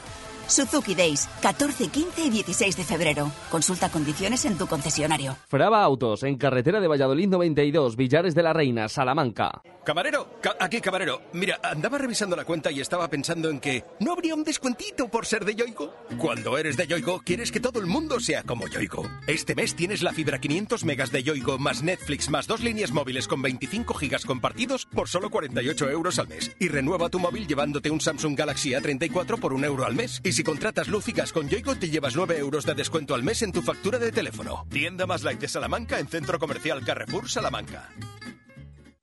Suzuki 0.50 0.96
Days, 0.96 1.30
14, 1.42 1.88
15 1.88 2.22
y 2.26 2.30
16 2.30 2.78
de 2.78 2.84
febrero. 2.84 3.32
Consulta 3.50 3.90
condiciones 3.90 4.46
en 4.46 4.58
tu 4.58 4.68
concesionario. 4.68 5.38
Frava 5.48 5.84
Autos, 5.84 6.24
en 6.24 6.38
carretera 6.38 6.80
de 6.80 6.88
Valladolid 6.88 7.28
92, 7.28 7.96
Villares 7.96 8.36
de 8.36 8.44
la 8.44 8.54
Reina, 8.54 8.90
Salamanca. 8.90 9.62
Camarero, 9.86 10.30
ca- 10.42 10.56
aquí 10.60 10.82
camarero. 10.82 11.22
Mira, 11.34 11.60
andaba 11.64 11.98
revisando 11.98 12.36
la 12.36 12.46
cuenta 12.46 12.72
y 12.72 12.80
estaba 12.80 13.08
pensando 13.10 13.50
en 13.50 13.60
que 13.60 13.84
no 14.00 14.12
habría 14.14 14.36
un 14.36 14.44
descuentito 14.44 15.08
por 15.08 15.26
ser 15.26 15.46
de 15.46 15.56
Yoigo. 15.56 15.94
Cuando 16.18 16.58
eres 16.58 16.78
de 16.78 16.86
Yoigo, 16.86 17.22
quieres 17.22 17.52
que 17.52 17.60
todo 17.60 17.80
el 17.80 17.88
mundo 17.88 18.20
sea 18.20 18.44
como 18.44 18.68
Yoigo. 18.68 19.10
Este 19.26 19.56
mes 19.56 19.76
tienes 19.76 20.04
la 20.04 20.12
fibra 20.14 20.40
500 20.40 20.84
megas 20.84 21.12
de 21.12 21.24
Yoigo 21.24 21.58
más 21.58 21.82
Netflix 21.82 22.30
más 22.30 22.46
dos 22.46 22.60
líneas 22.62 22.92
móviles 22.92 23.28
con 23.28 23.42
25 23.42 23.94
gigas 23.96 24.26
compartidos 24.26 24.86
por 24.86 25.08
solo 25.10 25.30
48 25.32 25.90
euros 25.90 26.20
al 26.20 26.28
mes. 26.28 26.52
Y 26.60 26.68
renueva 26.68 27.10
tu 27.10 27.18
móvil 27.20 27.48
llevándote 27.48 27.90
un 27.90 28.02
Samsung 28.02 28.38
Galaxy 28.38 28.72
A34 28.72 29.40
por 29.40 29.54
un 29.54 29.64
euro 29.66 29.86
al 29.86 29.96
mes. 29.96 30.22
Y 30.24 30.34
si 30.40 30.44
contratas 30.46 30.88
luz 30.88 31.06
y 31.10 31.12
gas 31.12 31.34
con 31.34 31.50
Yoigo, 31.50 31.76
te 31.76 31.90
llevas 31.90 32.16
9 32.16 32.38
euros 32.38 32.66
de 32.66 32.74
descuento 32.74 33.14
al 33.14 33.24
mes 33.24 33.42
en 33.42 33.52
tu 33.52 33.62
factura 33.62 34.00
de 34.00 34.10
teléfono. 34.10 34.66
Tienda 34.70 35.06
más 35.06 35.22
light 35.24 35.42
de 35.42 35.50
Salamanca 35.50 36.00
en 36.00 36.08
Centro 36.08 36.40
Comercial 36.40 36.82
Carrefour 36.86 37.30
Salamanca. 37.30 37.90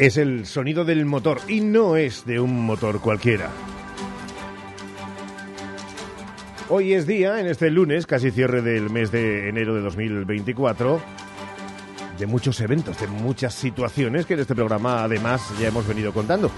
Es 0.00 0.16
el 0.16 0.46
sonido 0.46 0.86
del 0.86 1.04
motor 1.04 1.42
y 1.46 1.60
no 1.60 1.94
es 1.94 2.24
de 2.24 2.40
un 2.40 2.64
motor 2.64 3.02
cualquiera. 3.02 3.50
Hoy 6.70 6.94
es 6.94 7.06
día, 7.06 7.38
en 7.38 7.46
este 7.46 7.68
lunes, 7.68 8.06
casi 8.06 8.30
cierre 8.30 8.62
del 8.62 8.88
mes 8.88 9.12
de 9.12 9.50
enero 9.50 9.74
de 9.74 9.82
2024, 9.82 11.02
de 12.18 12.26
muchos 12.26 12.62
eventos, 12.62 12.98
de 12.98 13.08
muchas 13.08 13.52
situaciones 13.52 14.24
que 14.24 14.32
en 14.32 14.40
este 14.40 14.54
programa 14.54 15.04
además 15.04 15.42
ya 15.60 15.68
hemos 15.68 15.86
venido 15.86 16.14
contando. 16.14 16.50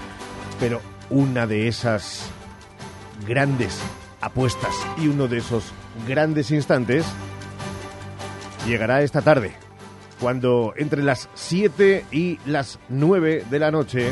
Pero 0.57 0.79
una 1.09 1.45
de 1.45 1.67
esas 1.67 2.31
grandes 3.27 3.77
apuestas 4.21 4.73
y 4.97 5.09
uno 5.09 5.27
de 5.27 5.39
esos 5.39 5.73
grandes 6.07 6.49
instantes 6.51 7.05
llegará 8.65 9.01
esta 9.01 9.21
tarde, 9.21 9.51
cuando 10.23 10.73
entre 10.77 11.03
las 11.03 11.27
7 11.33 12.05
y 12.09 12.39
las 12.45 12.79
9 12.87 13.43
de 13.51 13.59
la 13.59 13.71
noche, 13.71 14.09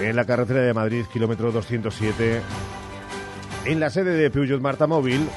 en 0.00 0.16
la 0.16 0.24
carretera 0.24 0.62
de 0.62 0.74
Madrid, 0.74 1.04
kilómetro 1.12 1.52
207, 1.52 2.40
en 3.66 3.78
la 3.78 3.90
sede 3.90 4.16
de 4.16 4.30
Peugeot 4.32 4.60
Marta 4.60 4.88
Móvil, 4.88 5.28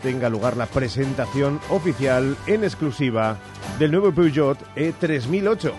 tenga 0.00 0.28
lugar 0.28 0.56
la 0.56 0.66
presentación 0.66 1.58
oficial 1.68 2.36
en 2.46 2.62
exclusiva 2.62 3.36
del 3.80 3.90
nuevo 3.90 4.12
Peugeot 4.12 4.58
E 4.76 4.94
E3008. 4.94 5.72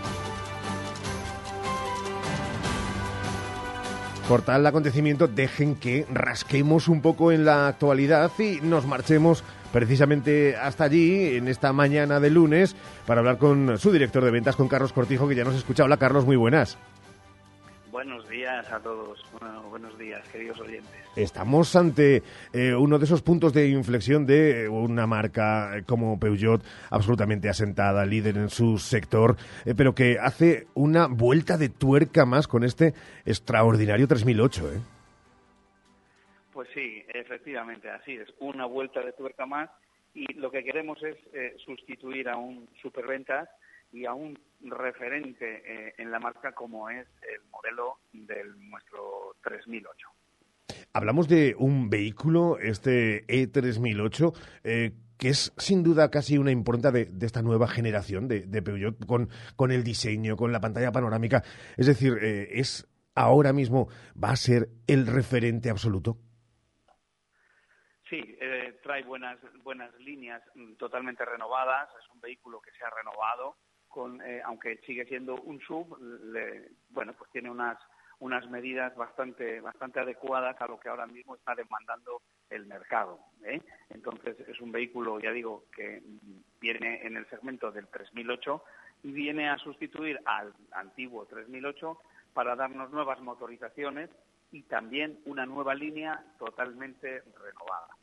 Por 4.27 4.41
tal 4.41 4.67
acontecimiento, 4.67 5.29
dejen 5.29 5.75
que 5.75 6.05
rasquemos 6.11 6.89
un 6.89 7.01
poco 7.01 7.31
en 7.31 7.45
la 7.45 7.69
actualidad 7.69 8.29
y 8.37 8.59
nos 8.61 8.85
marchemos 8.85 9.45
precisamente 9.71 10.55
hasta 10.55 10.85
allí 10.85 11.35
en 11.35 11.47
esta 11.47 11.73
mañana 11.73 12.19
de 12.19 12.29
lunes 12.29 12.75
para 13.05 13.19
hablar 13.19 13.37
con 13.37 13.77
su 13.77 13.91
director 13.91 14.23
de 14.23 14.31
ventas, 14.31 14.55
con 14.55 14.67
Carlos 14.67 14.93
Cortijo, 14.93 15.27
que 15.27 15.35
ya 15.35 15.43
nos 15.43 15.55
escucha. 15.55 15.83
Hola 15.83 15.97
Carlos, 15.97 16.25
muy 16.25 16.35
buenas. 16.35 16.77
Buenos 17.91 18.29
días 18.29 18.71
a 18.71 18.79
todos. 18.79 19.25
buenos 19.71 19.97
días, 19.97 20.21
queridos 20.31 20.59
oyentes. 20.59 20.91
Estamos 21.15 21.75
ante 21.75 22.21
eh, 22.53 22.75
uno 22.75 22.99
de 22.99 23.05
esos 23.05 23.23
puntos 23.23 23.53
de 23.53 23.69
inflexión 23.69 24.27
de 24.27 24.65
eh, 24.65 24.69
una 24.69 25.07
marca 25.07 25.71
como 25.87 26.19
Peugeot, 26.19 26.63
absolutamente 26.91 27.49
asentada, 27.49 28.05
líder 28.05 28.37
en 28.37 28.49
su 28.49 28.77
sector, 28.77 29.35
eh, 29.65 29.73
pero 29.75 29.95
que 29.95 30.19
hace 30.19 30.67
una 30.75 31.07
vuelta 31.07 31.57
de 31.57 31.69
tuerca 31.69 32.25
más 32.25 32.47
con 32.47 32.63
este 32.63 32.93
extraordinario 33.25 34.07
3008. 34.07 34.73
¿eh? 34.73 34.96
Pues 36.57 36.69
sí, 36.73 37.03
efectivamente, 37.13 37.87
así 37.87 38.13
es. 38.15 38.27
Una 38.39 38.65
vuelta 38.65 38.99
de 39.01 39.13
tuerca 39.13 39.45
más 39.45 39.69
y 40.15 40.33
lo 40.33 40.49
que 40.49 40.63
queremos 40.63 40.97
es 41.03 41.15
sustituir 41.63 42.27
a 42.29 42.35
un 42.35 42.67
superventas 42.81 43.47
y 43.91 44.07
a 44.07 44.15
un 44.15 44.35
referente 44.61 45.61
eh, 45.67 45.93
en 45.99 46.09
la 46.09 46.19
marca 46.19 46.53
como 46.53 46.89
es 46.89 47.05
el 47.21 47.47
modelo 47.51 47.99
del 48.11 48.57
nuestro 48.71 49.35
3008. 49.43 50.07
Hablamos 50.93 51.27
de 51.27 51.53
un 51.59 51.91
vehículo, 51.91 52.57
este 52.57 53.27
E3008, 53.27 54.33
eh, 54.63 54.93
que 55.15 55.29
es 55.29 55.53
sin 55.57 55.83
duda 55.83 56.09
casi 56.09 56.39
una 56.39 56.49
impronta 56.49 56.91
de, 56.91 57.07
esta 57.21 57.43
nueva 57.43 57.67
generación 57.67 58.27
de, 58.27 58.61
Peugeot 58.63 59.05
con, 59.05 59.29
con, 59.55 59.71
el 59.71 59.83
diseño, 59.83 60.35
con 60.35 60.51
la 60.51 60.59
pantalla 60.59 60.91
panorámica. 60.91 61.43
Es 61.77 61.85
decir, 61.85 62.17
eh, 62.19 62.47
es 62.53 62.87
ahora 63.13 63.53
mismo 63.53 63.89
va 64.21 64.31
a 64.31 64.35
ser 64.35 64.69
el 64.87 65.05
referente 65.05 65.69
absoluto. 65.69 66.17
Sí, 68.09 68.37
trae 68.83 69.03
buenas 69.03 69.37
buenas 69.63 69.93
líneas 69.99 70.41
mm, 70.55 70.75
totalmente 70.75 71.25
renovadas. 71.25 71.89
Es 72.01 72.09
un 72.13 72.21
vehículo 72.21 72.61
que 72.61 72.71
se 72.71 72.83
ha 72.83 72.89
renovado 72.89 73.57
eh, 74.23 74.41
aunque 74.45 74.77
sigue 74.85 75.05
siendo 75.05 75.35
un 75.41 75.59
sub, 75.61 75.97
bueno, 76.89 77.13
pues 77.13 77.31
tiene 77.31 77.49
unas 77.49 77.77
unas 78.19 78.49
medidas 78.49 78.95
bastante 78.95 79.61
bastante 79.61 79.99
adecuadas 79.99 80.59
a 80.59 80.67
lo 80.67 80.79
que 80.79 80.89
ahora 80.89 81.05
mismo 81.05 81.35
está 81.35 81.55
demandando 81.55 82.21
el 82.49 82.65
mercado. 82.65 83.19
¿eh? 83.43 83.61
Entonces 83.89 84.39
es 84.47 84.59
un 84.59 84.71
vehículo, 84.71 85.19
ya 85.19 85.31
digo, 85.31 85.65
que 85.75 86.01
viene 86.59 87.05
en 87.05 87.17
el 87.17 87.27
segmento 87.29 87.71
del 87.71 87.87
3008 87.87 88.63
y 89.03 89.11
viene 89.11 89.49
a 89.49 89.57
sustituir 89.57 90.19
al 90.25 90.53
antiguo 90.71 91.25
3008 91.25 91.99
para 92.33 92.55
darnos 92.55 92.91
nuevas 92.91 93.19
motorizaciones 93.21 94.09
y 94.51 94.63
también 94.63 95.19
una 95.25 95.45
nueva 95.45 95.73
línea 95.73 96.23
totalmente 96.37 97.21
renovada. 97.39 97.96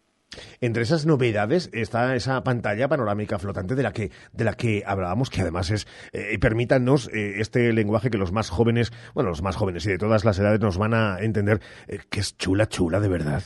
Entre 0.61 0.83
esas 0.83 1.07
novedades 1.07 1.71
está 1.73 2.15
esa 2.15 2.43
pantalla 2.43 2.89
panorámica 2.89 3.39
flotante 3.39 3.75
de 3.75 3.83
la 3.83 3.93
que, 3.93 4.11
de 4.33 4.45
la 4.45 4.55
que 4.55 4.83
hablábamos, 4.87 5.31
que 5.31 5.41
además 5.43 5.71
es, 5.71 5.87
eh, 6.13 6.39
permítanos 6.39 7.09
eh, 7.09 7.41
este 7.41 7.73
lenguaje 7.73 8.11
que 8.11 8.19
los 8.19 8.33
más 8.33 8.51
jóvenes, 8.51 8.93
bueno, 9.15 9.31
los 9.31 9.43
más 9.43 9.57
jóvenes 9.57 9.87
y 9.87 9.91
de 9.91 9.99
todas 9.99 10.25
las 10.25 10.39
edades 10.39 10.61
nos 10.61 10.79
van 10.79 10.95
a 10.95 11.19
entender, 11.21 11.61
eh, 11.89 11.99
que 12.11 12.21
es 12.21 12.37
chula, 12.37 12.67
chula, 12.67 13.01
de 13.01 13.09
verdad. 13.09 13.43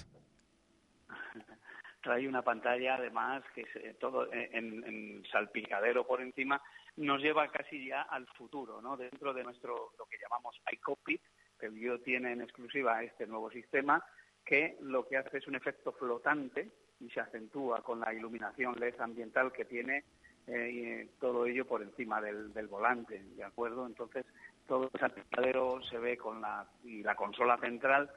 Trae 2.02 2.28
una 2.28 2.42
pantalla 2.42 2.94
además 2.96 3.42
que 3.54 3.62
es 3.62 3.98
todo 3.98 4.28
en, 4.32 5.22
salpicadero 5.30 6.06
por 6.06 6.20
encima, 6.20 6.60
nos 6.96 7.20
lleva 7.20 7.48
casi 7.48 7.86
ya 7.86 8.02
al 8.02 8.26
futuro, 8.28 8.80
¿no? 8.80 8.96
Dentro 8.96 9.32
de 9.32 9.44
nuestro, 9.44 9.92
lo 9.98 10.06
que 10.06 10.18
llamamos 10.18 10.60
iCockpit, 10.72 11.22
que 11.58 11.70
yo 11.78 12.00
tiene 12.00 12.32
en 12.32 12.40
exclusiva 12.42 13.02
este 13.02 13.26
nuevo 13.26 13.50
sistema, 13.50 14.04
que 14.48 14.78
lo 14.80 15.06
que 15.06 15.18
hace 15.18 15.36
es 15.36 15.46
un 15.46 15.56
efecto 15.56 15.92
flotante 15.92 16.70
y 17.00 17.10
se 17.10 17.20
acentúa 17.20 17.82
con 17.82 18.00
la 18.00 18.14
iluminación 18.14 18.80
LED 18.80 18.98
ambiental 18.98 19.52
que 19.52 19.66
tiene 19.66 20.04
eh, 20.46 21.06
todo 21.20 21.44
ello 21.44 21.66
por 21.66 21.82
encima 21.82 22.22
del, 22.22 22.66
volante, 22.66 23.22
¿de 23.36 23.44
acuerdo? 23.44 23.86
Entonces, 23.86 24.24
todo 24.66 24.88
el 24.90 24.98
salpicadero 24.98 25.82
se 25.82 25.98
ve 25.98 26.16
con 26.16 26.40
la, 26.40 26.66
y 26.82 27.02
la 27.02 27.14
consola 27.14 27.58
central 27.58 28.10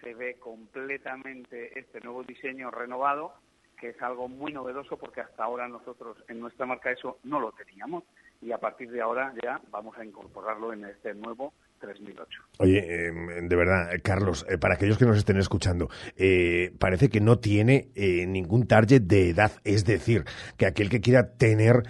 se 0.00 0.14
ve 0.14 0.36
completamente 0.38 1.78
este 1.78 2.00
nuevo 2.00 2.22
diseño 2.22 2.70
renovado, 2.70 3.34
que 3.78 3.90
es 3.90 4.00
algo 4.00 4.26
muy 4.26 4.54
novedoso 4.54 4.96
porque 4.96 5.20
hasta 5.20 5.44
ahora 5.44 5.68
nosotros 5.68 6.16
en 6.28 6.40
nuestra 6.40 6.64
marca 6.64 6.90
eso 6.90 7.18
no 7.24 7.40
lo 7.40 7.52
teníamos 7.52 8.04
y 8.40 8.52
a 8.52 8.58
partir 8.58 8.90
de 8.90 9.02
ahora 9.02 9.34
ya 9.42 9.60
vamos 9.70 9.98
a 9.98 10.04
incorporarlo 10.04 10.72
en 10.72 10.86
este 10.86 11.12
nuevo 11.12 11.52
3008. 11.86 12.40
Oye, 12.58 13.08
em, 13.08 13.48
de 13.48 13.56
verdad, 13.56 13.94
eh, 13.94 14.00
Carlos, 14.00 14.46
eh, 14.48 14.58
para 14.58 14.74
aquellos 14.74 14.98
que 14.98 15.06
nos 15.06 15.16
estén 15.16 15.36
escuchando, 15.38 15.88
eh, 16.16 16.72
parece 16.78 17.08
que 17.08 17.20
no 17.20 17.38
tiene 17.38 17.88
ningún 17.94 18.66
target 18.66 19.02
de 19.02 19.30
edad. 19.30 19.52
Es 19.64 19.84
decir, 19.84 20.24
que 20.56 20.66
aquel 20.66 20.88
que 20.88 21.00
quiera 21.00 21.32
tener 21.36 21.82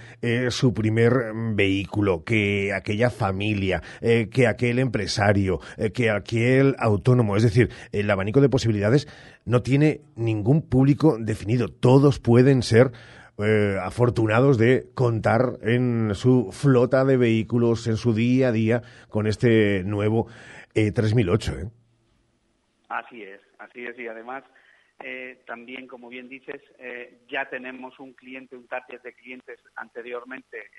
su 0.50 0.72
primer 0.72 1.34
mm, 1.34 1.56
vehículo, 1.56 2.24
que 2.24 2.72
aquella 2.72 3.10
familia, 3.10 3.82
que 4.00 4.46
aquel 4.46 4.78
empresario, 4.78 5.60
que 5.92 6.10
aquel 6.10 6.74
autónomo, 6.78 7.36
es 7.36 7.42
decir, 7.42 7.70
el 7.92 8.10
abanico 8.10 8.40
de 8.40 8.48
posibilidades 8.48 9.08
no 9.44 9.62
tiene 9.62 10.02
ningún 10.16 10.62
público 10.62 11.16
definido. 11.18 11.68
Todos 11.68 12.18
pueden 12.18 12.62
ser 12.62 12.92
eh, 13.38 13.78
afortunados 13.82 14.58
de 14.58 14.92
contar 14.94 15.58
en 15.62 16.14
su 16.14 16.52
flota 16.52 17.04
de 17.04 17.16
vehículos, 17.16 17.88
en 17.88 17.96
su 17.96 18.14
día 18.14 18.48
a 18.48 18.52
día, 18.52 18.82
con 19.08 19.26
este 19.26 19.82
nuevo 19.84 20.28
E3008. 20.74 21.62
¿eh? 21.64 21.70
Así 22.88 23.22
es, 23.22 23.40
así 23.58 23.86
es. 23.86 23.98
Y 23.98 24.06
además, 24.06 24.44
eh, 25.02 25.42
también, 25.46 25.88
como 25.88 26.08
bien 26.08 26.28
dices, 26.28 26.62
ya 27.28 27.48
tenemos 27.50 27.98
un 27.98 28.12
cliente, 28.12 28.56
un 28.56 28.68
target 28.68 29.02
de 29.02 29.14
clientes 29.14 29.58
anteriormente 29.74 30.70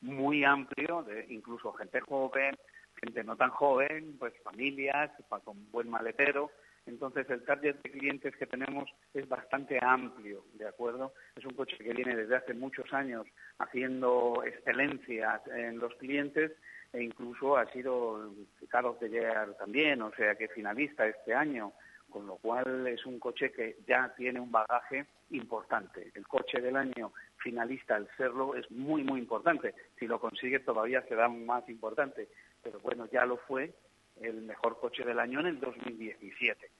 muy 0.00 0.42
amplio, 0.42 1.04
de 1.04 1.26
incluso 1.28 1.72
gente 1.74 2.00
joven, 2.00 2.56
gente 3.00 3.22
no 3.22 3.36
tan 3.36 3.50
joven, 3.50 4.16
pues 4.18 4.34
familias, 4.42 5.12
con 5.44 5.70
buen 5.70 5.88
maletero, 5.88 6.50
entonces, 6.86 7.28
el 7.30 7.44
target 7.44 7.76
de 7.76 7.90
clientes 7.90 8.36
que 8.36 8.46
tenemos 8.46 8.90
es 9.14 9.28
bastante 9.28 9.78
amplio, 9.80 10.44
¿de 10.54 10.66
acuerdo? 10.66 11.14
Es 11.36 11.44
un 11.44 11.54
coche 11.54 11.76
que 11.78 11.92
viene 11.92 12.16
desde 12.16 12.36
hace 12.36 12.54
muchos 12.54 12.92
años 12.92 13.26
haciendo 13.58 14.42
excelencias 14.44 15.46
en 15.46 15.78
los 15.78 15.94
clientes 15.94 16.52
e 16.92 17.02
incluso 17.02 17.56
ha 17.56 17.70
sido 17.72 18.34
Carlos 18.68 18.98
de 19.00 19.10
Year 19.10 19.54
también, 19.54 20.02
o 20.02 20.12
sea 20.14 20.34
que 20.34 20.48
finalista 20.48 21.06
este 21.06 21.34
año, 21.34 21.72
con 22.10 22.26
lo 22.26 22.36
cual 22.36 22.86
es 22.88 23.06
un 23.06 23.18
coche 23.18 23.52
que 23.52 23.76
ya 23.86 24.12
tiene 24.16 24.40
un 24.40 24.50
bagaje 24.50 25.06
importante. 25.30 26.10
El 26.14 26.26
coche 26.26 26.60
del 26.60 26.76
año 26.76 27.12
finalista, 27.36 27.94
al 27.94 28.08
serlo, 28.16 28.54
es 28.56 28.70
muy, 28.70 29.04
muy 29.04 29.20
importante. 29.20 29.74
Si 29.98 30.06
lo 30.06 30.20
consigue 30.20 30.58
todavía 30.58 31.02
será 31.02 31.28
más 31.28 31.66
importante, 31.68 32.28
pero 32.62 32.80
bueno, 32.80 33.08
ya 33.10 33.24
lo 33.24 33.38
fue 33.38 33.72
el 34.20 34.42
mejor 34.42 34.78
coche 34.78 35.04
del 35.04 35.18
año 35.18 35.40
en 35.40 35.46
el 35.46 35.60
2017. 35.60 36.70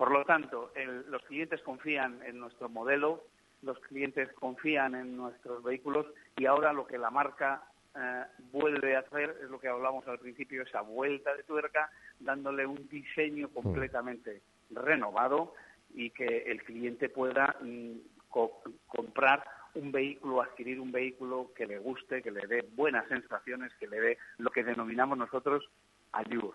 Por 0.00 0.12
lo 0.12 0.24
tanto, 0.24 0.72
los 1.10 1.22
clientes 1.24 1.60
confían 1.60 2.22
en 2.24 2.40
nuestro 2.40 2.70
modelo, 2.70 3.22
los 3.60 3.78
clientes 3.80 4.32
confían 4.32 4.94
en 4.94 5.14
nuestros 5.14 5.62
vehículos 5.62 6.06
y 6.38 6.46
ahora 6.46 6.72
lo 6.72 6.86
que 6.86 6.96
la 6.96 7.10
marca 7.10 7.64
eh, 7.94 8.24
vuelve 8.50 8.96
a 8.96 9.00
hacer 9.00 9.36
es 9.42 9.50
lo 9.50 9.60
que 9.60 9.68
hablamos 9.68 10.08
al 10.08 10.18
principio, 10.18 10.62
esa 10.62 10.80
vuelta 10.80 11.36
de 11.36 11.42
tuerca, 11.42 11.90
dándole 12.18 12.64
un 12.64 12.88
diseño 12.88 13.48
mm. 13.48 13.52
completamente 13.52 14.40
renovado 14.70 15.52
y 15.92 16.08
que 16.08 16.44
el 16.46 16.62
cliente 16.62 17.10
pueda 17.10 17.56
mm, 17.60 17.98
comprar 18.86 19.44
un 19.74 19.92
vehículo, 19.92 20.40
adquirir 20.40 20.80
un 20.80 20.92
vehículo 20.92 21.52
que 21.54 21.66
le 21.66 21.78
guste, 21.78 22.22
que 22.22 22.30
le 22.30 22.46
dé 22.46 22.66
buenas 22.74 23.06
sensaciones, 23.08 23.70
que 23.78 23.86
le 23.86 24.00
dé 24.00 24.18
lo 24.38 24.48
que 24.48 24.64
denominamos 24.64 25.18
nosotros 25.18 25.68
ayuda. 26.12 26.54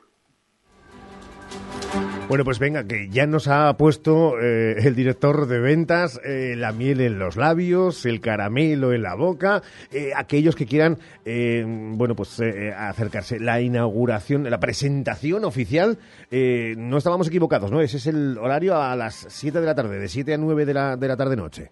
Bueno, 2.28 2.44
pues 2.44 2.58
venga, 2.58 2.88
que 2.88 3.08
ya 3.08 3.28
nos 3.28 3.48
ha 3.48 3.72
puesto 3.78 4.40
eh, 4.42 4.78
el 4.80 4.96
director 4.96 5.46
de 5.46 5.60
ventas 5.60 6.20
eh, 6.26 6.56
la 6.58 6.72
miel 6.72 7.02
en 7.02 7.20
los 7.20 7.38
labios, 7.38 8.04
el 8.08 8.20
caramelo 8.20 8.94
en 8.94 9.04
la 9.04 9.14
boca, 9.14 9.62
eh, 9.92 10.12
aquellos 10.16 10.56
que 10.56 10.66
quieran, 10.66 10.98
bueno, 11.24 12.16
pues 12.16 12.42
acercarse. 12.76 13.40
La 13.40 13.62
inauguración, 13.62 14.50
la 14.50 14.60
presentación 14.60 15.46
oficial, 15.46 16.00
no 16.32 16.98
estábamos 16.98 17.28
equivocados, 17.28 17.70
¿no? 17.72 17.80
Ese 17.80 17.98
es 17.98 18.08
el 18.08 18.38
horario 18.40 18.76
a 18.76 18.96
las 18.96 19.28
7 19.30 19.60
de 19.60 19.66
la 19.66 19.76
tarde, 19.76 20.00
de 20.00 20.08
7 20.08 20.34
a 20.34 20.38
9 20.38 20.66
de 20.66 20.74
la, 20.74 20.98
de 20.98 21.08
la 21.08 21.16
tarde-noche. 21.16 21.70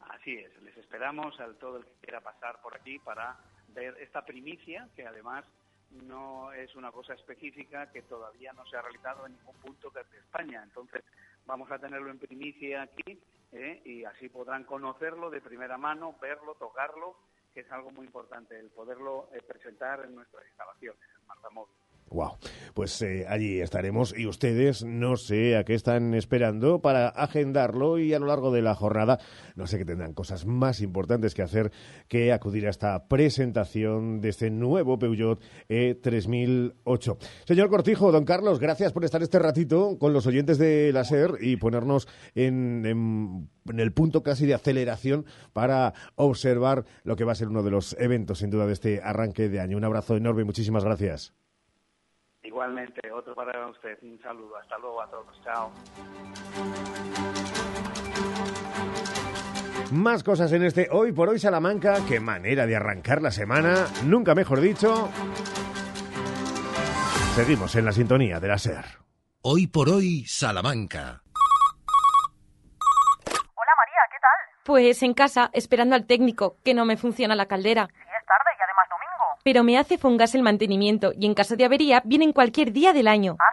Así 0.00 0.34
es, 0.34 0.62
les 0.62 0.76
esperamos 0.76 1.40
a 1.40 1.46
todo 1.58 1.78
el 1.78 1.84
que 1.84 1.94
quiera 2.02 2.20
pasar 2.20 2.60
por 2.62 2.76
aquí 2.76 2.98
para 2.98 3.38
ver 3.74 3.96
esta 4.00 4.24
primicia, 4.26 4.88
que 4.94 5.06
además 5.06 5.44
no 5.90 6.52
es 6.52 6.74
una 6.76 6.92
cosa 6.92 7.14
específica 7.14 7.90
que 7.90 8.02
todavía 8.02 8.52
no 8.52 8.66
se 8.66 8.76
ha 8.76 8.82
realizado 8.82 9.26
en 9.26 9.32
ningún 9.32 9.56
punto 9.56 9.90
de 9.90 10.00
España. 10.18 10.62
Entonces, 10.62 11.04
vamos 11.46 11.70
a 11.70 11.78
tenerlo 11.78 12.10
en 12.10 12.18
primicia 12.18 12.82
aquí 12.82 13.20
¿eh? 13.52 13.82
y 13.84 14.04
así 14.04 14.28
podrán 14.28 14.64
conocerlo 14.64 15.30
de 15.30 15.40
primera 15.40 15.78
mano, 15.78 16.16
verlo, 16.20 16.54
tocarlo, 16.54 17.16
que 17.54 17.60
es 17.60 17.72
algo 17.72 17.90
muy 17.90 18.06
importante, 18.06 18.58
el 18.58 18.70
poderlo 18.70 19.30
eh, 19.32 19.40
presentar 19.42 20.04
en 20.04 20.14
nuestras 20.14 20.46
instalaciones, 20.46 21.02
en 21.20 21.26
Marta 21.26 21.48
Wow. 22.10 22.38
Pues 22.74 23.00
eh, 23.02 23.26
allí 23.28 23.60
estaremos 23.60 24.14
y 24.16 24.26
ustedes 24.26 24.84
no 24.84 25.16
sé 25.16 25.56
a 25.56 25.64
qué 25.64 25.74
están 25.74 26.14
esperando 26.14 26.80
para 26.80 27.08
agendarlo 27.08 27.98
y 27.98 28.14
a 28.14 28.18
lo 28.18 28.26
largo 28.26 28.50
de 28.50 28.62
la 28.62 28.74
jornada 28.74 29.18
no 29.56 29.66
sé 29.66 29.78
que 29.78 29.84
tendrán 29.84 30.14
cosas 30.14 30.46
más 30.46 30.80
importantes 30.80 31.34
que 31.34 31.42
hacer 31.42 31.70
que 32.08 32.32
acudir 32.32 32.66
a 32.66 32.70
esta 32.70 33.08
presentación 33.08 34.20
de 34.20 34.30
este 34.30 34.50
nuevo 34.50 34.98
Peugeot 34.98 35.40
E3008. 35.68 37.16
Señor 37.44 37.68
Cortijo, 37.68 38.12
don 38.12 38.24
Carlos, 38.24 38.58
gracias 38.58 38.92
por 38.92 39.04
estar 39.04 39.22
este 39.22 39.38
ratito 39.38 39.98
con 39.98 40.12
los 40.12 40.26
oyentes 40.26 40.58
de 40.58 40.92
la 40.92 41.04
SER 41.04 41.38
y 41.40 41.56
ponernos 41.56 42.08
en, 42.34 42.86
en, 42.86 43.50
en 43.66 43.80
el 43.80 43.92
punto 43.92 44.22
casi 44.22 44.46
de 44.46 44.54
aceleración 44.54 45.26
para 45.52 45.94
observar 46.14 46.84
lo 47.04 47.16
que 47.16 47.24
va 47.24 47.32
a 47.32 47.36
ser 47.36 47.48
uno 47.48 47.62
de 47.62 47.70
los 47.70 47.96
eventos 47.98 48.38
sin 48.38 48.50
duda 48.50 48.66
de 48.66 48.72
este 48.72 49.00
arranque 49.02 49.48
de 49.48 49.60
año. 49.60 49.76
Un 49.76 49.84
abrazo 49.84 50.16
enorme 50.16 50.42
y 50.42 50.46
muchísimas 50.46 50.84
gracias. 50.84 51.34
Igualmente, 52.48 53.12
otro 53.12 53.34
para 53.34 53.68
usted. 53.68 53.98
Un 54.00 54.18
saludo. 54.22 54.56
Hasta 54.56 54.78
luego 54.78 55.02
a 55.02 55.10
todos. 55.10 55.38
Chao. 55.44 55.70
Más 59.92 60.24
cosas 60.24 60.50
en 60.52 60.62
este 60.64 60.88
Hoy 60.90 61.12
por 61.12 61.28
Hoy 61.28 61.38
Salamanca. 61.38 61.98
Qué 62.08 62.20
manera 62.20 62.64
de 62.64 62.74
arrancar 62.74 63.20
la 63.20 63.30
semana. 63.30 63.84
Nunca 64.06 64.34
mejor 64.34 64.60
dicho. 64.60 65.10
Seguimos 67.36 67.76
en 67.76 67.84
la 67.84 67.92
sintonía 67.92 68.40
de 68.40 68.48
la 68.48 68.56
SER. 68.56 68.86
Hoy 69.42 69.66
por 69.66 69.90
Hoy 69.90 70.24
Salamanca. 70.24 71.20
Hola 73.26 73.72
María, 73.76 74.00
¿qué 74.10 74.16
tal? 74.22 74.64
Pues 74.64 75.02
en 75.02 75.12
casa, 75.12 75.50
esperando 75.52 75.94
al 75.94 76.06
técnico, 76.06 76.56
que 76.64 76.72
no 76.72 76.86
me 76.86 76.96
funciona 76.96 77.36
la 77.36 77.44
caldera. 77.44 77.88
Sí, 77.88 78.00
es 78.00 78.26
tarde. 78.26 78.57
Pero 79.48 79.64
me 79.64 79.78
hace 79.78 79.96
Fongas 79.96 80.34
el 80.34 80.42
mantenimiento 80.42 81.14
y 81.18 81.24
en 81.24 81.32
caso 81.32 81.56
de 81.56 81.64
avería 81.64 82.02
vienen 82.04 82.34
cualquier 82.34 82.70
día 82.70 82.92
del 82.92 83.08
año. 83.08 83.38
¿Ah, 83.40 83.44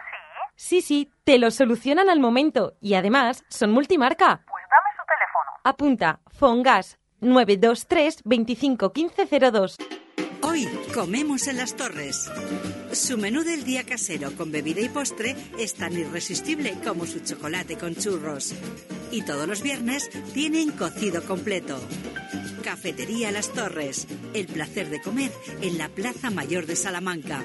sí? 0.54 0.82
Sí, 0.82 0.82
sí, 0.82 1.10
te 1.24 1.38
lo 1.38 1.50
solucionan 1.50 2.10
al 2.10 2.20
momento 2.20 2.74
y 2.82 2.92
además 2.96 3.46
son 3.48 3.70
multimarca. 3.70 4.44
Pues 4.46 4.64
dame 4.70 4.90
su 4.94 5.02
teléfono. 5.06 5.50
Apunta, 5.64 6.20
Fongas 6.26 6.98
923 7.20 8.24
25 8.26 8.92
1502. 8.94 9.78
Comemos 10.94 11.48
en 11.48 11.58
las 11.58 11.76
torres. 11.76 12.30
Su 12.92 13.18
menú 13.18 13.42
del 13.42 13.64
día 13.64 13.84
casero 13.84 14.32
con 14.32 14.50
bebida 14.50 14.80
y 14.80 14.88
postre 14.88 15.36
es 15.58 15.74
tan 15.74 15.92
irresistible 15.92 16.74
como 16.82 17.06
su 17.06 17.20
chocolate 17.20 17.76
con 17.76 17.94
churros. 17.94 18.54
Y 19.10 19.22
todos 19.22 19.46
los 19.46 19.62
viernes 19.62 20.08
tienen 20.32 20.70
cocido 20.70 21.22
completo. 21.24 21.78
Cafetería 22.62 23.30
Las 23.30 23.52
Torres. 23.52 24.06
El 24.34 24.46
placer 24.46 24.88
de 24.88 25.00
comer 25.00 25.30
en 25.60 25.78
la 25.78 25.88
Plaza 25.88 26.30
Mayor 26.30 26.66
de 26.66 26.76
Salamanca. 26.76 27.44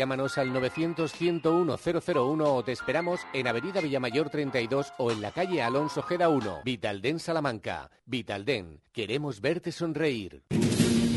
Llámanos 0.00 0.38
al 0.38 0.48
900-101-001 0.54 2.42
o 2.46 2.64
te 2.64 2.72
esperamos 2.72 3.20
en 3.34 3.46
Avenida 3.46 3.82
Villamayor 3.82 4.30
32 4.30 4.94
o 4.96 5.10
en 5.10 5.20
la 5.20 5.30
calle 5.30 5.60
Alonso 5.60 6.00
Geda 6.02 6.30
1, 6.30 6.62
Vitalden 6.64 7.18
Salamanca. 7.18 7.90
Vitalden, 8.06 8.80
queremos 8.94 9.42
verte 9.42 9.72
sonreír. 9.72 10.42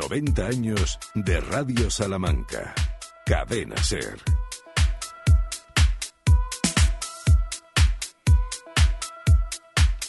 Noventa 0.00 0.46
años 0.46 0.98
de 1.14 1.40
Radio 1.40 1.90
Salamanca. 1.90 2.74
Cadena 3.26 3.76
Ser. 3.82 4.39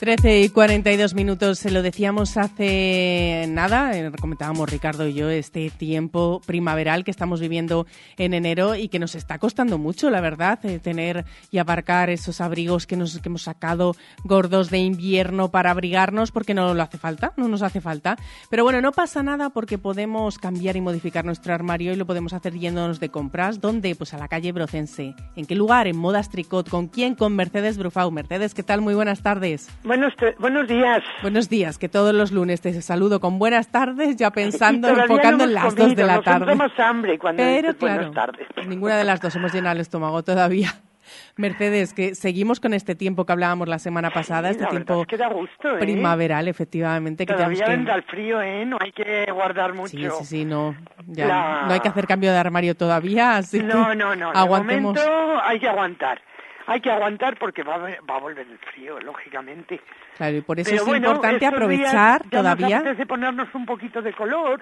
13 0.01 0.41
y 0.41 0.49
42 0.49 1.13
minutos, 1.13 1.59
se 1.59 1.69
lo 1.69 1.83
decíamos 1.83 2.35
hace 2.35 3.45
nada, 3.47 3.95
eh, 3.95 4.11
comentábamos 4.19 4.67
Ricardo 4.67 5.07
y 5.07 5.13
yo 5.13 5.29
este 5.29 5.69
tiempo 5.69 6.41
primaveral 6.43 7.03
que 7.03 7.11
estamos 7.11 7.39
viviendo 7.39 7.85
en 8.17 8.33
enero 8.33 8.73
y 8.73 8.87
que 8.87 8.97
nos 8.97 9.13
está 9.13 9.37
costando 9.37 9.77
mucho, 9.77 10.09
la 10.09 10.19
verdad, 10.19 10.57
eh, 10.65 10.79
tener 10.79 11.25
y 11.51 11.59
aparcar 11.59 12.09
esos 12.09 12.41
abrigos 12.41 12.87
que, 12.87 12.97
nos, 12.97 13.19
que 13.19 13.29
hemos 13.29 13.43
sacado 13.43 13.95
gordos 14.23 14.71
de 14.71 14.79
invierno 14.79 15.51
para 15.51 15.69
abrigarnos 15.69 16.31
porque 16.31 16.55
no 16.55 16.73
lo 16.73 16.81
hace 16.81 16.97
falta, 16.97 17.33
no 17.37 17.47
nos 17.47 17.61
hace 17.61 17.79
falta. 17.79 18.17
Pero 18.49 18.63
bueno, 18.63 18.81
no 18.81 18.93
pasa 18.93 19.21
nada 19.21 19.51
porque 19.51 19.77
podemos 19.77 20.39
cambiar 20.39 20.77
y 20.77 20.81
modificar 20.81 21.25
nuestro 21.25 21.53
armario 21.53 21.93
y 21.93 21.95
lo 21.95 22.07
podemos 22.07 22.33
hacer 22.33 22.57
yéndonos 22.57 22.99
de 22.99 23.09
compras. 23.09 23.61
¿Dónde? 23.61 23.93
Pues 23.93 24.15
a 24.15 24.17
la 24.17 24.27
calle 24.27 24.51
Brocense. 24.51 25.13
¿En 25.35 25.45
qué 25.45 25.53
lugar? 25.53 25.85
En 25.85 25.97
Modas 25.97 26.31
Tricot. 26.31 26.69
¿Con 26.69 26.87
quién? 26.87 27.13
Con 27.13 27.35
Mercedes 27.35 27.77
Brufau. 27.77 28.09
Mercedes, 28.09 28.55
¿qué 28.55 28.63
tal? 28.63 28.81
Muy 28.81 28.95
buenas 28.95 29.21
tardes. 29.21 29.69
Buenos, 29.91 30.13
buenos 30.39 30.69
días. 30.69 31.03
Buenos 31.21 31.49
días, 31.49 31.77
que 31.77 31.89
todos 31.89 32.13
los 32.15 32.31
lunes 32.31 32.61
te 32.61 32.81
saludo 32.81 33.19
con 33.19 33.39
buenas 33.39 33.73
tardes, 33.73 34.15
ya 34.15 34.31
pensando, 34.31 34.87
enfocando 34.87 35.43
en 35.43 35.53
las 35.53 35.75
dos 35.75 35.93
de 35.97 36.05
la 36.05 36.15
nos 36.15 36.23
tarde. 36.23 36.57
Hambre 36.77 37.19
cuando 37.19 37.43
Pero 37.43 37.67
dices 37.73 37.77
buenas 37.81 38.09
claro, 38.11 38.31
tardes. 38.31 38.47
ninguna 38.69 38.95
de 38.95 39.03
las 39.03 39.19
dos 39.19 39.35
hemos 39.35 39.51
llenado 39.53 39.75
el 39.75 39.81
estómago 39.81 40.23
todavía. 40.23 40.69
Mercedes, 41.35 41.93
que 41.93 42.15
seguimos 42.15 42.61
con 42.61 42.73
este 42.73 42.95
tiempo 42.95 43.25
que 43.25 43.33
hablábamos 43.33 43.67
la 43.67 43.79
semana 43.79 44.11
pasada, 44.11 44.47
Sí, 44.47 44.51
este 44.61 44.67
tiempo 44.67 45.01
es 45.01 45.07
que 45.07 45.17
gusto, 45.27 45.75
¿eh? 45.75 45.79
primaveral, 45.79 46.47
efectivamente, 46.47 47.25
que 47.25 47.33
Todavía 47.33 47.65
tenemos 47.65 47.77
vendrá 47.77 47.93
que... 47.95 47.99
el 47.99 48.05
frío, 48.05 48.41
¿eh? 48.41 48.65
No 48.65 48.77
hay 48.79 48.93
que 48.93 49.29
guardar 49.29 49.73
mucho. 49.73 49.89
Sí, 49.89 50.07
sí, 50.19 50.25
sí, 50.25 50.45
no, 50.45 50.73
ya 51.07 51.27
La- 51.27 51.63
no 51.67 51.73
hay 51.73 51.81
que 51.81 51.89
hacer 51.89 52.07
cambio 52.07 52.31
de 52.31 52.37
armario 52.37 52.75
todavía, 52.75 53.35
así 53.35 53.57
que 53.59 53.65
No, 53.65 53.93
no, 53.93 54.15
no. 54.15 54.31
De 54.31 54.39
momento 54.47 55.01
hay 55.43 55.59
que 55.59 55.67
aguantar. 55.67 56.21
Hay 56.67 56.81
que 56.81 56.91
aguantar 56.91 57.37
porque 57.37 57.63
va 57.63 57.77
va 57.77 58.15
a 58.15 58.19
volver 58.19 58.47
el 58.47 58.57
frío, 58.59 58.99
lógicamente. 58.99 59.81
Claro, 60.17 60.37
y 60.37 60.41
por 60.41 60.59
eso 60.59 60.69
Pero 60.69 60.83
es 60.83 60.87
bueno, 60.87 61.07
importante 61.09 61.45
aprovechar 61.45 62.23
ya 62.23 62.29
todavía. 62.29 62.77
Nos 62.79 62.79
apetece 62.81 63.05
ponernos 63.05 63.53
un 63.55 63.65
poquito 63.65 64.01
de 64.01 64.13
color 64.13 64.61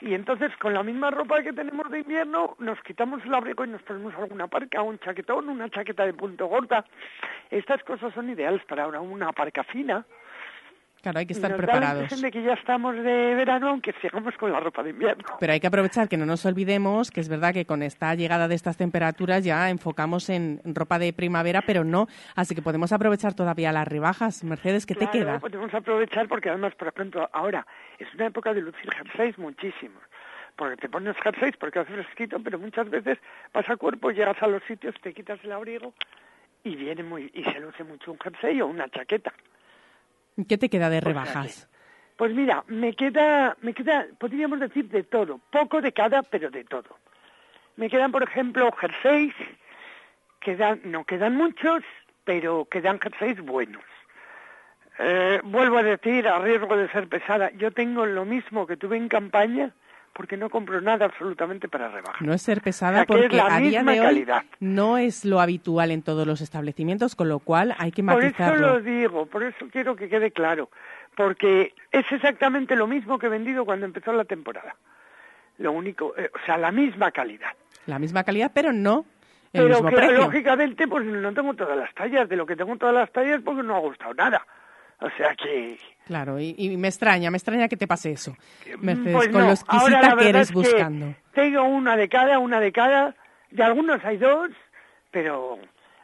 y 0.00 0.14
entonces 0.14 0.54
con 0.58 0.74
la 0.74 0.82
misma 0.82 1.10
ropa 1.10 1.42
que 1.42 1.52
tenemos 1.52 1.90
de 1.90 2.00
invierno 2.00 2.54
nos 2.58 2.80
quitamos 2.82 3.24
el 3.24 3.34
abrigo 3.34 3.64
y 3.64 3.68
nos 3.68 3.82
ponemos 3.82 4.14
alguna 4.14 4.46
parca, 4.46 4.82
un 4.82 4.98
chaquetón, 4.98 5.48
una 5.48 5.70
chaqueta 5.70 6.04
de 6.04 6.12
punto 6.12 6.46
gorda. 6.46 6.84
Estas 7.50 7.82
cosas 7.82 8.12
son 8.12 8.28
ideales 8.28 8.62
para 8.68 8.84
ahora 8.84 9.00
una 9.00 9.32
parca 9.32 9.64
fina. 9.64 10.04
Claro, 11.06 11.20
hay 11.20 11.26
que 11.26 11.34
estar 11.34 11.52
nos 11.52 11.60
da 11.60 11.62
la 11.66 11.70
preparados. 11.72 12.02
impresión 12.02 12.20
de 12.22 12.30
que 12.32 12.42
ya 12.42 12.54
estamos 12.54 12.96
de 12.96 13.34
verano, 13.36 13.68
aunque 13.68 13.92
sigamos 14.02 14.36
con 14.36 14.50
la 14.50 14.58
ropa 14.58 14.82
de 14.82 14.90
invierno. 14.90 15.22
Pero 15.38 15.52
hay 15.52 15.60
que 15.60 15.68
aprovechar 15.68 16.08
que 16.08 16.16
no 16.16 16.26
nos 16.26 16.44
olvidemos 16.46 17.12
que 17.12 17.20
es 17.20 17.28
verdad 17.28 17.54
que 17.54 17.64
con 17.64 17.84
esta 17.84 18.12
llegada 18.16 18.48
de 18.48 18.56
estas 18.56 18.76
temperaturas 18.76 19.44
ya 19.44 19.70
enfocamos 19.70 20.28
en 20.30 20.60
ropa 20.64 20.98
de 20.98 21.12
primavera, 21.12 21.62
pero 21.62 21.84
no. 21.84 22.08
Así 22.34 22.56
que 22.56 22.62
podemos 22.62 22.90
aprovechar 22.90 23.34
todavía 23.34 23.70
las 23.70 23.86
rebajas. 23.86 24.42
Mercedes, 24.42 24.84
¿qué 24.84 24.94
te 24.94 25.06
Claro, 25.06 25.12
queda? 25.12 25.38
Podemos 25.38 25.72
aprovechar 25.72 26.26
porque 26.26 26.48
además, 26.48 26.74
por 26.74 26.88
ejemplo, 26.88 27.30
ahora 27.32 27.64
es 28.00 28.12
una 28.14 28.26
época 28.26 28.52
de 28.52 28.62
lucir 28.62 28.90
jerseys 28.92 29.38
muchísimo. 29.38 30.00
Porque 30.56 30.76
te 30.76 30.88
pones 30.88 31.16
jerseys 31.18 31.56
porque 31.56 31.78
hace 31.78 31.92
fresquito, 31.92 32.40
pero 32.42 32.58
muchas 32.58 32.90
veces 32.90 33.18
vas 33.54 33.70
a 33.70 33.76
cuerpo, 33.76 34.10
llegas 34.10 34.42
a 34.42 34.48
los 34.48 34.60
sitios, 34.64 34.96
te 35.00 35.14
quitas 35.14 35.38
el 35.44 35.52
abrigo 35.52 35.94
y 36.64 36.74
viene 36.74 37.04
muy 37.04 37.30
y 37.32 37.44
se 37.44 37.60
luce 37.60 37.84
mucho 37.84 38.10
un 38.10 38.18
jersey 38.18 38.60
o 38.60 38.66
una 38.66 38.88
chaqueta. 38.88 39.32
¿Qué 40.48 40.58
te 40.58 40.68
queda 40.68 40.90
de 40.90 41.00
Pues 41.00 41.14
rebajas? 41.14 41.68
Pues 42.16 42.34
mira, 42.34 42.64
me 42.68 42.94
queda, 42.94 43.56
me 43.60 43.74
queda, 43.74 44.06
podríamos 44.18 44.60
decir 44.60 44.88
de 44.88 45.02
todo, 45.02 45.40
poco 45.50 45.80
de 45.80 45.92
cada, 45.92 46.22
pero 46.22 46.50
de 46.50 46.64
todo. 46.64 46.96
Me 47.76 47.90
quedan, 47.90 48.10
por 48.10 48.22
ejemplo, 48.22 48.70
jerseys, 48.72 49.34
quedan, 50.40 50.80
no 50.84 51.04
quedan 51.04 51.36
muchos, 51.36 51.82
pero 52.24 52.66
quedan 52.70 52.98
jerseys 53.00 53.40
buenos. 53.40 53.82
Eh, 54.98 55.40
vuelvo 55.44 55.76
a 55.78 55.82
decir, 55.82 56.26
a 56.26 56.38
riesgo 56.38 56.74
de 56.74 56.88
ser 56.88 57.06
pesada, 57.06 57.50
yo 57.52 57.70
tengo 57.70 58.06
lo 58.06 58.24
mismo 58.24 58.66
que 58.66 58.78
tuve 58.78 58.96
en 58.96 59.08
campaña, 59.08 59.72
porque 60.16 60.36
no 60.36 60.48
compro 60.48 60.80
nada 60.80 61.04
absolutamente 61.04 61.68
para 61.68 61.88
rebajar. 61.88 62.22
No 62.22 62.32
es 62.32 62.40
ser 62.42 62.58
O 62.58 62.62
pesada 62.62 62.98
sea, 62.98 63.06
porque 63.06 63.28
la 63.36 63.54
a 63.54 63.58
día 63.60 63.80
misma 63.82 63.92
de 63.92 64.00
hoy 64.00 64.06
calidad. 64.06 64.44
no 64.60 64.96
es 64.96 65.24
lo 65.24 65.40
habitual 65.40 65.90
en 65.90 66.02
todos 66.02 66.26
los 66.26 66.40
establecimientos, 66.40 67.14
con 67.14 67.28
lo 67.28 67.38
cual 67.38 67.74
hay 67.78 67.92
que 67.92 68.02
Por 68.02 68.24
eso 68.24 68.32
matizarlo. 68.38 68.66
lo 68.74 68.80
digo, 68.80 69.26
por 69.26 69.42
eso 69.42 69.66
quiero 69.70 69.94
que 69.94 70.08
quede 70.08 70.30
claro, 70.30 70.70
porque 71.14 71.74
es 71.92 72.10
exactamente 72.10 72.76
lo 72.76 72.86
mismo 72.86 73.18
que 73.18 73.26
he 73.26 73.30
vendido 73.30 73.64
cuando 73.66 73.84
empezó 73.84 74.12
la 74.12 74.24
temporada. 74.24 74.74
Lo 75.58 75.72
único, 75.72 76.14
eh, 76.16 76.30
o 76.34 76.46
sea, 76.46 76.56
la 76.58 76.72
misma 76.72 77.10
calidad. 77.10 77.50
La 77.86 77.98
misma 77.98 78.24
calidad, 78.24 78.50
pero 78.54 78.72
no 78.72 79.04
el 79.52 79.62
Pero 79.62 79.68
mismo 79.76 79.88
que 79.88 79.96
precio. 79.96 80.16
lógicamente 80.18 80.88
pues 80.88 81.04
no 81.06 81.32
tengo 81.32 81.54
todas 81.54 81.76
las 81.78 81.92
tallas, 81.94 82.28
de 82.28 82.36
lo 82.36 82.44
que 82.46 82.56
tengo 82.56 82.76
todas 82.76 82.94
las 82.94 83.10
tallas 83.12 83.40
porque 83.44 83.62
no 83.62 83.76
ha 83.76 83.80
gustado 83.80 84.12
nada. 84.14 84.46
O 85.00 85.10
sea 85.16 85.34
que 85.34 85.78
Claro, 86.06 86.38
y, 86.38 86.54
y 86.56 86.76
me 86.76 86.88
extraña, 86.88 87.30
me 87.30 87.36
extraña 87.36 87.68
que 87.68 87.76
te 87.76 87.86
pase 87.86 88.12
eso, 88.12 88.36
Mercedes, 88.80 89.12
pues 89.12 89.28
con 89.28 89.32
no, 89.32 89.38
lo 89.40 89.44
ahora 89.44 89.52
exquisita 89.54 90.16
que 90.16 90.28
eres 90.28 90.48
es 90.48 90.52
buscando. 90.52 91.14
tengo 91.34 91.62
una 91.64 91.96
de 91.96 92.08
cada, 92.08 92.38
una 92.38 92.60
de 92.60 92.72
cada, 92.72 93.14
de 93.50 93.62
algunos 93.62 94.04
hay 94.04 94.16
dos, 94.16 94.50
pero 95.10 95.58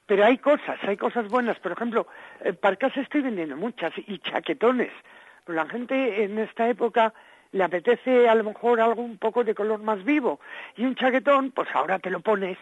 pero 0.07 0.25
hay 0.25 0.39
cosas, 0.39 0.79
hay 0.83 0.97
cosas 0.97 1.29
buenas. 1.29 1.59
Por 1.61 1.73
ejemplo, 1.73 2.07
eh, 2.45 2.53
parcas 2.53 2.97
estoy 2.97 3.23
vendiendo 3.23 3.57
muchas 3.57 3.93
y 3.97 4.19
chaquetones. 4.19 4.91
Pero 5.45 5.57
la 5.57 5.67
gente 5.67 6.25
en 6.25 6.39
esta 6.39 6.69
época 6.69 7.15
le 7.53 7.65
apetece 7.65 8.29
a 8.29 8.35
lo 8.35 8.45
mejor 8.45 8.81
algo 8.81 9.03
un 9.03 9.19
poco 9.19 9.45
de 9.45 9.55
color 9.55 9.81
más 9.83 10.05
vivo. 10.05 10.41
Y 10.77 10.85
un 10.85 10.97
chaquetón, 10.97 11.51
pues 11.53 11.69
ahora 11.73 11.99
te 11.99 12.11
lo 12.11 12.21
pones 12.21 12.59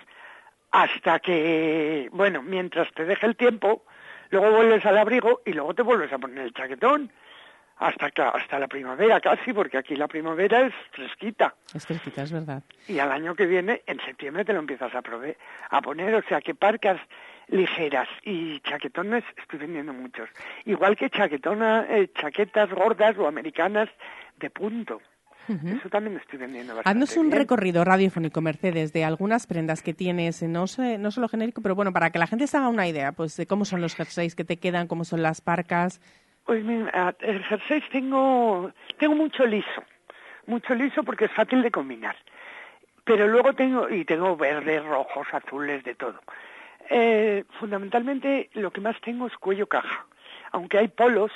hasta 0.70 1.19
que, 1.19 2.09
bueno, 2.12 2.43
mientras 2.43 2.93
te 2.93 3.05
deje 3.05 3.27
el 3.27 3.36
tiempo, 3.36 3.82
luego 4.31 4.51
vuelves 4.51 4.85
al 4.86 4.98
abrigo 4.98 5.43
y 5.44 5.52
luego 5.52 5.74
te 5.74 5.82
vuelves 5.82 6.12
a 6.12 6.19
poner 6.19 6.39
el 6.44 6.52
chaquetón. 6.52 7.11
Hasta, 7.82 8.09
hasta 8.28 8.59
la 8.59 8.69
primavera 8.69 9.23
casi, 9.23 9.55
porque 9.55 9.78
aquí 9.78 9.97
la 9.97 10.07
primavera 10.07 10.61
es 10.66 10.74
fresquita. 10.93 11.55
Es 11.74 11.86
fresquita, 11.86 12.23
es 12.24 12.31
verdad. 12.31 12.62
Y 12.86 12.98
al 12.98 13.11
año 13.11 13.35
que 13.35 13.47
viene, 13.47 13.81
en 13.86 13.98
septiembre, 14.01 14.44
te 14.44 14.52
lo 14.52 14.59
empiezas 14.59 14.94
a, 14.94 15.01
prove- 15.02 15.36
a 15.70 15.81
poner. 15.81 16.15
O 16.15 16.23
sea 16.28 16.43
que 16.43 16.55
parcas 16.55 17.01
ligeras 17.48 18.07
y 18.23 18.61
chaquetones 18.61 19.24
estoy 19.39 19.61
vendiendo 19.61 19.94
muchos. 19.94 20.28
Igual 20.66 20.94
que 20.94 21.09
chaquetona, 21.09 21.86
eh, 21.89 22.11
chaquetas 22.15 22.69
gordas 22.70 23.16
o 23.16 23.27
americanas 23.27 23.89
de 24.36 24.51
punto. 24.51 25.01
Eso 25.51 25.89
también 25.89 26.16
estoy 26.16 26.39
vendiendo 26.39 26.74
bastante 26.74 26.90
Haznos 26.90 27.16
un 27.16 27.28
bien. 27.28 27.39
recorrido 27.40 27.85
radiofónico, 27.85 28.40
Mercedes, 28.40 28.93
de 28.93 29.05
algunas 29.05 29.47
prendas 29.47 29.82
que 29.82 29.94
tienes, 29.94 30.43
eh, 30.43 30.48
no, 30.48 30.66
sé, 30.66 30.98
no 30.98 31.10
solo 31.10 31.28
genérico, 31.28 31.62
pero 31.62 31.74
bueno, 31.74 31.93
para 31.93 32.10
que 32.10 32.18
la 32.18 32.27
gente 32.27 32.47
se 32.47 32.56
haga 32.56 32.68
una 32.68 32.86
idea, 32.86 33.12
pues 33.12 33.36
de 33.36 33.47
cómo 33.47 33.64
son 33.64 33.81
los 33.81 33.94
jerseys 33.94 34.35
que 34.35 34.44
te 34.44 34.59
quedan, 34.59 34.86
cómo 34.86 35.05
son 35.05 35.22
las 35.22 35.40
parcas. 35.40 36.01
Pues 36.44 36.64
mira, 36.64 37.14
el 37.20 37.43
jersey 37.44 37.82
tengo, 37.93 38.72
tengo 38.98 39.14
mucho 39.14 39.44
liso, 39.47 39.85
mucho 40.47 40.74
liso 40.74 41.02
porque 41.02 41.27
es 41.27 41.32
fácil 41.32 41.62
de 41.62 41.70
combinar. 41.70 42.16
Pero 43.05 43.27
luego 43.27 43.52
tengo, 43.55 43.89
y 43.89 44.05
tengo 44.05 44.36
verdes, 44.36 44.85
rojos, 44.85 45.27
azules, 45.32 45.82
de 45.85 45.94
todo. 45.94 46.20
Eh, 46.89 47.44
fundamentalmente 47.59 48.51
lo 48.55 48.70
que 48.70 48.81
más 48.81 49.01
tengo 49.01 49.27
es 49.27 49.36
cuello 49.36 49.66
caja. 49.66 50.06
Aunque 50.52 50.78
hay 50.78 50.89
polos, 50.89 51.32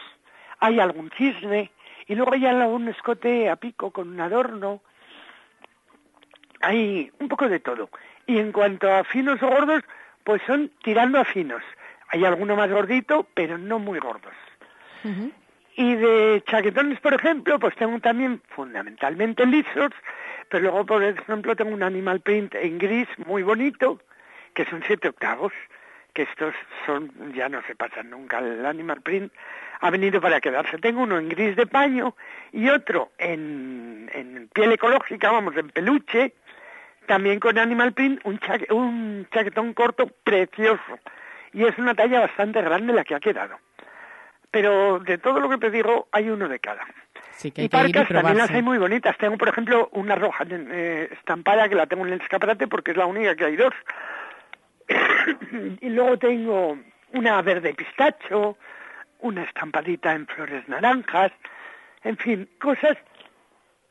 hay 0.59 0.81
algún 0.81 1.11
cisne, 1.16 1.70
y 2.06 2.14
luego 2.14 2.32
hay 2.35 2.47
algún 2.47 2.89
escote 2.89 3.48
a 3.48 3.56
pico 3.56 3.90
con 3.90 4.09
un 4.09 4.20
adorno. 4.20 4.81
Hay 6.60 7.10
un 7.18 7.28
poco 7.28 7.48
de 7.48 7.60
todo. 7.60 7.90
Y 8.26 8.39
en 8.39 8.52
cuanto 8.52 8.93
a 8.93 9.05
finos 9.05 9.43
o 9.43 9.48
gordos, 9.48 9.82
pues 10.24 10.43
son 10.47 10.70
tirando 10.82 11.18
a 11.18 11.24
finos. 11.24 11.62
Hay 12.09 12.24
alguno 12.24 12.56
más 12.56 12.70
gordito, 12.70 13.26
pero 13.35 13.59
no 13.59 13.78
muy 13.78 13.98
gordos. 13.98 14.35
Y 15.76 15.94
de 15.97 16.43
chaquetones, 16.47 17.01
por 17.01 17.12
ejemplo, 17.14 17.59
pues 17.59 17.74
tengo 17.76 17.98
también 18.01 18.40
fundamentalmente 18.48 19.44
lisos, 19.44 19.90
pero 20.48 20.62
luego, 20.62 20.86
por 20.86 21.02
ejemplo, 21.02 21.56
tengo 21.56 21.72
un 21.72 21.82
animal 21.82 22.20
print 22.20 22.55
en 22.55 22.78
gris 22.78 23.09
muy 23.26 23.43
bonito, 23.43 24.01
que 24.55 24.64
son 24.64 24.82
siete 24.86 25.09
octavos, 25.09 25.52
que 26.15 26.23
estos 26.23 26.55
son, 26.86 27.11
ya 27.35 27.49
no 27.49 27.61
se 27.66 27.74
pasan 27.74 28.09
nunca, 28.11 28.39
el 28.39 28.65
animal 28.65 29.03
print 29.03 29.32
ha 29.81 29.91
venido 29.91 30.20
para 30.20 30.41
quedarse. 30.41 30.78
Tengo 30.78 31.03
uno 31.03 31.19
en 31.19 31.28
gris 31.28 31.57
de 31.57 31.66
paño 31.66 32.16
y 32.53 32.69
otro 32.70 33.11
en, 33.19 34.09
en 34.15 34.49
piel 34.55 34.73
ecológica, 34.73 35.31
vamos, 35.32 35.57
en 35.57 35.69
peluche, 35.70 36.32
también 37.07 37.41
con 37.41 37.59
animal 37.59 37.93
print, 37.93 38.20
un, 38.24 38.39
chaque- 38.39 38.73
un 38.73 39.27
chaquetón 39.31 39.74
corto 39.74 40.07
precioso. 40.23 40.99
Y 41.53 41.65
es 41.65 41.77
una 41.78 41.95
talla 41.95 42.20
bastante 42.20 42.62
grande 42.62 42.93
la 42.93 43.05
que 43.05 43.15
ha 43.15 43.20
quedado. 43.20 43.59
Pero 44.51 45.01
de 45.01 45.19
todo 45.19 45.41
lo 45.41 45.49
que 45.51 45.59
te 45.59 45.70
digo, 45.70 46.09
hay 46.12 46.31
uno 46.31 46.49
de 46.49 46.61
cada. 46.61 46.85
Sí, 47.32 47.51
que 47.51 47.62
Y 47.62 47.65
ir 47.65 47.70
parcas 47.70 48.09
también 48.09 48.39
las 48.39 48.51
hay 48.51 48.62
muy 48.62 48.78
bonitas. 48.78 49.16
Tengo, 49.19 49.36
por 49.36 49.49
ejemplo, 49.49 49.89
una 49.93 50.15
roja 50.15 50.45
eh, 50.49 51.09
estampada 51.12 51.69
que 51.69 51.74
la 51.74 51.86
tengo 51.86 52.07
en 52.07 52.12
el 52.12 52.20
escaparate 52.20 52.69
porque 52.69 52.93
es 52.93 52.97
la 52.97 53.07
única 53.07 53.35
que 53.35 53.45
hay 53.45 53.57
dos. 53.57 53.74
y 55.81 55.89
luego 55.89 56.19
tengo 56.19 56.78
una 57.12 57.43
verde 57.43 57.74
pistacho, 57.74 58.56
una 59.20 59.44
estampadita 59.44 60.12
en 60.12 60.27
flores 60.27 60.69
naranjas, 60.69 61.32
en 62.02 62.16
fin, 62.16 62.48
cosas 62.61 62.97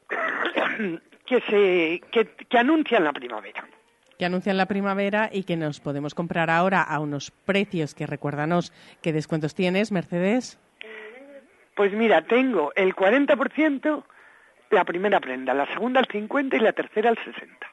que 1.26 1.42
se 1.42 2.02
que, 2.12 2.28
que 2.50 2.58
anuncian 2.58 3.04
la 3.04 3.14
primavera. 3.14 3.66
que 4.18 4.26
anuncian 4.26 4.58
la 4.58 4.68
primavera 4.68 5.30
y 5.32 5.44
que 5.44 5.58
nos 5.58 5.80
podemos 5.80 6.14
comprar 6.14 6.50
ahora 6.50 6.82
a 6.82 7.00
unos 7.00 7.32
precios 7.32 7.96
que 7.96 8.06
recuérdanos 8.06 8.72
qué 9.02 9.14
descuentos 9.14 9.56
tienes, 9.56 9.92
Mercedes. 9.92 10.60
Pues 11.76 11.92
mira, 11.94 12.22
tengo 12.22 12.72
el 12.76 12.96
40% 12.96 14.04
la 14.74 14.84
primera 14.84 15.20
prenda, 15.20 15.54
la 15.54 15.68
segunda 15.68 16.00
al 16.00 16.08
50 16.08 16.58
y 16.58 16.60
la 16.60 16.74
tercera 16.74 17.10
al 17.10 17.18
60. 17.18 17.73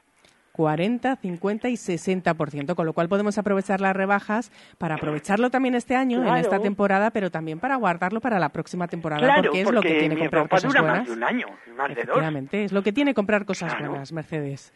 40, 0.61 1.15
50 1.15 1.69
y 1.69 1.73
60%, 1.73 2.75
con 2.75 2.85
lo 2.85 2.93
cual 2.93 3.09
podemos 3.09 3.35
aprovechar 3.39 3.81
las 3.81 3.95
rebajas 3.95 4.51
para 4.77 4.93
aprovecharlo 4.93 5.49
también 5.49 5.73
este 5.73 5.95
año, 5.95 6.23
en 6.23 6.35
esta 6.37 6.59
temporada, 6.59 7.09
pero 7.09 7.31
también 7.31 7.59
para 7.59 7.77
guardarlo 7.77 8.21
para 8.21 8.37
la 8.37 8.49
próxima 8.49 8.87
temporada, 8.87 9.21
Claro, 9.23 9.41
porque 9.43 9.61
es 9.61 9.71
lo 9.71 9.81
que 9.81 9.99
tiene 9.99 10.15
comprar 10.19 10.47
cosas 10.47 10.69
dura 10.71 10.81
buenas. 10.81 10.99
más 10.99 11.07
de 11.07 11.13
un 11.13 11.23
año, 11.23 11.47
más 11.75 11.87
de 11.89 11.95
dos. 11.95 12.03
Efectivamente, 12.03 12.63
es 12.63 12.71
lo 12.71 12.83
que 12.83 12.93
tiene 12.93 13.15
comprar 13.15 13.45
cosas 13.45 13.73
Claro. 13.73 13.89
buenas, 13.89 14.11
Mercedes. 14.11 14.71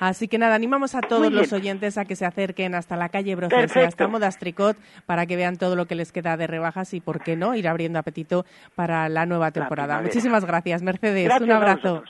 Así 0.00 0.28
que 0.28 0.36
nada, 0.36 0.54
animamos 0.54 0.94
a 0.94 1.00
todos 1.00 1.32
los 1.32 1.50
oyentes 1.54 1.96
a 1.96 2.04
que 2.04 2.14
se 2.14 2.26
acerquen 2.26 2.74
hasta 2.74 2.94
la 2.96 3.08
calle 3.08 3.34
Broces 3.36 3.56
y 3.56 3.60
Perfecto. 3.62 3.88
hasta 3.88 4.08
Modas 4.08 4.38
Tricot 4.38 4.76
para 5.06 5.24
que 5.24 5.36
vean 5.36 5.56
todo 5.56 5.76
lo 5.76 5.86
que 5.86 5.94
les 5.94 6.12
queda 6.12 6.36
de 6.36 6.46
rebajas 6.46 6.92
y, 6.92 7.00
por 7.00 7.22
qué 7.22 7.36
no, 7.36 7.54
ir 7.54 7.68
abriendo 7.68 7.98
apetito 7.98 8.44
para 8.74 9.08
la 9.08 9.24
nueva 9.24 9.50
temporada. 9.50 10.02
Muchísimas 10.02 10.44
gracias, 10.44 10.82
Mercedes. 10.82 11.24
Gracias 11.24 11.42
Un 11.48 11.52
abrazo. 11.52 12.02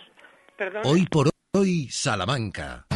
Hoy 0.85 1.07
por 1.07 1.31
hoy, 1.55 1.89
Salamanca. 1.91 2.87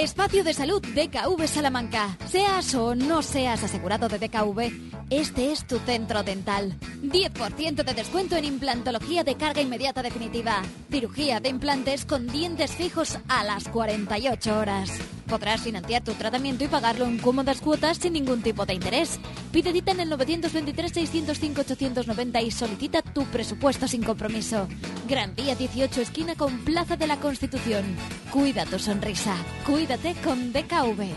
Espacio 0.00 0.42
de 0.42 0.54
salud 0.54 0.80
DKV 0.80 1.46
Salamanca. 1.46 2.16
Seas 2.26 2.74
o 2.74 2.94
no 2.94 3.20
seas 3.20 3.62
asegurado 3.62 4.08
de 4.08 4.18
DKV, 4.18 4.72
este 5.10 5.52
es 5.52 5.66
tu 5.66 5.78
centro 5.78 6.22
dental. 6.22 6.74
10% 7.02 7.84
de 7.84 7.92
descuento 7.92 8.34
en 8.36 8.46
implantología 8.46 9.24
de 9.24 9.34
carga 9.34 9.60
inmediata 9.60 10.02
definitiva. 10.02 10.62
Cirugía 10.90 11.40
de 11.40 11.50
implantes 11.50 12.06
con 12.06 12.26
dientes 12.28 12.72
fijos 12.72 13.18
a 13.28 13.44
las 13.44 13.68
48 13.68 14.58
horas. 14.58 14.90
Podrás 15.30 15.62
financiar 15.62 16.02
tu 16.02 16.12
tratamiento 16.14 16.64
y 16.64 16.66
pagarlo 16.66 17.04
en 17.04 17.18
cómodas 17.18 17.60
cuotas 17.60 17.98
sin 17.98 18.14
ningún 18.14 18.42
tipo 18.42 18.66
de 18.66 18.74
interés. 18.74 19.20
Pide 19.52 19.70
cita 19.72 19.92
en 19.92 20.00
el 20.00 20.10
923-605-890 20.10 22.44
y 22.44 22.50
solicita 22.50 23.00
tu 23.00 23.22
presupuesto 23.26 23.86
sin 23.86 24.02
compromiso. 24.02 24.66
Gran 25.08 25.36
Vía 25.36 25.54
18, 25.54 26.00
esquina 26.00 26.34
con 26.34 26.58
Plaza 26.64 26.96
de 26.96 27.06
la 27.06 27.20
Constitución. 27.20 27.84
Cuida 28.32 28.66
tu 28.66 28.80
sonrisa. 28.80 29.36
Cuídate 29.64 30.16
con 30.24 30.52
DKV. 30.52 31.12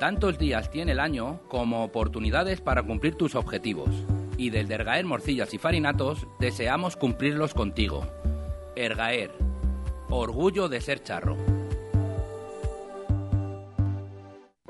Tantos 0.00 0.38
días 0.38 0.70
tiene 0.70 0.92
el 0.92 1.00
año 1.00 1.40
como 1.48 1.84
oportunidades 1.84 2.62
para 2.62 2.82
cumplir 2.82 3.16
tus 3.16 3.34
objetivos. 3.34 3.90
Y 4.38 4.48
desde 4.48 4.72
Ergaer 4.74 5.04
Morcillas 5.04 5.52
y 5.52 5.58
Farinatos 5.58 6.26
deseamos 6.40 6.96
cumplirlos 6.96 7.52
contigo. 7.52 8.06
Ergaer. 8.76 9.32
Orgullo 10.08 10.68
de 10.68 10.80
ser 10.80 11.02
charro. 11.02 11.36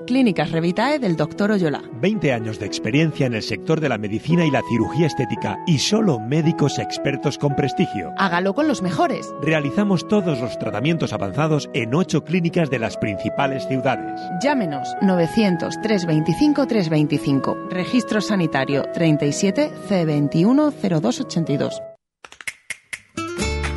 Clínicas 0.07 0.51
Revitae 0.51 0.99
del 0.99 1.17
Dr. 1.17 1.53
Oyola. 1.53 1.83
20 2.01 2.33
años 2.33 2.59
de 2.59 2.67
experiencia 2.67 3.27
en 3.27 3.35
el 3.35 3.43
sector 3.43 3.81
de 3.81 3.89
la 3.89 3.99
medicina 3.99 4.45
y 4.45 4.51
la 4.51 4.63
cirugía 4.69 5.07
estética 5.07 5.59
y 5.67 5.79
solo 5.79 6.19
médicos 6.19 6.79
expertos 6.79 7.39
con 7.39 7.55
prestigio. 7.55 8.13
Hágalo 8.19 8.55
con 8.55 8.69
los 8.69 8.83
mejores. 8.83 9.33
Realizamos 9.43 10.07
todos 10.09 10.41
los 10.41 10.59
tratamientos 10.59 11.13
avanzados 11.13 11.71
en 11.73 11.95
8 11.95 12.25
clínicas 12.25 12.71
de 12.71 12.79
las 12.79 12.97
principales 12.97 13.67
ciudades. 13.69 14.21
Llámenos 14.43 14.89
900 15.03 15.81
325 15.81 16.67
325. 16.67 17.69
Registro 17.71 18.21
sanitario 18.21 18.83
37 18.93 19.71
C21 19.89 20.73
0282. 20.73 21.92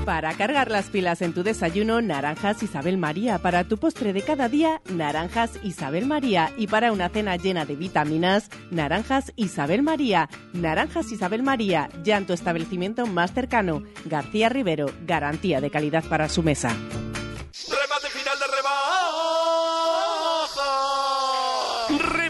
Para 0.06 0.36
cargar 0.36 0.70
las 0.70 0.92
pilas 0.92 1.24
en 1.24 1.34
tu 1.34 1.42
desayuno, 1.42 2.00
naranjas 2.00 2.62
Isabel 2.62 2.96
María. 3.00 3.40
Para 3.40 3.64
tu 3.64 3.80
postre 3.80 4.14
de 4.14 4.22
cada 4.22 4.48
día, 4.48 4.80
naranjas 4.88 5.54
Isabel 5.64 6.06
María. 6.06 6.52
Y 6.58 6.68
para 6.68 6.92
una 6.92 7.10
cena 7.10 7.38
llena 7.38 7.66
de 7.66 7.76
vitaminas, 7.76 8.52
naranjas 8.70 9.34
Isabel 9.36 9.82
María. 9.82 10.30
Naranjas 10.54 11.12
Isabel 11.12 11.42
María, 11.42 11.90
ya 12.04 12.18
en 12.18 12.28
tu 12.28 12.34
establecimiento 12.34 13.08
más 13.08 13.34
cercano. 13.34 13.82
García 14.06 14.48
Rivero, 14.48 14.92
garantía 15.08 15.60
de 15.60 15.72
calidad 15.72 16.04
para 16.04 16.30
su 16.30 16.44
mesa. 16.44 16.70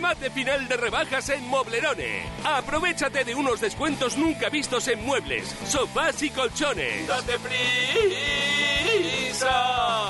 Remate 0.05 0.29
final 0.29 0.67
de 0.67 0.77
rebajas. 0.77 1.29
En 1.29 1.47
Moblerone. 1.47 2.21
Aprovechate 2.43 3.23
de 3.23 3.33
unos 3.33 3.59
descuentos 3.59 4.15
nunca 4.19 4.49
vistos 4.49 4.87
en 4.87 5.03
muebles, 5.03 5.47
sofás 5.65 6.21
y 6.21 6.29
colchones. 6.29 7.07
¡Date 7.07 7.39
prisa! 9.29 9.49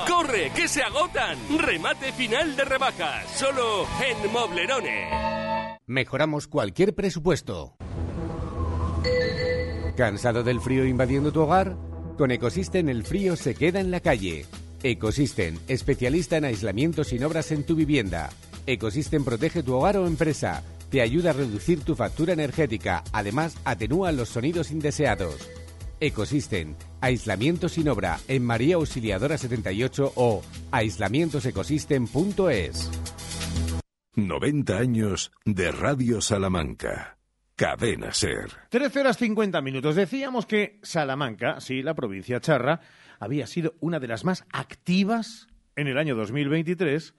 ¡Corre, 0.06 0.50
que 0.54 0.68
se 0.68 0.82
agotan! 0.82 1.38
Remate 1.58 2.12
final 2.12 2.54
de 2.56 2.66
rebajas, 2.66 3.26
solo 3.38 3.86
en 4.06 4.30
Moblerone. 4.30 5.78
Mejoramos 5.86 6.46
cualquier 6.46 6.94
presupuesto. 6.94 7.78
¿Cansado 9.96 10.42
del 10.42 10.60
frío 10.60 10.84
invadiendo 10.84 11.32
tu 11.32 11.40
hogar? 11.40 11.74
Con 12.18 12.30
Ecosystem 12.32 12.90
el 12.90 13.02
frío 13.02 13.34
se 13.34 13.54
queda 13.54 13.80
en 13.80 13.90
la 13.90 14.00
calle. 14.00 14.44
Ecosystem, 14.82 15.58
especialista 15.68 16.36
en 16.36 16.44
aislamiento 16.44 17.02
sin 17.02 17.24
obras 17.24 17.50
en 17.50 17.64
tu 17.64 17.74
vivienda. 17.74 18.28
Ecosystem 18.66 19.24
protege 19.24 19.62
tu 19.62 19.74
hogar 19.74 19.96
o 19.96 20.08
empresa. 20.08 20.64
Te 20.90 21.00
ayuda 21.00 21.30
a 21.30 21.34
reducir 21.34 21.84
tu 21.84 21.94
factura 21.94 22.32
energética. 22.32 23.04
Además, 23.12 23.56
atenúa 23.64 24.10
los 24.10 24.28
sonidos 24.28 24.72
indeseados. 24.72 25.48
Ecosystem, 26.00 26.74
aislamiento 27.00 27.68
sin 27.68 27.88
obra 27.88 28.18
en 28.26 28.44
María 28.44 28.74
Auxiliadora 28.74 29.38
78 29.38 30.14
o 30.16 30.42
aislamientosecosystem.es. 30.72 32.90
90 34.16 34.76
años 34.76 35.30
de 35.44 35.70
Radio 35.70 36.20
Salamanca. 36.20 37.18
Cadena 37.54 38.12
Ser. 38.12 38.50
13 38.70 39.00
horas 39.00 39.16
50 39.16 39.62
minutos. 39.62 39.94
Decíamos 39.94 40.44
que 40.44 40.80
Salamanca, 40.82 41.60
sí, 41.60 41.82
la 41.82 41.94
provincia 41.94 42.40
charra, 42.40 42.80
había 43.20 43.46
sido 43.46 43.74
una 43.80 44.00
de 44.00 44.08
las 44.08 44.24
más 44.24 44.44
activas 44.52 45.46
en 45.76 45.86
el 45.86 45.98
año 45.98 46.16
2023 46.16 47.14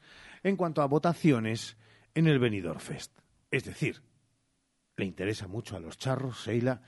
en 0.49 0.55
cuanto 0.55 0.81
a 0.81 0.87
votaciones 0.87 1.77
en 2.13 2.27
el 2.27 2.39
Benidorm 2.39 2.79
Fest. 2.79 3.17
Es 3.51 3.63
decir, 3.63 4.01
le 4.95 5.05
interesa 5.05 5.47
mucho 5.47 5.75
a 5.77 5.79
los 5.79 5.97
charros, 5.97 6.41
Seila, 6.41 6.81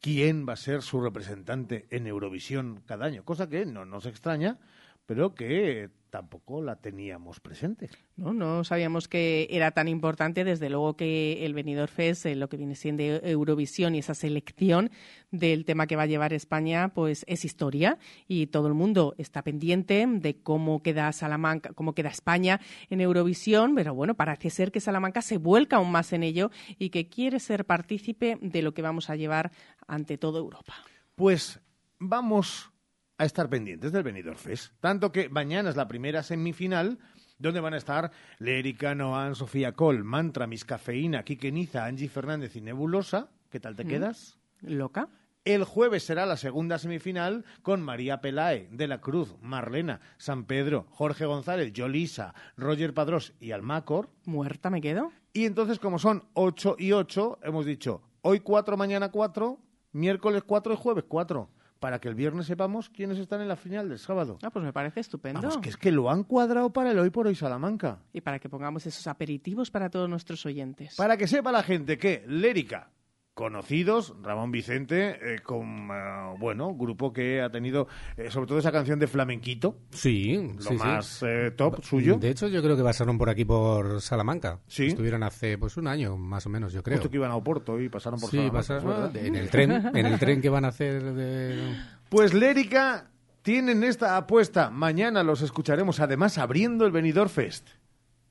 quién 0.00 0.46
va 0.48 0.52
a 0.54 0.56
ser 0.56 0.82
su 0.82 1.00
representante 1.00 1.86
en 1.90 2.06
Eurovisión 2.06 2.82
cada 2.86 3.06
año, 3.06 3.24
cosa 3.24 3.48
que 3.48 3.66
no 3.66 3.84
nos 3.84 4.06
extraña, 4.06 4.58
pero 5.06 5.34
que 5.34 5.88
tampoco 6.10 6.62
la 6.62 6.76
teníamos 6.76 7.40
presente. 7.40 7.90
No, 8.16 8.32
no 8.32 8.64
sabíamos 8.64 9.06
que 9.06 9.46
era 9.50 9.72
tan 9.72 9.86
importante. 9.86 10.44
Desde 10.44 10.70
luego 10.70 10.96
que 10.96 11.44
el 11.44 11.52
Benidorm 11.52 11.92
Fest, 11.92 12.26
eh, 12.26 12.34
lo 12.34 12.48
que 12.48 12.56
viene 12.56 12.74
siendo 12.74 13.02
Eurovisión 13.02 13.94
y 13.94 13.98
esa 13.98 14.14
selección 14.14 14.90
del 15.30 15.64
tema 15.64 15.86
que 15.86 15.96
va 15.96 16.04
a 16.04 16.06
llevar 16.06 16.32
España, 16.32 16.88
pues 16.94 17.24
es 17.28 17.44
historia 17.44 17.98
y 18.26 18.46
todo 18.46 18.66
el 18.68 18.74
mundo 18.74 19.14
está 19.18 19.42
pendiente 19.42 20.06
de 20.08 20.40
cómo 20.40 20.82
queda 20.82 21.12
Salamanca, 21.12 21.72
cómo 21.74 21.94
queda 21.94 22.08
España 22.08 22.60
en 22.88 23.00
Eurovisión. 23.00 23.74
Pero 23.74 23.94
bueno, 23.94 24.14
parece 24.14 24.50
ser 24.50 24.72
que 24.72 24.80
Salamanca 24.80 25.22
se 25.22 25.36
vuelca 25.36 25.76
aún 25.76 25.92
más 25.92 26.12
en 26.12 26.22
ello 26.22 26.50
y 26.78 26.90
que 26.90 27.08
quiere 27.08 27.40
ser 27.40 27.66
partícipe 27.66 28.38
de 28.40 28.62
lo 28.62 28.72
que 28.72 28.82
vamos 28.82 29.10
a 29.10 29.16
llevar 29.16 29.52
ante 29.86 30.18
toda 30.18 30.38
Europa. 30.38 30.74
Pues 31.14 31.60
vamos 31.98 32.70
a 33.18 33.24
estar 33.24 33.48
pendientes 33.48 33.92
del 33.92 34.02
Benidorm 34.02 34.36
Fest. 34.36 34.72
Tanto 34.80 35.12
que 35.12 35.28
mañana 35.28 35.70
es 35.70 35.76
la 35.76 35.88
primera 35.88 36.22
semifinal 36.22 36.98
donde 37.38 37.60
van 37.60 37.74
a 37.74 37.78
estar 37.78 38.10
Lérica, 38.38 38.94
Noan, 38.94 39.34
Sofía 39.34 39.72
Col, 39.72 40.04
Mantra, 40.04 40.46
Miss 40.46 40.64
Cafeína, 40.64 41.22
Quique 41.22 41.52
Niza, 41.52 41.84
Angie 41.84 42.08
Fernández 42.08 42.56
y 42.56 42.60
Nebulosa. 42.60 43.28
¿Qué 43.50 43.60
tal 43.60 43.76
te 43.76 43.84
Mm. 43.84 43.88
quedas? 43.88 44.38
¿Loca? 44.62 45.08
El 45.44 45.62
jueves 45.64 46.02
será 46.02 46.26
la 46.26 46.36
segunda 46.36 46.76
semifinal 46.78 47.44
con 47.62 47.80
María 47.80 48.20
Pelae, 48.20 48.68
De 48.72 48.88
la 48.88 49.00
Cruz, 49.00 49.36
Marlena, 49.40 50.00
San 50.16 50.44
Pedro, 50.44 50.86
Jorge 50.90 51.24
González, 51.24 51.72
Yolisa, 51.72 52.34
Roger 52.56 52.92
Padrós 52.94 53.32
y 53.38 53.52
Almacor. 53.52 54.10
¿Muerta 54.24 54.70
me 54.70 54.80
quedo? 54.80 55.12
Y 55.32 55.44
entonces, 55.44 55.78
como 55.78 55.98
son 56.00 56.24
8 56.34 56.76
y 56.78 56.92
8, 56.92 57.38
hemos 57.42 57.64
dicho 57.64 58.02
hoy 58.22 58.40
4, 58.40 58.76
mañana 58.76 59.10
4, 59.10 59.60
miércoles 59.92 60.42
4 60.44 60.72
y 60.74 60.76
jueves 60.76 61.04
4. 61.06 61.48
Para 61.80 62.00
que 62.00 62.08
el 62.08 62.14
viernes 62.14 62.46
sepamos 62.46 62.88
quiénes 62.88 63.18
están 63.18 63.40
en 63.40 63.48
la 63.48 63.56
final 63.56 63.88
del 63.88 63.98
sábado. 63.98 64.38
Ah, 64.42 64.50
pues 64.50 64.64
me 64.64 64.72
parece 64.72 65.00
estupendo. 65.00 65.40
Vamos, 65.40 65.58
que 65.58 65.68
es 65.68 65.76
que 65.76 65.92
lo 65.92 66.10
han 66.10 66.24
cuadrado 66.24 66.72
para 66.72 66.90
el 66.90 66.98
hoy 66.98 67.10
por 67.10 67.26
hoy 67.26 67.34
Salamanca. 67.34 67.98
Y 68.12 68.22
para 68.22 68.38
que 68.38 68.48
pongamos 68.48 68.86
esos 68.86 69.06
aperitivos 69.06 69.70
para 69.70 69.90
todos 69.90 70.08
nuestros 70.08 70.44
oyentes. 70.46 70.96
Para 70.96 71.16
que 71.16 71.26
sepa 71.26 71.52
la 71.52 71.62
gente 71.62 71.98
que 71.98 72.24
Lérica, 72.26 72.90
conocidos, 73.36 74.14
Ramón 74.22 74.50
Vicente, 74.50 75.18
eh, 75.34 75.40
con, 75.42 75.90
eh, 75.90 76.34
bueno, 76.38 76.74
grupo 76.74 77.12
que 77.12 77.42
ha 77.42 77.50
tenido, 77.50 77.86
eh, 78.16 78.30
sobre 78.30 78.46
todo 78.46 78.58
esa 78.58 78.72
canción 78.72 78.98
de 78.98 79.06
Flamenquito. 79.06 79.76
Sí, 79.90 80.54
Lo 80.56 80.62
sí, 80.62 80.68
sí. 80.70 80.74
más 80.76 81.22
eh, 81.22 81.50
top 81.54 81.84
suyo. 81.84 82.16
De 82.16 82.30
hecho, 82.30 82.48
yo 82.48 82.62
creo 82.62 82.78
que 82.78 82.82
pasaron 82.82 83.18
por 83.18 83.28
aquí 83.28 83.44
por 83.44 84.00
Salamanca. 84.00 84.60
Sí. 84.66 84.86
Estuvieron 84.86 85.22
hace 85.22 85.58
pues 85.58 85.76
un 85.76 85.86
año, 85.86 86.16
más 86.16 86.46
o 86.46 86.48
menos, 86.48 86.72
yo 86.72 86.82
creo. 86.82 86.96
Justo 86.96 87.10
que 87.10 87.16
iban 87.18 87.30
a 87.30 87.36
Oporto 87.36 87.78
y 87.78 87.90
pasaron 87.90 88.18
por 88.18 88.30
Sí, 88.30 88.38
Salamanca, 88.38 88.56
pasaron- 88.56 89.16
en 89.18 89.36
el 89.36 89.50
tren, 89.50 89.70
en 89.94 90.06
el 90.06 90.18
tren 90.18 90.40
que 90.40 90.48
van 90.48 90.64
a 90.64 90.68
hacer 90.68 91.02
de... 91.12 91.76
Pues 92.08 92.32
Lérica 92.32 93.10
tienen 93.42 93.84
esta 93.84 94.16
apuesta. 94.16 94.70
Mañana 94.70 95.22
los 95.22 95.42
escucharemos, 95.42 96.00
además, 96.00 96.38
abriendo 96.38 96.86
el 96.86 96.90
Benidorm 96.90 97.28
Fest. 97.28 97.68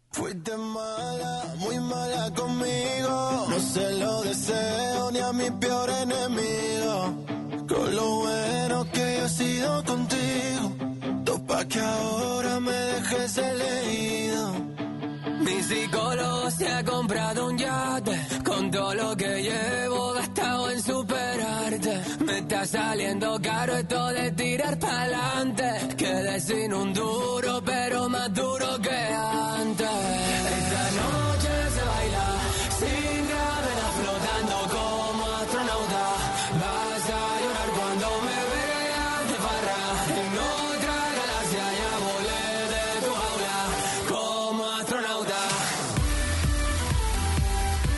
Fuiste 0.10 0.58
mala, 0.58 1.54
muy 1.60 1.80
mala 1.80 2.32
conmigo. 2.36 3.46
No 3.50 3.60
se 3.60 4.00
lo 4.00 4.22
deseo 4.24 4.75
ni 5.34 5.40
a 5.44 5.50
mi 5.50 5.52
peor 5.60 5.90
enemigo. 5.90 7.14
Con 7.68 7.96
lo 7.96 8.16
bueno 8.18 8.86
que 8.92 9.18
yo 9.18 9.26
he 9.26 9.30
sido 9.30 9.84
contigo. 9.84 10.72
Topa 11.24 11.66
que 11.66 11.80
ahora 11.80 12.60
me 12.60 12.72
dejes 12.72 13.38
elegido. 13.38 14.54
Mi 15.40 15.64
psicólogo 15.64 16.52
se 16.52 16.68
ha 16.68 16.84
comprado 16.84 17.48
un 17.48 17.58
yate 17.58 18.28
Con 18.44 18.72
todo 18.72 18.94
lo 18.96 19.16
que 19.18 19.44
llevo 19.44 20.14
gastado 20.14 20.72
en 20.72 20.82
superarte 20.82 22.02
Me 22.26 22.40
está 22.40 22.66
saliendo 22.66 23.40
caro 23.42 23.76
esto 23.76 24.08
de 24.08 24.32
tirar 24.32 24.80
pa'lante 24.80 25.96
Quedé 25.98 26.40
sin 26.40 26.74
un 26.74 26.94
duro 26.94 27.62
pero 27.64 28.10
más 28.10 28.34
duro 28.34 28.80
que 28.82 28.96
antes 28.96 29.85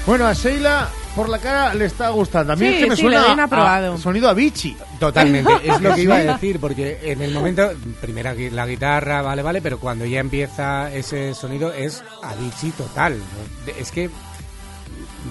Bueno, 0.07 0.25
a 0.25 0.31
Sheila, 0.33 0.87
por 1.17 1.27
la 1.27 1.37
cara, 1.37 1.73
le 1.73 1.83
está 1.85 2.09
gustando. 2.09 2.53
A 2.53 2.55
mí 2.55 2.65
Sí, 2.65 2.73
es 2.75 2.79
que 2.83 2.89
me 2.89 2.95
sí, 2.95 3.01
suena 3.01 3.35
le 3.35 3.41
a- 3.41 3.43
aprobado. 3.43 3.93
a 3.93 3.97
sonido 3.97 4.29
a 4.29 4.33
Vichy. 4.33 4.75
Totalmente, 4.99 5.51
es 5.63 5.81
lo 5.81 5.93
que 5.93 6.01
iba 6.01 6.15
a 6.15 6.19
decir, 6.23 6.59
porque 6.61 6.99
en 7.03 7.21
el 7.21 7.33
momento, 7.33 7.69
primera 7.99 8.33
la 8.33 8.65
guitarra, 8.65 9.21
vale, 9.21 9.41
vale, 9.43 9.61
pero 9.61 9.79
cuando 9.79 10.05
ya 10.05 10.21
empieza 10.21 10.91
ese 10.93 11.33
sonido 11.33 11.73
es 11.73 12.03
Avicii 12.23 12.71
total. 12.71 13.17
¿no? 13.19 13.65
De- 13.65 13.79
Es 13.81 13.91
que 13.91 14.09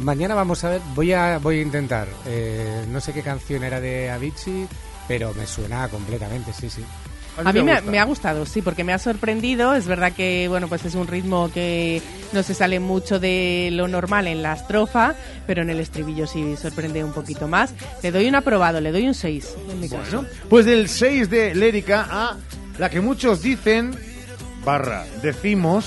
mañana 0.03 0.35
vamos 0.35 0.63
a 0.65 0.69
ver, 0.69 0.83
voy 0.95 1.13
a, 1.15 1.39
voy 1.39 1.59
a 1.61 1.63
intentar, 1.63 2.07
eh, 2.27 2.85
no 2.91 3.01
sé 3.01 3.15
qué 3.15 3.23
canción 3.23 3.65
era 3.65 3.81
de 3.81 4.11
Avicii, 4.11 4.69
pero 5.09 5.33
me 5.33 5.47
suena 5.47 5.89
completamente, 5.89 6.53
sí, 6.53 6.69
sí. 6.69 6.85
A 7.45 7.53
mí 7.53 7.63
me, 7.63 7.73
ha- 7.73 7.81
me 7.83 7.99
ha 7.99 8.05
gustado, 8.05 8.47
sí, 8.47 8.63
porque 8.63 8.83
me 8.85 8.93
ha 8.93 8.99
sorprendido. 8.99 9.75
Es 9.75 9.87
verdad 9.87 10.13
que, 10.13 10.47
bueno, 10.49 10.69
pues 10.69 10.85
es 10.85 10.95
un 10.95 11.07
ritmo 11.07 11.51
que 11.53 12.01
no 12.33 12.43
se 12.43 12.55
sale 12.55 12.81
mucho 12.81 13.19
de 13.21 13.69
lo 13.73 13.89
normal 13.89 14.27
en 14.27 14.43
la 14.43 14.55
estrofa, 14.55 15.15
pero 15.47 15.63
en 15.63 15.71
el 15.71 15.81
estribillo 15.81 16.27
sí 16.27 16.57
sorprende 16.57 17.05
un 17.05 17.13
poquito 17.13 17.47
más. 17.49 17.75
Le 18.03 18.11
doy 18.11 18.27
un 18.29 18.35
aprobado, 18.37 18.81
le 18.81 18.91
doy 18.93 19.07
un 19.07 19.15
6 19.15 19.55
en 19.71 19.81
mi 19.81 19.89
caso. 19.89 20.19
Bueno, 20.23 20.29
pues 20.49 20.65
del 20.67 20.89
6 20.89 21.29
de 21.31 21.55
Lérica 21.55 22.07
a 22.11 22.37
la 22.79 22.89
que 22.91 23.01
muchos 23.01 23.43
dicen, 23.43 23.95
barra, 24.65 25.05
decimos, 25.23 25.87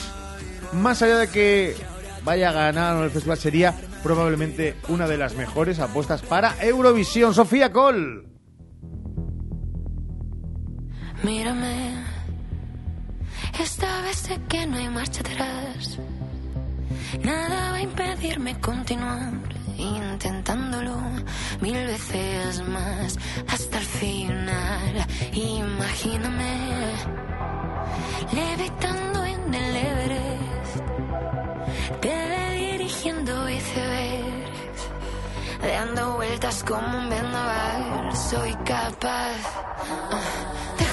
más 0.74 1.02
allá 1.02 1.18
de 1.18 1.28
que 1.30 1.76
vaya 2.24 2.50
a 2.50 2.54
ganar 2.54 3.04
el 3.04 3.10
festival, 3.12 3.38
sería 3.38 3.74
probablemente 4.04 4.76
una 4.88 5.08
de 5.08 5.18
las 5.18 5.36
mejores 5.36 5.80
apuestas 5.80 6.22
para 6.22 6.56
Eurovisión. 6.64 7.34
Sofía 7.34 7.72
Col. 7.72 8.26
Mírame, 11.24 11.94
esta 13.60 14.02
vez 14.02 14.18
sé 14.18 14.40
que 14.48 14.66
no 14.66 14.78
hay 14.78 14.90
marcha 14.90 15.22
atrás. 15.22 16.00
Nada 17.24 17.72
va 17.72 17.78
a 17.78 17.82
impedirme 17.82 18.60
continuar 18.60 19.34
intentándolo 19.80 20.98
mil 21.62 21.86
veces 21.86 22.62
más 22.68 23.18
hasta 23.48 23.78
el 23.78 23.86
final. 23.86 25.08
Imagíname 25.34 26.54
levitando 28.32 29.24
en 29.26 29.54
el 29.54 29.76
Everest, 29.76 30.84
teledirigiendo 32.02 33.50
icebergs, 33.50 34.82
dando 35.62 36.14
vueltas 36.14 36.64
como 36.64 36.98
un 36.98 37.10
vendaval. 37.10 38.16
Soy 38.16 38.54
capaz, 38.66 39.38
ah, 40.12 40.89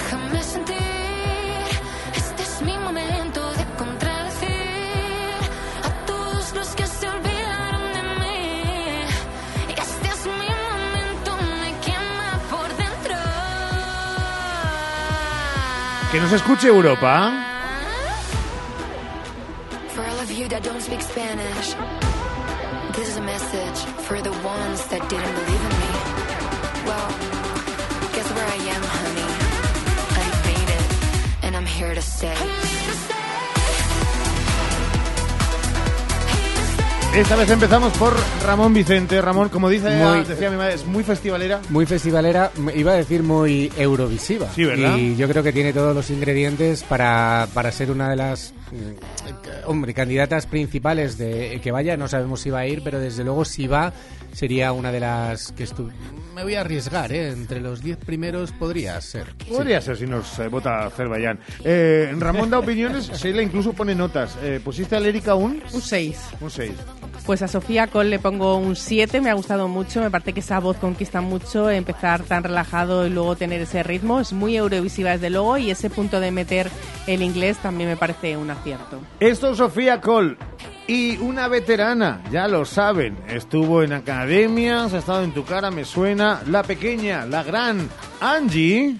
contradecir 3.76 5.36
a 5.84 5.90
todos 6.06 6.54
los 6.54 6.68
que 6.74 6.86
se 6.86 7.08
olvidaron 7.08 7.92
de 7.96 8.02
mí. 8.20 9.02
Este 9.76 10.08
es 10.08 10.26
mi 10.26 10.50
momento, 10.70 11.30
me 11.60 11.70
quema 11.84 12.30
por 12.50 12.68
dentro. 12.76 13.16
Que 16.12 16.20
nos 16.20 16.32
escuche 16.32 16.68
Europa. 16.68 17.32
For 19.94 20.04
all 20.04 20.20
of 20.20 20.30
you 20.30 20.48
that 20.48 20.62
don't 20.62 20.82
speak 20.82 21.00
Spanish, 21.00 21.74
this 22.92 23.08
is 23.08 23.16
a 23.16 23.22
message 23.22 23.78
for 24.06 24.20
the 24.20 24.32
ones 24.44 24.86
that 24.88 25.08
didn't 25.08 25.45
Esta 37.14 37.34
vez 37.34 37.48
empezamos 37.50 37.96
por 37.96 38.14
Ramón 38.44 38.74
Vicente. 38.74 39.22
Ramón, 39.22 39.48
como 39.48 39.70
dice, 39.70 39.88
Muy- 39.96 40.22
decía 40.24 40.50
mi 40.50 40.56
madre, 40.58 40.74
es 40.74 40.84
muy 40.84 41.02
festivalera. 41.02 41.60
Muy 41.70 41.86
festivalera, 41.86 42.50
iba 42.74 42.92
a 42.92 42.96
decir 42.96 43.22
muy 43.22 43.72
eurovisiva. 43.78 44.48
Sí, 44.54 44.64
¿verdad? 44.64 44.98
Y 44.98 45.16
yo 45.16 45.26
creo 45.26 45.42
que 45.42 45.50
tiene 45.52 45.72
todos 45.72 45.94
los 45.94 46.10
ingredientes 46.10 46.82
para, 46.82 47.48
para 47.54 47.72
ser 47.72 47.90
una 47.90 48.10
de 48.10 48.16
las 48.16 48.52
hombre, 49.66 49.94
candidatas 49.94 50.46
principales 50.46 51.18
de 51.18 51.60
que 51.62 51.70
vaya. 51.72 51.96
No 51.96 52.08
sabemos 52.08 52.40
si 52.40 52.50
va 52.50 52.60
a 52.60 52.66
ir, 52.66 52.82
pero 52.82 52.98
desde 53.00 53.24
luego 53.24 53.44
si 53.44 53.66
va 53.66 53.92
sería 54.32 54.72
una 54.72 54.92
de 54.92 55.00
las 55.00 55.52
que 55.52 55.64
estu- 55.64 55.90
me 56.34 56.42
voy 56.42 56.54
a 56.54 56.60
arriesgar, 56.60 57.10
¿eh? 57.12 57.30
Entre 57.30 57.60
los 57.60 57.82
10 57.82 57.96
primeros 57.96 58.52
podría 58.52 59.00
ser. 59.00 59.34
Podría 59.48 59.80
ser 59.80 59.96
si 59.96 60.06
nos 60.06 60.38
eh, 60.38 60.48
vota 60.48 60.84
Azerbaiyán. 60.84 61.38
Eh, 61.64 62.14
Ramón 62.18 62.50
da 62.50 62.58
opiniones, 62.58 63.10
Sheila 63.22 63.40
incluso 63.42 63.72
pone 63.72 63.94
notas. 63.94 64.36
Eh, 64.42 64.60
¿Pusiste 64.62 64.94
a 64.96 65.00
Lérica 65.00 65.34
un? 65.34 65.62
Un 65.72 65.80
6. 65.80 66.18
Un 66.42 66.50
6. 66.50 66.72
Pues 67.24 67.40
a 67.42 67.48
Sofía 67.48 67.86
Cole 67.86 68.10
le 68.10 68.18
pongo 68.18 68.56
un 68.56 68.76
7, 68.76 69.20
me 69.22 69.30
ha 69.30 69.34
gustado 69.34 69.66
mucho, 69.66 70.00
me 70.00 70.10
parece 70.10 70.32
que 70.34 70.40
esa 70.40 70.60
voz 70.60 70.76
conquista 70.76 71.20
mucho, 71.22 71.70
empezar 71.70 72.22
tan 72.22 72.44
relajado 72.44 73.04
y 73.06 73.10
luego 73.10 73.34
tener 73.34 73.62
ese 73.62 73.82
ritmo, 73.82 74.20
es 74.20 74.32
muy 74.32 74.56
eurovisiva 74.56 75.10
desde 75.12 75.30
luego 75.30 75.56
y 75.56 75.70
ese 75.70 75.88
punto 75.90 76.20
de 76.20 76.30
meter 76.30 76.70
el 77.08 77.22
inglés 77.22 77.56
también 77.56 77.88
me 77.88 77.96
parece 77.96 78.36
un 78.36 78.50
acierto. 78.50 78.65
Esto 79.20 79.51
es 79.51 79.59
Sofía 79.59 80.01
Cole. 80.01 80.36
Y 80.88 81.16
una 81.18 81.48
veterana, 81.48 82.22
ya 82.30 82.47
lo 82.47 82.64
saben, 82.64 83.18
estuvo 83.28 83.82
en 83.82 83.93
academias, 83.93 84.94
ha 84.94 84.98
estado 84.98 85.24
en 85.24 85.32
tu 85.32 85.44
cara, 85.44 85.70
me 85.70 85.84
suena. 85.84 86.43
La 86.47 86.62
pequeña, 86.62 87.26
la 87.26 87.43
gran 87.43 87.88
Angie. 88.20 88.97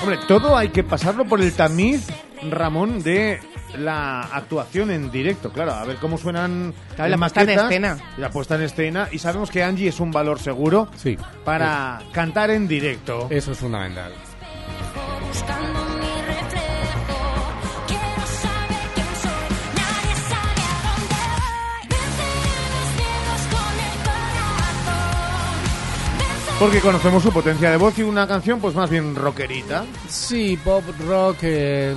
Hombre, 0.00 0.18
todo 0.28 0.56
hay 0.56 0.68
que 0.68 0.84
pasarlo 0.84 1.24
por 1.24 1.40
el 1.40 1.52
tamiz, 1.52 2.06
Ramón, 2.48 3.02
de 3.02 3.40
la 3.78 4.20
actuación 4.22 4.90
en 4.90 5.10
directo. 5.10 5.50
Claro, 5.50 5.72
a 5.74 5.84
ver 5.84 5.96
cómo 5.96 6.18
suenan 6.18 6.74
Claro, 6.94 7.10
la 7.10 7.16
puesta 7.18 7.42
en 7.42 7.50
escena. 7.50 7.98
La 8.18 8.30
puesta 8.30 8.54
en 8.56 8.62
escena. 8.62 9.08
Y 9.12 9.18
sabemos 9.18 9.50
que 9.50 9.62
Angie 9.62 9.88
es 9.88 10.00
un 10.00 10.10
valor 10.10 10.38
seguro 10.38 10.88
Sí. 10.96 11.16
para 11.44 12.00
cantar 12.12 12.50
en 12.50 12.66
directo. 12.68 13.26
Eso 13.30 13.52
es 13.52 13.58
fundamental. 13.58 14.12
Porque 26.58 26.80
conocemos 26.80 27.22
su 27.22 27.30
potencia 27.32 27.70
de 27.70 27.76
voz 27.76 27.98
y 27.98 28.02
una 28.02 28.26
canción 28.26 28.60
pues 28.60 28.74
más 28.74 28.88
bien 28.88 29.14
rockerita. 29.14 29.84
Sí, 30.08 30.58
pop 30.64 30.84
rock. 31.06 31.36
eh, 31.42 31.94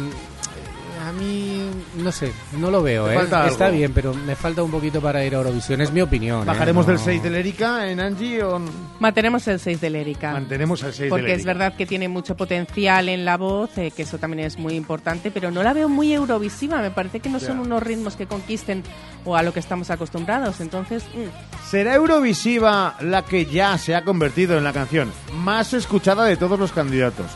a 0.99 1.11
mí, 1.13 1.69
no 1.97 2.11
sé, 2.11 2.31
no 2.57 2.69
lo 2.69 2.83
veo. 2.83 3.09
¿eh? 3.09 3.15
falta 3.15 3.47
Está 3.47 3.65
algo. 3.67 3.77
bien, 3.77 3.93
pero 3.93 4.13
me 4.13 4.35
falta 4.35 4.61
un 4.63 4.69
poquito 4.71 4.99
para 5.01 5.23
ir 5.23 5.33
a 5.33 5.37
Eurovisión. 5.37 5.79
Es 5.81 5.91
mi 5.91 6.01
opinión. 6.01 6.41
¿eh? 6.41 6.45
¿Bajaremos 6.45 6.85
No- 6.85 6.91
del 6.93 6.99
6 7.01 7.23
de 7.23 7.29
Lérica 7.29 7.89
en 7.89 7.99
Angie 7.99 8.43
o 8.43 8.59
Mantenemos 8.99 9.47
el 9.47 9.59
6 9.59 9.79
de 9.79 9.89
Lérica. 9.89 10.33
mantenemos 10.33 10.83
el 10.83 10.91
6 10.93 11.03
de 11.05 11.09
Porque 11.09 11.33
es 11.33 11.45
verdad 11.45 11.73
que 11.75 11.85
tiene 11.85 12.07
mucho 12.09 12.35
potencial 12.35 13.07
en 13.09 13.23
la 13.25 13.37
voz, 13.37 13.77
eh, 13.77 13.91
que 13.95 14.01
eso 14.03 14.17
también 14.17 14.45
es 14.45 14.57
muy 14.57 14.73
importante, 14.75 15.31
pero 15.31 15.51
no 15.51 15.63
la 15.63 15.73
veo 15.73 15.87
muy 15.89 16.13
eurovisiva. 16.13 16.81
Me 16.81 16.91
parece 16.91 17.19
que 17.21 17.29
no 17.29 17.39
son 17.39 17.57
Ya. 17.57 17.61
unos 17.63 17.81
ritmos 17.83 18.15
que 18.15 18.27
conquisten 18.27 18.83
o 19.25 19.35
a 19.35 19.43
lo 19.43 19.53
que 19.53 19.59
estamos 19.59 19.89
acostumbrados. 19.89 20.59
Entonces, 20.61 21.03
mm, 21.15 21.69
¿Será 21.69 21.93
Eurovisiva 21.95 22.95
la 23.01 23.23
que 23.23 23.45
ya 23.45 23.77
se 23.77 23.95
ha 23.95 24.03
convertido 24.03 24.57
en 24.57 24.63
la 24.63 24.73
canción 24.73 25.11
más 25.35 25.73
escuchada 25.73 26.25
de 26.25 26.35
todos 26.35 26.59
los 26.59 26.71
candidatos? 26.71 27.27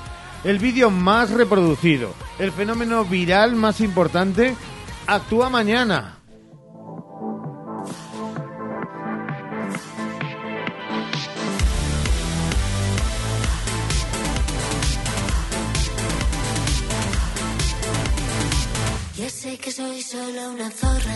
El 0.43 0.59
vídeo 0.59 0.89
más 0.89 1.31
reproducido, 1.31 2.13
el 2.37 2.51
fenómeno 2.51 3.05
viral 3.05 3.55
más 3.55 3.79
importante, 3.79 4.55
actúa 5.07 5.49
mañana. 5.49 6.17
Ya 19.17 19.29
sé 19.29 19.57
que 19.57 19.71
soy 19.71 20.01
solo 20.01 20.51
una 20.51 20.69
zorra, 20.69 21.15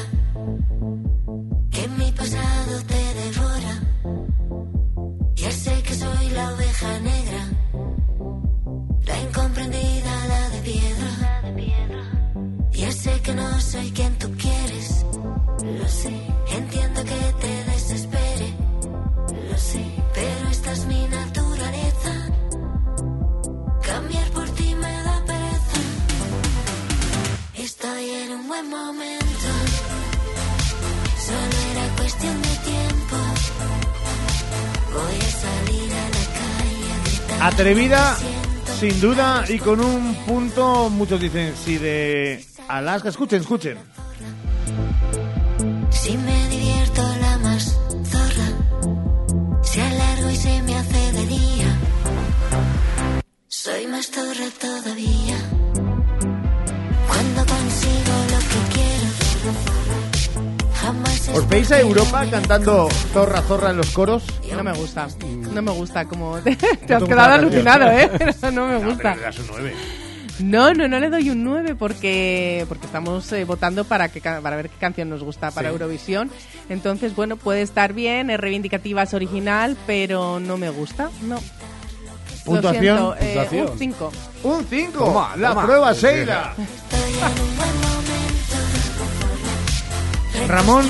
sé 13.07 13.21
que 13.21 13.34
no 13.34 13.61
soy 13.61 13.91
quien 13.91 14.13
tú 14.19 14.27
quieres, 14.38 15.05
lo 15.79 15.88
sé. 15.88 16.13
Entiendo 16.59 16.99
que 17.11 17.19
te 17.43 17.53
desespere, 17.71 18.47
lo 19.49 19.57
sé. 19.57 19.84
Pero 20.13 20.49
esta 20.51 20.71
es 20.73 20.85
mi 20.85 21.01
naturaleza. 21.19 22.13
Cambiar 23.89 24.27
por 24.31 24.49
ti 24.57 24.75
me 24.75 24.93
da 25.07 25.17
pereza. 25.29 25.79
Estoy 27.67 28.03
en 28.23 28.31
un 28.38 28.47
buen 28.47 28.69
momento. 28.69 29.49
Solo 31.27 31.57
era 31.71 31.85
cuestión 31.99 32.35
de 32.47 32.55
tiempo. 32.71 33.17
Voy 34.95 35.17
a 35.27 35.31
salir 35.45 35.89
a 36.03 36.05
la 36.15 36.25
calle 36.39 37.41
a. 37.41 37.47
Atrevida, 37.47 38.17
sin 38.79 38.99
duda, 38.99 39.45
y 39.47 39.59
con 39.59 39.79
un 39.79 40.15
punto, 40.25 40.89
muchos 40.89 41.19
dicen, 41.21 41.53
si 41.63 41.77
de 41.77 42.45
Alaska, 42.68 43.10
escuchen, 43.10 43.41
escuchen. 43.41 43.77
Si 45.89 46.18
me 46.18 46.49
divierto 46.49 47.02
la 47.22 47.38
más 47.39 47.77
zorra. 48.03 49.61
Se 49.64 49.81
alargo 49.81 50.30
y 50.30 50.35
se 50.35 50.61
me 50.64 50.76
hace 50.76 51.11
de 51.14 51.26
día. 51.27 51.77
Soy 53.48 53.88
más 53.88 54.07
zorra 54.11 54.48
todavía. 54.60 55.38
Cuando 57.07 57.45
consigo 57.45 58.14
lo 58.31 58.39
que 58.39 58.60
quiero. 58.73 59.07
Jamás 60.73 61.30
¿Os 61.34 61.49
veis 61.49 61.72
a 61.72 61.80
Europa 61.80 62.26
cantando 62.30 62.89
Zorra 63.14 63.41
Zorra 63.41 63.72
en 63.72 63.77
los 63.77 63.89
coros? 63.91 64.23
no 64.56 64.64
me 64.64 64.73
gusta. 64.73 65.07
No 65.53 65.61
me 65.61 65.72
gusta 65.72 66.06
como... 66.06 66.38
Te, 66.44 66.56
te 66.56 66.94
has 66.94 67.03
quedado 67.03 67.34
alucinado, 67.34 67.89
¿eh? 67.91 68.10
Pero 68.41 68.52
no 68.52 68.68
me 68.68 68.77
gusta. 68.77 69.15
pero 69.15 69.31
No, 70.39 70.73
no, 70.73 70.88
no 70.88 70.99
le 70.99 71.09
doy 71.09 71.30
un 71.31 71.43
9 71.43 71.76
porque, 71.76 72.65
porque 72.68 72.85
estamos 72.85 73.31
eh, 73.31 73.43
votando 73.43 73.85
para, 73.85 74.09
que, 74.09 74.22
para 74.22 74.55
ver 74.55 74.69
qué 74.69 74.77
canción 74.80 75.09
nos 75.09 75.23
gusta 75.23 75.49
para 75.51 75.69
Sí. 75.69 75.73
Eurovisión. 75.73 76.30
Entonces, 76.69 77.15
bueno, 77.15 77.38
puede 77.38 77.64
estar 77.64 77.93
bien, 77.93 78.30
es 78.30 78.39
reivindicativa, 78.39 79.03
es 79.03 79.14
original, 79.15 79.76
pero 79.88 80.39
no 80.39 80.57
me 80.57 80.69
gusta, 80.69 81.09
no. 81.23 81.39
Puntuación. 82.45 82.97
Lo 82.97 83.15
siento, 83.15 83.15
eh, 83.19 83.34
Puntuación. 83.34 83.72
un 83.72 83.77
5. 83.80 84.11
Un 84.43 84.65
5. 84.69 84.99
Toma, 85.05 85.35
La 85.38 85.49
toma. 85.49 85.65
prueba. 85.65 85.93
Sheila. 85.93 86.53
Ramón. 90.47 90.85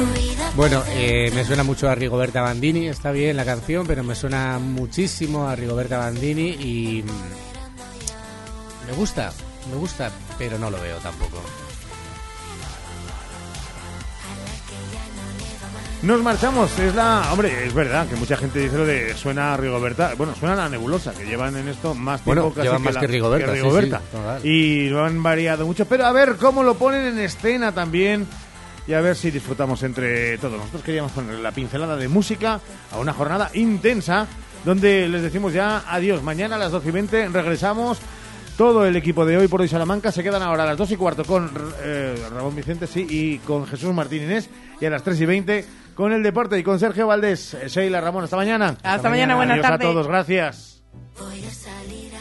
Bueno, 0.55 0.83
eh, 0.89 1.31
me 1.33 1.43
suena 1.45 1.63
mucho 1.63 1.89
a 1.89 1.95
Rigoberta 1.95 2.41
Bandini, 2.41 2.87
está 2.87 3.11
bien 3.11 3.37
la 3.37 3.45
canción, 3.45 3.85
pero 3.87 4.03
me 4.03 4.15
suena 4.15 4.59
muchísimo 4.59 5.47
a 5.47 5.55
Rigoberta 5.55 5.97
Bandini 5.97 6.49
y 6.49 7.03
me 8.87 8.93
gusta, 8.93 9.31
me 9.69 9.75
gusta, 9.77 10.11
pero 10.37 10.57
no 10.57 10.69
lo 10.71 10.79
veo 10.81 10.97
tampoco. 10.97 11.41
Nos 16.03 16.21
marchamos. 16.21 16.77
Es 16.77 16.93
la. 16.93 17.29
Hombre, 17.31 17.65
es 17.65 17.73
verdad 17.73 18.07
que 18.07 18.15
mucha 18.15 18.37
gente 18.37 18.59
dice 18.59 18.77
lo 18.77 18.85
de 18.85 19.15
suena 19.15 19.53
a 19.55 19.57
Rigoberta. 19.57 20.13
Bueno, 20.15 20.35
suena 20.35 20.53
a 20.53 20.57
la 20.57 20.69
nebulosa, 20.69 21.11
que 21.13 21.25
llevan 21.25 21.55
en 21.57 21.67
esto 21.67 21.95
más 21.95 22.21
tiempo 22.21 22.41
Bueno, 22.43 22.55
casi 22.55 22.67
llevan 22.67 22.83
más 22.83 22.93
la- 22.93 23.01
que 23.01 23.07
Rigoberta, 23.07 24.01
sí, 24.41 24.47
y 24.47 24.89
lo 24.89 25.03
han 25.03 25.21
variado 25.23 25.65
mucho. 25.65 25.85
Pero 25.85 26.05
a 26.05 26.11
ver 26.11 26.35
cómo 26.37 26.61
lo 26.63 26.75
ponen 26.75 27.05
en 27.07 27.19
escena 27.19 27.71
también. 27.71 28.27
Y 28.87 28.93
a 28.93 29.01
ver 29.01 29.15
si 29.17 29.31
disfrutamos 29.31 29.83
entre 29.83 30.37
todos. 30.37 30.57
Nosotros 30.59 30.83
queríamos 30.83 31.11
poner 31.11 31.39
la 31.39 31.51
pincelada 31.51 31.97
de 31.97 32.07
música 32.07 32.61
a 32.91 32.97
una 32.99 33.11
jornada 33.11 33.49
intensa 33.53 34.27
donde 34.63 35.09
les 35.09 35.23
decimos 35.23 35.51
ya 35.51 35.83
adiós. 35.89 36.21
Mañana 36.23 36.55
a 36.55 36.59
las 36.59 36.71
12 36.71 36.87
y 36.87 36.91
20 36.91 37.27
regresamos. 37.29 37.97
Todo 38.57 38.87
el 38.87 38.95
equipo 38.95 39.23
de 39.23 39.37
hoy 39.37 39.47
por 39.47 39.61
hoy 39.61 39.67
Salamanca 39.67 40.11
se 40.11 40.23
quedan 40.23 40.41
ahora 40.41 40.63
a 40.63 40.65
las 40.65 40.77
2 40.77 40.91
y 40.91 40.95
cuarto 40.95 41.23
con 41.23 41.51
eh, 41.83 42.15
Ramón 42.33 42.55
Vicente 42.55 42.87
sí, 42.87 43.05
y 43.07 43.37
con 43.37 43.67
Jesús 43.67 43.93
Martín 43.93 44.23
Inés 44.23 44.49
y 44.81 44.85
a 44.87 44.89
las 44.89 45.03
3 45.03 45.21
y 45.21 45.25
20 45.27 45.65
con 45.93 46.11
el 46.11 46.23
deporte 46.23 46.57
y 46.57 46.63
con 46.63 46.79
Sergio 46.79 47.05
Valdés. 47.05 47.53
Eh, 47.53 47.67
Sheila 47.67 48.01
Ramón, 48.01 48.23
hasta 48.23 48.35
mañana. 48.35 48.75
Hasta 48.81 49.11
mañana, 49.11 49.35
buena 49.35 49.53
Adiós 49.53 49.67
tarde. 49.67 49.85
a 49.85 49.87
todos, 49.87 50.07
gracias. 50.07 50.81
Voy 51.19 51.43
a 51.45 51.51
salir 51.51 52.11